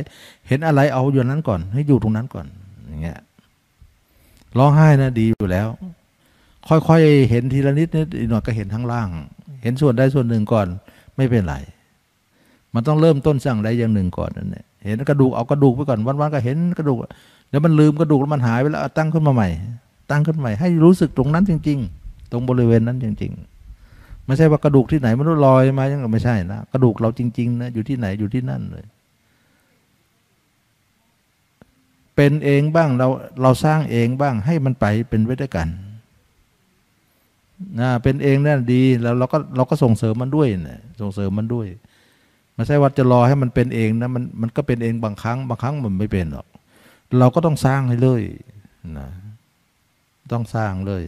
[0.47, 2.45] เห็นอะไรเอาอยู่นั้นก่อน ให้อยู่ตรงนั้นก่อน
[2.87, 3.19] อย่างเงี้ย
[4.57, 5.67] ร้องไห้นะดีอยู่แล้ว
[6.67, 9.09] ค่อยๆเห็นทีละนิดนิดหน่อยก็เห็นทั้งล่าง
[9.63, 10.67] เห็นส่วนใดส่วนหนึ่งก่อน
[11.17, 11.55] ไม่เป็นไร
[12.73, 16.97] มันต้องเริ่มต้นสั่งใดอย่างหนึ่งก่อนนั่นแหละเห็นกระดูกเอากระดูกไปก่อนวันๆก็เห็นกระดูก
[17.49, 19.49] แล้วมันลืมกระดูกแล้วมันหายไปแล้วตั้งขึ้นมาใหม่
[20.11, 23.48] ตั้งขึ้นใหม่ ให้รู้สึกตรงนั้นจริง ๆ ตรงบริเวณนั้นจริง ๆ
[24.29, 28.85] ไม่ใช่ว่ากระดูกที่ไหนมันลอยมายังไม่ใช่นะกระดูกเราจริง ๆ นะ อยู่ที่ไหนอยู่ที่นั่นเลย
[32.15, 33.07] เป็นเองบ้างเรา
[33.41, 35.67] เราสร้างเองบ้างให้มันไปเป็นไว้ด้วยกัน
[37.79, 41.67] นะเป็นเองนั่นดีแล้วเราก็เราก็ส่งเสริมมันด้วยนะส่งเสริมมันด้วย
[42.55, 46.47] ไม่ใช่ว่าจะรอให้มันเป็นเองนะมันมันก็เป็นเองบางครั้ง บางครั้งมันไม่เป็นหรอก
[47.19, 48.21] เราก็ต้องสร้างให้เลย
[48.97, 49.07] นะ
[50.31, 51.03] ต้องสร้างเลย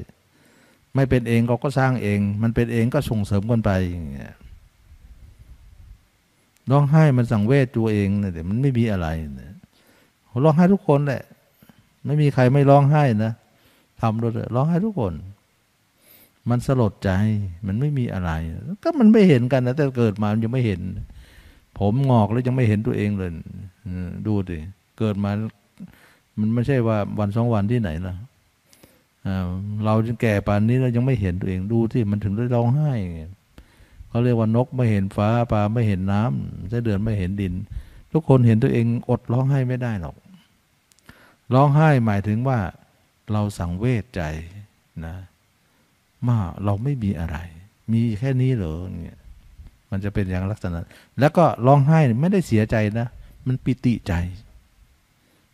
[0.95, 4.33] ไม่เป็นเองเราก็สร้างเอง มันเป็นเองก็ส่งเสริมกันไปอย่างเงี้ย
[6.71, 9.07] ร้องไห้มันสังเวชตัวเองเนะแต่มันไม่มีอะไร
[9.41, 9.55] นะ
[10.43, 11.23] ร้องไห้ทุกคนแหละ
[12.05, 13.31] ไม่มีใครไม่ร้องไห้นะ
[14.01, 15.13] ทำด้วยร้องไห้ทุกคน
[16.49, 17.09] มันสลดใจ
[17.67, 18.31] มันไม่มีอะไร
[18.83, 20.81] ก็มันไม่เห็นกันนะแต่เกิดมามันยังไม่เห็น
[21.79, 23.31] ผมงอกแล้วยังไม่เห็นตัวเองเลย
[24.27, 24.57] ดูดิ
[24.99, 25.31] เกิดมา
[26.39, 28.15] มันไม่ใช่ว่าวันสองวันที่ไหนละ
[29.85, 32.93] เราจนแก่ป่านนี้เรายังไม่เห็นตัวเองดูที่มันถึงได้ร้องไห้
[34.09, 37.53] เขาเรียกว่านกไม่เห็นฟ้าปลาไม่เห็นน้ำไส้เดือนไม่เห็นดิน
[38.13, 40.15] ทุกคนเห็นตัวเองอดร้องไห้ไม่ได้หรอก
[41.53, 42.59] ร้องไห้หมายถึงว่า
[43.31, 44.21] เราสังเวชใจ
[45.05, 45.15] นะ
[46.27, 47.37] มาเราไม่มีอะไร
[47.91, 49.19] มีแค่นี้เหรอเนี่ย
[49.91, 50.79] มันจะเป็นอย่างลักษณะ
[51.19, 53.07] แล้วก็ร้องไห้ไม่ได้เสียใจนะ
[53.47, 54.13] มันปิติใจ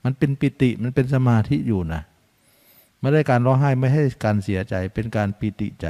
[0.03, 2.01] มันเป็นปิติมันเป็นสมาธิอยู่นะ
[3.01, 5.87] ไม่ได้การร้องไห้ไม่ให้การเสียใจเป็นการปิติใจ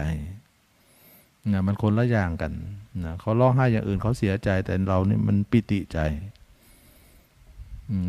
[1.51, 2.51] นะมันคนละอย่างกัน
[3.05, 5.99] นะเขาร้องไห้อย่างอื่นเขาเสียใจแต่เรานี่มันปิติใจ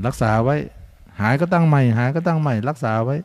[0.07, 0.57] รักษาไว้
[1.21, 3.17] หายก็ตั้งใหม่ หายก็ตั้งใหม่ รักษาไว้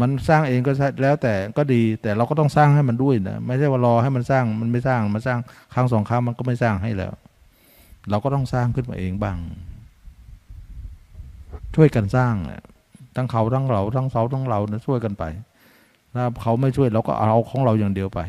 [0.00, 5.38] มันสร้างเองก็แล้วแต่ก็ดี แต่เราก็ต้องสร้างให้มันด้วยนะไม่ใช่ว่ารอให้มันสร้างมันไม่สร้างมันสร้าง
[5.74, 7.12] ครั้งสองครั้งมันก็ไม่สร้างให้แล้ว
[8.10, 9.38] เราก็ต้องสร้างขึ้นมาเองบ้าง
[11.74, 12.34] ช่วยกันสร้าง
[13.16, 15.24] ทั้งเขาทั้งเราทั้งเขาทั้งเรานะช่วยกันไป
[16.14, 18.20] ถ้าเขาไม่ช่วยเราก็เอาของเราอย่างเดียวไป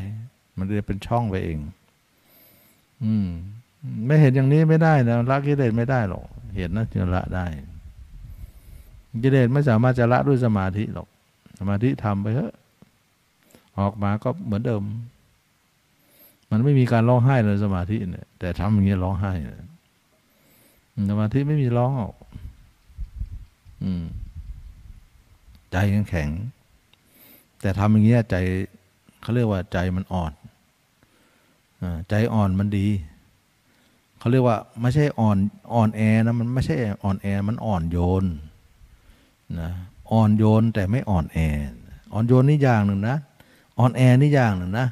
[0.58, 1.58] มันจะเป็นช่องไปเอง
[3.04, 3.28] อืม
[4.06, 6.26] ไม่เห็นอย่างนี้ไม่ได้นะละกิเลสไม่ได้หรอก
[6.58, 7.46] เห็นนะจะละได้
[9.24, 11.08] กิเลสไม่สามารถจะละด้วยสมาธิหรอก
[11.60, 12.54] สมาธิทำไปเถอะ
[13.80, 14.84] ออกมาก็เหมือนเดิม
[16.52, 19.32] มันไม่มีการร้องไห้เลยสมาธิเนี่ยแต่ทำอย่างนี้ร้องไห้
[21.10, 22.16] สมาธิไม่มีร้องออก
[23.84, 24.06] อืม
[25.78, 26.30] ใจแข็ง
[27.62, 28.36] แต่ทำอย่างเงี้ยใจ
[29.22, 30.32] เขาเรียกว่าใจมันอ่อน
[32.10, 32.88] ใจอ่อนมันดี
[34.18, 35.38] เขาเรียกว่าไม่ใช่อ่อน
[35.74, 38.26] อ่อนแอนะมันไม่ใช่อ่อนแอมันอ่อนโยน
[39.62, 39.72] นะ
[40.12, 41.38] อ่อนโยนแต่ไม่อ่อนแอ
[42.14, 43.18] อ่อนโยนนี่อย่างหนึ่งนะ
[43.80, 44.88] อ่อนแอนี่อย่างหนึ่งนะ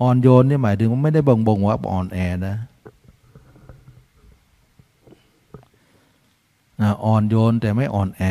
[0.00, 2.56] อ่อนโยนนี่หมายถึงไม่ได้บ่งบ่งว่าอ่อนแอนะ
[7.04, 8.22] อ่อนโยนแต่ไม่อ่อนแอ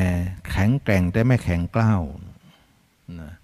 [0.49, 2.01] แข็งแกร่งแต่ไม่แข็งกล้าว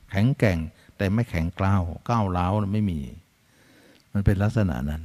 [0.10, 0.58] แข็งแกร่ง
[0.98, 3.00] แต่ไม่แข็งกล้าวก้าวร้าวไม่มี
[4.14, 5.02] มันเป็นลักษณะนั้น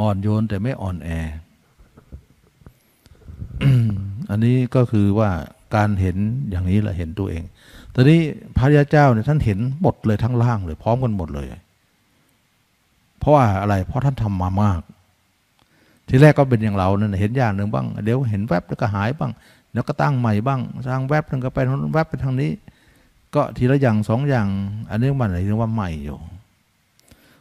[0.00, 1.08] อ่อนโยนแต่ไม่อ่อนแอ
[4.30, 5.30] อันนี้ก็คือว่า
[5.74, 6.16] การเห็น
[6.50, 7.42] อย่างนี้แหละเห็นตัวเอง
[7.94, 8.20] ตอนนี้
[8.56, 11.46] พระยาเจ้าเนี่ยท่านเห็นหมดเลยทั้งล่างเลย พร้อมกันหมดเลย
[13.18, 14.80] เพราะว่าอะไร เพราะท่านทำมามาก
[16.10, 19.32] ทีแรกก็เป็นอย่างเราเนี่ยเห็นอย่างหนึ่งบ้าง เดี๋ยวเห็นแวบแล้วก็หายบ้าง
[19.72, 21.58] แล้วก็ตั้งใหม่บ้างสร้างแวบนึงก็ไป
[21.94, 22.50] แวบไปทางนี้
[23.34, 24.48] ก็ทีละอย่างสองอย่าง
[24.90, 26.18] อันนี้มันเรียกว่าใหม่อยู่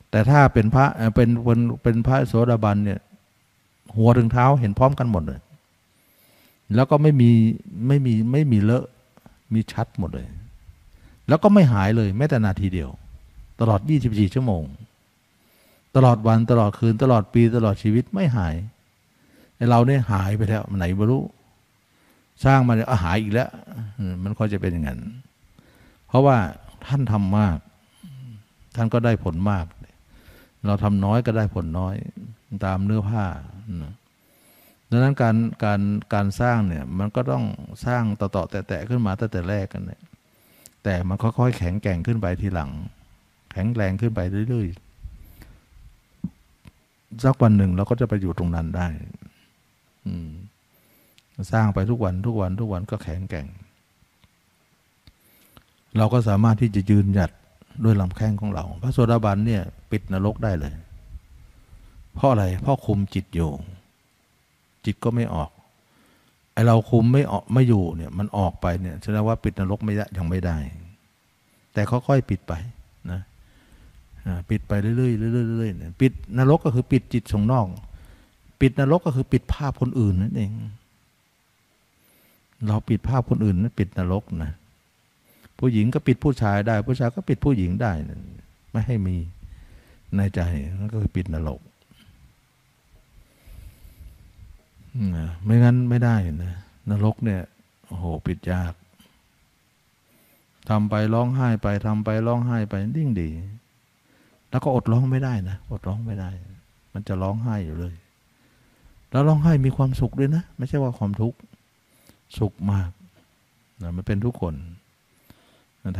[0.10, 3.00] แต่ถ้าเป็นพระเป็นเป็นเป็นพระโสดาบันเนี่ย
[3.96, 5.40] หัวถึงเท้าเห็นพร้อมกันหมดเลย
[6.76, 7.30] แล้วก็ไม่มี
[7.88, 8.86] ไม่มีไม่มีเลอะ
[9.54, 10.28] มีชัดหมดเลย
[11.28, 12.90] แล้วก็ไม่หายเลยแม้แต่นาทีเดียว
[13.60, 14.64] ตลอด 24 ชั่วโมง
[15.96, 18.56] ตลอดวันตลอดคืน ตลอดปีตลอดชีวิตไม่หาย
[19.56, 21.24] ไอเราเนี่ยหายไปแล้วไหนไม่รู้
[22.46, 23.50] สร้างมาเนี่ยหายอีกแล้ว
[24.24, 25.00] มันก็จะเป็นอย่างนั้น
[26.08, 26.38] เพราะว่า
[26.88, 27.58] ท่านทำมาก
[28.76, 29.66] ท่านก็ได้ผลมาก
[30.66, 31.96] เราทำน้อยก็ได้ผลน้อย
[32.66, 33.26] ตามเนื้อผ้า
[34.90, 35.82] ดังนั้นการการ
[36.14, 37.44] การสร้างเนี่ยมันก็ต้อง
[37.86, 40.02] สร้างต่อๆแต่ๆขึ้นมาตั้งแต่แรกกันเนี่ย
[40.84, 42.70] แต่มันค่อยๆแข็งแกร่งขึ้นไปทีหลัง
[43.54, 44.20] แข็งแรงขึ้นไป
[44.50, 44.89] เรื่อยๆ
[47.24, 48.88] สักวันหนึ่งเราก็จะไปอยู่ตรงนั้นได้
[51.52, 53.48] สร้างไปทุกวันทุกวันทุกวันก็แข็งแกร่ง
[55.98, 57.32] เราก็สามารถที่จะยืนหยัด
[57.84, 60.74] ด้วยลำแข้งของเรา พระโสดาบันเนี่ย ปิดนรกได้เลย
[62.16, 63.52] เพราะอะไร เพราะคุมจิตอยู่
[64.86, 65.50] จิตก็ไม่ออก
[66.54, 70.58] ไอเราคุมไม่ออกไม่อยู่เนี่ย มันออกไปเนี่ยแสดงว่าปิดนรกไม่ได้ยังไม่ได้
[71.74, 72.54] แต่ค่อยๆปิดไป
[74.50, 77.66] ปิดไปเรื่อยๆเรื่อยๆเรื่อยๆเนี่ยปิดนรกก็คือปิดจิตส่งนอก
[78.62, 80.52] ปิดนรกก็คือปิดภาพคนอื่นนั่นเอง
[82.68, 84.52] เราปิดภาพคนอื่นนั่นปิดนรกนะ
[85.58, 88.20] ผู้หญิงก็ปิดผู้ชายได้ ผู้ชายก็ปิดผู้หญิงได้นะ
[88.72, 89.16] ไม่ให้มี
[90.16, 90.42] ในใจ
[90.80, 91.60] นั่นก็คือปิดนรก
[95.44, 96.54] ไม่งั้นไม่ได้นะ
[96.90, 97.42] นรกเนี่ย
[97.86, 98.74] โอ้โหปิดยาก
[100.70, 103.30] ทำไปร้องไห้ไปทำไปร้องไห้ไปดิ่งดี
[104.50, 106.30] แล้วก็อดร้องไม่ได้นะ อดร้องไม่ได้
[106.94, 107.94] มันจะร้องไห้อยู่เลย
[109.12, 111.38] แล้วร้องไห้มีความสุขด้วยนะ ไม่ใช่ว่าความทุกข์
[112.38, 112.90] สุขมาก
[113.82, 114.54] นะมันเป็นทุกคน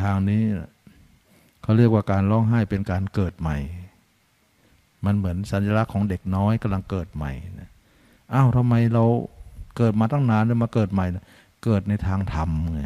[0.02, 0.42] ทางนี้
[1.62, 3.58] เขาเรียกว่าการร้องไห้เป็นการเกิดใหม่
[5.06, 7.70] มันเหมือนสัญลักษณ์ของเด็กน้อยกำลังเกิดใหม่นะ
[8.34, 9.04] อ้าวทำไมเรา
[9.78, 11.24] เกิดมาตั้งนานแล้วมาเกิดใหม่นะ
[11.64, 12.84] เกิดในทางธรรมไง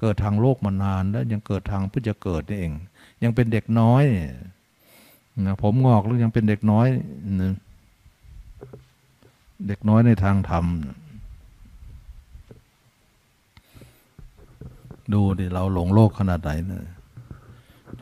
[0.00, 2.72] เกิดทางโลกมานานแล้วยังเกิดทางเพื่อจะเกิดนี่เอง
[3.24, 4.04] ยังเป็นเด็กน้อย
[5.46, 6.88] นะผมงอกแล้วยังเป็นเด็กน้อย
[7.40, 7.54] นะ
[9.66, 10.64] เด็กน้อยในทางธรรม
[15.12, 16.84] ดูดิเราหลงโลกขนาดไหนเนะ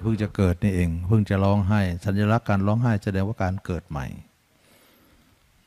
[0.00, 4.06] เพิ่งจะเกิดนี่เอง เพิ่งจะร้องไห้ สัญลักษณ์การร้องไห้แสดงว่าการเกิดใหม่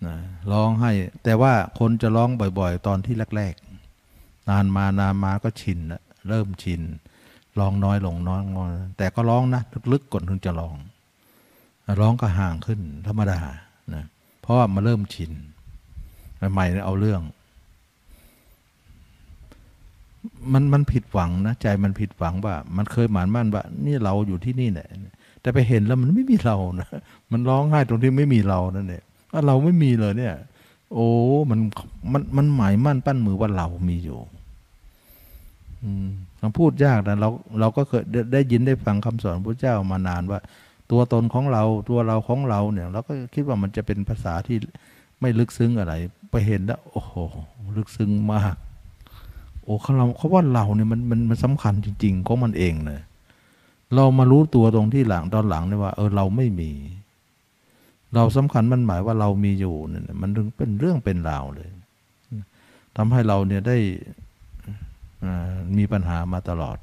[0.05, 0.15] นะ
[0.51, 0.91] ร้องไห้
[1.23, 3.53] แต่ว่าคนจะร้องบ่อย ๆ ตอนที่แรก
[4.01, 6.81] ๆ นานมานานมาก็ชินละเริ่มชิน
[7.59, 9.61] ร้องน้อยลงน้อยลงแต่ก็ร้องนะ
[9.91, 10.75] ลึกๆก่อนถึงจะร้อง
[11.99, 13.39] ร้องก็ห่างขึ้นธรรมดา
[13.93, 14.03] นะ
[14.41, 15.31] เพราะว่ามาเริ่มชิน
[16.51, 17.21] ใหม่เอาเรื่อง
[20.53, 24.87] มันมันผิดหวังนะใจมันผิดหวังว่า มันเคยหมานมั่นว่า นี่เราอยู่ที่นี่แหละ
[25.41, 26.89] แต่ไปเห็นแล้วมันไม่มีเรานะ
[27.31, 30.35] มันร้องไห้ตรงที่ไม่มีเรานั่นเองว่าเราไม่มีเลยเนี่ย
[30.93, 31.07] โอ้
[31.49, 31.59] มัน
[32.13, 34.19] มันมันหมายมั่นปั้นมือว่าเรามีอยู่
[35.83, 36.07] อืม
[36.57, 40.39] พูดยากนะเราเราก็เคยได้ยินได้ฟังคำสอนพระเจ้ามานานว่า
[40.91, 44.57] ตัวตนของเราตัวเราของเราเนี่ยเราก็คิดว่ามันจะเป็นภาษาที่
[45.21, 45.93] ไม่ลึกซึ้งอะไร
[46.31, 47.13] ไปเห็นแล้วโอ้โห
[47.77, 48.55] ลึกซึ้งมาก
[49.63, 53.01] โอ้เขาเราเขาว่าเราเนี่ยมันมันมันสำคัญจริง ๆ ของมันเองเลย
[53.95, 56.71] เรามารู้ตัวตรงที่หลังตอนหลังเนี่ยว่า เออเราไม่มี
[58.15, 61.69] เราสำคัญมันหมายว่าเรามีอยู่เนี่ยมันถึงเป็นเรื่องเป็นราวเลย
[62.97, 63.77] ทำให้เราเนี่ยได้
[65.77, 66.77] มีปัญหามาตลอด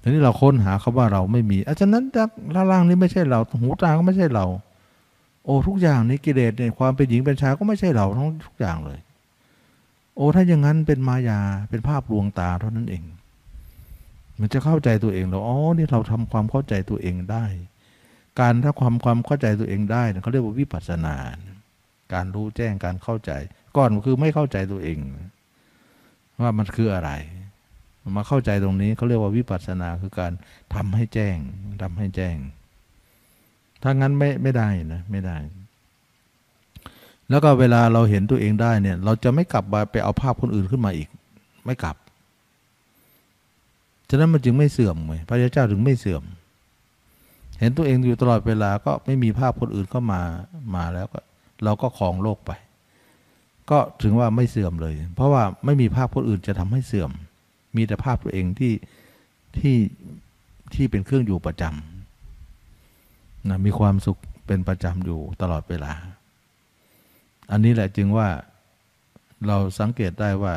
[0.00, 2.04] ทีนี้เราค้นหาคาว่าเราไม่มีอาจารย์นั้น
[2.70, 4.46] ล่างนี้ไม่ใช่เรา หูตาก็ไม่ใช่เรา
[5.44, 8.98] โอ้ทุกอย่างนี้กิเลสเนี่ยความเป็นหญิงเป็นชายก็ไม่ใช่เราทั้งทุกอย่างเลย
[10.16, 13.04] โอ้ถ้าอย่างนั้นเป็นมายาเป็นภาพลวงตาเท่านั้นเอง
[14.40, 17.44] มันจะเข้าใจตัวเองเราอ๋อนี่เราทำความเข้าใจตัวเองได้
[18.40, 21.16] การถ้าความความเข้าใจตัวเองได้เขาเรียกว่าวิปัสสนา
[22.12, 23.30] การรู้แจ้งการเข้าใจ
[23.76, 24.98] ก่อนคือไม่เข้าใจตัวเอง
[26.40, 27.10] ว่ามันคืออะไร
[28.16, 30.32] มาเข้าใจตรงนี้เขาเรียกว่าวิปัสสนาคือการ
[30.74, 31.36] ทำให้แจ้ง
[31.82, 32.36] ทำให้แจ้ง
[33.82, 35.36] ถ้างั้นไม่ไม่ได้นะไม่ได้
[37.30, 41.08] แล้วก็เวลาเราเห็นตัวเองได้เนี่ย เราจะไม่กลับไปเอาภาพคนอื่นขึ้นมาอีก
[41.64, 41.96] ไม่กลับ
[44.08, 46.22] ฉะนั้นมันจึงไม่เสื่อมไงพระเจ้าถึงไม่เสื่อม
[47.60, 50.20] เห็นตัวเองอยู่ตลอดเวลาก็ไม่มีภาพคนอื่นเข้ามา
[50.74, 51.20] มาแล้วก็
[51.64, 52.50] เราก็คลองโลกไป
[53.70, 57.10] ก็ถึงว่าไม่เสื่อมเลย เพราะว่าไม่มีภาพคนอื่นจะทำให้เสื่อม
[57.76, 58.72] มีแต่ภาพตัวเองที่
[59.58, 59.76] ที่
[60.74, 65.92] ที่เป็นเครื่องอยู่ประจำนะมีความสุขเป็นประจำอยู่ตลอดเวลา
[67.50, 68.28] อันนี้แหละจึงว่า
[69.46, 70.54] เราสังเกตได้ว่า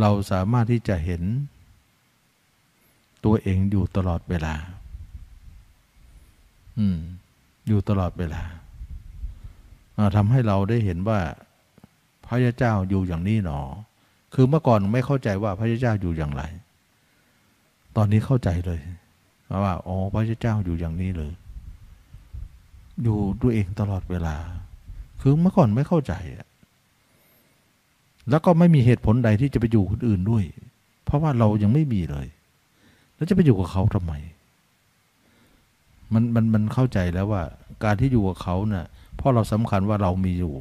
[0.00, 1.22] เราสามารถที่จะเห็น
[3.24, 4.54] ตัวเองอยู่ตลอดเวลา
[6.78, 6.98] อืม
[7.66, 8.42] อยู่ตลอดเวลา
[10.16, 11.20] ทำให้เราได้เห็นว่า
[12.30, 13.60] พระเจ้าอยู่อย่างนี้หนอ
[14.34, 16.42] คือเมื่อก่อนไม่เข้าใจว่าพระเจ้าอยู่อย่างไร
[17.96, 18.80] ตอนนี้เข้าใจเลย
[19.64, 21.32] ว่าอ๋อพระเจ้าอยู่อย่างนี้เลย
[23.02, 24.36] อยู่ด้วยเองตลอดเวลา
[25.20, 26.12] คือเมื่อก่อนไม่เข้าใจ
[28.30, 30.44] แล้วก็ไม่มีเหตุผลใดที่จะไปอยู่คนอื่นด้วย
[31.04, 32.26] เพราะว่าเรายังไม่มีเลย
[33.14, 34.12] แล้วจะไปอยู่กับเขาทำไม
[36.12, 37.42] มันมันมันเข้าใจแล้วว่า
[37.84, 38.86] การที่อยู่กับเขาเนะ่ย
[39.16, 40.54] เพราะเราสำคัญว่าเรามีอยู่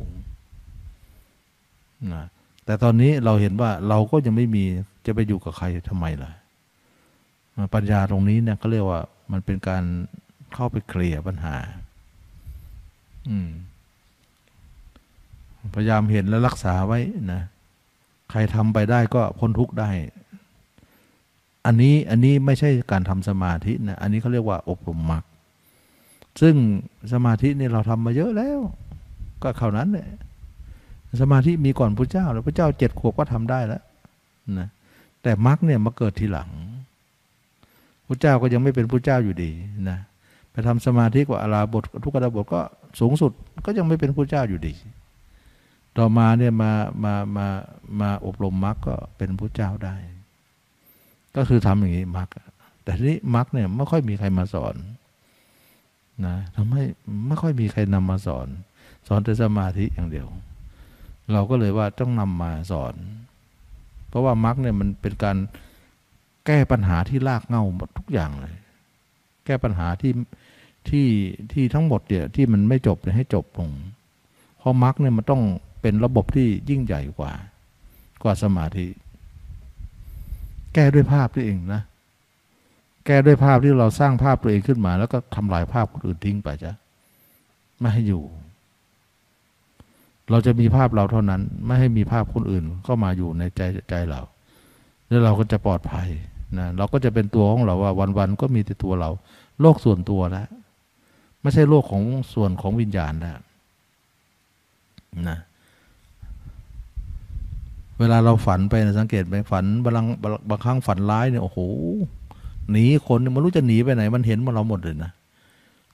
[2.13, 2.25] นะ
[2.65, 4.63] แต่ตอนนี้เราเห็นว่าเราก็ยังไม่มี
[5.05, 6.31] จะไปอยู่กับใครทำไมล่ะ
[7.75, 9.83] ปัญญาตรงนี้เนี่ยเขาเรียกว่ามันเป็นการ
[10.53, 11.55] เข้าไปเคลียร์ปัญหา
[13.29, 13.49] อืม
[15.75, 16.99] พยายามเห็นและรักษาไว้
[17.33, 17.41] นะ
[18.31, 19.89] ใครทำไปได้ก็พ้นทุกข์ได้
[21.65, 25.23] อันนี้อันนี้ไม่ใช่การทำสมาธินะ อันนี้เขาเรียกว่าอบรมมรรค
[26.41, 26.55] ซึ่ง
[27.13, 28.59] สมาธินี่เราทำมาเยอะแล้ว
[29.43, 30.09] ก็เท่านั้นเนี่ย
[31.21, 33.81] สมาธิมีก่อนพระเจ้า แล้วพระเจ้าเจ็ดขวบก็ทำได้แล้ว
[34.59, 34.67] นะ
[35.21, 36.49] แต่มรรคเนี่ยมาเกิดทีหลัง
[38.07, 39.51] พระเจ้าก็ยังไม่เป็นพระเจ้าอยู่ดี
[39.89, 39.99] นะ
[40.51, 42.61] ไปทำสมาธิกว่าอาราบททุกขดาบทก็
[42.99, 43.31] สูงสุด
[43.65, 44.73] ก็ยังไม่เป็นพระเจ้าอยู่ดี
[45.97, 46.71] ต่อมาเนี่ยมา
[47.03, 47.47] มามา
[48.01, 49.95] มาอบรมมรรคก็เป็นพระเจ้าได้
[51.35, 52.27] ก็คือทำอย่างนี้มรรค
[52.83, 54.75] แต่ทีนี้มรรคเนี่ยไม่ค่อยมีใครมาสอน
[56.25, 56.83] นะทำให้
[57.27, 58.47] ไม่ค่อยมีใครนำมาสอน
[59.07, 60.27] สอนแต่สมาธิอย่างเดียว
[61.31, 62.95] เราก็เลยว่าต้องนำมาสอน
[64.09, 65.37] เพราะว่ามรรคเนี่ยมันเป็นการ
[66.45, 68.55] แก้ปัญหาที่ลากเง่าหมดทุกอย่างเลย
[69.45, 70.13] แก้ปัญหาที่
[70.89, 71.07] ที่
[71.53, 73.69] ที่ทั้งหมดเนี่ยที่มันไม่จบเนี่ยให้จบลง
[74.59, 75.41] เพราะมรรคเนี่ยมันต้อง
[75.81, 77.31] เป็นระบบที่ยิ่งใหญ่กว่า
[78.23, 78.87] กว่าสมาธิ
[80.73, 81.81] แก้ด้วยภาพตัวเองนะ
[83.05, 86.73] แก้ด้วยภาพที่เราสร้างภาพตัวเองขึ้นมา แล้วก็ทำลายภาพคนอื่นทิ้งไปจ้ะ
[87.79, 88.23] ไม่ให้อยู่
[90.31, 94.21] เราจะมีภาพเราเท่านั้น ไม่ให้มีภาพคนอื่นเข้ามาอยู่ในใจใจเรา
[95.07, 96.07] แล้วเราก็จะปลอดภัย
[96.57, 99.09] นะเราก็จะเป็นตัวของเราว่าวันๆก็มีแต่ตัวเรา
[99.61, 100.47] โลกส่วนตัวแล้ว
[101.41, 103.39] ไม่ใช่โลกของส่วนของวิญญาณแล้ว
[105.29, 105.37] นะ
[107.99, 110.05] เวลาเราฝันไปนะสังเกตไหมฝันบาง
[110.49, 111.59] บางครั้งฝันร้ายเนี่ยโอ้โห
[112.71, 115.11] หนีคนมันรู้จะหนีไปไหน มันเห็นมาเราหมดเลยนะ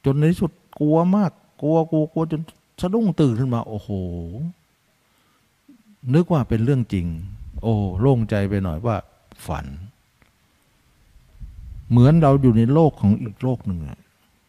[0.06, 1.32] จนในที่สุดกลัวมาก
[1.62, 2.42] กลัวกลัวกลัวจน
[2.82, 3.90] สะดุ้งตื่นขึ้นมา โอ้โห
[6.14, 7.08] นึกว่าเป็นเรื่องจริง
[7.62, 8.96] โอ้โล่งใจไปหน่อยว่า
[9.46, 9.66] ฝัน
[11.90, 13.80] เหมือนเราอยู่ในโลกของอีกโลกหนึ่ง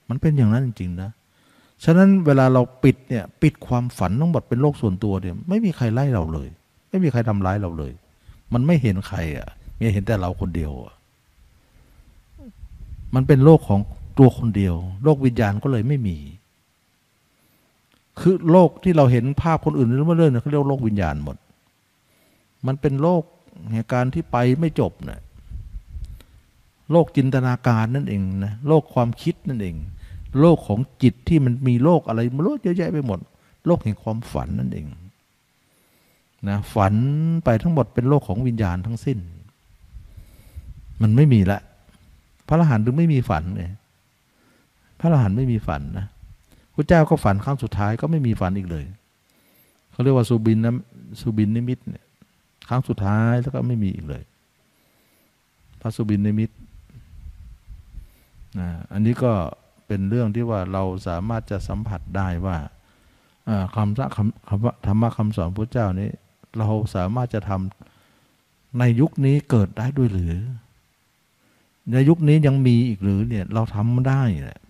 [0.08, 1.10] มันเป็นอย่างนั้นจริงๆนะ
[1.84, 6.48] ฉะนั้นเวลาเราปิดเนี่ย ปิดความฝันทั้งหมดเป็นโลกส่วนตัวเนี่ย ไม่มีใครไล่เราเลย
[6.90, 7.92] ไม่มีใครทำร้ายเราเลย
[8.52, 9.48] มันไม่เห็นใครอะ
[9.78, 10.94] มีเห็นแต่เราคนเดียวอะ
[13.14, 13.80] มันเป็นโลกของ
[14.18, 14.74] ตัวคนเดียว
[15.04, 16.16] โลกวิญญาณก็เลยไม่มี
[18.20, 21.36] คือโลกที่เราเห็นภาพคนอื่นเรื่อยๆเขาเรียกโลกวิญญาณหมด
[22.66, 23.22] มันเป็นโลก
[23.72, 25.20] เหตุการณ์ที่ไปไม่จบเนะ่ย
[26.92, 29.76] โลกจินตนาการนั่นเองนะโลกความคิดนั่นเอง
[30.40, 33.18] โลกของจิตที่มันมีโลกอะไรมันโลกเยอะแยะไปหมด
[33.66, 34.86] โลกแห่งความฝันนั่นเอง
[36.48, 36.94] นะฝัน
[37.44, 39.18] ไปทั้งหมดเป็นโลกของวิญญาณทั้งสิ้น
[41.02, 41.58] มันไม่มีละ
[42.46, 43.70] พระอรหันต์ถึงไม่มีฝันเลย
[44.98, 46.06] พระอรหันต์ไม่มีฝันนะ
[46.76, 48.84] พระเจ้าก็ฝันครั้งสุดท้ายก็ไม่มีฝันอีกเลย
[49.92, 50.74] เขาเรียกว่าสุบินนะ
[51.20, 52.04] สุบินนิมิตเนี่ย
[52.68, 54.22] ครั้งสุดท้ายแล้วก็ไม่มีอีกเลย
[55.80, 56.50] พระสุบินนิมิต
[58.58, 59.32] นะอันนี้ก็
[59.86, 62.56] เป็นเรื่องที่ว่าเราสามารถจะสัมผัสได้ว่า
[63.74, 66.10] คำคำธรรมะคำสอนพระเจ้านี้
[66.58, 70.34] เราสามารถจะทำในยุคนี้เกิดได้ด้วยหรือ
[71.92, 74.60] ในยุคนี้ยังมีอีกหรือเนี่ยเราทำได้แหละ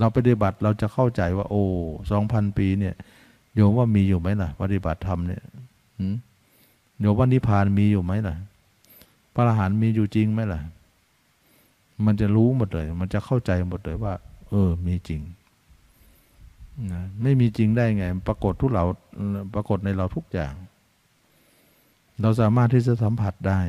[0.00, 1.64] เราปฏิบัติเราจะเข้าใจว่า โอ้
[2.10, 2.94] สองพันปีเนี่ย
[3.54, 5.42] โยมว่ามีอยู่ไหมล่ะ ปฏิบัติธรรมเนี่ย
[7.00, 8.34] โยมว่านิพพานมีอยู่ไหมล่ะ
[9.34, 10.60] พระอรหันต์มีอยู่จริงไหมล่ะ
[12.04, 14.14] มันจะรู้หมดเลย มันจะเข้าใจหมดเลยว่า
[14.48, 15.20] เออ มีจริง
[16.92, 18.84] นะไม่มีจริงได้ไง ปรากฏทุกเรา
[19.54, 20.54] ปรากฏในเราทุกอย่าง
[22.20, 23.60] เราสามารถที่จะสัมผัสได้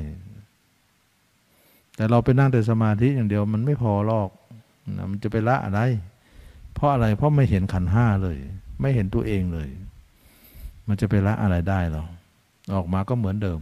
[1.95, 4.29] แต่เราไปนั่งแต่สมาธิอย่างเดียว มันไม่พอหรอก
[4.97, 5.81] นะมันจะไปละอะไร
[6.73, 8.37] เพราะอะไรเพราะไม่เห็นขันห้าเลย
[8.81, 9.69] ไม่เห็นตัวเองเลย
[10.87, 12.05] มันจะไปละอะไรได้หรอ
[12.75, 13.59] ออกมาก็เหมือนเดิม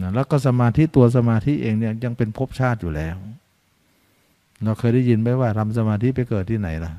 [0.00, 3.16] นะแล้วก็สมาธิตัวสมาธิเองเนี่ยยังเป็นภพชาติอยู่แล้ว
[4.64, 6.92] เราเคยได้ยินไหมว่าทำสมาธิไปเกิดที่ไหนล่ะ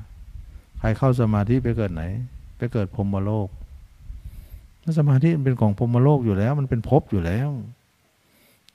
[0.80, 2.04] ใครเข้าสมาธิไปเกิดไหน
[2.58, 3.48] ไปเกิดพรมโลก
[5.00, 7.50] สมาธิมันเป็นของพรมโลกอยู่แล้ว มันเป็นภพอยู่แล้ว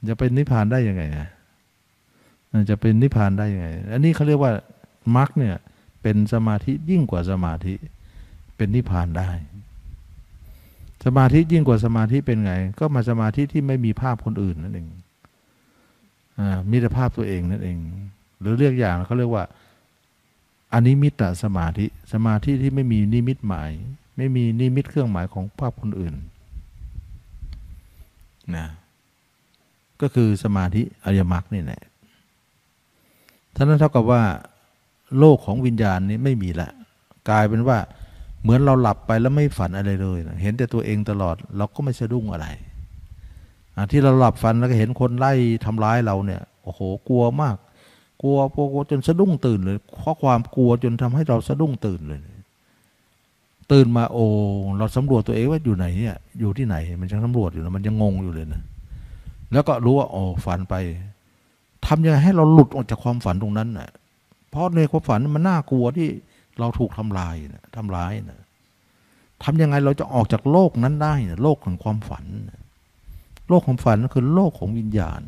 [0.08, 1.02] จะเป็นนิพพานได้ยังไง
[2.70, 4.52] จะเป็นนิพพานได้ยังไง อันนี้เขาเรียกว่า
[5.16, 5.56] มรรคเนี่ย
[6.02, 7.74] เป็นสมาธิยิ่งกว่าสมาธิ
[8.56, 9.30] เป็นนิพพานได้
[11.04, 14.88] สมาธิยิ่งกว่าสมาธิเป็นไง ก็มาสมาธิที่ไม่มีภาพคนอื่นนั่นเอง
[16.70, 17.78] มีแต่ภาพตัวเองนั่นเอง
[18.40, 19.44] หรือเรียกอย่างเขาเรียกว่า
[20.72, 23.70] อันนี้มิตรสมาธิ สมาธิที่ไม่มีนิมิตหมาย
[24.16, 26.14] ไม่มีนิมิตเครื่องหมายของภาพคนอื่น
[28.56, 28.66] นะ
[30.00, 31.82] ก็คือสมาธิอริยมรรคนี่แหละ
[33.54, 34.22] ท่านั้นเท่ากับว่า
[35.18, 36.70] โลกของวิญญาณนี้ไม่มีละ
[37.30, 37.78] กลายเป็นว่า
[38.42, 42.46] เหมือนเราหลับไปแล้วไม่ฝันอะไรเลยนะเห็นแต่ตัวเองตลอด เราก็ไม่สะดุ้งอะไร
[43.90, 45.32] ที่เราหลับฝันแล้วก็เห็นคนไล่
[45.64, 47.56] ทำร้ายเราเนี่ยโอ้โหกลัวมาก
[48.22, 52.20] กลัวกลัวจนสะดุ้งตื่นเลยเพราะความกลัวจนทำให้เราสะดุ้งตื่นเลย
[53.72, 54.24] ตื่นมาโอ้
[54.78, 58.62] เราสำรวจตัวเองว่าอยู่ไหนเนี่ยอยู่ที่ไหน มันยังสำรวจอยู่นะมันยังงงอยู่เลยนะ
[59.52, 60.74] แล้วก็รู้ว่าโอ้ฝันไป
[61.86, 63.88] ทำยังไงให้เราหลุดออกจากความฝันตรงนั้นน่ะ
[64.52, 66.08] เพราะในความฝันมันน่ากลัวที่
[66.58, 68.40] เราถูกทำลายนะทำร้ายนะ
[69.42, 72.24] ทำยังไงเราจะออกจากโลกนั้นได้นะโลกของความฝัน
[73.48, 75.22] โลกของฝันคือโลกของวิญญาณ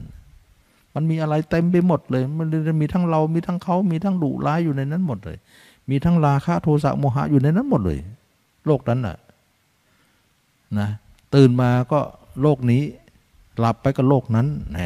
[0.94, 2.46] มันมีอะไรเต็มไปหมดเลย มัน
[2.82, 5.38] มีทั้งเรา มีทั้งเขา มีทั้งดุร้ายอยู่ในนั้นหมดเลย
[5.90, 7.98] มีทั้งราคะโทสะโมหะอยู่ในนั้นหมดเลย
[8.66, 9.16] โลกนั้นน่ะ
[10.78, 10.88] นะ
[11.34, 12.00] ตื่นมาก็
[12.42, 12.82] โลกนี้
[13.58, 14.80] หลับไปก็โลกนั้นแหม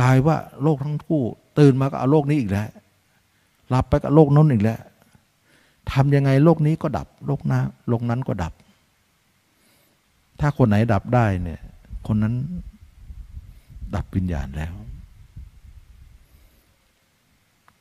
[0.00, 1.22] กลายว่าโลกทั้งคู่
[1.58, 2.68] ตื่นมาก็เอาโลกนี้อีกแล้ว
[3.72, 4.78] หลับไปก็โลกนั้นอีกแล้ว
[5.92, 8.52] ทำยังไงโลกนี้ก็ดับ โลกน้าโลกนั้นก็ดับ
[10.40, 11.60] ถ้าคนไหนดับได้เนี่ย
[12.06, 12.34] คนนั้น
[13.94, 14.72] ดับวิญญาณแล้ว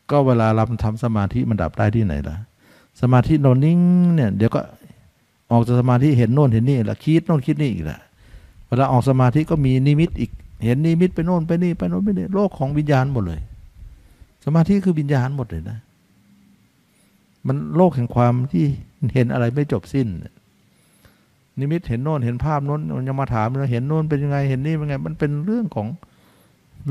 [0.09, 2.35] ก็เวลาเราทำสมาธิมันดับได้ที่ไหนล่ะ
[3.01, 3.79] สมาธิโนนิ่ง
[4.15, 4.61] เนี่ย เดี๋ยวก็
[5.51, 7.99] ออกจากสมาธิเห็นโน่นเห็นนี่ละคิดโน่นคิดนี่อีกละ
[8.67, 10.31] เวลาออกสมาธิก็มีนิมิตอีก
[10.63, 13.41] เห็นนิมิตไปโน่นไปนี่ไปโน่นไปนี่โลกของวิญญาณหมดเลย
[14.45, 15.77] สมาธิคือวิญญาณหมดเลยนะ
[17.47, 18.65] มันโลกแห่งความที่
[19.13, 20.07] เห็นอะไรไม่จบสิ้น
[21.59, 25.87] นิมิตเห็นโน่นเห็นภาพโน้นมันยังมาถามเราเห็นโน่นเป็นยังไงเห็นนี่เป็นไง มันเป็นเรื่องของ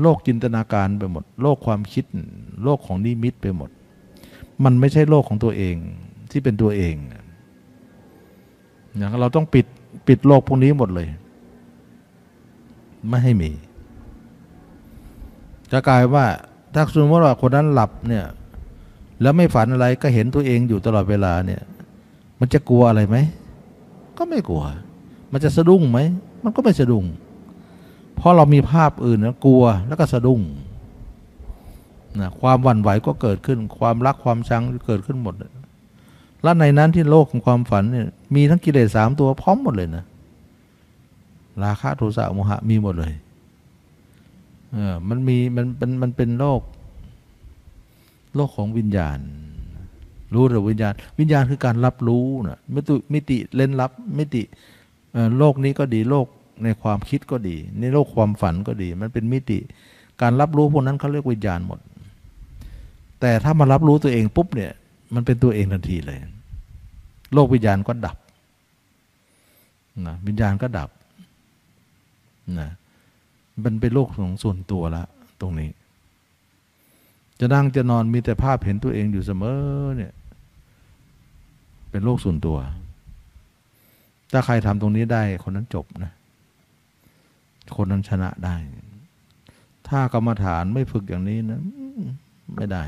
[0.01, 2.05] โลกจินตนาการไปหมด โลกความคิด
[2.63, 3.69] โลกของนิมิตไปหมด
[4.63, 5.75] มันไม่ใช่โลกของตัวเอง
[6.31, 6.95] ที่เป็นตัวเอง
[8.97, 9.65] อย่างเราต้องปิด
[10.07, 11.07] ปิดโลกพวกนี้หมดเลย
[13.07, 13.51] ไม่ให้มี
[15.71, 16.25] จะกลายว่า
[16.73, 18.25] ถ้าสมมติว่าคนนั้นหลับเนี่ย
[19.21, 21.61] แล้วไม่ฝันอะไรก็เห็นตัวเองอยู่ตลอดเวลาเนี่ย
[22.39, 23.17] มันจะกลัวอะไรไหม
[24.17, 24.63] ก็ไม่กลัว
[25.31, 25.99] มันจะสะดุ้งไหม
[26.43, 27.05] มันก็ไม่สะดุ้ง
[28.15, 30.41] เพราะเรามีภาพอื่นนะกลัวแล้วก็สะดุ้ง
[32.19, 35.35] นะความหวั่นไหวก็เกิดขึ้น ความรักความชังเกิดขึ้นหมด
[36.43, 40.03] แล้วในนั้นที่โลกของความฝันเนี่ยมีทั้งกิเลสสามตัวพร้อมหมดเลยนะ
[41.63, 43.13] ราคะโทสะโมหะมีหมดเลย
[44.71, 46.61] เออมันมีมันเป็นมันเป็นโลก
[48.35, 49.19] โลกของวิญญาณ
[50.33, 54.43] รู้หรือวิญญาณ วิญญาณคือการรับรู้นะมิติมิติเล่นลับมิติ
[55.37, 56.27] โลกนี้ก็ดีโลก
[56.63, 59.59] ในความคิดก็ดี ในโลกความฝันก็ดี มันเป็นมิติ
[60.21, 61.79] การรับรู้พวกนั้นเขาเรียกวิญญาณหมด
[63.19, 64.71] แต่ถ้ามารับรู้ตัวเองปุ๊บเนี่ย
[65.13, 66.19] มันเป็นตัวเองทันทีเลย
[67.33, 68.17] โลกวิญญาณก็ดับ
[70.07, 70.89] นะวิญญาณก็ดับ
[72.59, 72.69] นะ
[73.63, 75.03] มันเป็นโลกของส่วนตัวละ
[75.41, 75.69] ตรงนี้
[77.39, 79.59] จะนั่งจะนอนมีแต่ภาพเห็นตัวเองอยู่เสมอ
[79.97, 80.13] เนี่ย
[81.91, 82.57] เป็นโลกส่วนตัว
[84.31, 86.13] ถ้าใครทำตรงนี้ได้คนนั้นจบนะ
[87.77, 88.55] คนนั้นชนะได้
[89.87, 91.61] ถ้ากรรมฐานไม่ฝึกอย่างนี้นะ
[92.55, 92.83] ไม่ได้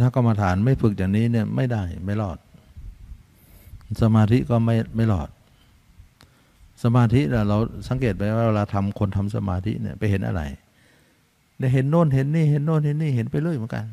[0.00, 2.38] ถ้ากรรมฐานไม่ฝึกอย่างนี้เนี่ยไม่ได้ไม่รอด
[4.02, 5.28] สมาธิก็ไม่ไม่รอด
[6.82, 10.42] สมาธิเราสังเกตไปว่าเวลาทำคนทำสมาธิเนี่ยไปเห็นอะไร
[11.58, 13.84] เนี่ยเห็นโน่นเห็นนี่เห็นโน่นเห็นนี่เห็นไปเรื่อยเหมือนกัน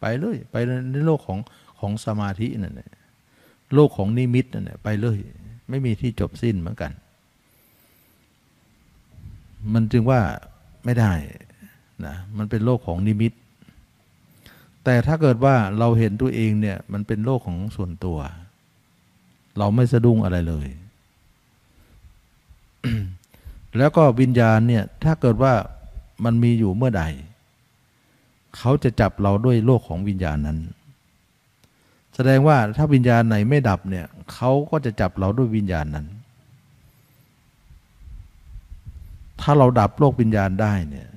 [0.00, 0.56] ไปเรื่อยไป
[0.92, 1.38] ในโลกของ
[1.80, 2.90] ของสมาธินั่นแหละ
[3.74, 5.18] โลกของนิมิตนั่นแหละไปเรื่อย
[5.68, 6.92] ไม่มีที่จบสิ้นเหมือนกัน
[9.72, 10.20] มันจึงว่า
[10.84, 11.12] ไม่ได้
[12.06, 13.32] นะมันเป็นโลกของนิมิต
[14.84, 18.18] แต่ถ้าเกิดว่าเราเห็นตัวเองเนี่ยมันเป็นโลกของส่วนตัว
[19.58, 20.68] เราไม่สะดุ้งอะไรเลย
[23.78, 25.54] แล้วก็วิญญาณเนี่ยถ้าเกิดว่า
[26.24, 27.02] มันมีอยู่เมื่อใด
[28.56, 30.58] เขาจะจับเราด้วยโลกของวิญญาณนั้น
[32.14, 36.06] แสดงว่าถ้าวิญญาณไหนไม่ดับเนี่ยเขาก็จะจับเราด้วยวิญญาณนั้น
[39.40, 41.08] ถ้าเราดับโลกวิญญาณได้เนี่ย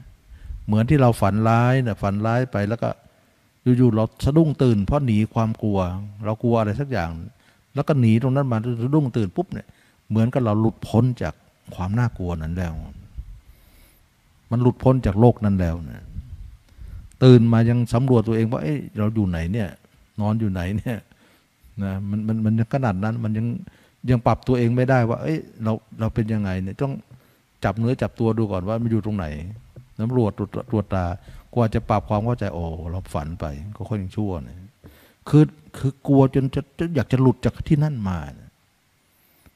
[0.65, 2.89] เหมือนที่เราฝันร้ายเนี่ยฝันร้ายไปแล้วก็
[3.77, 5.79] อยู่ๆเราสะดุ้งตื่นเพราะหนีความกลัว
[6.25, 7.09] เรากลัวอะไรสักอย่าง
[7.75, 9.67] แล้วก็หนีตรงนั้นมาสะดุ้งตื่นปุ๊บเนี่ย
[10.09, 11.33] เหมือนกับเราหลุดพ้นจาก
[11.75, 12.73] ความน่ากลัวนั้นแล้ว
[14.51, 16.03] มันหลุดพ้นจากโลกนั้นแล้วเนี่ย
[17.23, 19.69] ตื่นมายังสำรวจตัวเองว่าเอ้เราอยู่ไหนเนี่ย
[20.21, 20.97] นอนอยู่ไหนเนี่ย
[21.83, 23.47] นะมันมันมันขนาดนั้นมันยัง
[24.09, 26.93] ยังปรับตัวเองไม่ได้ว่า เอ้ยเราเราเป็นยังไงเนี่ยต้อง
[27.63, 29.25] จับเนื้อจับตัวดูก่อนว่ามันอยู่ตรงไหน
[29.99, 30.31] สำรวจ
[30.71, 31.05] ตรวจตา
[31.57, 33.45] กว่าจะปรับความเข้าใจโอ้เราฝันไป
[33.75, 34.57] ก็ค่อยยังชั่วเนี่ย
[35.29, 35.43] คือ
[35.77, 38.17] คือกลัวจนจะจะอยากจะหลุดจากที่นั่นมา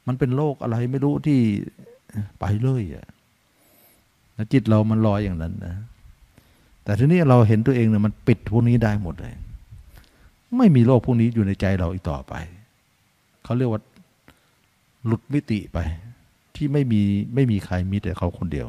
[0.07, 1.39] มันเป็นโรคอะไรไม่รู้ที่
[2.39, 3.07] ไปเลยอะ
[4.53, 5.75] จิตเรามันลอยอย่างนั้นนะ
[6.83, 9.33] แต่ทีนี้เราเห็นตัวเองเนี่ยมันปิดพวกนี้ได้หมดเลย
[10.57, 12.33] ไม่มีโรคพวกนี้อยู่ในใจเราอีกต่อไป
[13.43, 13.81] เขาเรียกว่า
[15.05, 15.79] หลุดมิติไป
[16.55, 17.01] ที่ไม่มี
[17.33, 18.67] ไม่มีใครมีแต่เขาคนเดียว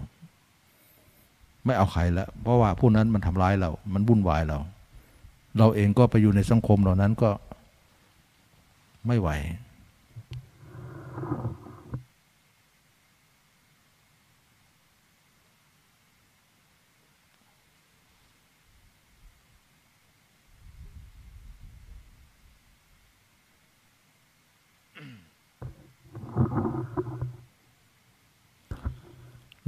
[1.65, 4.59] ไม่เอาใครแล้ว เพราะว่าผู้นั้นมันทำร้ายเรา มันวุ่นวายเรา
[5.59, 7.31] เราเองก็ไปอยู่ในสังคมเหล่านั้นก็
[9.07, 9.29] ไม่ไหว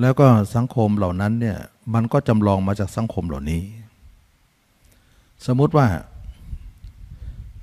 [0.00, 1.58] แล้วก็สังคมเหล่านั้นเนี่ย
[1.94, 3.62] มันก็จำลองมาจากสังคมเหล่านี้
[5.46, 5.86] สมมติว่า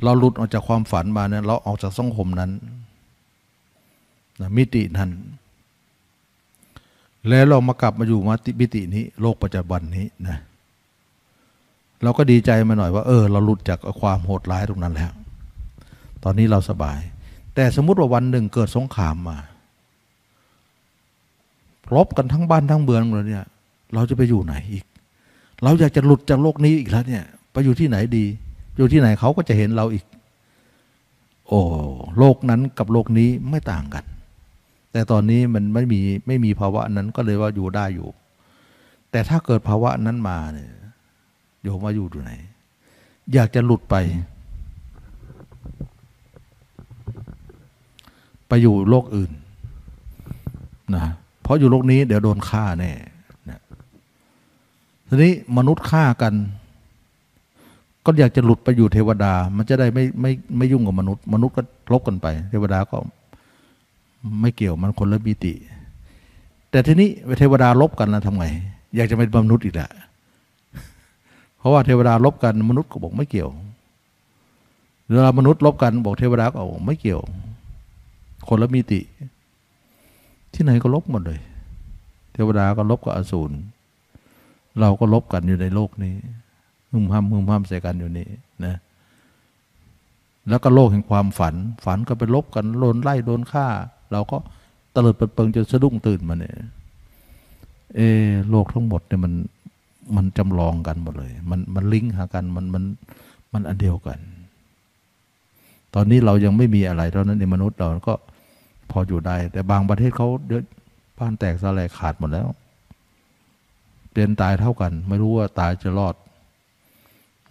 [0.04, 2.52] เราหลุดออกจากความฝันมาเนี่ยเราออกจากสังคมนั้น
[4.42, 5.10] นะมิตินั้น
[7.28, 10.38] แล้วเรามากลับมาอยู่มาติมิตินี้ โลกปัจจุบันนี้นะ
[12.04, 15.12] เราก็ดีใจมาหน่อยว่า เออ เราหลุดจากความโหดร้ายตรงนั้นแล้ว
[16.24, 17.00] ตอนนี้เราสบาย
[17.56, 19.38] แต่สมมติว่าวันหนึ่งเกิดสงครามมา
[21.96, 23.46] รบกันทั้งบ้านทั้งเมืองเลยเนี่ย
[23.94, 24.86] เราจะไปอยู่ไหนอีก
[25.64, 28.26] เราอยากจะหลุดจากโลกนี้อีกแล้วเนี่ยไปอยู่ที่ไหนดี
[28.78, 30.06] อยู่ที่ไหนเขาก็จะเห็นเราอีก
[31.48, 31.62] โอ้
[32.18, 34.06] โลกนั้นกับโลกนี้ไม่ต่างกัน
[34.92, 38.10] แต่ตอนนี้มันไม่มีไม่มีภาวะนั้นก็เลยว่าอยู่ได้อยู่
[39.12, 40.72] แต่ถ้าเกิดภาวะนั้นมาเนี่ย
[41.64, 42.32] โยมว่าอยู่ที่ไหน
[43.34, 43.96] อยากจะหลุดไป
[48.48, 49.32] ไปอยู่โลกอื่น
[50.96, 51.06] นะ
[51.42, 52.92] เพราะอยู่โลกนี้เดี๋ยวโดนฆ่าแน่
[55.14, 56.34] ทีนี้มนุษย์ฆ่ากัน
[58.06, 61.62] ก็อยากจะหลุดไปอยู่เทวดา มันจะได้ไม่ไม่ไม่ยุ่งกับมนุษย์ มนุษย์ก็
[61.94, 62.98] ลบกันไป เทวดาก็
[64.42, 65.54] ไม่เกี่ยวมันคนละมิติ
[66.72, 67.10] แต่ทีนี้
[67.40, 68.46] เทวดาลบกันแล้วทำไง
[68.96, 69.90] อยากจะเป็นมนุษย์อีกแหละ
[71.58, 73.50] เพราะว่าเทวดาลบกันมนุษย์ก็บอกไม่เกี่ยว
[75.12, 77.22] เวลามนุษย์ลบกันบอกเทวดาก็บอกไม่เกี่ยว
[78.48, 79.00] คนละมิติ
[80.54, 81.40] ที่ไหนก็ลบหมดเลย
[82.34, 83.56] เทวดาก็ลบกับอสูร
[84.80, 86.16] เราก็ลบกันอยู่ในโลกนี้
[86.92, 88.28] หึ่มห้ามหึ่มห้ามใส่กันอยู่นี่
[88.66, 88.76] นะ
[90.50, 93.68] แล้วก็โลกแห่งความฝัน ฝันก็ไปลบกันโดนไล่โดนฆ่า
[94.12, 94.38] เราก็
[94.94, 96.56] ตะลิดเปิงจนสะดุ้งตื่นมาเนี่ย
[97.96, 98.02] เอ
[98.50, 99.34] โลกทั้งหมดเนี่ยมัน
[100.16, 102.84] มันจำลองกันหมดเลย มันมันลิงก์หากันมันมัน
[103.54, 104.20] มันอันเดียวกัน
[105.94, 108.14] ตอนนี้เรายังไม่มีอะไรเท่านั้นในมนุษย์เราก็
[108.92, 110.64] พออยู่ได้ แต่บางประเทศเขาเดือด
[111.18, 112.48] บ้านแตกสลายขาดหมดแล้ว
[114.14, 116.16] เป็นตายเท่ากัน ไม่รู้ว่าตายจะรอด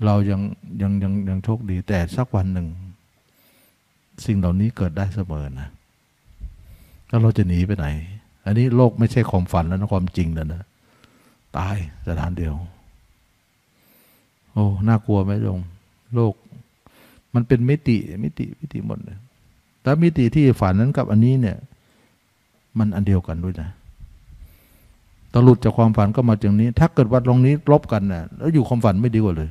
[0.05, 0.41] เรายัง
[0.83, 2.67] ยังยังยังโชคดีแต่สักวันหนึ่ง
[4.25, 5.69] สิ่งเหล่านี้เกิดได้เสมอนะ
[7.09, 7.87] แล้วเราจะหนีไปไหน
[8.45, 10.63] อันนี้โลกไม่ใช่ความฝันแล้วนะความจริงแล้วนะ
[11.59, 11.77] ตาย
[12.09, 12.55] สถานเดียว
[14.53, 15.61] โอ้น่ากลัวไหมโยม
[16.15, 16.35] โลก
[17.35, 19.19] มันเป็นมิติมิติมิติหมดเลย
[19.83, 21.57] แล้วมิติที่ฝันนั้นกับอันนี้เนี่ย
[22.79, 23.71] มันอันเดียวกันด้วยนะ
[25.33, 29.51] ตหลุดจากความฝันก็มาจากนี้ ถ้าเกิดว่าตรงนี้ลบกันนะ่ะแล้วอยู่ความฝันไม่ดีกว่าเลย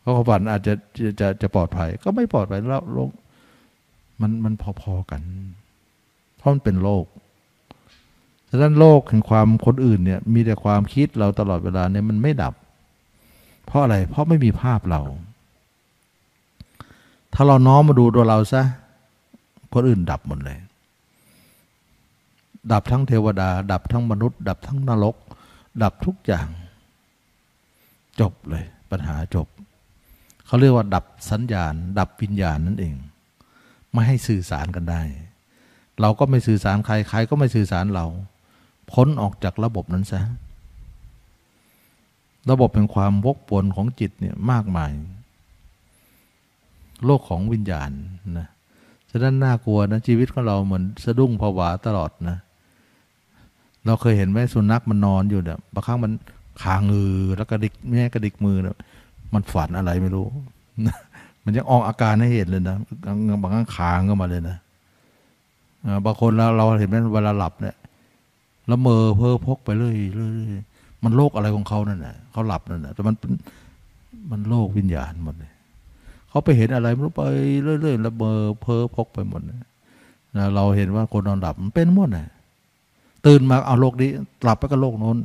[0.00, 3.10] เพราะความฝันอาจจะจะจะจะปลอดภัย ก็ไม่ปลอดภัยแล้วโลก
[4.20, 5.20] มันมันพอๆกัน
[6.36, 7.04] เพราะมันเป็นโลก
[8.50, 12.54] ฉะนั้นโลกแห่งความคนอื่นเนี่ยมีแต่ความคิดเราตลอดเวลาเนี่ยมันไม่ดับ
[13.66, 15.00] เพราะอะไร เพราะไม่มีภาพเรา
[17.34, 18.62] ถ้าเราน้อมมาดูตัวเราซะ
[19.72, 20.58] คนอื่นดับหมดเลย
[22.72, 25.16] ดับทั้งเทวดา ดับทั้งมนุษย์ ดับทั้งนรก
[25.82, 26.48] ดับทุกอย่าง
[28.20, 29.46] จบเลย ปัญหาจบ
[30.46, 32.94] เขาเรียกว่า ดับสัญญาณ ดับวิญญาณนั่นเอง
[33.92, 35.02] ไม่ให้สื่อสารกันได้
[36.00, 38.06] เราก็ไม่สื่อสารใครใครก็ไม่สื่อสารเรา
[38.92, 40.20] พ้นออกจากระบบนั้นซะ
[42.50, 44.90] ระบบเป็นความวกวนของจิตเนี่ยมากมาย
[47.04, 47.90] โลกของวิญญาณ
[48.38, 48.48] นะ
[49.10, 52.38] ฉะนั้นน่ากลัวนะชีวิตของเราเหมือนสะดุ้งผวาตลอดนะ
[53.86, 56.12] เราเคยเห็นไหมสุนัขมันนอนอยู่เนี่ยบางครั้งมัน
[56.62, 58.76] ขางือแล้วกระดิกแม่กระดิกมือเนี่ย
[59.34, 60.26] มันฝันอะไรไม่รู้
[61.44, 62.76] มันยังออกอาการให้เห็นเลยนะ
[63.42, 64.56] บางครั้งขางก็มาเลยนะ
[66.04, 67.76] บางคนเราเราเห็นไหมเวลาหลับเนี่ย
[68.70, 70.28] ล้วเมอเพ้อพกไปเรื่อยเรื่อ
[70.60, 70.64] ย
[71.04, 73.14] มันโลกอะไรของเขานั่นแหละเขาหลับนั่นแหละแต่มัน
[74.30, 75.52] มันโลกวิญญาณหมดเลย
[76.28, 77.22] เขาไปเห็นอะไรไม่รู้ไป
[77.62, 79.60] เรื่อยๆระเบอเพ้อพกไปหมดนะ
[80.54, 82.28] เราเห็นว่าคนนอนหลับมันเป็นหมดนะ
[83.26, 84.10] ตื่นมาเอาโลกนี้
[84.42, 85.18] หลับไปกับโลกโน้น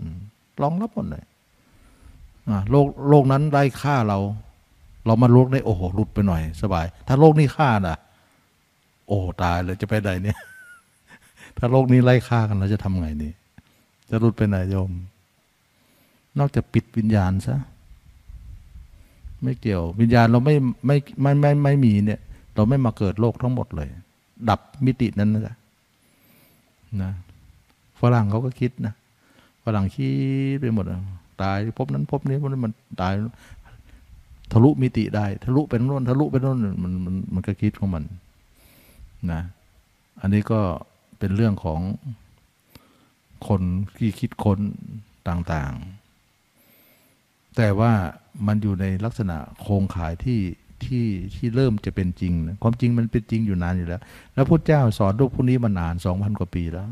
[0.61, 1.25] ลองรับหมดเลย
[2.72, 4.19] โลกโลกนั้นไล่ฆ่าเรา
[5.06, 7.98] เรามาโลกนี้โอ้โหหลุดไปหน่อย สบาย ถ้าโลกนี้ฆ่าน่ะ
[9.07, 10.40] โอ้ตายเลยจะไปไหนเนี่ย
[11.57, 13.32] ถ้าโลกนี้ไล่ฆ่ากันเราจะทำไงนี่
[14.09, 14.91] จะหลุดไปไหนโยม
[16.40, 17.57] นอกจากปิดวิญญาณซะ
[19.43, 22.19] ไม่เกี่ยว วิญญาณเราไม่ไม่ไม่ไม่ไม่มีเนี่ย
[22.56, 23.88] เราไม่มาเกิดโลกทั้งหมดเลย
[24.49, 25.56] ดับมิตินั้นนะ
[27.01, 27.11] นะ
[28.01, 28.93] ฝรั่งเขาก็คิดนะ
[29.65, 30.11] ฝรั่งคิ
[30.56, 30.85] ดไปหมด
[31.41, 33.14] ตายพบนั้นพบนี้พบนั้นมันตาย
[34.51, 38.03] ทะลุมิติได้ ทะลุเป็นโน่นทะลุเป็นโน่นมันมันมันก็คิดของมัน
[39.32, 39.41] นะ
[40.22, 40.59] อันนี้ก็
[41.19, 41.82] เป็นเรื่องของ
[43.48, 43.61] คน
[43.98, 44.59] ที่คิดค้น
[45.27, 47.91] ต่างๆ แต่ว่า
[48.48, 50.40] มันอยู่ในลักษณะโครงข่ายที่
[50.85, 54.01] ที่ที่เริ่มจะเป็นจริงนะความจริงมันเป็นจริงอยู่นานอยู่แล้ว
[54.33, 56.90] แล้วพุทธเจ้าสอนรูปพวกนี้มานานสองพันกว่าปีแล้ว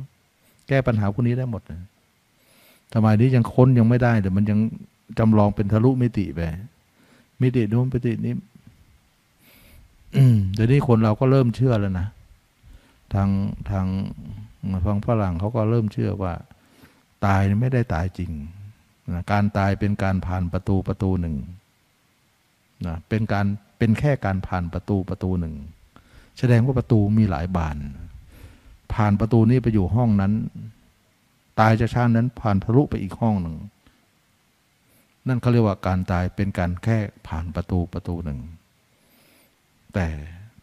[0.67, 1.61] แก้ปัญหาพวกนี้ได้หมด
[2.93, 4.59] ทำไมนี้ยังค้นยังไม่ได้ แต่มันยัง
[5.19, 6.39] จำลองเป็นทะลุมิติไป
[7.41, 8.33] มิตินู้นมิตินี้
[10.53, 12.07] เดี๋ยวนี้คนเราก็เริ่มเชื่อแล้วนะ
[13.13, 13.29] ทาง
[13.69, 13.85] ทาง
[14.85, 16.33] ฟังฝรั่งเขาก็เริ่มเชื่อว่า
[17.25, 18.31] ตายไม่ได้ตายจริง
[19.13, 21.35] นะการตายเป็นการผ่านประตูประตูหนึ่ง
[22.85, 23.45] นะเป็นการ
[23.77, 25.55] เป็นแค่การผ่านประตูประตูหนึ่ง
[26.39, 27.77] แสดงว่าประตูมีหลายบาน
[28.93, 30.33] ผ่านประตูนี้ไปอยู่ห้องนั้น
[31.59, 33.55] ตายจะชาตินั้นผ่านทะลุไปอีกห้องหนึ่ง
[35.27, 36.97] นั่นเขาเรียกว่าการตายเป็นการแค่
[37.27, 38.39] ผ่านประตูประตูหนึ่ง
[39.93, 40.07] แต่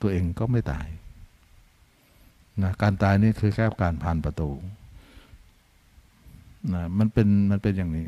[0.01, 0.87] ตัวเองก็ไม่ตาย
[2.63, 4.51] นะการตายนี่คือแค่การผ่านประตู
[6.73, 8.07] นะมันเป็นมันเป็นอย่างนี้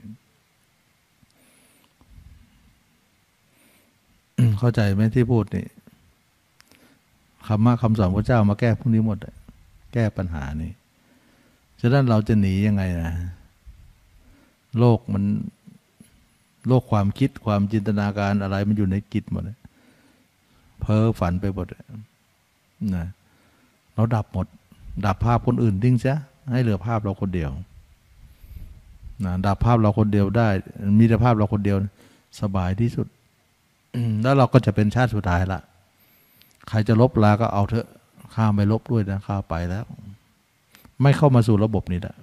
[4.58, 5.66] เข้าใจไหมที่พูดนี่
[7.46, 9.34] คำมาคำสอนพระเจ้ามาแก้พวกนี้หมดเลย
[9.92, 10.72] แก้ปัญหานี้
[11.80, 13.12] ฉะนั้นเราจะหนียังไงนะ
[14.78, 15.24] โลกมัน
[16.68, 19.42] โลกความคิดความจินตนาการอะไรมันอยู่ในจิตหมด
[20.80, 21.66] เพ้อฝันไปหมด
[22.96, 23.06] นะ
[23.94, 24.46] เราดับหมด
[25.06, 26.16] ดับภาพคนอื่นทิ้งซะ
[26.50, 27.50] ให้เหลือภาพเราคนเดียว
[29.24, 30.48] นะดับภาพเราคนเดียวได้
[30.98, 31.78] มีแต่ภาพเราคนเดียว
[32.40, 33.06] สบายที่สุด
[34.22, 35.60] แล้วเราก็จะเป็นชาติสุดท้ายละ
[36.68, 37.86] ใครจะลบลาก็เอาเถอะ
[38.34, 39.84] ข้าไม่ลบด้วยนะข้าไปแล้ว
[41.02, 42.14] ไม่เข้ามาสู่ระบบนี้ละ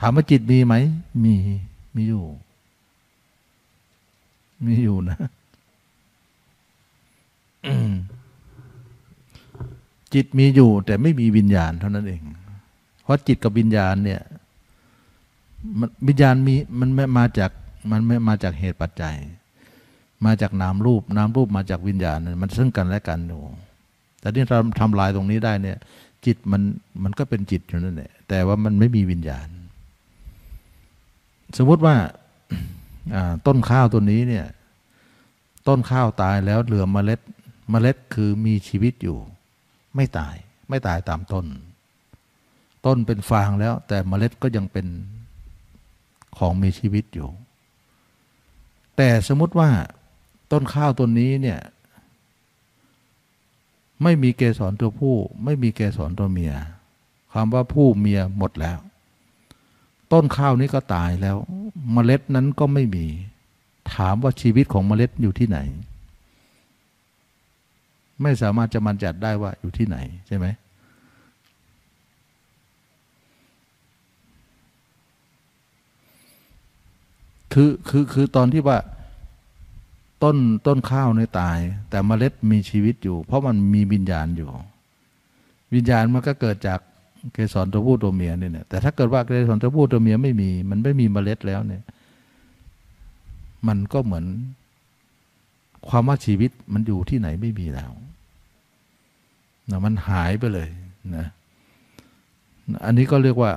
[0.00, 0.74] ถามว่าจิตมีไหม
[1.24, 1.34] มี
[1.96, 2.24] มีอยู่
[4.66, 5.18] มีอยู่นะ
[10.14, 12.22] จิตมีอยู่ แต่ไม่มีวิญญาณเท่านั้นเอง
[13.02, 14.20] เพราะจิตกับวิญญาณเนี่ย
[16.08, 17.50] วิญญาณมีมันไม่มาจาก
[17.90, 19.16] มันไม่มาจากเหตุปัจจัย
[20.24, 23.42] มาจากนามรูปนามรูปมาจากวิญญาณมันซึ่งกันและกันอยู่
[24.26, 25.78] แต่ที่เราทำลายตรงนี้ได้เนี่ย
[26.26, 26.62] จิตมัน
[27.02, 29.48] มันก็เป็นจิตอยู่นั่นแหละแต่ว่ามันไม่มีวิญญาณ
[31.58, 31.94] สมมติว่า
[33.46, 34.46] ต้นข้าวตัวนี้เนี่ย
[35.68, 37.20] ต้นข้าวตายแล้วเหลือเมล็ด
[37.70, 39.18] เมล็ดคือมีชีวิตอยู่
[39.96, 40.34] ไม่ตาย
[40.68, 41.46] ไม่ตายตามต้น
[42.86, 44.86] ต้นเป็นฟางแล้ว แต่เมล็ดก็ยังเป็น
[46.38, 47.28] ของมีชีวิตอยู่
[48.96, 49.70] แต่สมมติว่า
[50.52, 51.58] ต้นข้าวต้นนี้เนี่ย
[54.02, 56.54] ไม่มีเกสรตัวผู้ ไม่มีเกสรตัวเมีย
[57.32, 58.78] คำว่าผู้เมียหมดแล้ว
[60.12, 61.36] ต้นข้าวนี้ก็ตายแล้ว
[61.92, 63.06] เมล็ดนั้นก็ไม่มี
[63.94, 65.58] ถามว่าชีวิตของเมล็ดอยู่ที่ไหน
[68.22, 70.46] ไม่สามารถจะมันจัดได้ว่าอยู่ที่ไหนใช่ไหม
[77.52, 78.78] คือคือคือตอนที่ว่า
[80.26, 81.58] ต้นต้นข้าวในตาย
[81.90, 84.48] แต่เมล็ดมีชีวิตอยู่ เพราะมันมีวิญญาณอยู่
[85.74, 86.80] วิญญาณมันก็เกิดจาก
[87.32, 91.82] เกสรตัวผู้ตัวเมียเนี่ยแต่ถ้าเกิดว่าเกสรตัวผู้ตัวเมียไม่มี มันไม่มีเมล็ดแล้วเนี่ย
[93.68, 94.24] มันก็เหมือน
[95.88, 97.90] ความว่าชีวิตมันอยู่ที่ไหนไม่มีแล้ว
[99.70, 100.68] นะมันหายไปเลย
[101.16, 101.26] นะ
[102.84, 103.50] อันนี้ก็เรียกว่า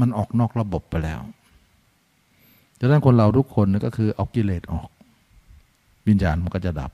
[0.00, 1.20] มันออกนอกระบบไปแล้ว
[2.78, 4.88] ดังนั้นคนเราทุกคนก็คือเอากิเลสออก
[6.08, 6.90] วิญญาณมันก็จะดับ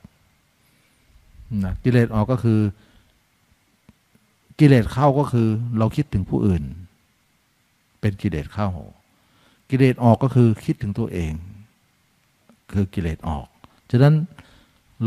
[1.63, 2.59] นะกิเลสออกก็คือ
[4.59, 6.63] กิเลสเข้าก็คือ เราคิดถึงผู้อื่น
[7.99, 8.69] เป็นกิเลสเข้า
[9.69, 11.33] กิเลสออกก็คือคิดถึงตัวเอง
[12.73, 13.47] คือกิเลสออก
[13.91, 14.15] ฉะนั้น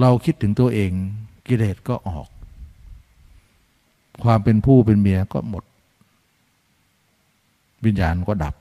[0.01, 0.91] เราคิดถึงตัวเอง
[1.49, 2.29] กิเลสก็ออก
[4.23, 5.65] ความเป็นผู้เป็นเมียก็หมด
[7.85, 8.55] วิญญาณก็ดับ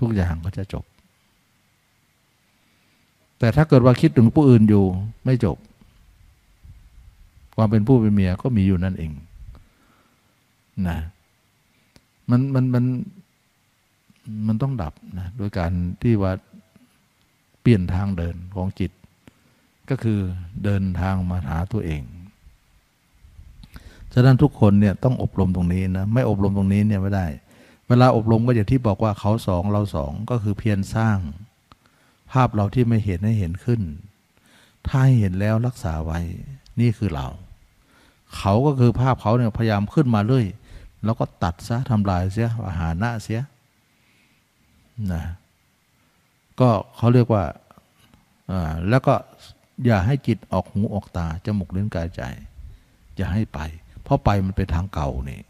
[0.00, 0.84] ทุกอย่างก็จะจบ
[3.38, 4.84] แต่ถ้าเกิดว่าคิดถึงผู้อื่นอยู่
[5.24, 5.56] ไม่จบ
[7.56, 9.12] ความเป็นผู้เป็นเมียก็มีอยู่นั่นเอง
[10.88, 10.98] นะ
[12.30, 12.84] มันมันมัน
[14.46, 15.72] มันต้องดับนะโดยการ
[16.02, 16.32] ที่ว่า
[17.62, 18.90] เปลี่ยนทางเดินของจิต
[19.90, 20.20] ก็คือ
[20.64, 22.02] เดินทางมาหาตัวเอง
[24.12, 27.26] ฉะนั้นทุกคนเนี่ยต้องอบรมตรงนี้นะไม่อบรมตรงนี้เนี่ยไม่ได้
[27.88, 31.18] เวลาอบรมก็อย่างที่บอกว่าเขาสองเราสองก็คือเพียรสร้าง
[32.34, 33.80] ภาพเราที่ไม่เห็นให้เห็นขึ้น
[34.88, 36.20] ถ้าเห็นแล้วรักษาไว้
[36.80, 37.28] นี่คือเรา
[38.36, 40.46] เขาก็คือภาพเขาเนี่ยพยายามขึ้นมาเรื่อย
[41.04, 43.40] แล้วก็ตัดซะทำลายเสียอาหารนะเสีย
[45.12, 45.22] นะ
[46.60, 47.44] ก็เขาเรียกว่า
[48.50, 49.14] อ่าแล้วก็
[49.86, 52.22] อย่าให้จิตออกหูออกตาจมูกลิ้นกายใจ
[53.16, 53.60] อย่าให้ไป
[54.02, 55.40] เพราะไปมันเป็นทางเก่านี่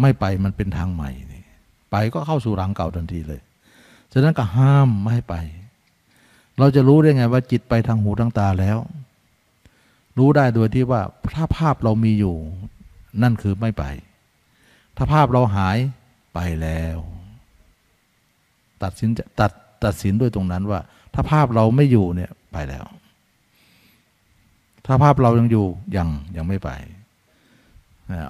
[0.00, 1.44] ไม่ไปมันเป็นทางใหม่นี่
[1.90, 3.40] ไปก็เข้าสู่ทางเก่าทันทีเลย
[4.12, 5.34] ฉะนั้นก็ห้ามไม่ให้ไป
[6.58, 8.78] เราจะรู้ได้ไงว่าจิตไปทางหูทางตาแล้ว
[10.18, 11.02] รู้ได้โดยที่ว่า
[11.36, 12.36] ถ้าภาพเรามีอยู่
[13.22, 13.84] นั่นคือไม่ไป
[14.96, 15.76] ถ้าภาพเราหาย
[16.34, 16.96] ไปแล้ว
[18.82, 19.10] ตัดสิน
[19.40, 19.50] ตัด
[19.84, 20.80] ตัดสินด้วยตรงนั้นว่า
[21.14, 22.84] ถ้าภาพเราไม่อยู่เนี่ยไปแล้ว
[24.86, 26.70] ถ้าภาพเรายังอยู่ยังยังไม่ไป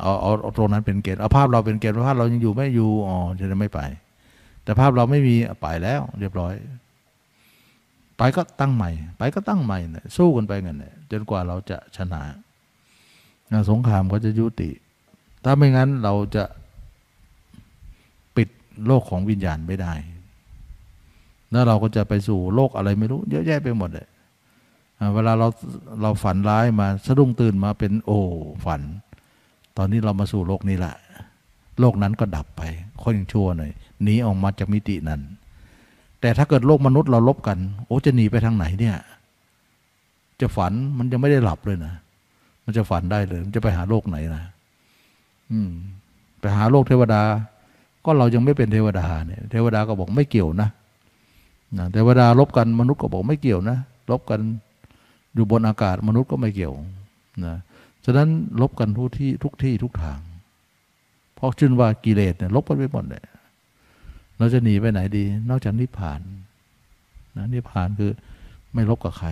[0.01, 3.17] เอาเอาเอาตรงนั้นเป็นเกณฑ์เอาภาพเราเป็นเกณฑ์ภาพเรายังอยู่ไม่อยู่อ๋อ
[3.53, 3.81] จะไม่ไป
[4.65, 6.55] แต่ภาพเราไม่มีไปแล้ว เรียบร้อย
[8.19, 12.23] ไปก็ตั้งใหม่ ไปก็ตั้งใหม่เนี่ยสู้กันไปเงินเนี่ยจนกว่าเราจะชนะ
[13.71, 14.71] สงครามก็จะยุติ
[15.45, 16.45] ถ้าไม่งั้นเราจะ
[18.37, 18.49] ปิด
[18.87, 19.95] โลกของวิญญาณไม่ได้
[21.51, 24.09] แล้วเราก็จะไปสู่โลกอะไรไม่รู้ เยอะแยะไปหมดเลย
[25.15, 25.49] เวลาเรา
[26.03, 28.21] เราฝันร้ายมาสะดุ้งตื่นมาเป็นโอ้
[28.65, 28.81] ฝัน
[29.77, 30.95] ตอนนี้เรามาสู่โลกนี้แหละ
[31.81, 32.63] โลกนั้นก็ดับไป
[33.03, 33.73] ค่อยยังชั่วหน่อย
[34.03, 35.21] หนีออกมาจากมิตินั้น
[36.27, 38.97] แต่ถ้าเกิดโลกมนุษย์เราลบกัน โอ้จะหนีไปทางไหนเนี่ย
[40.41, 41.95] จะฝันมันยังไม่ได้หลับเลยนะ
[42.65, 44.45] มันจะฝันได้เลย มันจะไปหาโลกไหนนะ
[45.51, 45.71] อืม
[46.41, 47.23] ไปหาโลกเทวดา
[48.05, 50.69] ก็เรายังไม่เป็นเทวดาเนี่ย เทวดาก็บอกไม่เกี่ยวนะ
[51.79, 53.79] นะเทวดาลบกันมนุษย์ก็บอกไม่เกี่ยวนะ
[54.11, 54.41] ลบกัน
[55.35, 56.75] อยู่บนอากาศมนุษย์ก็ไม่เกี่ยว
[57.45, 57.57] นะ
[58.05, 58.29] ฉะนั้น
[58.61, 60.19] ลบกันทุกที่ทุกที่ทุกทาง
[61.35, 63.25] เพราะชื่นว่ากิเลสเนี่ยลบกันไปหมดเลย
[64.39, 66.21] เราจะหนีไปไหนดี นอกจากนิพพาน
[67.37, 68.13] นะนิพพานคือ
[68.73, 69.29] ไม่ลบกับใคร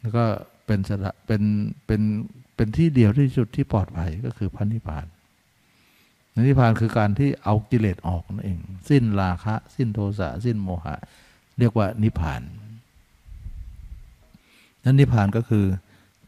[0.00, 0.24] แล้วก็
[0.66, 1.42] เป็นสระเป็น
[1.86, 2.00] เป็น
[2.56, 5.06] เป็นที่เดียวที่สุดที่ปลอดภัยก็คือพระนิพพาน
[6.48, 10.96] นิพพานคือการที่เอากิเลสออกนั่นเอง สิ้นราคะ สิ้นโทสะสิ้นโมหะ
[11.58, 12.42] เรียกว่านิพพาน
[14.84, 15.64] นั้นนิพพานก็คือ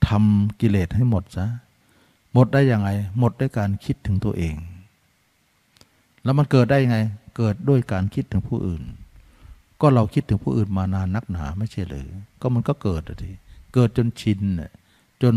[0.09, 1.47] ทำกิเลสให้หมดซะ
[2.33, 2.89] หมดได้ยังไง
[3.19, 4.55] หมดด้วยการคิดถึงตัวเอง
[6.25, 6.99] แล้วมันเกิดได้ยังไง
[7.37, 8.83] เกิดด้วยการคิดถึงผู้อื่น
[9.81, 12.09] ก็เราคิดถึงผู้อื่นมานานนักหนาไม่ใช่หรือ
[12.41, 13.31] ก็มันก็เกิดที
[13.75, 14.71] เกิดจนชินน่ย
[15.23, 15.35] จน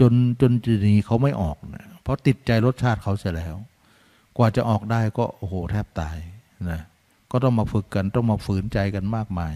[0.00, 3.56] จนจนจีนีเขาไม่ออกนะเพราะติดใจรสชาติเขาเสียแล้ว
[4.36, 6.16] กว่าจะออกได้ก็โอ้โหแทบตาย
[6.70, 6.80] นะ
[7.30, 9.54] ก็ต้องมาฝึกกันต้องมาฝืนใจกันมากมาย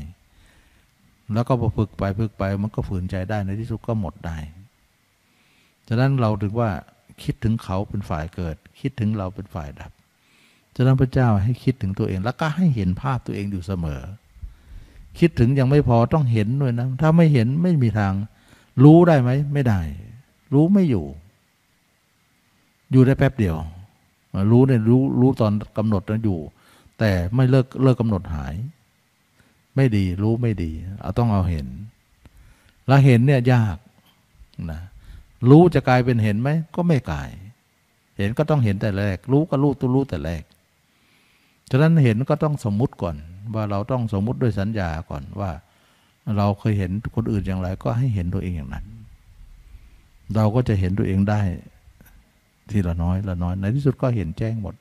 [1.35, 4.37] แล้วก็พอฝึกไปฝึกไปมันก็ฝืนใจได้ในที่สุดก็หมดได้
[5.89, 6.71] ฉะนั้นเราถึงว่า
[7.23, 9.93] คิดถึงเขาเป็นฝ่ายเกิด คิดถึงเราเป็นฝ่ายดับ
[10.77, 14.03] ฉะนั้นพระเจ้าให้คิดถึงตัวเอง แล้วก็ให้เห็นภาพตัวเองอยู่เสมอ
[15.19, 18.13] คิดถึงยังไม่พอต้องเห็นด้วยนะ ถ้าไม่เห็นไม่มีทาง
[18.85, 19.81] รู้ได้ไหมไม่ได้
[20.53, 21.07] รู้ไม่อยู่
[22.91, 23.57] อยู่ได้แป๊บเดียว
[24.51, 26.41] รู้เนี่ยรู้รู้ตอนกำหนดนั้นอยู่
[26.99, 28.55] แต่ไม่เลิกเลิกกำหนดหาย
[29.77, 31.67] ไม่ดีรู้ไม่ดี เอาต้องเอาเห็น
[32.87, 33.77] แล้วเห็นเนี่ยยาก
[34.71, 34.81] นะ
[35.51, 37.31] รู้จะกลายเป็นเห็นไหมก็ไม่กลาย
[38.17, 40.43] เห็นก็ต้องเห็นแต่แรก รู้ก็รู้ตัวรู้แต่แรก
[41.71, 43.17] ฉะนั้นเห็นก็ต้องสมมุติก่อน
[43.55, 45.51] ว่าเราต้องสมมุติด้วยสัญญาก่อนว่า
[46.37, 48.87] เราเคยเห็นคนอื่นอย่างไร ก็ให้เห็นตัวเองอย่างนั้น
[50.35, 51.41] เราก็จะเห็นตัวเองได้
[52.71, 54.75] ทีละน้อยละน้อย ในที่สุดก็เห็นแจ้งหมด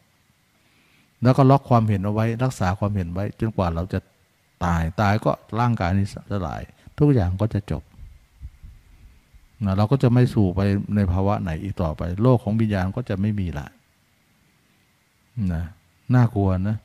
[1.24, 4.00] แล้วก็ล็อกความเห็นเอาไว้ รักษาความเห็นไว้ จนกว่าเราจะ
[4.66, 6.62] ตายตายก็ร่างกายนี้สลาย
[7.00, 7.84] ทุกอย่างก็จะจบ
[9.66, 10.60] นะเราก็จะไม่สู่ไป
[10.96, 13.68] ในภาวะไหนอีกต่อไป โลกของวิญญาณก็จะไม่มีละ
[15.54, 15.64] นะ
[16.16, 16.78] น่ากลัวนะ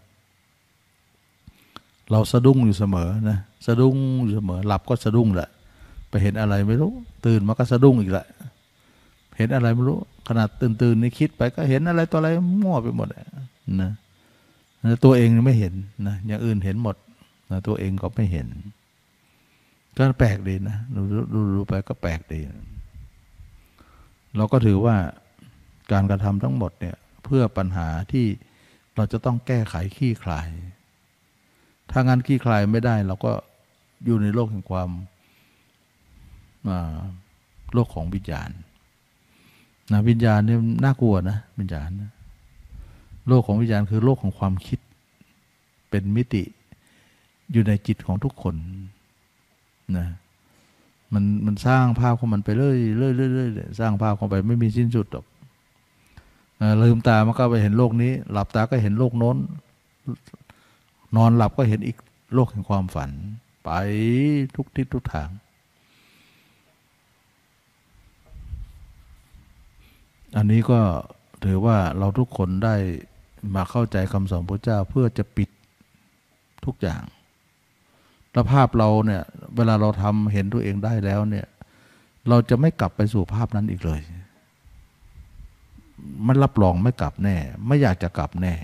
[2.11, 5.51] เราสะดุ้งอยู่เสมอนะสะดุ้งอยู่เสมอ หลับก็สะดุ้งแหละ
[6.09, 6.93] ไปเห็นอะไรไม่รู้
[7.27, 8.27] ตื่นมาก็สะดุ้งอีกแหละ
[9.37, 9.99] เห็นอะไรไม่รู้
[10.29, 12.29] ขนาดตื่นตื่นนี่คิดไปก็เห็นอะไรตัวอะไร
[12.63, 13.09] มั่วไปหมด
[13.83, 13.91] นะ
[15.05, 15.75] ตัวเองไม่เห็น
[16.07, 16.97] นะอย่างอื่นเห็นหมด
[17.51, 18.47] นะตัวเองก็ไม่เห็น
[19.97, 21.01] ก็แปลกดีนะดู
[21.33, 22.41] ดูดูไปก็แปลกดี
[24.37, 24.97] เราก็ถือว่า
[25.93, 28.27] การกระทำทั้งหมดเนี่ยเพื่อปัญหาที่
[28.99, 30.49] เราจะต้องแก้ไขขี้คลาย
[31.91, 33.33] ถ้างานขี้คลายไม่ได้ เราก็
[34.05, 34.91] อยู่ในโลกแห่งความ
[37.75, 38.51] โลกของวิญญาณ
[39.93, 42.11] นะวิญญาณนี่น่ากลัวนะวิญญาณนะ
[43.29, 44.79] โลกของวิญญาณคือโลกของความคิด
[45.91, 46.43] เป็นมิติ
[47.53, 48.55] อยู่ในจิตของทุกคน
[49.97, 50.07] นะ
[51.13, 55.25] มันมันสร้างภาพของมันไปเรื่อยเรื่อยเรื่อยสร้างภาพของไปไม่มีสิ้นสุดหรอก
[56.83, 59.37] ลืมตามันก็ไปเห็นโลกนี้ หลับตาก็เห็นโลกโน้น
[61.17, 61.97] นอนหลับก็เห็นอีก
[62.35, 63.11] โลกแห่งความฝัน
[63.65, 63.71] ไป
[64.57, 65.29] ทุกทิศทุกทาง
[70.37, 70.81] อันนี้ก็
[71.45, 72.77] ถือว่าเราทุกคนได้
[73.55, 75.49] มาเข้าใจคำสอนพระเจ้าเพื่อจะปิด
[76.65, 77.03] ทุกอย่าง
[78.33, 79.23] แล้วภาพเราเนี่ย
[79.57, 81.47] เวลาเราทำเห็นตัวเองได้แล้วเนี่ย
[82.29, 84.01] เราจะไม่กลับไปสู่ภาพนั้นอีกเลย
[86.27, 87.37] มันรับรองไม่กลับแน่
[87.67, 88.55] ไม่อยากจะกลับแน่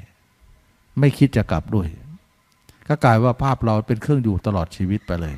[0.99, 1.89] ไม่คิดจะกลับด้วย
[2.89, 5.37] ก็กลายว่าภาพเราเป็นเครื่องอยู่ตลอดชีวิตไปเลย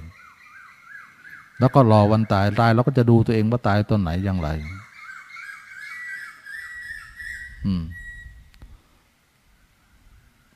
[1.61, 4.49] แล้วก็รอวันตายตายเราก็จะดูตัวเองว่าตายตอนไหนอย่างไร
[7.67, 7.85] อืม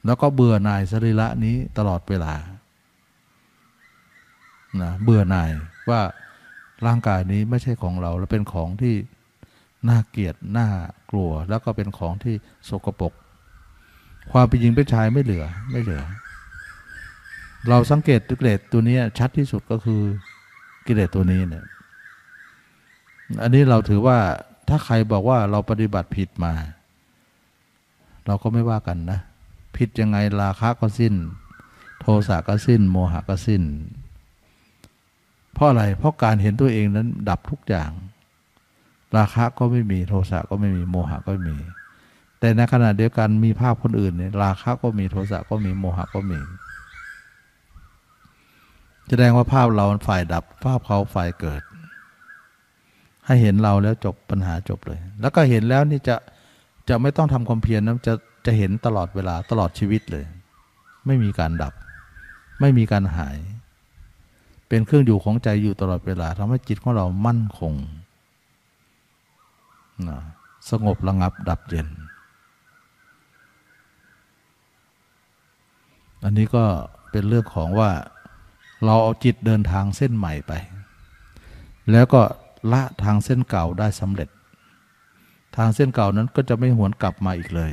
[0.06, 2.34] แล้วก็เบื่อหน่ายสรีระนี้ตลอดเวลา
[4.82, 5.50] นะเบื่อหน่าย
[5.90, 6.00] ว่า
[6.86, 8.94] ร่างกายนี้ไม่ใช่ของเรา และเป็นของที่
[9.88, 10.68] น่าเกลียดน่า
[11.10, 12.34] กลัว แล้วก็เป็นของที่
[12.68, 13.12] สกปรก
[14.32, 16.02] ความเป็นหญิงเป็นชายไม่เหลือไม่เหลือ
[17.68, 20.02] เราสังเกตกิเลสตัวนี้ชัดที่สุดก็คือ
[20.86, 21.64] กิเลสตัวนี้เนี่ย
[23.42, 24.18] อันนี้เราถือว่า
[24.68, 26.52] ถ้าใครบอกว่าเราปฏิบัติผิดมา
[28.26, 29.20] เราก็ไม่ว่ากันนะ
[29.76, 31.14] ผิดยังไงราคะก็สิ้น
[32.00, 33.62] โทสะก็สิ้น โมหะก็สิ้น
[35.54, 37.90] เพราะอะไรเพราะการเห็นตัวเองนั้นดับทุกอย่าง
[39.16, 41.58] ราคะก็ไม่มีโทสะก็ไม่มีโมหะก็ไม่มี
[42.40, 46.38] แต่ในขณะเดียวกันมีภาพคนอื่นเนี่ยราคะก็มีโทสะก็มีโมหะก็มี
[49.08, 51.62] แสดงว่าภาพเราฝ่ายดับ ภาพเขาฝ่ายเกิด
[53.26, 56.16] ให้เห็นเราแล้วจบปัญหาจบเลย แล้วก็เห็นแล้วนี่จะ
[56.88, 58.14] จะไม่ต้องทำความเพียรนะจะ
[58.46, 60.24] จะเห็นตลอดเวลาตลอดชีวิตเลย
[61.06, 61.74] ไม่มีการดับ
[62.60, 63.36] ไม่มีการหาย
[64.68, 67.74] เป็นเครื่องอยู่ของใจอยู่ตลอดเวลาทำให้จิตของเรามั่นคง
[70.70, 71.88] สงบระงับดับเย็น
[76.24, 76.64] อันนี้ก็
[77.10, 77.90] เป็นเรื่องของว่า
[78.84, 80.52] เราเอาจิตเดินทางเส้นใหม่ไป
[81.92, 82.22] แล้วก็
[82.72, 84.28] ละทางเส้นเก่าได้สำเร็จ
[85.56, 87.72] ทางเส้นเก่านั้นก็จะไม่หวนกลับมาอีกเลย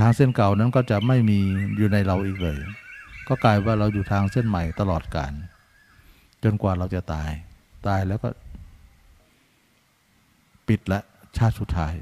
[0.00, 1.38] ทางเส้นเก่านั้นก็จะไม่มี
[1.76, 2.58] อยู่ในเราอีกเลย
[3.28, 5.32] ก็กลายว่าเราอยู่ทางเส้นใหม่ตลอดกาล
[6.44, 7.30] จนกว่าเราจะตาย
[7.86, 8.28] ตายแล้วก็
[10.68, 11.00] ปิดละ
[11.36, 11.94] ชาติสุดท้าย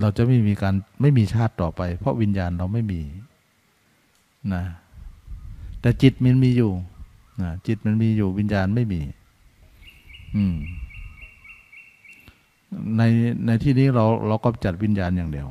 [0.00, 3.02] เราจะไม่มีการไม่มีชาติต่อไป เพราะวิญญาณเราไม่มี
[4.54, 4.64] นะ
[5.80, 6.72] แต่จิตมันมีอยู่
[7.42, 9.00] นะจิตมันมีอยู่วิญญาณไม่มี
[10.36, 10.56] อืม
[12.96, 13.02] ใน
[13.46, 15.48] ในที่นี้เราเราก็จัดวิญญาณอย่างเดียว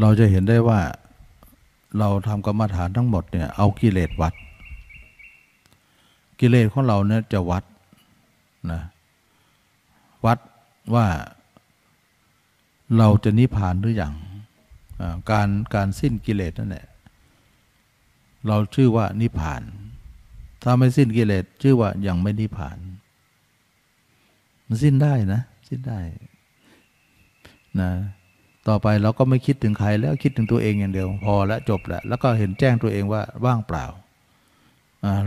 [0.00, 0.80] เราจะเห็นได้ว่า
[1.98, 4.34] เราทำกรรมฐานทั้งหมดเนี่ยเอากิเลสวัด
[6.40, 7.64] กิเลสของเราเนี่ยจะวัด
[8.72, 8.80] นะ
[10.24, 10.38] วัด
[10.94, 11.06] ว่า
[12.98, 14.14] เราจะนิพพานหรืออยัง
[15.30, 16.86] การการสิ้นกิเลสนั่นแหละ
[18.46, 19.62] เราชื่อว่านิพพาน
[20.62, 22.78] ถ้าไม่สิ้นกิเลสชื่อว่ายังไม่นิพพาน
[24.66, 25.98] มันสิ้นได้นะ สิ้นได้
[27.80, 27.90] นะ
[28.68, 33.84] ต่อไปเราก็ไม่คิดถึงใครแล้วคิดถึงตัวเองอย่างเดียว พอแล้วจบแล้วแล้วก็เห็นแจ้งตัวเองว่าว่างเปล่า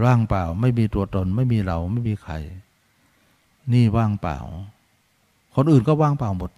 [0.05, 2.33] ว่างเปล่า ไม่มีตัวตน ไม่มีเราไม่มีใคร
[3.73, 4.37] นี่ว่างเปล่า
[5.55, 6.51] คนอื่นก็ว่างเปล่าหมด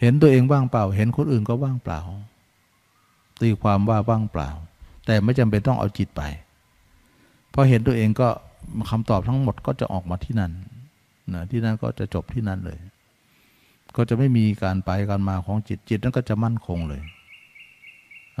[0.00, 2.00] เห็นตัวเองว่างเปล่า เห็นคนอื่นก็ว่างเปล่า
[3.40, 4.48] ตีความว่าว่างเปล่า
[5.06, 6.22] แต่ไม่จำเป็นต้องเอาจิตไป
[7.52, 8.28] พอเห็นตัวเองก็
[8.90, 10.52] คำตอบทั้งหมดก็จะออกมาที่นั่น
[11.34, 12.78] นะที่นั่นก็จะจบที่นั่นเลย
[13.96, 17.02] ก็จะไม่มีการไปการมาของจิตจิตนั้นก็จะมั่นคงเลย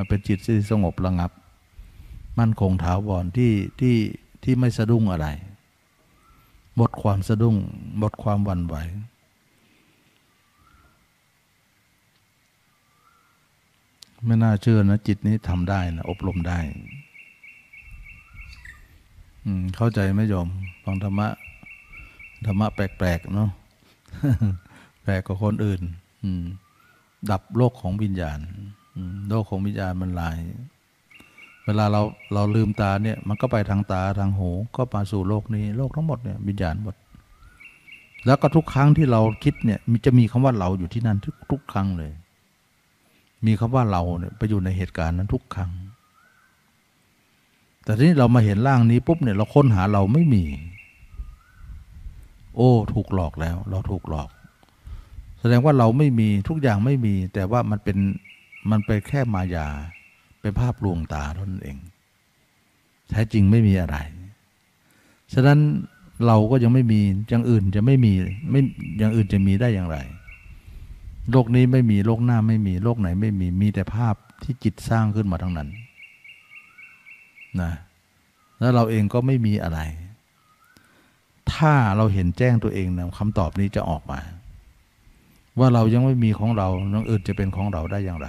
[0.08, 1.30] เป็นจิตที่สงบระงับ
[2.40, 3.96] มั่นคงถาวรที่ที่
[4.42, 5.28] ที่ไม่สะดุ้งอะไร
[6.76, 7.56] หมดความสะดุ้ง
[7.98, 8.76] หมดความหวั่นไหว
[14.24, 16.58] ไม่น่าเชื่อนะ จิตนี้ทำได้นะอบรมได้
[19.76, 20.48] เข้าใจไหมโยม
[20.84, 21.28] ฟังธรรมะ
[22.46, 23.50] ธรรมะแปลกๆเนาะ
[25.02, 25.80] แปลกกว่าคนอื่น
[27.30, 28.38] ดับโลกของวิญญาณ
[29.28, 30.38] โลกของวิญญาณมันลาย
[31.66, 32.02] เวลาเรา
[32.34, 36.94] เราลืมตาเนี่ยมันก็ไปทางตาทางหูก็มาสู่โลกนี้ โลกทั้งหมดเนี่ยวิญญาณหมด
[38.26, 42.12] แล้วก็ทุกครั้งที่เราคิดเนี่ยมีจะมีคำว่าเราอยู่ที่นั่นทุกทุกครั้งเลย
[43.46, 45.70] มีคำว่าเราเนี่ยไปอยู่ในเหตุการณ์นั้นทุกครั้ง
[47.84, 50.44] แต่ทีนี้เรามาเห็นร่างนี้ปุ๊บเนี่ยเราค้นหาเราไม่มี
[52.56, 54.30] โอ้ ถูกหลอกแล้ว เราถูกหลอก
[55.40, 57.98] แสดงว่าเราไม่มีทุกอย่างไม่มี แต่ว่ามันเป็น
[58.70, 59.68] มันเป็นแค่มายา
[60.40, 61.78] เป็นภาพลวงตาเท่านั้นเอง
[63.10, 63.96] แท้จริงไม่มีอะไร
[65.32, 65.58] ฉะนั้น
[66.26, 68.12] เราก็ยังไม่มีอย่างอื่นจะไม่มี
[68.50, 68.60] ไม่
[68.98, 69.98] อย่างอื่นจะมีได้อย่างไร
[71.30, 75.68] โลกนี้ไม่มีโลกหน้าไม่มีโลกไหนไม่มีมีแต่ภาพที่จิตสร้างขึ้นมาทั้งนั้น
[77.60, 77.72] นะ
[78.60, 79.80] แล้วเราเองก็ไม่มีอะไร
[81.52, 84.20] ถ้าเราเห็นแจ้งตัวเองนะคำตอบนี้จะออกมา
[85.58, 88.28] ว่าเรายังไม่มีของเราน้องอื่นจะเป็นของเราได้อย่างไร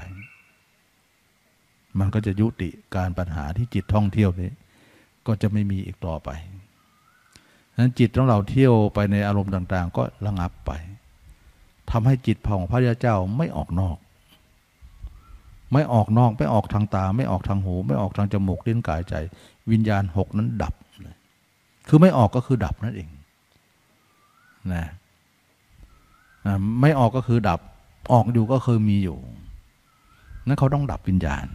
[1.99, 4.51] มันก็จะยุติการปัญหาที่จิตท่องเที่ยวนี้
[5.27, 6.29] ก็จะไม่มีอีกต่อไป
[7.77, 10.71] นั้นจิตของเราเที่ยวไปในอารมณ์ต่าง ๆ ก็ระงับไป
[11.91, 13.97] ทำให้จิตของพระยาเจ้าไม่ออกนอก
[15.73, 19.13] ไม่ออกนอกไม่ออกทางตา ไม่ออกทางหู ไม่ออกทางจมูกลิ้นกายใจ
[19.71, 20.73] วิญญาณหกนั้นดับ
[21.87, 23.09] คือไม่ออกก็คือดับนั่นเอง
[24.73, 24.85] นะ
[26.81, 27.59] ไม่ออกก็คือดับ
[28.13, 29.17] ออกอยู่ก็คือมีอยู่
[30.47, 31.45] นั้นเขาต้องดับวิญญาณ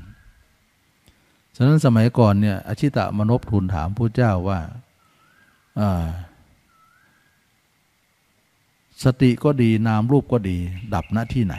[1.58, 4.58] ฉะนั้นสมัยก่อนเนี่ยอชิตะมนพทูลถามพระเจ้าว่า
[9.04, 10.56] สติก็ดีนามรูปก็ดี
[10.94, 11.56] ดับณที่ไหน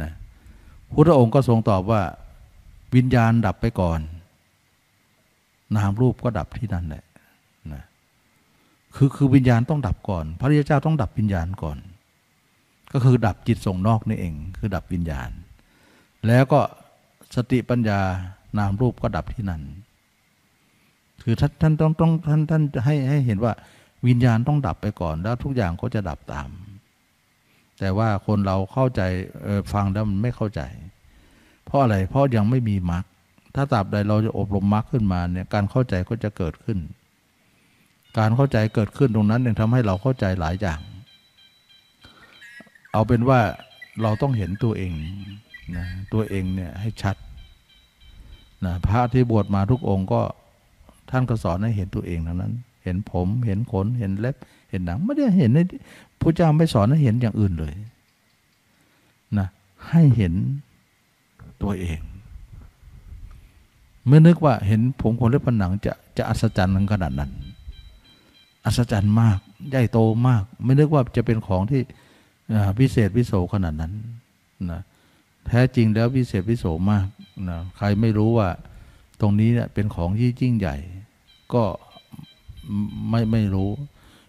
[0.00, 0.10] นะ
[0.92, 2.02] พุทธองค์ก็ทรงตอบว่า
[2.94, 4.00] วิญญาณดับไปก่อน
[5.76, 7.04] นามรูปก็ดับที่นั่นแหละ
[7.72, 7.82] นะ
[8.96, 11.78] คือคือวิญญาณต้องดับก่อน พระริยเจ้าต้องดับวิญญาณก่อน
[12.92, 15.30] ก็คือดับจิตส่งนอกนี่เอง คือดับวิญญาณ
[16.26, 16.60] แล้วก็
[17.34, 18.00] สติปัญญา
[18.58, 19.62] นามรูปก็ดับที่นั่น
[21.22, 23.52] คือท่านท่านต้องต้องท่านท่านให้ให้เห็นว่า
[24.06, 26.48] วิญญาณต้องดับไปก่อน แล้วทุกอย่างก็จะดับตาม
[27.78, 29.02] แต่ว่าคนเราเข้าใจ
[29.72, 30.62] ฟังแล้วมันไม่เข้าใจ
[31.66, 33.04] เพราะอะไรเพราะยังไม่มีมรรค
[33.54, 36.78] ถ้าตราบใดเราจะอบรมมรรคขึ้นมาเนี่ยการเข้าใจก็จะเกิดขึ้น
[38.18, 40.80] การเข้าใจเกิดขึ้นตรงนั้นยังทำให้เราเข้าใจหลายอย่าง
[42.92, 43.40] เอาเป็นว่า
[44.02, 44.92] เราต้องเห็นตัวเอง
[45.76, 47.16] นะตัวเองเนี่ยให้ชัด
[48.64, 50.20] นะพระที่บวชมาทุกองค์ก็
[51.10, 52.52] ท่านก็สอนให้เห็นตัวเองทั้งนั้น
[52.84, 54.36] เห็นผม เห็นขน เห็นเล็บ
[54.70, 55.60] เห็นหนัง ไม่ได้เห็นใน
[56.20, 57.74] พระเจ้าไม่สอนให้เห็นอย่างอื่นเลย
[59.38, 59.46] นะ
[59.88, 60.34] ให้เห็น
[61.62, 62.00] ตัวเอง
[64.06, 67.30] เมื่อนึกว่าเห็นผมขนเล็บผนังจะจะอัศจรรย์ขนาดนั้น
[68.64, 69.38] อัศจรรย์มาก
[69.70, 71.80] ใหญ่โตมาก ไม่นึกว่าจะเป็นของที่
[72.78, 73.92] พิเศษวิโสขนาดนั้น
[74.72, 74.80] นะ
[75.48, 77.06] แท้จริงแล้วพิเศษวิโสมาก
[77.48, 78.48] นะใครไม่รู้ว่า
[79.20, 80.76] ตรงนี้เนี่ยเป็นของที่ยิ่งใหญ่
[81.54, 81.64] ก็
[83.10, 83.70] ไม่ไม่รู้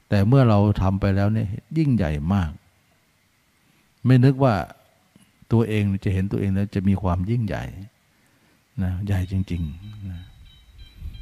[0.09, 2.51] แต่เมื่อเราทำไปแล้วเนี่ยยิ่งใหญ่มาก
[4.05, 4.55] ไม่นึกว่า
[5.51, 7.63] ตัวเองจะเห็นตัวเองแล้วจะมีความยิ่งใหญ่
[8.83, 10.21] นะใหญ่จริงๆนะ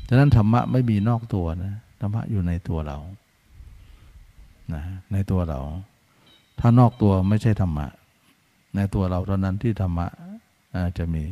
[0.08, 2.98] ฉะนั้นธรรมะไม่มีนอกตัวนะธรรมะอยู่ในตัวเรา
[4.74, 5.60] นะในตัวเรา
[6.60, 7.88] ถ้านอกตัวไม่ใช่ธรรมะ
[8.78, 10.08] ในตัวเราเท่านั้นที่ธรรมะ
[10.98, 11.24] จะมี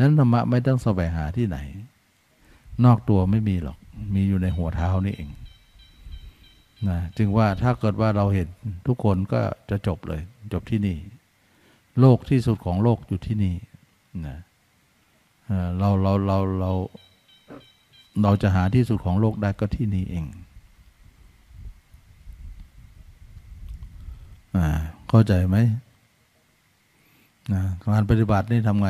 [0.00, 1.58] นั้นธรรมะไม่ต้องแสวงหาที่ไหน
[2.84, 3.78] นอกตัวไม่มีหรอก
[4.14, 5.30] มีอยู่ในหัวเท้านี่เอง
[6.88, 8.48] นะจึงว่าถ้าเกิดว่าเราเห็น
[8.86, 9.40] ทุกคนก็
[9.70, 10.20] จะจบเลย
[10.52, 10.96] จบที่นี่
[12.00, 13.54] โลกที่สุดของโลกอยู่ที่นี่
[14.26, 14.38] นะ
[15.78, 16.72] เราเราเราเรา
[18.22, 20.26] เราจะหาที่สุดของโลกได้ก็ที่นี่เอง
[24.56, 24.66] อ่า
[25.08, 25.56] เข้าใจไหม
[27.52, 27.62] นะ
[27.94, 28.88] การปฏิบัตินี่ทำไง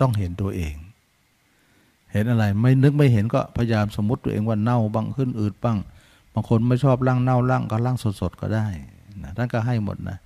[0.00, 0.74] ต้องเห็นตัวเอง
[2.12, 5.78] เห็นอะไรไม่นึกไม่เห็นก็พยายามสมมติตัวเองว่าเน่าบ้างขึ้นอืดบ้าง
[6.32, 8.66] บางคนไม่ชอบร่างเน่าร่างก็ร่างสดๆก็ได้
[9.22, 10.18] นะท่านก็ให้หมดนะ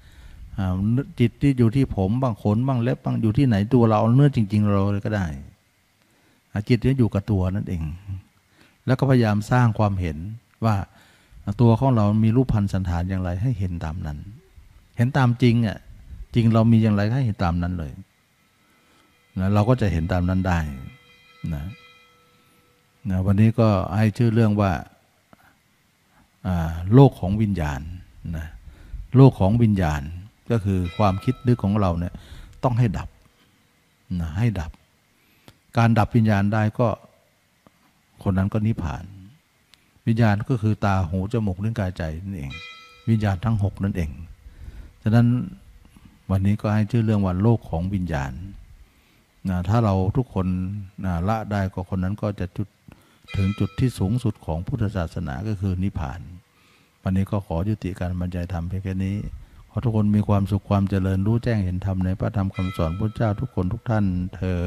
[1.20, 5.26] จิตที่อยู่ที่ผมบางขนบ้างเล็บบ้างอยู่ที่ไหนตัวเราเนื้อจริง ๆ เราเลยก็ได้
[6.68, 7.83] จิตนี้อยู่กับตัวนั่นเอง
[8.86, 10.18] แล้วก็พยายามสร้างความเห็น
[10.65, 10.76] ว่า
[11.60, 14.18] ตัวของเรามีรูปพันธสันฐานอย่างไรให้เห็นตามนั้น
[14.97, 15.78] เห็นตามจริงอะ
[16.34, 17.92] จริงเรามีอย่างไรให้เห็นตามนั้นเลย
[19.39, 20.59] นะเราก็จะเห็นตามนั้นได้
[21.55, 21.65] นะ
[23.10, 24.73] นะวันนี้ก็ให้ชื่อเรื่องว่า
[26.94, 27.81] โลกของวิญญาณ
[28.36, 28.47] นะ
[29.17, 30.02] โลกของวิญญาณ
[30.50, 32.15] ก็คือความคิดนึกของเราเนี่ย
[32.65, 33.09] ต้องให้ดับ
[34.20, 34.70] นะให้ดับ
[35.76, 36.89] การดับวิญญาณได้ก็
[38.23, 39.05] คนนั้นก็นิพพาน
[40.07, 42.50] วิญญาณก็คือตาหูจมูกลิ้นกายใจนั่นเอง
[43.09, 44.10] วิญญาณทั้งหกนั่นเอง
[45.02, 45.26] ฉะนั้น
[46.31, 48.33] วันนี้ก็ให้ชื่อเรื่องว่าโลกของวิญญาณ
[49.49, 50.47] นะถ้าเราทุกคน
[51.05, 52.68] นะละได้ก็คนนั้นก็จะจุด
[53.36, 56.20] ถึงจุดที่สูงสุดของพุทธศาสนาก็คือนิพพาน
[57.02, 59.17] วันนี้ก็ขอยุติการบรรยายธรรมเพียงแค่นี้
[59.70, 64.05] ขอทุกคนมีความสุขความเจริญรู้แจ้งเห็นธรรมในพระธรรมคำสอนพระเจ้าทุกคนทุกท่าน
[64.36, 64.60] เธอ